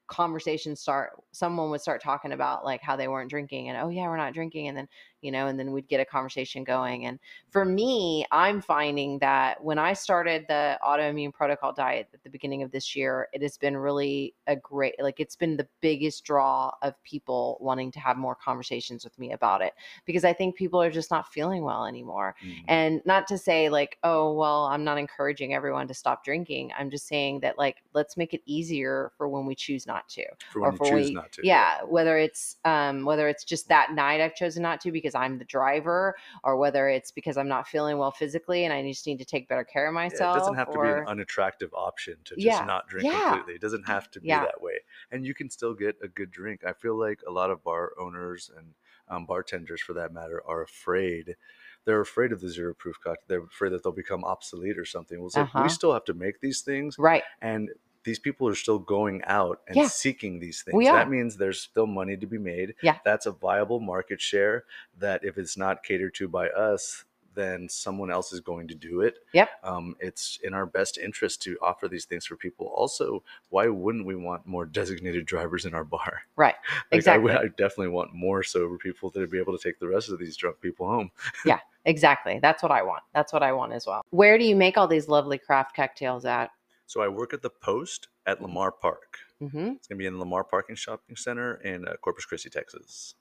conversations 0.08 0.80
start 0.80 1.12
someone 1.34 1.70
would 1.70 1.82
start 1.82 2.02
talking 2.02 2.32
about 2.32 2.64
like 2.64 2.82
how 2.82 2.96
they 2.96 3.10
weren't 3.10 3.30
drinking 3.30 3.68
and 3.68 3.78
oh 3.78 3.90
yeah 3.90 4.08
we're 4.08 4.18
not 4.18 4.34
drinking 4.34 4.70
and 4.70 4.78
then 4.78 4.88
you 5.22 5.32
know 5.32 5.48
and 5.48 5.60
then 5.60 5.72
we'd 5.72 5.88
get 5.88 6.00
a 6.00 6.06
conversation 6.06 6.64
going 6.64 7.06
and 7.06 7.20
for 7.50 7.66
me 7.66 8.26
i'm 8.32 8.62
finding 8.62 9.18
that 9.20 9.62
when 9.64 9.78
i 9.80 9.94
started 9.94 10.46
the 10.48 10.78
autoimmune 10.86 11.34
protocol 11.34 11.74
diet 11.74 12.08
at 12.14 12.24
the 12.24 12.30
beginning 12.30 12.62
of 12.64 12.72
this 12.72 12.96
year 12.96 13.28
it 13.34 13.42
has 13.42 13.58
been 13.58 13.76
really 13.76 14.34
a 14.48 14.56
great 14.56 14.94
like 15.02 15.20
it's 15.20 15.36
been 15.36 15.58
the 15.58 15.68
biggest 15.82 16.24
draw 16.24 16.72
of 16.82 16.94
people 17.04 17.58
wanting 17.60 17.92
to 17.92 18.00
have 18.00 18.18
more 18.18 18.36
conversations 18.36 19.04
with 19.04 19.18
me 19.18 19.32
about 19.32 19.62
it 19.62 19.74
because 20.06 20.24
i 20.24 20.34
think 20.34 20.56
people 20.56 20.82
are 20.82 20.92
just 20.92 21.10
not 21.12 21.28
feeling 21.32 21.64
well 21.64 21.86
anymore 21.86 22.36
Mhm. 22.44 22.64
and 22.68 23.02
not 23.06 23.28
to 23.28 23.38
say 23.38 23.70
like 23.70 23.98
oh 24.04 24.34
well 24.34 24.66
i'm 24.66 24.84
not 24.84 24.98
encouraging 24.98 25.54
everyone 25.54 25.88
to 25.88 25.94
stop 25.94 26.24
drinking 26.24 26.72
i'm 26.78 26.90
just 26.90 27.08
saying 27.08 27.40
that 27.40 27.58
like 27.58 27.78
let's 27.94 28.18
make 28.18 28.34
it 28.34 28.42
easier 28.46 29.12
for 29.18 29.28
when 29.28 29.46
we 29.46 29.56
choose 29.56 29.88
not 29.88 30.08
to 30.10 30.24
for 30.52 30.62
or 30.62 30.72
for 30.74 30.86
choose 30.86 31.08
we- 31.08 31.14
not 31.14 31.32
to. 31.32 31.46
yeah 31.46 31.82
whether 31.84 32.18
it's 32.18 32.58
um 32.66 33.06
whether 33.06 33.28
it's 33.28 33.44
just 33.44 33.68
that 33.70 33.94
night 33.94 34.22
i've 34.22 34.36
chosen 34.36 34.62
not 34.62 34.80
to 34.82 34.92
because 34.92 35.16
i'm 35.18 35.38
the 35.38 35.46
driver 35.46 36.16
or 36.44 36.58
whether 36.58 36.88
it's 36.90 37.12
because 37.12 37.38
i'm 37.38 37.48
not 37.48 37.68
feeling 37.68 37.98
well 37.98 38.12
physically 38.12 38.64
and 38.64 38.74
i 38.74 38.82
just 38.88 39.06
need 39.08 39.18
to 39.20 39.26
take 39.26 39.48
better 39.48 39.64
care 39.66 39.88
of 39.88 39.94
Yeah, 40.10 40.20
myself 40.20 40.24
it 40.24 40.32
doesn't 40.32 40.54
have 40.54 40.70
to 40.70 40.80
be 40.80 40.90
an 40.92 41.02
unattractive 41.06 41.74
option 41.74 42.18
to 42.26 42.38
just 42.38 42.62
Yeah, 42.62 42.64
not 42.64 42.88
drink 42.88 43.10
yeah. 43.10 43.10
completely. 43.10 43.56
It 43.56 43.62
doesn't 43.62 43.84
have 43.88 44.10
to 44.12 44.22
be 44.22 44.28
Yeah. 44.28 44.40
that 44.40 44.62
way. 44.62 44.80
And 45.12 45.26
you 45.26 45.34
can 45.34 45.50
still 45.50 45.74
get 45.74 45.98
a 46.02 46.08
good 46.08 46.32
drink. 46.32 46.64
I 46.64 46.72
feel 46.74 46.96
like 46.98 47.22
a 47.28 47.32
lot 47.32 47.52
of 47.52 47.62
bar 47.64 47.92
owners 48.00 48.50
and 48.56 48.74
um, 49.10 49.26
bartenders, 49.26 49.82
for 49.82 49.94
that 49.94 50.14
matter, 50.14 50.42
are 50.46 50.62
afraid. 50.62 51.36
They're 51.84 52.00
afraid 52.02 52.32
of 52.32 52.40
the 52.40 52.50
zero 52.50 52.74
proof 52.74 52.98
cocktail. 53.02 53.26
They're 53.28 53.44
afraid 53.44 53.72
that 53.74 53.84
they'll 53.84 53.92
become 53.92 54.24
obsolete 54.24 54.78
or 54.78 54.86
something. 54.86 55.20
Well, 55.20 55.28
it's 55.28 55.38
Uh-huh. 55.38 55.52
we 55.54 55.68
still 55.70 55.94
have 55.94 56.06
to 56.06 56.14
make 56.14 56.40
these 56.40 56.62
things, 56.62 56.98
right 56.98 57.24
and 57.42 57.70
these 58.04 58.20
people 58.20 58.48
are 58.48 58.56
still 58.56 58.80
going 58.80 59.22
out 59.26 59.62
and 59.68 59.76
Yeah. 59.76 59.88
seeking 59.88 60.40
these 60.40 60.62
things. 60.64 60.86
That 60.86 61.10
means 61.10 61.38
there's 61.38 61.60
still 61.62 61.88
money 61.88 62.18
to 62.18 62.26
be 62.26 62.38
made. 62.38 62.76
Yeah. 62.82 62.98
That's 63.04 63.26
a 63.26 63.32
viable 63.32 63.80
market 63.80 64.22
share 64.22 64.66
that 65.00 65.24
if 65.24 65.38
it's 65.38 65.58
not 65.58 65.84
catered 65.84 66.14
to 66.16 66.28
by 66.28 66.50
us, 66.50 67.04
then 67.36 67.70
someone 67.70 68.10
else 68.10 68.34
is 68.34 68.40
going 68.40 68.68
to 68.68 68.74
do 68.74 69.02
it. 69.02 69.20
Yep. 69.34 69.50
Um, 69.64 69.96
it's 70.00 70.40
in 70.44 70.56
our 70.56 70.66
best 70.66 70.98
interest 70.98 71.40
to 71.44 71.56
offer 71.62 71.88
these 71.88 72.06
things 72.06 72.26
for 72.26 72.36
people. 72.36 72.66
Also, 72.68 73.22
why 73.50 73.68
wouldn't 73.68 74.08
we 74.08 74.16
want 74.16 74.48
more 74.48 74.66
designated 74.66 75.28
drivers 75.28 75.64
in 75.66 75.76
our 75.76 75.84
bar? 75.84 76.22
right 76.36 76.56
Like, 76.92 76.94
I, 76.94 76.96
Exactly. 76.96 77.32
I 77.34 77.44
definitely 77.50 77.90
want 77.90 78.12
more 78.14 78.42
sober 78.42 78.78
people 78.80 79.12
to 79.12 79.28
be 79.28 79.38
able 79.38 79.56
to 79.56 79.62
take 79.64 79.80
the 79.80 79.88
rest 79.88 80.10
of 80.10 80.18
these 80.18 80.36
drunk 80.36 80.62
people 80.62 80.88
home. 80.88 81.12
Yeah, 81.46 81.60
exactly 81.86 82.38
that's 82.42 82.62
what 82.62 82.72
i 82.72 82.82
want 82.82 83.02
that's 83.14 83.32
what 83.32 83.42
i 83.44 83.54
want 83.54 83.72
as 83.72 83.88
well 83.88 84.02
where 84.10 84.38
do 84.38 84.44
you 84.44 84.58
make 84.58 84.78
all 84.78 84.90
these 84.90 85.08
lovely 85.08 85.38
craft 85.38 85.74
cocktails 85.74 86.26
at 86.26 86.52
So 86.88 87.02
I 87.02 87.08
work 87.10 87.34
at 87.34 87.42
the 87.44 87.50
Post 87.50 88.08
at 88.26 88.42
Lamar 88.42 88.72
Park. 88.72 89.20
hmm 89.40 89.74
It's 89.74 89.88
gonna 89.88 90.00
be 90.00 90.06
in 90.08 90.20
Lamar 90.20 90.44
Parking 90.44 90.76
Shopping 90.76 91.16
Center 91.16 91.56
in 91.56 91.88
uh, 91.88 91.96
Corpus 91.98 92.26
Christi, 92.26 92.50
Texas. 92.50 93.16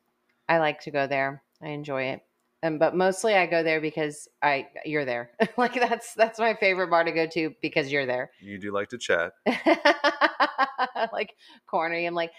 I 0.49 0.59
like 0.59 0.81
to 0.83 0.91
go 0.91 1.07
there. 1.07 1.43
I 1.61 1.69
enjoy 1.69 2.05
it. 2.05 2.23
Um, 2.63 2.79
but 2.79 2.95
mostly 2.97 3.35
I 3.35 3.47
go 3.47 3.63
there 3.63 3.81
because 3.81 4.29
I 4.43 4.69
you're 4.85 5.05
there. 5.05 5.31
like 5.57 5.75
that's 5.75 6.15
that's 6.15 6.39
my 6.39 6.55
favorite 6.55 6.89
bar 6.89 7.05
to 7.05 7.13
go 7.13 7.27
to 7.27 7.55
because 7.61 7.93
you're 7.93 8.07
there. 8.07 8.31
You 8.41 8.59
do 8.59 8.73
like 8.73 8.89
to 8.89 8.99
chat. 8.99 9.33
like 11.13 11.35
corny. 11.67 12.07
I'm 12.07 12.15
like, 12.15 12.33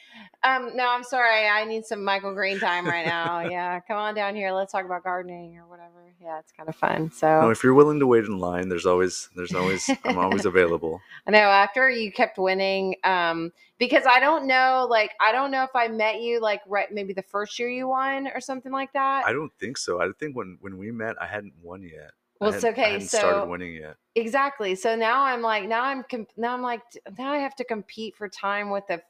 um, 0.44 0.72
no, 0.76 0.90
I'm 0.90 1.04
sorry. 1.04 1.48
I 1.48 1.66
need 1.66 1.86
some 1.86 2.04
Michael 2.04 2.34
Green 2.34 2.60
time 2.60 2.86
right 2.86 3.06
now. 3.06 3.40
yeah, 3.50 3.80
come 3.82 3.98
on 3.98 4.16
down 4.16 4.36
here. 4.36 4.52
Let's 4.52 4.72
talk 4.72 4.86
about 4.86 5.04
gardening 5.04 5.58
or 5.58 5.68
whatever. 5.68 6.14
Yeah, 6.22 6.40
it's 6.40 6.52
kind 6.52 6.68
of 6.68 6.76
fun. 6.76 7.04
No, 7.04 7.10
So 7.14 7.50
if 7.52 7.64
you're 7.64 7.74
willing 7.76 8.00
to 8.00 8.08
wait 8.08 8.26
in 8.26 8.40
line, 8.40 8.70
there's 8.70 8.86
always 8.86 9.30
there's 9.36 9.54
always 9.54 9.90
I'm 10.04 10.18
always 10.18 10.46
available. 10.46 11.00
I 11.28 11.32
know 11.32 11.40
after 11.40 11.90
you 11.90 12.12
kept 12.12 12.38
winning, 12.38 12.96
um, 13.04 13.52
because 13.78 14.06
I 14.08 14.20
don't 14.20 14.48
know, 14.48 14.88
like 14.90 15.12
I 15.22 15.32
don't 15.32 15.52
know 15.52 15.64
if 15.64 15.76
I 15.76 15.88
met 15.88 16.22
you 16.22 16.42
like 16.42 16.62
right 16.68 16.92
maybe 16.92 17.14
the 17.14 17.22
first 17.22 17.60
year 17.60 17.70
you 17.70 17.88
won 17.88 18.28
or 18.34 18.42
something 18.42 18.72
like 18.72 18.94
that. 18.94 19.26
I 19.26 19.34
don't 19.34 19.52
think 19.60 19.78
so. 19.78 20.02
I 20.02 20.07
think 20.20 20.36
when 20.36 20.58
when 20.62 20.78
we 20.78 20.92
met, 20.92 21.16
I 21.22 21.28
hadn't 21.28 21.54
won 21.62 21.84
yet. 21.84 22.12
I 22.40 22.46
Well, 22.46 22.54
it's 22.54 22.64
hadn't- 22.64 22.80
I 22.80 22.82
okay, 22.84 22.92
hadn't 22.94 23.08
so- 23.08 23.18
started 23.18 23.50
winning 23.50 23.76
yet. 23.76 23.96
Exactly. 24.16 24.76
So 24.76 24.96
now 24.96 25.24
I'm 25.24 25.42
like, 25.42 25.68
now 25.68 25.84
I'm, 25.84 26.04
now 26.38 26.54
I'm 26.54 26.62
like, 26.62 26.82
now 27.18 27.32
I 27.34 27.38
have 27.38 27.56
to 27.58 27.64
compete 27.64 28.16
for 28.16 28.28
time 28.28 28.70
with 28.72 28.84
f- 28.90 29.02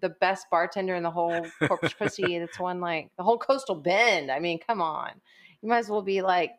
the 0.00 0.10
best 0.10 0.46
bartender 0.50 0.94
in 0.94 1.02
the 1.02 1.10
whole 1.10 1.46
Corpus 1.66 1.92
Christi. 1.94 2.38
That's 2.38 2.58
won 2.60 2.80
like 2.80 3.10
the 3.16 3.22
whole 3.24 3.38
coastal 3.38 3.74
bend. 3.74 4.30
I 4.30 4.38
mean, 4.38 4.58
come 4.64 4.80
on, 4.80 5.10
you 5.62 5.68
might 5.68 5.78
as 5.78 5.88
well 5.88 6.02
be 6.02 6.22
like 6.22 6.52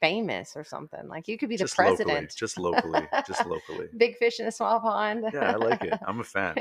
famous 0.00 0.52
or 0.56 0.64
something. 0.64 1.08
Like 1.08 1.28
you 1.28 1.38
could 1.38 1.48
be 1.48 1.56
the 1.56 1.64
just 1.64 1.78
locally, 1.78 1.96
president. 1.96 2.34
just 2.36 2.58
locally, 2.58 3.06
just 3.26 3.46
locally. 3.46 3.88
Big 3.96 4.16
fish 4.16 4.40
in 4.40 4.46
a 4.46 4.52
small 4.52 4.80
pond. 4.80 5.24
Yeah, 5.32 5.52
I 5.52 5.56
like 5.56 5.84
it. 5.84 5.98
I'm 6.06 6.20
a 6.20 6.24
fan. 6.36 6.54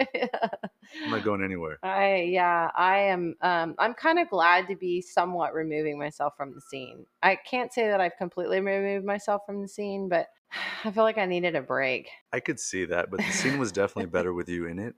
I'm 1.04 1.12
not 1.12 1.24
going 1.24 1.44
anywhere. 1.44 1.78
I 1.84 2.28
yeah, 2.30 2.70
I 2.76 3.00
am 3.00 3.36
um 3.42 3.76
I'm 3.78 3.94
kind 3.94 4.20
of 4.20 4.30
glad 4.30 4.68
to 4.68 4.76
be 4.76 5.02
somewhat 5.02 5.54
removing 5.54 5.98
myself 5.98 6.34
from 6.38 6.54
the 6.54 6.62
scene. 6.62 7.06
I 7.24 7.36
can't 7.36 7.74
say 7.74 7.88
that 7.88 8.02
I've 8.02 8.18
completely 8.18 8.60
removed 8.60 9.06
myself 9.06 9.42
from 9.46 9.62
the 9.62 9.68
scene, 9.68 10.10
but 10.10 10.28
I 10.84 10.92
feel 10.92 11.04
like 11.04 11.18
I 11.18 11.26
needed 11.26 11.56
a 11.56 11.62
break. 11.62 12.10
I 12.32 12.40
could 12.40 12.60
see 12.60 12.86
that, 12.86 13.10
but 13.10 13.20
the 13.20 13.32
scene 13.32 13.58
was 13.58 13.72
definitely 13.72 14.10
better 14.12 14.34
with 14.34 14.50
you 14.50 14.68
in 14.68 14.80
it. 14.80 14.96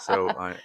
So 0.00 0.28
I, 0.38 0.56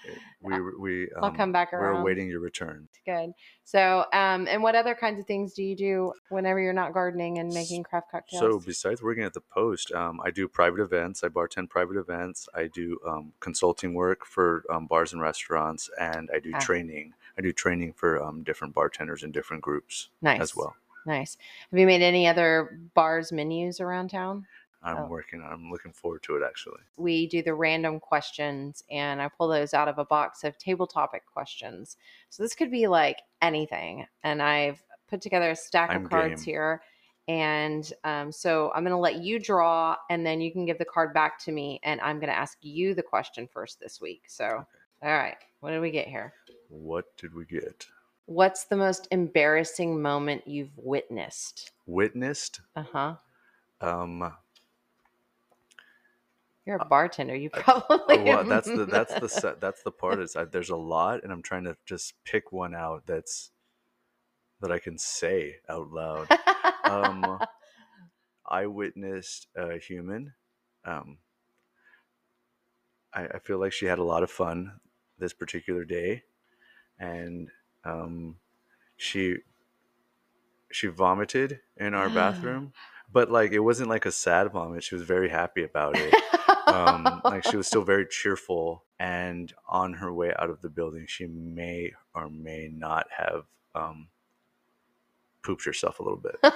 we, 0.41 0.59
we, 0.79 1.03
um, 1.15 1.23
I'll 1.23 1.31
come 1.31 1.51
back 1.51 1.73
around. 1.73 1.95
We're 1.95 2.01
awaiting 2.01 2.29
your 2.29 2.39
return. 2.39 2.87
Good. 3.05 3.31
So, 3.63 4.05
um, 4.13 4.47
and 4.47 4.61
what 4.61 4.75
other 4.75 4.93
kinds 4.93 5.19
of 5.19 5.25
things 5.25 5.53
do 5.53 5.63
you 5.63 5.75
do 5.75 6.13
whenever 6.29 6.59
you're 6.59 6.73
not 6.73 6.93
gardening 6.93 7.39
and 7.39 7.49
making 7.49 7.83
craft 7.83 8.11
cocktails? 8.11 8.41
So 8.41 8.59
besides 8.59 9.01
working 9.01 9.23
at 9.23 9.33
the 9.33 9.41
Post, 9.41 9.91
um, 9.91 10.21
I 10.23 10.29
do 10.29 10.47
private 10.47 10.79
events. 10.81 11.23
I 11.23 11.29
bartend 11.29 11.69
private 11.69 11.97
events. 11.97 12.47
I 12.53 12.67
do 12.67 12.99
um, 13.07 13.33
consulting 13.39 13.93
work 13.93 14.25
for 14.25 14.63
um, 14.69 14.85
bars 14.87 15.13
and 15.13 15.21
restaurants, 15.21 15.89
and 15.99 16.29
I 16.33 16.39
do 16.39 16.51
Ah. 16.53 16.59
training. 16.59 17.13
I 17.37 17.41
do 17.41 17.51
training 17.53 17.93
for 17.93 18.21
um, 18.21 18.43
different 18.43 18.73
bartenders 18.75 19.23
in 19.23 19.31
different 19.31 19.63
groups 19.63 20.09
nice 20.21 20.41
as 20.41 20.55
well. 20.55 20.75
Nice. 21.05 21.37
Have 21.71 21.79
you 21.79 21.85
made 21.85 22.01
any 22.01 22.27
other 22.27 22.79
bars 22.93 23.31
menus 23.31 23.79
around 23.79 24.09
town? 24.09 24.45
I'm 24.83 24.97
Oh. 24.97 25.05
working. 25.07 25.41
on 25.41 25.51
I'm 25.53 25.69
looking 25.71 25.93
forward 25.93 26.23
to 26.23 26.35
it 26.37 26.43
actually. 26.43 26.79
we 26.97 27.27
do 27.27 27.41
the 27.43 27.53
random 27.53 27.99
questions 27.99 28.83
and 28.89 29.21
I 29.21 29.27
pull 29.29 29.47
those 29.47 29.73
out 29.75 29.87
of 29.87 29.99
a 29.99 30.05
box 30.05 30.43
of 30.43 30.57
table 30.57 30.87
topic 30.87 31.23
questions. 31.31 31.97
So 32.29 32.41
this 32.43 32.55
could 32.55 32.71
be 32.71 32.87
like 32.87 33.19
anything. 33.41 34.07
And 34.23 34.41
I've 34.41 34.83
put 35.07 35.21
together 35.21 35.51
a 35.51 35.55
stack 35.55 35.91
I'm 35.91 36.05
of 36.05 36.09
cards 36.09 36.43
game. 36.43 36.53
here. 36.53 36.81
And 37.27 37.91
um, 38.03 38.31
so 38.31 38.71
I'm 38.73 38.83
going 38.83 38.91
to 38.91 38.97
let 38.97 39.17
you 39.21 39.39
draw 39.39 39.95
and 40.09 40.25
then 40.25 40.41
you 40.41 40.51
can 40.51 40.65
give 40.65 40.79
the 40.79 40.85
card 40.85 41.13
back 41.13 41.37
to 41.45 41.51
me. 41.51 41.79
And 41.83 42.01
I'm 42.01 42.17
going 42.17 42.31
to 42.31 42.37
ask 42.37 42.57
you 42.61 42.95
the 42.95 43.03
question 43.03 43.47
first 43.47 43.79
this 43.79 44.01
week. 44.01 44.23
So, 44.27 44.47
all 45.03 45.17
right. 45.17 45.37
What 45.59 45.69
did 45.71 45.79
we 45.81 45.91
get 45.91 46.07
here? 46.07 46.33
What 46.69 47.05
did 47.17 47.35
we 47.35 47.45
get? 47.45 47.85
What's 48.31 48.63
the 48.63 48.77
most 48.77 49.09
embarrassing 49.11 50.01
moment 50.01 50.47
you've 50.47 50.77
witnessed? 50.77 51.71
Witnessed. 51.85 52.61
Uh 52.77 52.83
huh. 52.89 53.15
Um, 53.81 54.33
You're 56.65 56.77
a 56.77 56.85
bartender. 56.85 57.35
You 57.35 57.49
probably. 57.53 58.19
oh, 58.19 58.23
well, 58.23 58.43
that's 58.45 58.67
the 58.67 58.85
that's 58.85 59.13
the 59.15 59.57
that's 59.59 59.83
the 59.83 59.91
part 59.91 60.19
is 60.19 60.37
I, 60.37 60.45
there's 60.45 60.69
a 60.69 60.77
lot, 60.77 61.23
and 61.23 61.31
I'm 61.33 61.41
trying 61.41 61.65
to 61.65 61.75
just 61.85 62.13
pick 62.23 62.53
one 62.53 62.73
out 62.73 63.05
that's 63.05 63.51
that 64.61 64.71
I 64.71 64.79
can 64.79 64.97
say 64.97 65.57
out 65.67 65.91
loud. 65.91 66.29
um, 66.85 67.37
I 68.45 68.65
witnessed 68.65 69.47
a 69.57 69.77
human. 69.77 70.31
Um, 70.85 71.17
I, 73.13 73.25
I 73.25 73.39
feel 73.39 73.59
like 73.59 73.73
she 73.73 73.87
had 73.87 73.99
a 73.99 74.03
lot 74.03 74.23
of 74.23 74.31
fun 74.31 74.79
this 75.19 75.33
particular 75.33 75.83
day, 75.83 76.23
and 76.97 77.49
um, 77.85 78.35
she 78.97 79.37
she 80.71 80.87
vomited 80.87 81.59
in 81.77 81.93
our 81.93 82.09
bathroom, 82.09 82.73
but 83.11 83.29
like 83.31 83.51
it 83.51 83.59
wasn't 83.59 83.89
like 83.89 84.05
a 84.05 84.11
sad 84.11 84.51
vomit. 84.51 84.83
She 84.83 84.95
was 84.95 85.03
very 85.03 85.29
happy 85.29 85.63
about 85.63 85.97
it. 85.97 86.13
um, 86.67 87.21
like 87.25 87.43
she 87.45 87.57
was 87.57 87.67
still 87.67 87.83
very 87.83 88.05
cheerful, 88.09 88.83
and 88.99 89.53
on 89.67 89.93
her 89.93 90.13
way 90.13 90.33
out 90.39 90.49
of 90.49 90.61
the 90.61 90.69
building, 90.69 91.05
she 91.07 91.25
may 91.27 91.93
or 92.13 92.29
may 92.29 92.69
not 92.73 93.07
have 93.17 93.43
um, 93.75 94.07
pooped 95.43 95.65
herself 95.65 95.99
a 95.99 96.03
little 96.03 96.19
bit. 96.19 96.37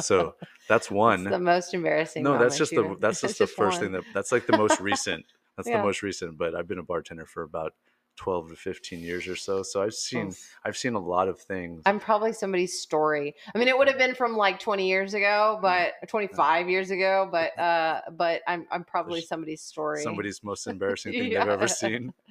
So 0.00 0.34
that's 0.68 0.90
one. 0.90 1.24
That's 1.24 1.34
the 1.36 1.38
most 1.40 1.74
embarrassing. 1.74 2.22
no, 2.22 2.38
that's 2.38 2.58
just 2.62 2.74
the 2.74 2.96
that's 3.00 3.20
just 3.20 3.38
the 3.38 3.46
first 3.46 3.80
one. 3.80 3.92
thing 3.92 3.92
that 3.92 4.04
that's 4.12 4.32
like 4.32 4.46
the 4.46 4.56
most 4.56 4.80
recent. 4.80 5.24
That's 5.56 5.68
Yeah. 5.68 5.78
the 5.78 5.84
most 5.84 6.02
recent. 6.02 6.36
But 6.36 6.54
I've 6.54 6.66
been 6.68 6.78
a 6.78 6.82
bartender 6.82 7.26
for 7.26 7.42
about 7.42 7.74
twelve 8.16 8.48
to 8.50 8.56
fifteen 8.56 9.00
years 9.00 9.26
or 9.26 9.36
so, 9.36 9.62
so 9.62 9.82
I've 9.82 9.94
seen 9.94 10.28
Oof. 10.28 10.56
I've 10.64 10.76
seen 10.76 10.94
a 10.94 10.98
lot 10.98 11.28
of 11.28 11.40
things. 11.40 11.82
I'm 11.86 11.98
probably 12.00 12.32
somebody's 12.32 12.80
story. 12.80 13.34
I 13.54 13.58
mean, 13.58 13.68
it 13.68 13.76
would 13.76 13.88
have 13.88 13.98
been 13.98 14.14
from 14.14 14.36
like 14.36 14.58
20 14.60 14.86
years 14.88 15.14
ago, 15.14 15.58
but 15.60 15.94
25 16.08 16.68
years 16.68 16.90
ago, 16.90 17.28
but 17.30 17.58
uh, 17.58 18.00
but 18.12 18.42
I'm 18.46 18.66
I'm 18.70 18.84
probably 18.84 19.20
There's 19.20 19.28
somebody's 19.28 19.62
story. 19.62 20.02
Somebody's 20.02 20.42
most 20.42 20.66
embarrassing 20.68 21.12
thing 21.12 21.30
they've 21.30 21.38
ever 21.38 21.68
seen. 21.68 22.12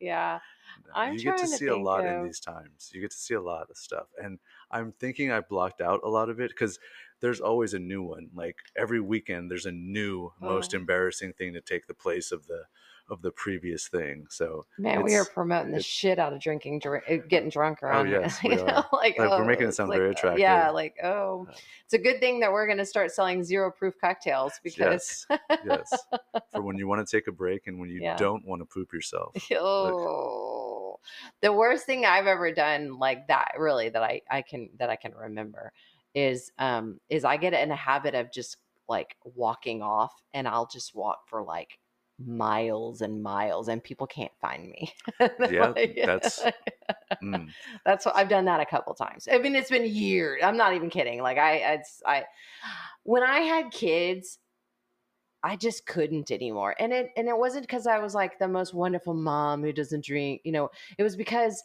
Yeah. 0.00 0.40
I'm 0.94 1.14
you 1.14 1.20
get 1.20 1.38
to 1.38 1.44
to 1.44 1.48
see 1.48 1.66
a 1.68 1.76
lot 1.76 2.04
in 2.04 2.24
these 2.24 2.40
times. 2.40 2.90
You 2.92 3.00
get 3.00 3.10
to 3.10 3.16
see 3.16 3.32
a 3.34 3.40
lot 3.40 3.70
of 3.70 3.76
stuff, 3.78 4.06
and 4.22 4.38
I'm 4.70 4.92
thinking 4.92 5.32
I 5.32 5.40
blocked 5.40 5.80
out 5.80 6.00
a 6.04 6.08
lot 6.08 6.28
of 6.28 6.38
it 6.40 6.50
because 6.50 6.78
there's 7.20 7.40
always 7.40 7.72
a 7.72 7.78
new 7.78 8.02
one. 8.02 8.28
Like 8.34 8.56
every 8.76 9.00
weekend, 9.00 9.50
there's 9.50 9.64
a 9.66 9.72
new 9.72 10.32
most 10.40 10.74
Oh. 10.74 10.78
embarrassing 10.78 11.32
thing 11.32 11.54
to 11.54 11.62
take 11.62 11.86
the 11.86 11.94
place 11.94 12.30
of 12.30 12.46
the 12.46 12.64
of 13.08 13.22
the 13.22 13.30
previous 13.30 13.88
thing. 13.88 14.26
So 14.28 14.66
Man, 14.78 15.02
we 15.02 15.14
are 15.14 15.24
promoting 15.24 15.72
the 15.72 15.82
shit 15.82 16.18
out 16.18 16.32
of 16.32 16.40
drinking, 16.40 16.80
drink, 16.80 17.04
uh, 17.08 17.16
getting 17.28 17.48
drunk 17.48 17.82
around 17.82 18.08
here. 18.08 18.20
yes, 18.22 18.40
we 18.44 18.58
are. 18.58 18.86
like, 18.92 19.18
Like, 19.18 19.30
we're 19.30 19.44
making 19.46 19.68
it 19.68 19.74
sound 19.74 19.90
like, 19.90 19.98
very 19.98 20.10
attractive. 20.10 20.40
Yeah, 20.40 20.70
like 20.70 20.96
oh, 21.02 21.48
it's 21.84 21.94
a 21.94 21.98
good 21.98 22.20
thing 22.20 22.40
that 22.40 22.52
we're 22.52 22.66
going 22.66 22.78
to 22.78 22.86
start 22.86 23.10
selling 23.12 23.44
zero 23.44 23.70
proof 23.70 23.94
cocktails 24.00 24.52
because 24.62 24.78
yes, 24.78 25.26
yes, 25.64 26.06
for 26.52 26.62
when 26.62 26.76
you 26.78 26.88
want 26.88 27.06
to 27.06 27.16
take 27.16 27.26
a 27.28 27.32
break 27.32 27.66
and 27.66 27.78
when 27.78 27.88
you 27.88 28.00
Yeah. 28.02 28.16
don't 28.16 28.44
want 28.44 28.60
to 28.60 28.66
poop 28.66 28.92
yourself. 28.92 29.34
oh, 29.52 30.98
the 31.40 31.52
worst 31.52 31.86
thing 31.86 32.04
I've 32.04 32.26
ever 32.26 32.52
done 32.52 32.98
like 32.98 33.28
that, 33.28 33.52
really, 33.58 33.88
that 33.90 34.02
I 34.02 34.20
I 34.30 34.42
can 34.42 34.68
that 34.78 34.90
I 34.90 34.96
can 34.96 35.14
remember 35.14 35.72
is 36.14 36.50
um 36.58 37.00
is 37.08 37.24
I 37.24 37.36
get 37.36 37.52
in 37.52 37.70
a 37.70 37.76
habit 37.76 38.14
of 38.14 38.32
just 38.32 38.56
like 38.88 39.16
walking 39.24 39.82
off, 39.82 40.12
and 40.34 40.46
I'll 40.46 40.66
just 40.66 40.94
walk 40.94 41.28
for 41.28 41.42
like 41.42 41.78
miles 42.24 43.02
and 43.02 43.22
miles, 43.22 43.68
and 43.68 43.82
people 43.82 44.06
can't 44.06 44.32
find 44.40 44.68
me. 44.68 44.92
Yeah, 45.50 45.68
Like- 45.68 45.96
that's- 46.04 46.42
Mm. 47.22 47.48
that's 47.84 48.04
what 48.04 48.16
I've 48.16 48.28
done 48.28 48.44
that 48.46 48.60
a 48.60 48.66
couple 48.66 48.92
times. 48.94 49.28
I 49.30 49.38
mean, 49.38 49.54
it's 49.54 49.70
been 49.70 49.84
years. 49.86 50.42
I'm 50.44 50.56
not 50.56 50.74
even 50.74 50.90
kidding. 50.90 51.22
Like 51.22 51.38
I, 51.38 51.54
it's 51.74 52.02
I, 52.04 52.24
when 53.04 53.22
I 53.22 53.40
had 53.40 53.70
kids, 53.70 54.38
I 55.42 55.56
just 55.56 55.86
couldn't 55.86 56.30
anymore. 56.30 56.74
And 56.78 56.92
it 56.92 57.10
and 57.16 57.28
it 57.28 57.36
wasn't 57.38 57.62
because 57.66 57.86
I 57.86 57.98
was 58.00 58.14
like 58.14 58.38
the 58.38 58.48
most 58.48 58.74
wonderful 58.74 59.14
mom 59.14 59.62
who 59.62 59.72
doesn't 59.72 60.04
drink. 60.04 60.40
You 60.44 60.52
know, 60.52 60.70
it 60.98 61.02
was 61.04 61.16
because 61.16 61.62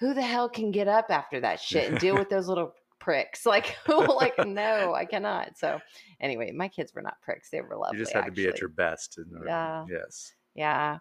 who 0.00 0.14
the 0.14 0.22
hell 0.22 0.48
can 0.48 0.70
get 0.70 0.88
up 0.88 1.06
after 1.10 1.40
that 1.40 1.60
shit 1.60 1.90
and 1.90 1.98
deal 1.98 2.14
with 2.18 2.30
those 2.30 2.48
little 2.48 2.72
pricks? 2.98 3.46
Like? 3.46 3.76
Like 3.88 4.34
no, 4.46 4.94
I 4.94 5.04
cannot. 5.04 5.58
So 5.58 5.80
anyway, 6.20 6.52
my 6.52 6.68
kids 6.68 6.94
were 6.94 7.02
not 7.02 7.20
pricks. 7.22 7.50
They 7.50 7.60
were 7.60 7.76
lovely. 7.76 7.98
you 7.98 8.04
just 8.04 8.14
had 8.14 8.24
to 8.26 8.32
be 8.32 8.46
at 8.46 8.60
your 8.60 8.68
best. 8.70 9.18
In 9.18 9.24
order- 9.36 9.46
Yeah. 9.48 9.84
Yes. 9.90 10.32
Yeah. 10.54 10.98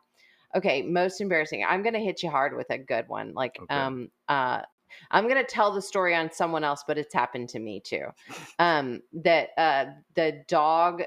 Okay, 0.55 0.83
most 0.83 1.19
embarrassing. 1.21 1.65
I'm 1.67 1.83
gonna 1.83 1.99
hit 1.99 2.23
you 2.23 2.29
hard 2.29 2.55
with 2.55 2.69
a 2.69 2.77
good 2.77 3.07
one. 3.07 3.33
Like 3.33 3.57
Okay. 3.61 3.75
um 3.75 4.09
uh 4.29 4.61
I'm 5.11 5.27
gonna 5.27 5.43
tell 5.43 5.71
the 5.73 5.81
story 5.81 6.15
on 6.15 6.31
someone 6.31 6.63
else, 6.63 6.83
but 6.87 6.97
it's 6.97 7.13
happened 7.13 7.49
to 7.49 7.59
me 7.59 7.81
too. 7.81 8.05
Um 8.59 9.01
that 9.13 9.49
uh 9.57 9.85
the 10.15 10.43
dog 10.47 11.03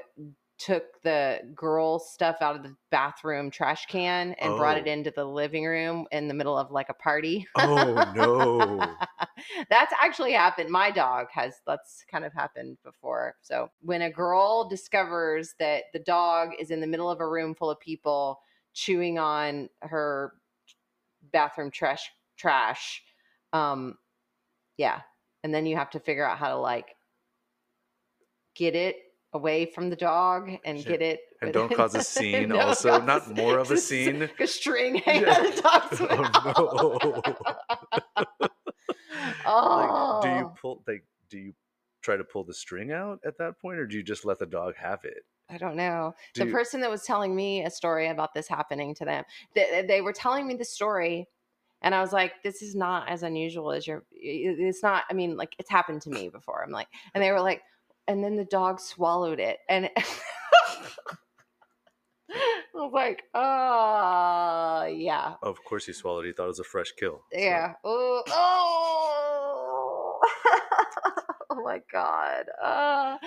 took 0.59 1.01
the 1.03 1.39
girl 1.55 1.97
stuff 1.99 2.35
out 2.41 2.53
of 2.55 2.63
the 2.63 2.75
bathroom 2.91 3.49
trash 3.49 3.85
can 3.85 4.33
and 4.33 4.57
brought 4.57 4.77
it 4.77 4.83
Oh. 4.87 4.91
into 4.91 5.09
the 5.09 5.23
living 5.23 5.65
room 5.65 6.05
in 6.11 6.27
the 6.27 6.33
middle 6.33 6.57
of 6.57 6.69
like 6.69 6.89
a 6.89 6.93
party. 6.93 7.47
Oh 7.57 8.11
no. 8.15 8.95
that's 9.69 9.93
actually 10.01 10.33
happened. 10.33 10.69
My 10.69 10.91
dog 10.91 11.27
has 11.31 11.55
that's 11.65 12.03
kind 12.09 12.25
of 12.25 12.33
happened 12.33 12.77
before. 12.83 13.35
So 13.41 13.69
when 13.81 14.03
a 14.03 14.11
girl 14.11 14.67
discovers 14.69 15.55
that 15.59 15.85
the 15.93 15.99
dog 15.99 16.49
is 16.59 16.71
in 16.71 16.81
the 16.81 16.87
middle 16.87 17.09
of 17.09 17.19
a 17.19 17.27
room 17.27 17.55
full 17.55 17.69
of 17.69 17.79
people 17.79 18.39
chewing 18.73 19.17
on 19.19 19.69
her 19.81 20.33
bathroom 21.31 21.71
trash 21.71 22.09
trash, 22.37 23.03
um, 23.53 23.97
yeah, 24.77 25.01
and 25.43 25.53
then 25.53 25.65
you 25.65 25.75
have 25.75 25.89
to 25.91 25.99
figure 25.99 26.25
out 26.27 26.37
how 26.37 26.49
to 26.49 26.57
like 26.57 26.95
get 28.55 28.75
it 28.75 28.97
away 29.33 29.65
from 29.65 29.89
the 29.89 29.95
dog 29.95 30.49
and 30.65 30.79
Shit. 30.79 30.87
get 30.87 31.01
it 31.01 31.19
And 31.41 31.53
don't 31.53 31.73
cause 31.73 31.95
a 31.95 32.01
scene 32.03 32.51
also, 32.51 33.01
not 33.01 33.35
more 33.35 33.57
of 33.57 33.71
a 33.71 33.77
scene. 33.87 34.29
A 34.39 34.47
string 34.47 34.95
hanging 34.95 35.23
Yeah. 35.23 35.31
out 35.31 35.55
the 35.55 35.61
dog's 35.61 36.01
Oh, 36.01 37.23
mouth. 37.25 37.67
Like, 39.53 40.21
do 40.23 40.29
you 40.29 40.45
Oh. 40.45 40.55
pull 40.59 40.83
like 40.87 41.03
do 41.29 41.37
you 41.37 41.53
try 42.01 42.15
to 42.17 42.23
pull 42.23 42.43
the 42.43 42.53
string 42.53 42.91
out 42.91 43.19
at 43.25 43.37
that 43.37 43.59
point 43.59 43.77
or 43.79 43.85
do 43.85 43.97
you 43.97 44.03
just 44.03 44.25
let 44.25 44.39
the 44.39 44.45
dog 44.45 44.75
have 44.77 45.03
it? 45.03 45.23
I 45.49 45.57
don't 45.57 45.75
know. 45.75 46.13
Do 46.33 46.41
the 46.41 46.47
you- 46.47 46.53
person 46.53 46.79
that 46.81 46.89
was 46.91 47.03
telling 47.03 47.35
me 47.35 47.63
a 47.65 47.69
story 47.69 48.07
about 48.09 48.33
this 48.33 48.47
happening 48.47 48.93
to 48.95 49.05
them, 49.05 49.23
they, 49.55 49.83
they 49.87 50.01
were 50.01 50.13
telling 50.13 50.47
me 50.47 50.53
the 50.55 50.63
story, 50.65 51.27
and 51.81 51.95
I 51.95 52.01
was 52.01 52.13
like, 52.13 52.41
"This 52.43 52.61
is 52.61 52.75
not 52.75 53.09
as 53.09 53.23
unusual 53.23 53.71
as 53.71 53.87
your. 53.87 54.03
It's 54.11 54.83
not. 54.83 55.05
I 55.09 55.13
mean, 55.13 55.37
like 55.37 55.55
it's 55.57 55.69
happened 55.69 56.01
to 56.03 56.09
me 56.11 56.29
before." 56.29 56.63
I'm 56.63 56.71
like, 56.71 56.87
and 57.13 57.23
they 57.23 57.31
were 57.31 57.41
like, 57.41 57.63
and 58.07 58.23
then 58.23 58.35
the 58.35 58.45
dog 58.45 58.79
swallowed 58.79 59.39
it, 59.39 59.59
and 59.69 59.89
was 62.79 62.91
like, 62.93 63.23
oh, 63.33 64.85
yeah. 64.85 65.33
Of 65.43 65.63
course 65.63 65.85
he 65.85 65.93
swallowed. 65.93 66.25
He 66.25 66.31
thought 66.33 66.45
it 66.45 66.47
was 66.47 66.59
a 66.59 66.63
fresh 66.63 66.91
kill. 66.97 67.21
so- 67.31 67.39
Yeah. 67.39 67.73
Oh, 67.83 68.23
oh. 68.29 70.19
oh 71.51 71.61
my 71.63 71.81
God. 71.91 72.45
Uh, 72.63 73.17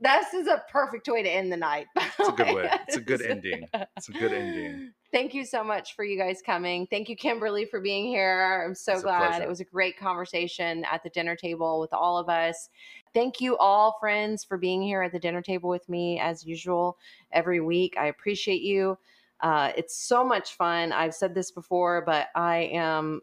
this 0.00 0.34
is 0.34 0.46
a 0.46 0.62
perfect 0.70 1.08
way 1.08 1.22
to 1.22 1.28
end 1.30 1.52
the 1.52 1.56
night. 1.56 1.86
It's 1.96 2.28
a 2.28 2.32
good 2.32 2.54
way. 2.54 2.70
It's 2.86 2.96
a 2.96 3.00
good 3.00 3.22
ending. 3.22 3.66
It's 3.96 4.08
a 4.08 4.12
good 4.12 4.32
ending. 4.32 4.92
Thank 5.12 5.34
you 5.34 5.44
so 5.44 5.64
much 5.64 5.96
for 5.96 6.04
you 6.04 6.16
guys 6.16 6.40
coming. 6.44 6.86
Thank 6.88 7.08
you, 7.08 7.16
Kimberly, 7.16 7.64
for 7.64 7.80
being 7.80 8.06
here. 8.06 8.62
I'm 8.64 8.76
so 8.76 8.92
It's 8.92 9.02
glad. 9.02 9.42
It 9.42 9.48
was 9.48 9.58
a 9.58 9.64
great 9.64 9.98
conversation 9.98 10.84
at 10.84 11.02
the 11.02 11.10
dinner 11.10 11.34
table 11.34 11.80
with 11.80 11.92
all 11.92 12.16
of 12.16 12.28
us. 12.28 12.68
Thank 13.12 13.40
you 13.40 13.56
all, 13.56 13.96
friends, 13.98 14.44
for 14.44 14.56
being 14.56 14.82
here 14.82 15.02
at 15.02 15.12
the 15.12 15.18
dinner 15.18 15.42
table 15.42 15.68
with 15.68 15.88
me 15.88 16.20
as 16.20 16.44
usual 16.46 16.96
every 17.32 17.60
week. 17.60 17.96
I 17.98 18.06
appreciate 18.06 18.62
you. 18.62 18.96
Uh, 19.40 19.72
it's 19.76 19.96
so 19.96 20.24
much 20.24 20.54
fun. 20.54 20.92
I've 20.92 21.14
said 21.14 21.34
this 21.34 21.50
before, 21.50 22.02
but 22.02 22.28
I 22.34 22.70
am, 22.72 23.20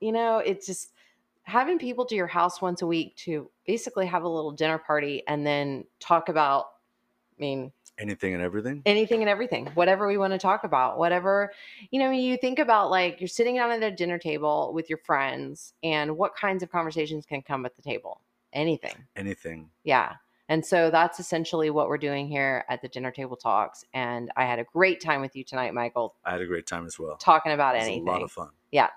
you 0.00 0.10
know, 0.10 0.38
it's 0.38 0.66
just 0.66 0.92
having 1.44 1.78
people 1.78 2.04
to 2.06 2.14
your 2.14 2.26
house 2.26 2.60
once 2.60 2.82
a 2.82 2.86
week 2.86 3.14
to 3.16 3.50
basically 3.66 4.06
have 4.06 4.24
a 4.24 4.28
little 4.28 4.50
dinner 4.52 4.78
party 4.78 5.22
and 5.28 5.46
then 5.46 5.84
talk 6.00 6.28
about, 6.28 6.66
I 7.38 7.40
mean, 7.40 7.72
Anything 7.98 8.32
and 8.32 8.42
everything. 8.42 8.80
anything 8.86 9.20
and 9.20 9.28
everything, 9.28 9.66
whatever 9.74 10.08
we 10.08 10.16
want 10.16 10.32
to 10.32 10.38
talk 10.38 10.64
about, 10.64 10.96
whatever, 10.96 11.52
you 11.90 12.00
know, 12.00 12.10
you 12.10 12.38
think 12.38 12.58
about 12.58 12.90
like 12.90 13.20
you're 13.20 13.28
sitting 13.28 13.56
down 13.56 13.70
at 13.70 13.82
a 13.82 13.90
dinner 13.94 14.18
table 14.18 14.72
with 14.72 14.88
your 14.88 14.96
friends 14.98 15.74
and 15.82 16.16
what 16.16 16.34
kinds 16.34 16.62
of 16.62 16.72
conversations 16.72 17.26
can 17.26 17.42
come 17.42 17.66
at 17.66 17.76
the 17.76 17.82
table? 17.82 18.22
Anything. 18.52 19.06
Anything. 19.16 19.70
Yeah. 19.84 20.14
And 20.50 20.66
so 20.66 20.90
that's 20.90 21.20
essentially 21.20 21.70
what 21.70 21.88
we're 21.88 21.96
doing 21.96 22.26
here 22.26 22.64
at 22.68 22.82
the 22.82 22.88
dinner 22.88 23.12
table 23.12 23.36
talks. 23.36 23.84
And 23.94 24.32
I 24.36 24.44
had 24.44 24.58
a 24.58 24.64
great 24.64 25.00
time 25.00 25.20
with 25.20 25.36
you 25.36 25.44
tonight, 25.44 25.72
Michael, 25.72 26.16
I 26.24 26.32
had 26.32 26.42
a 26.42 26.46
great 26.46 26.66
time 26.66 26.84
as 26.86 26.98
well. 26.98 27.16
talking 27.18 27.52
about 27.52 27.76
anything. 27.76 28.02
a 28.06 28.10
lot 28.10 28.20
of 28.20 28.32
fun. 28.32 28.48
Yeah. 28.72 28.88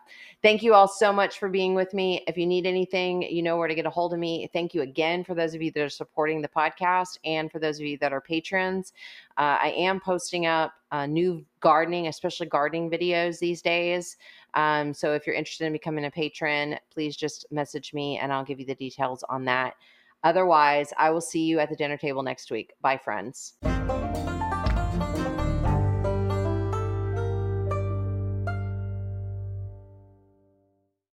Thank 0.41 0.63
you 0.63 0.73
all 0.73 0.87
so 0.87 1.13
much 1.13 1.37
for 1.37 1.49
being 1.49 1.75
with 1.75 1.93
me. 1.93 2.23
If 2.27 2.37
you 2.37 2.47
need 2.47 2.65
anything, 2.65 3.21
you 3.21 3.43
know 3.43 3.57
where 3.57 3.67
to 3.67 3.75
get 3.75 3.85
a 3.85 3.89
hold 3.91 4.13
of 4.13 4.19
me. 4.19 4.49
Thank 4.51 4.73
you 4.73 4.81
again 4.81 5.23
for 5.23 5.35
those 5.35 5.53
of 5.53 5.61
you 5.61 5.71
that 5.71 5.83
are 5.83 5.89
supporting 5.89 6.41
the 6.41 6.47
podcast 6.47 7.19
and 7.23 7.51
for 7.51 7.59
those 7.59 7.79
of 7.79 7.85
you 7.85 7.99
that 7.99 8.11
are 8.11 8.21
patrons. 8.21 8.93
Uh, 9.37 9.57
I 9.61 9.75
am 9.77 9.99
posting 9.99 10.47
up 10.47 10.73
uh, 10.91 11.05
new 11.05 11.45
gardening, 11.59 12.07
especially 12.07 12.47
gardening 12.47 12.89
videos 12.89 13.37
these 13.37 13.61
days. 13.61 14.17
Um, 14.55 14.91
so 14.91 15.13
if 15.13 15.27
you're 15.27 15.35
interested 15.35 15.65
in 15.65 15.73
becoming 15.73 16.05
a 16.05 16.11
patron, 16.11 16.77
please 16.91 17.15
just 17.15 17.45
message 17.51 17.93
me 17.93 18.17
and 18.17 18.33
I'll 18.33 18.43
give 18.43 18.59
you 18.59 18.65
the 18.65 18.75
details 18.75 19.23
on 19.29 19.45
that. 19.45 19.75
Otherwise, 20.23 20.93
I 20.97 21.09
will 21.11 21.21
see 21.21 21.43
you 21.43 21.59
at 21.59 21.69
the 21.69 21.75
dinner 21.75 21.97
table 21.97 22.23
next 22.23 22.51
week. 22.51 22.73
Bye, 22.81 22.97
friends. 22.97 23.55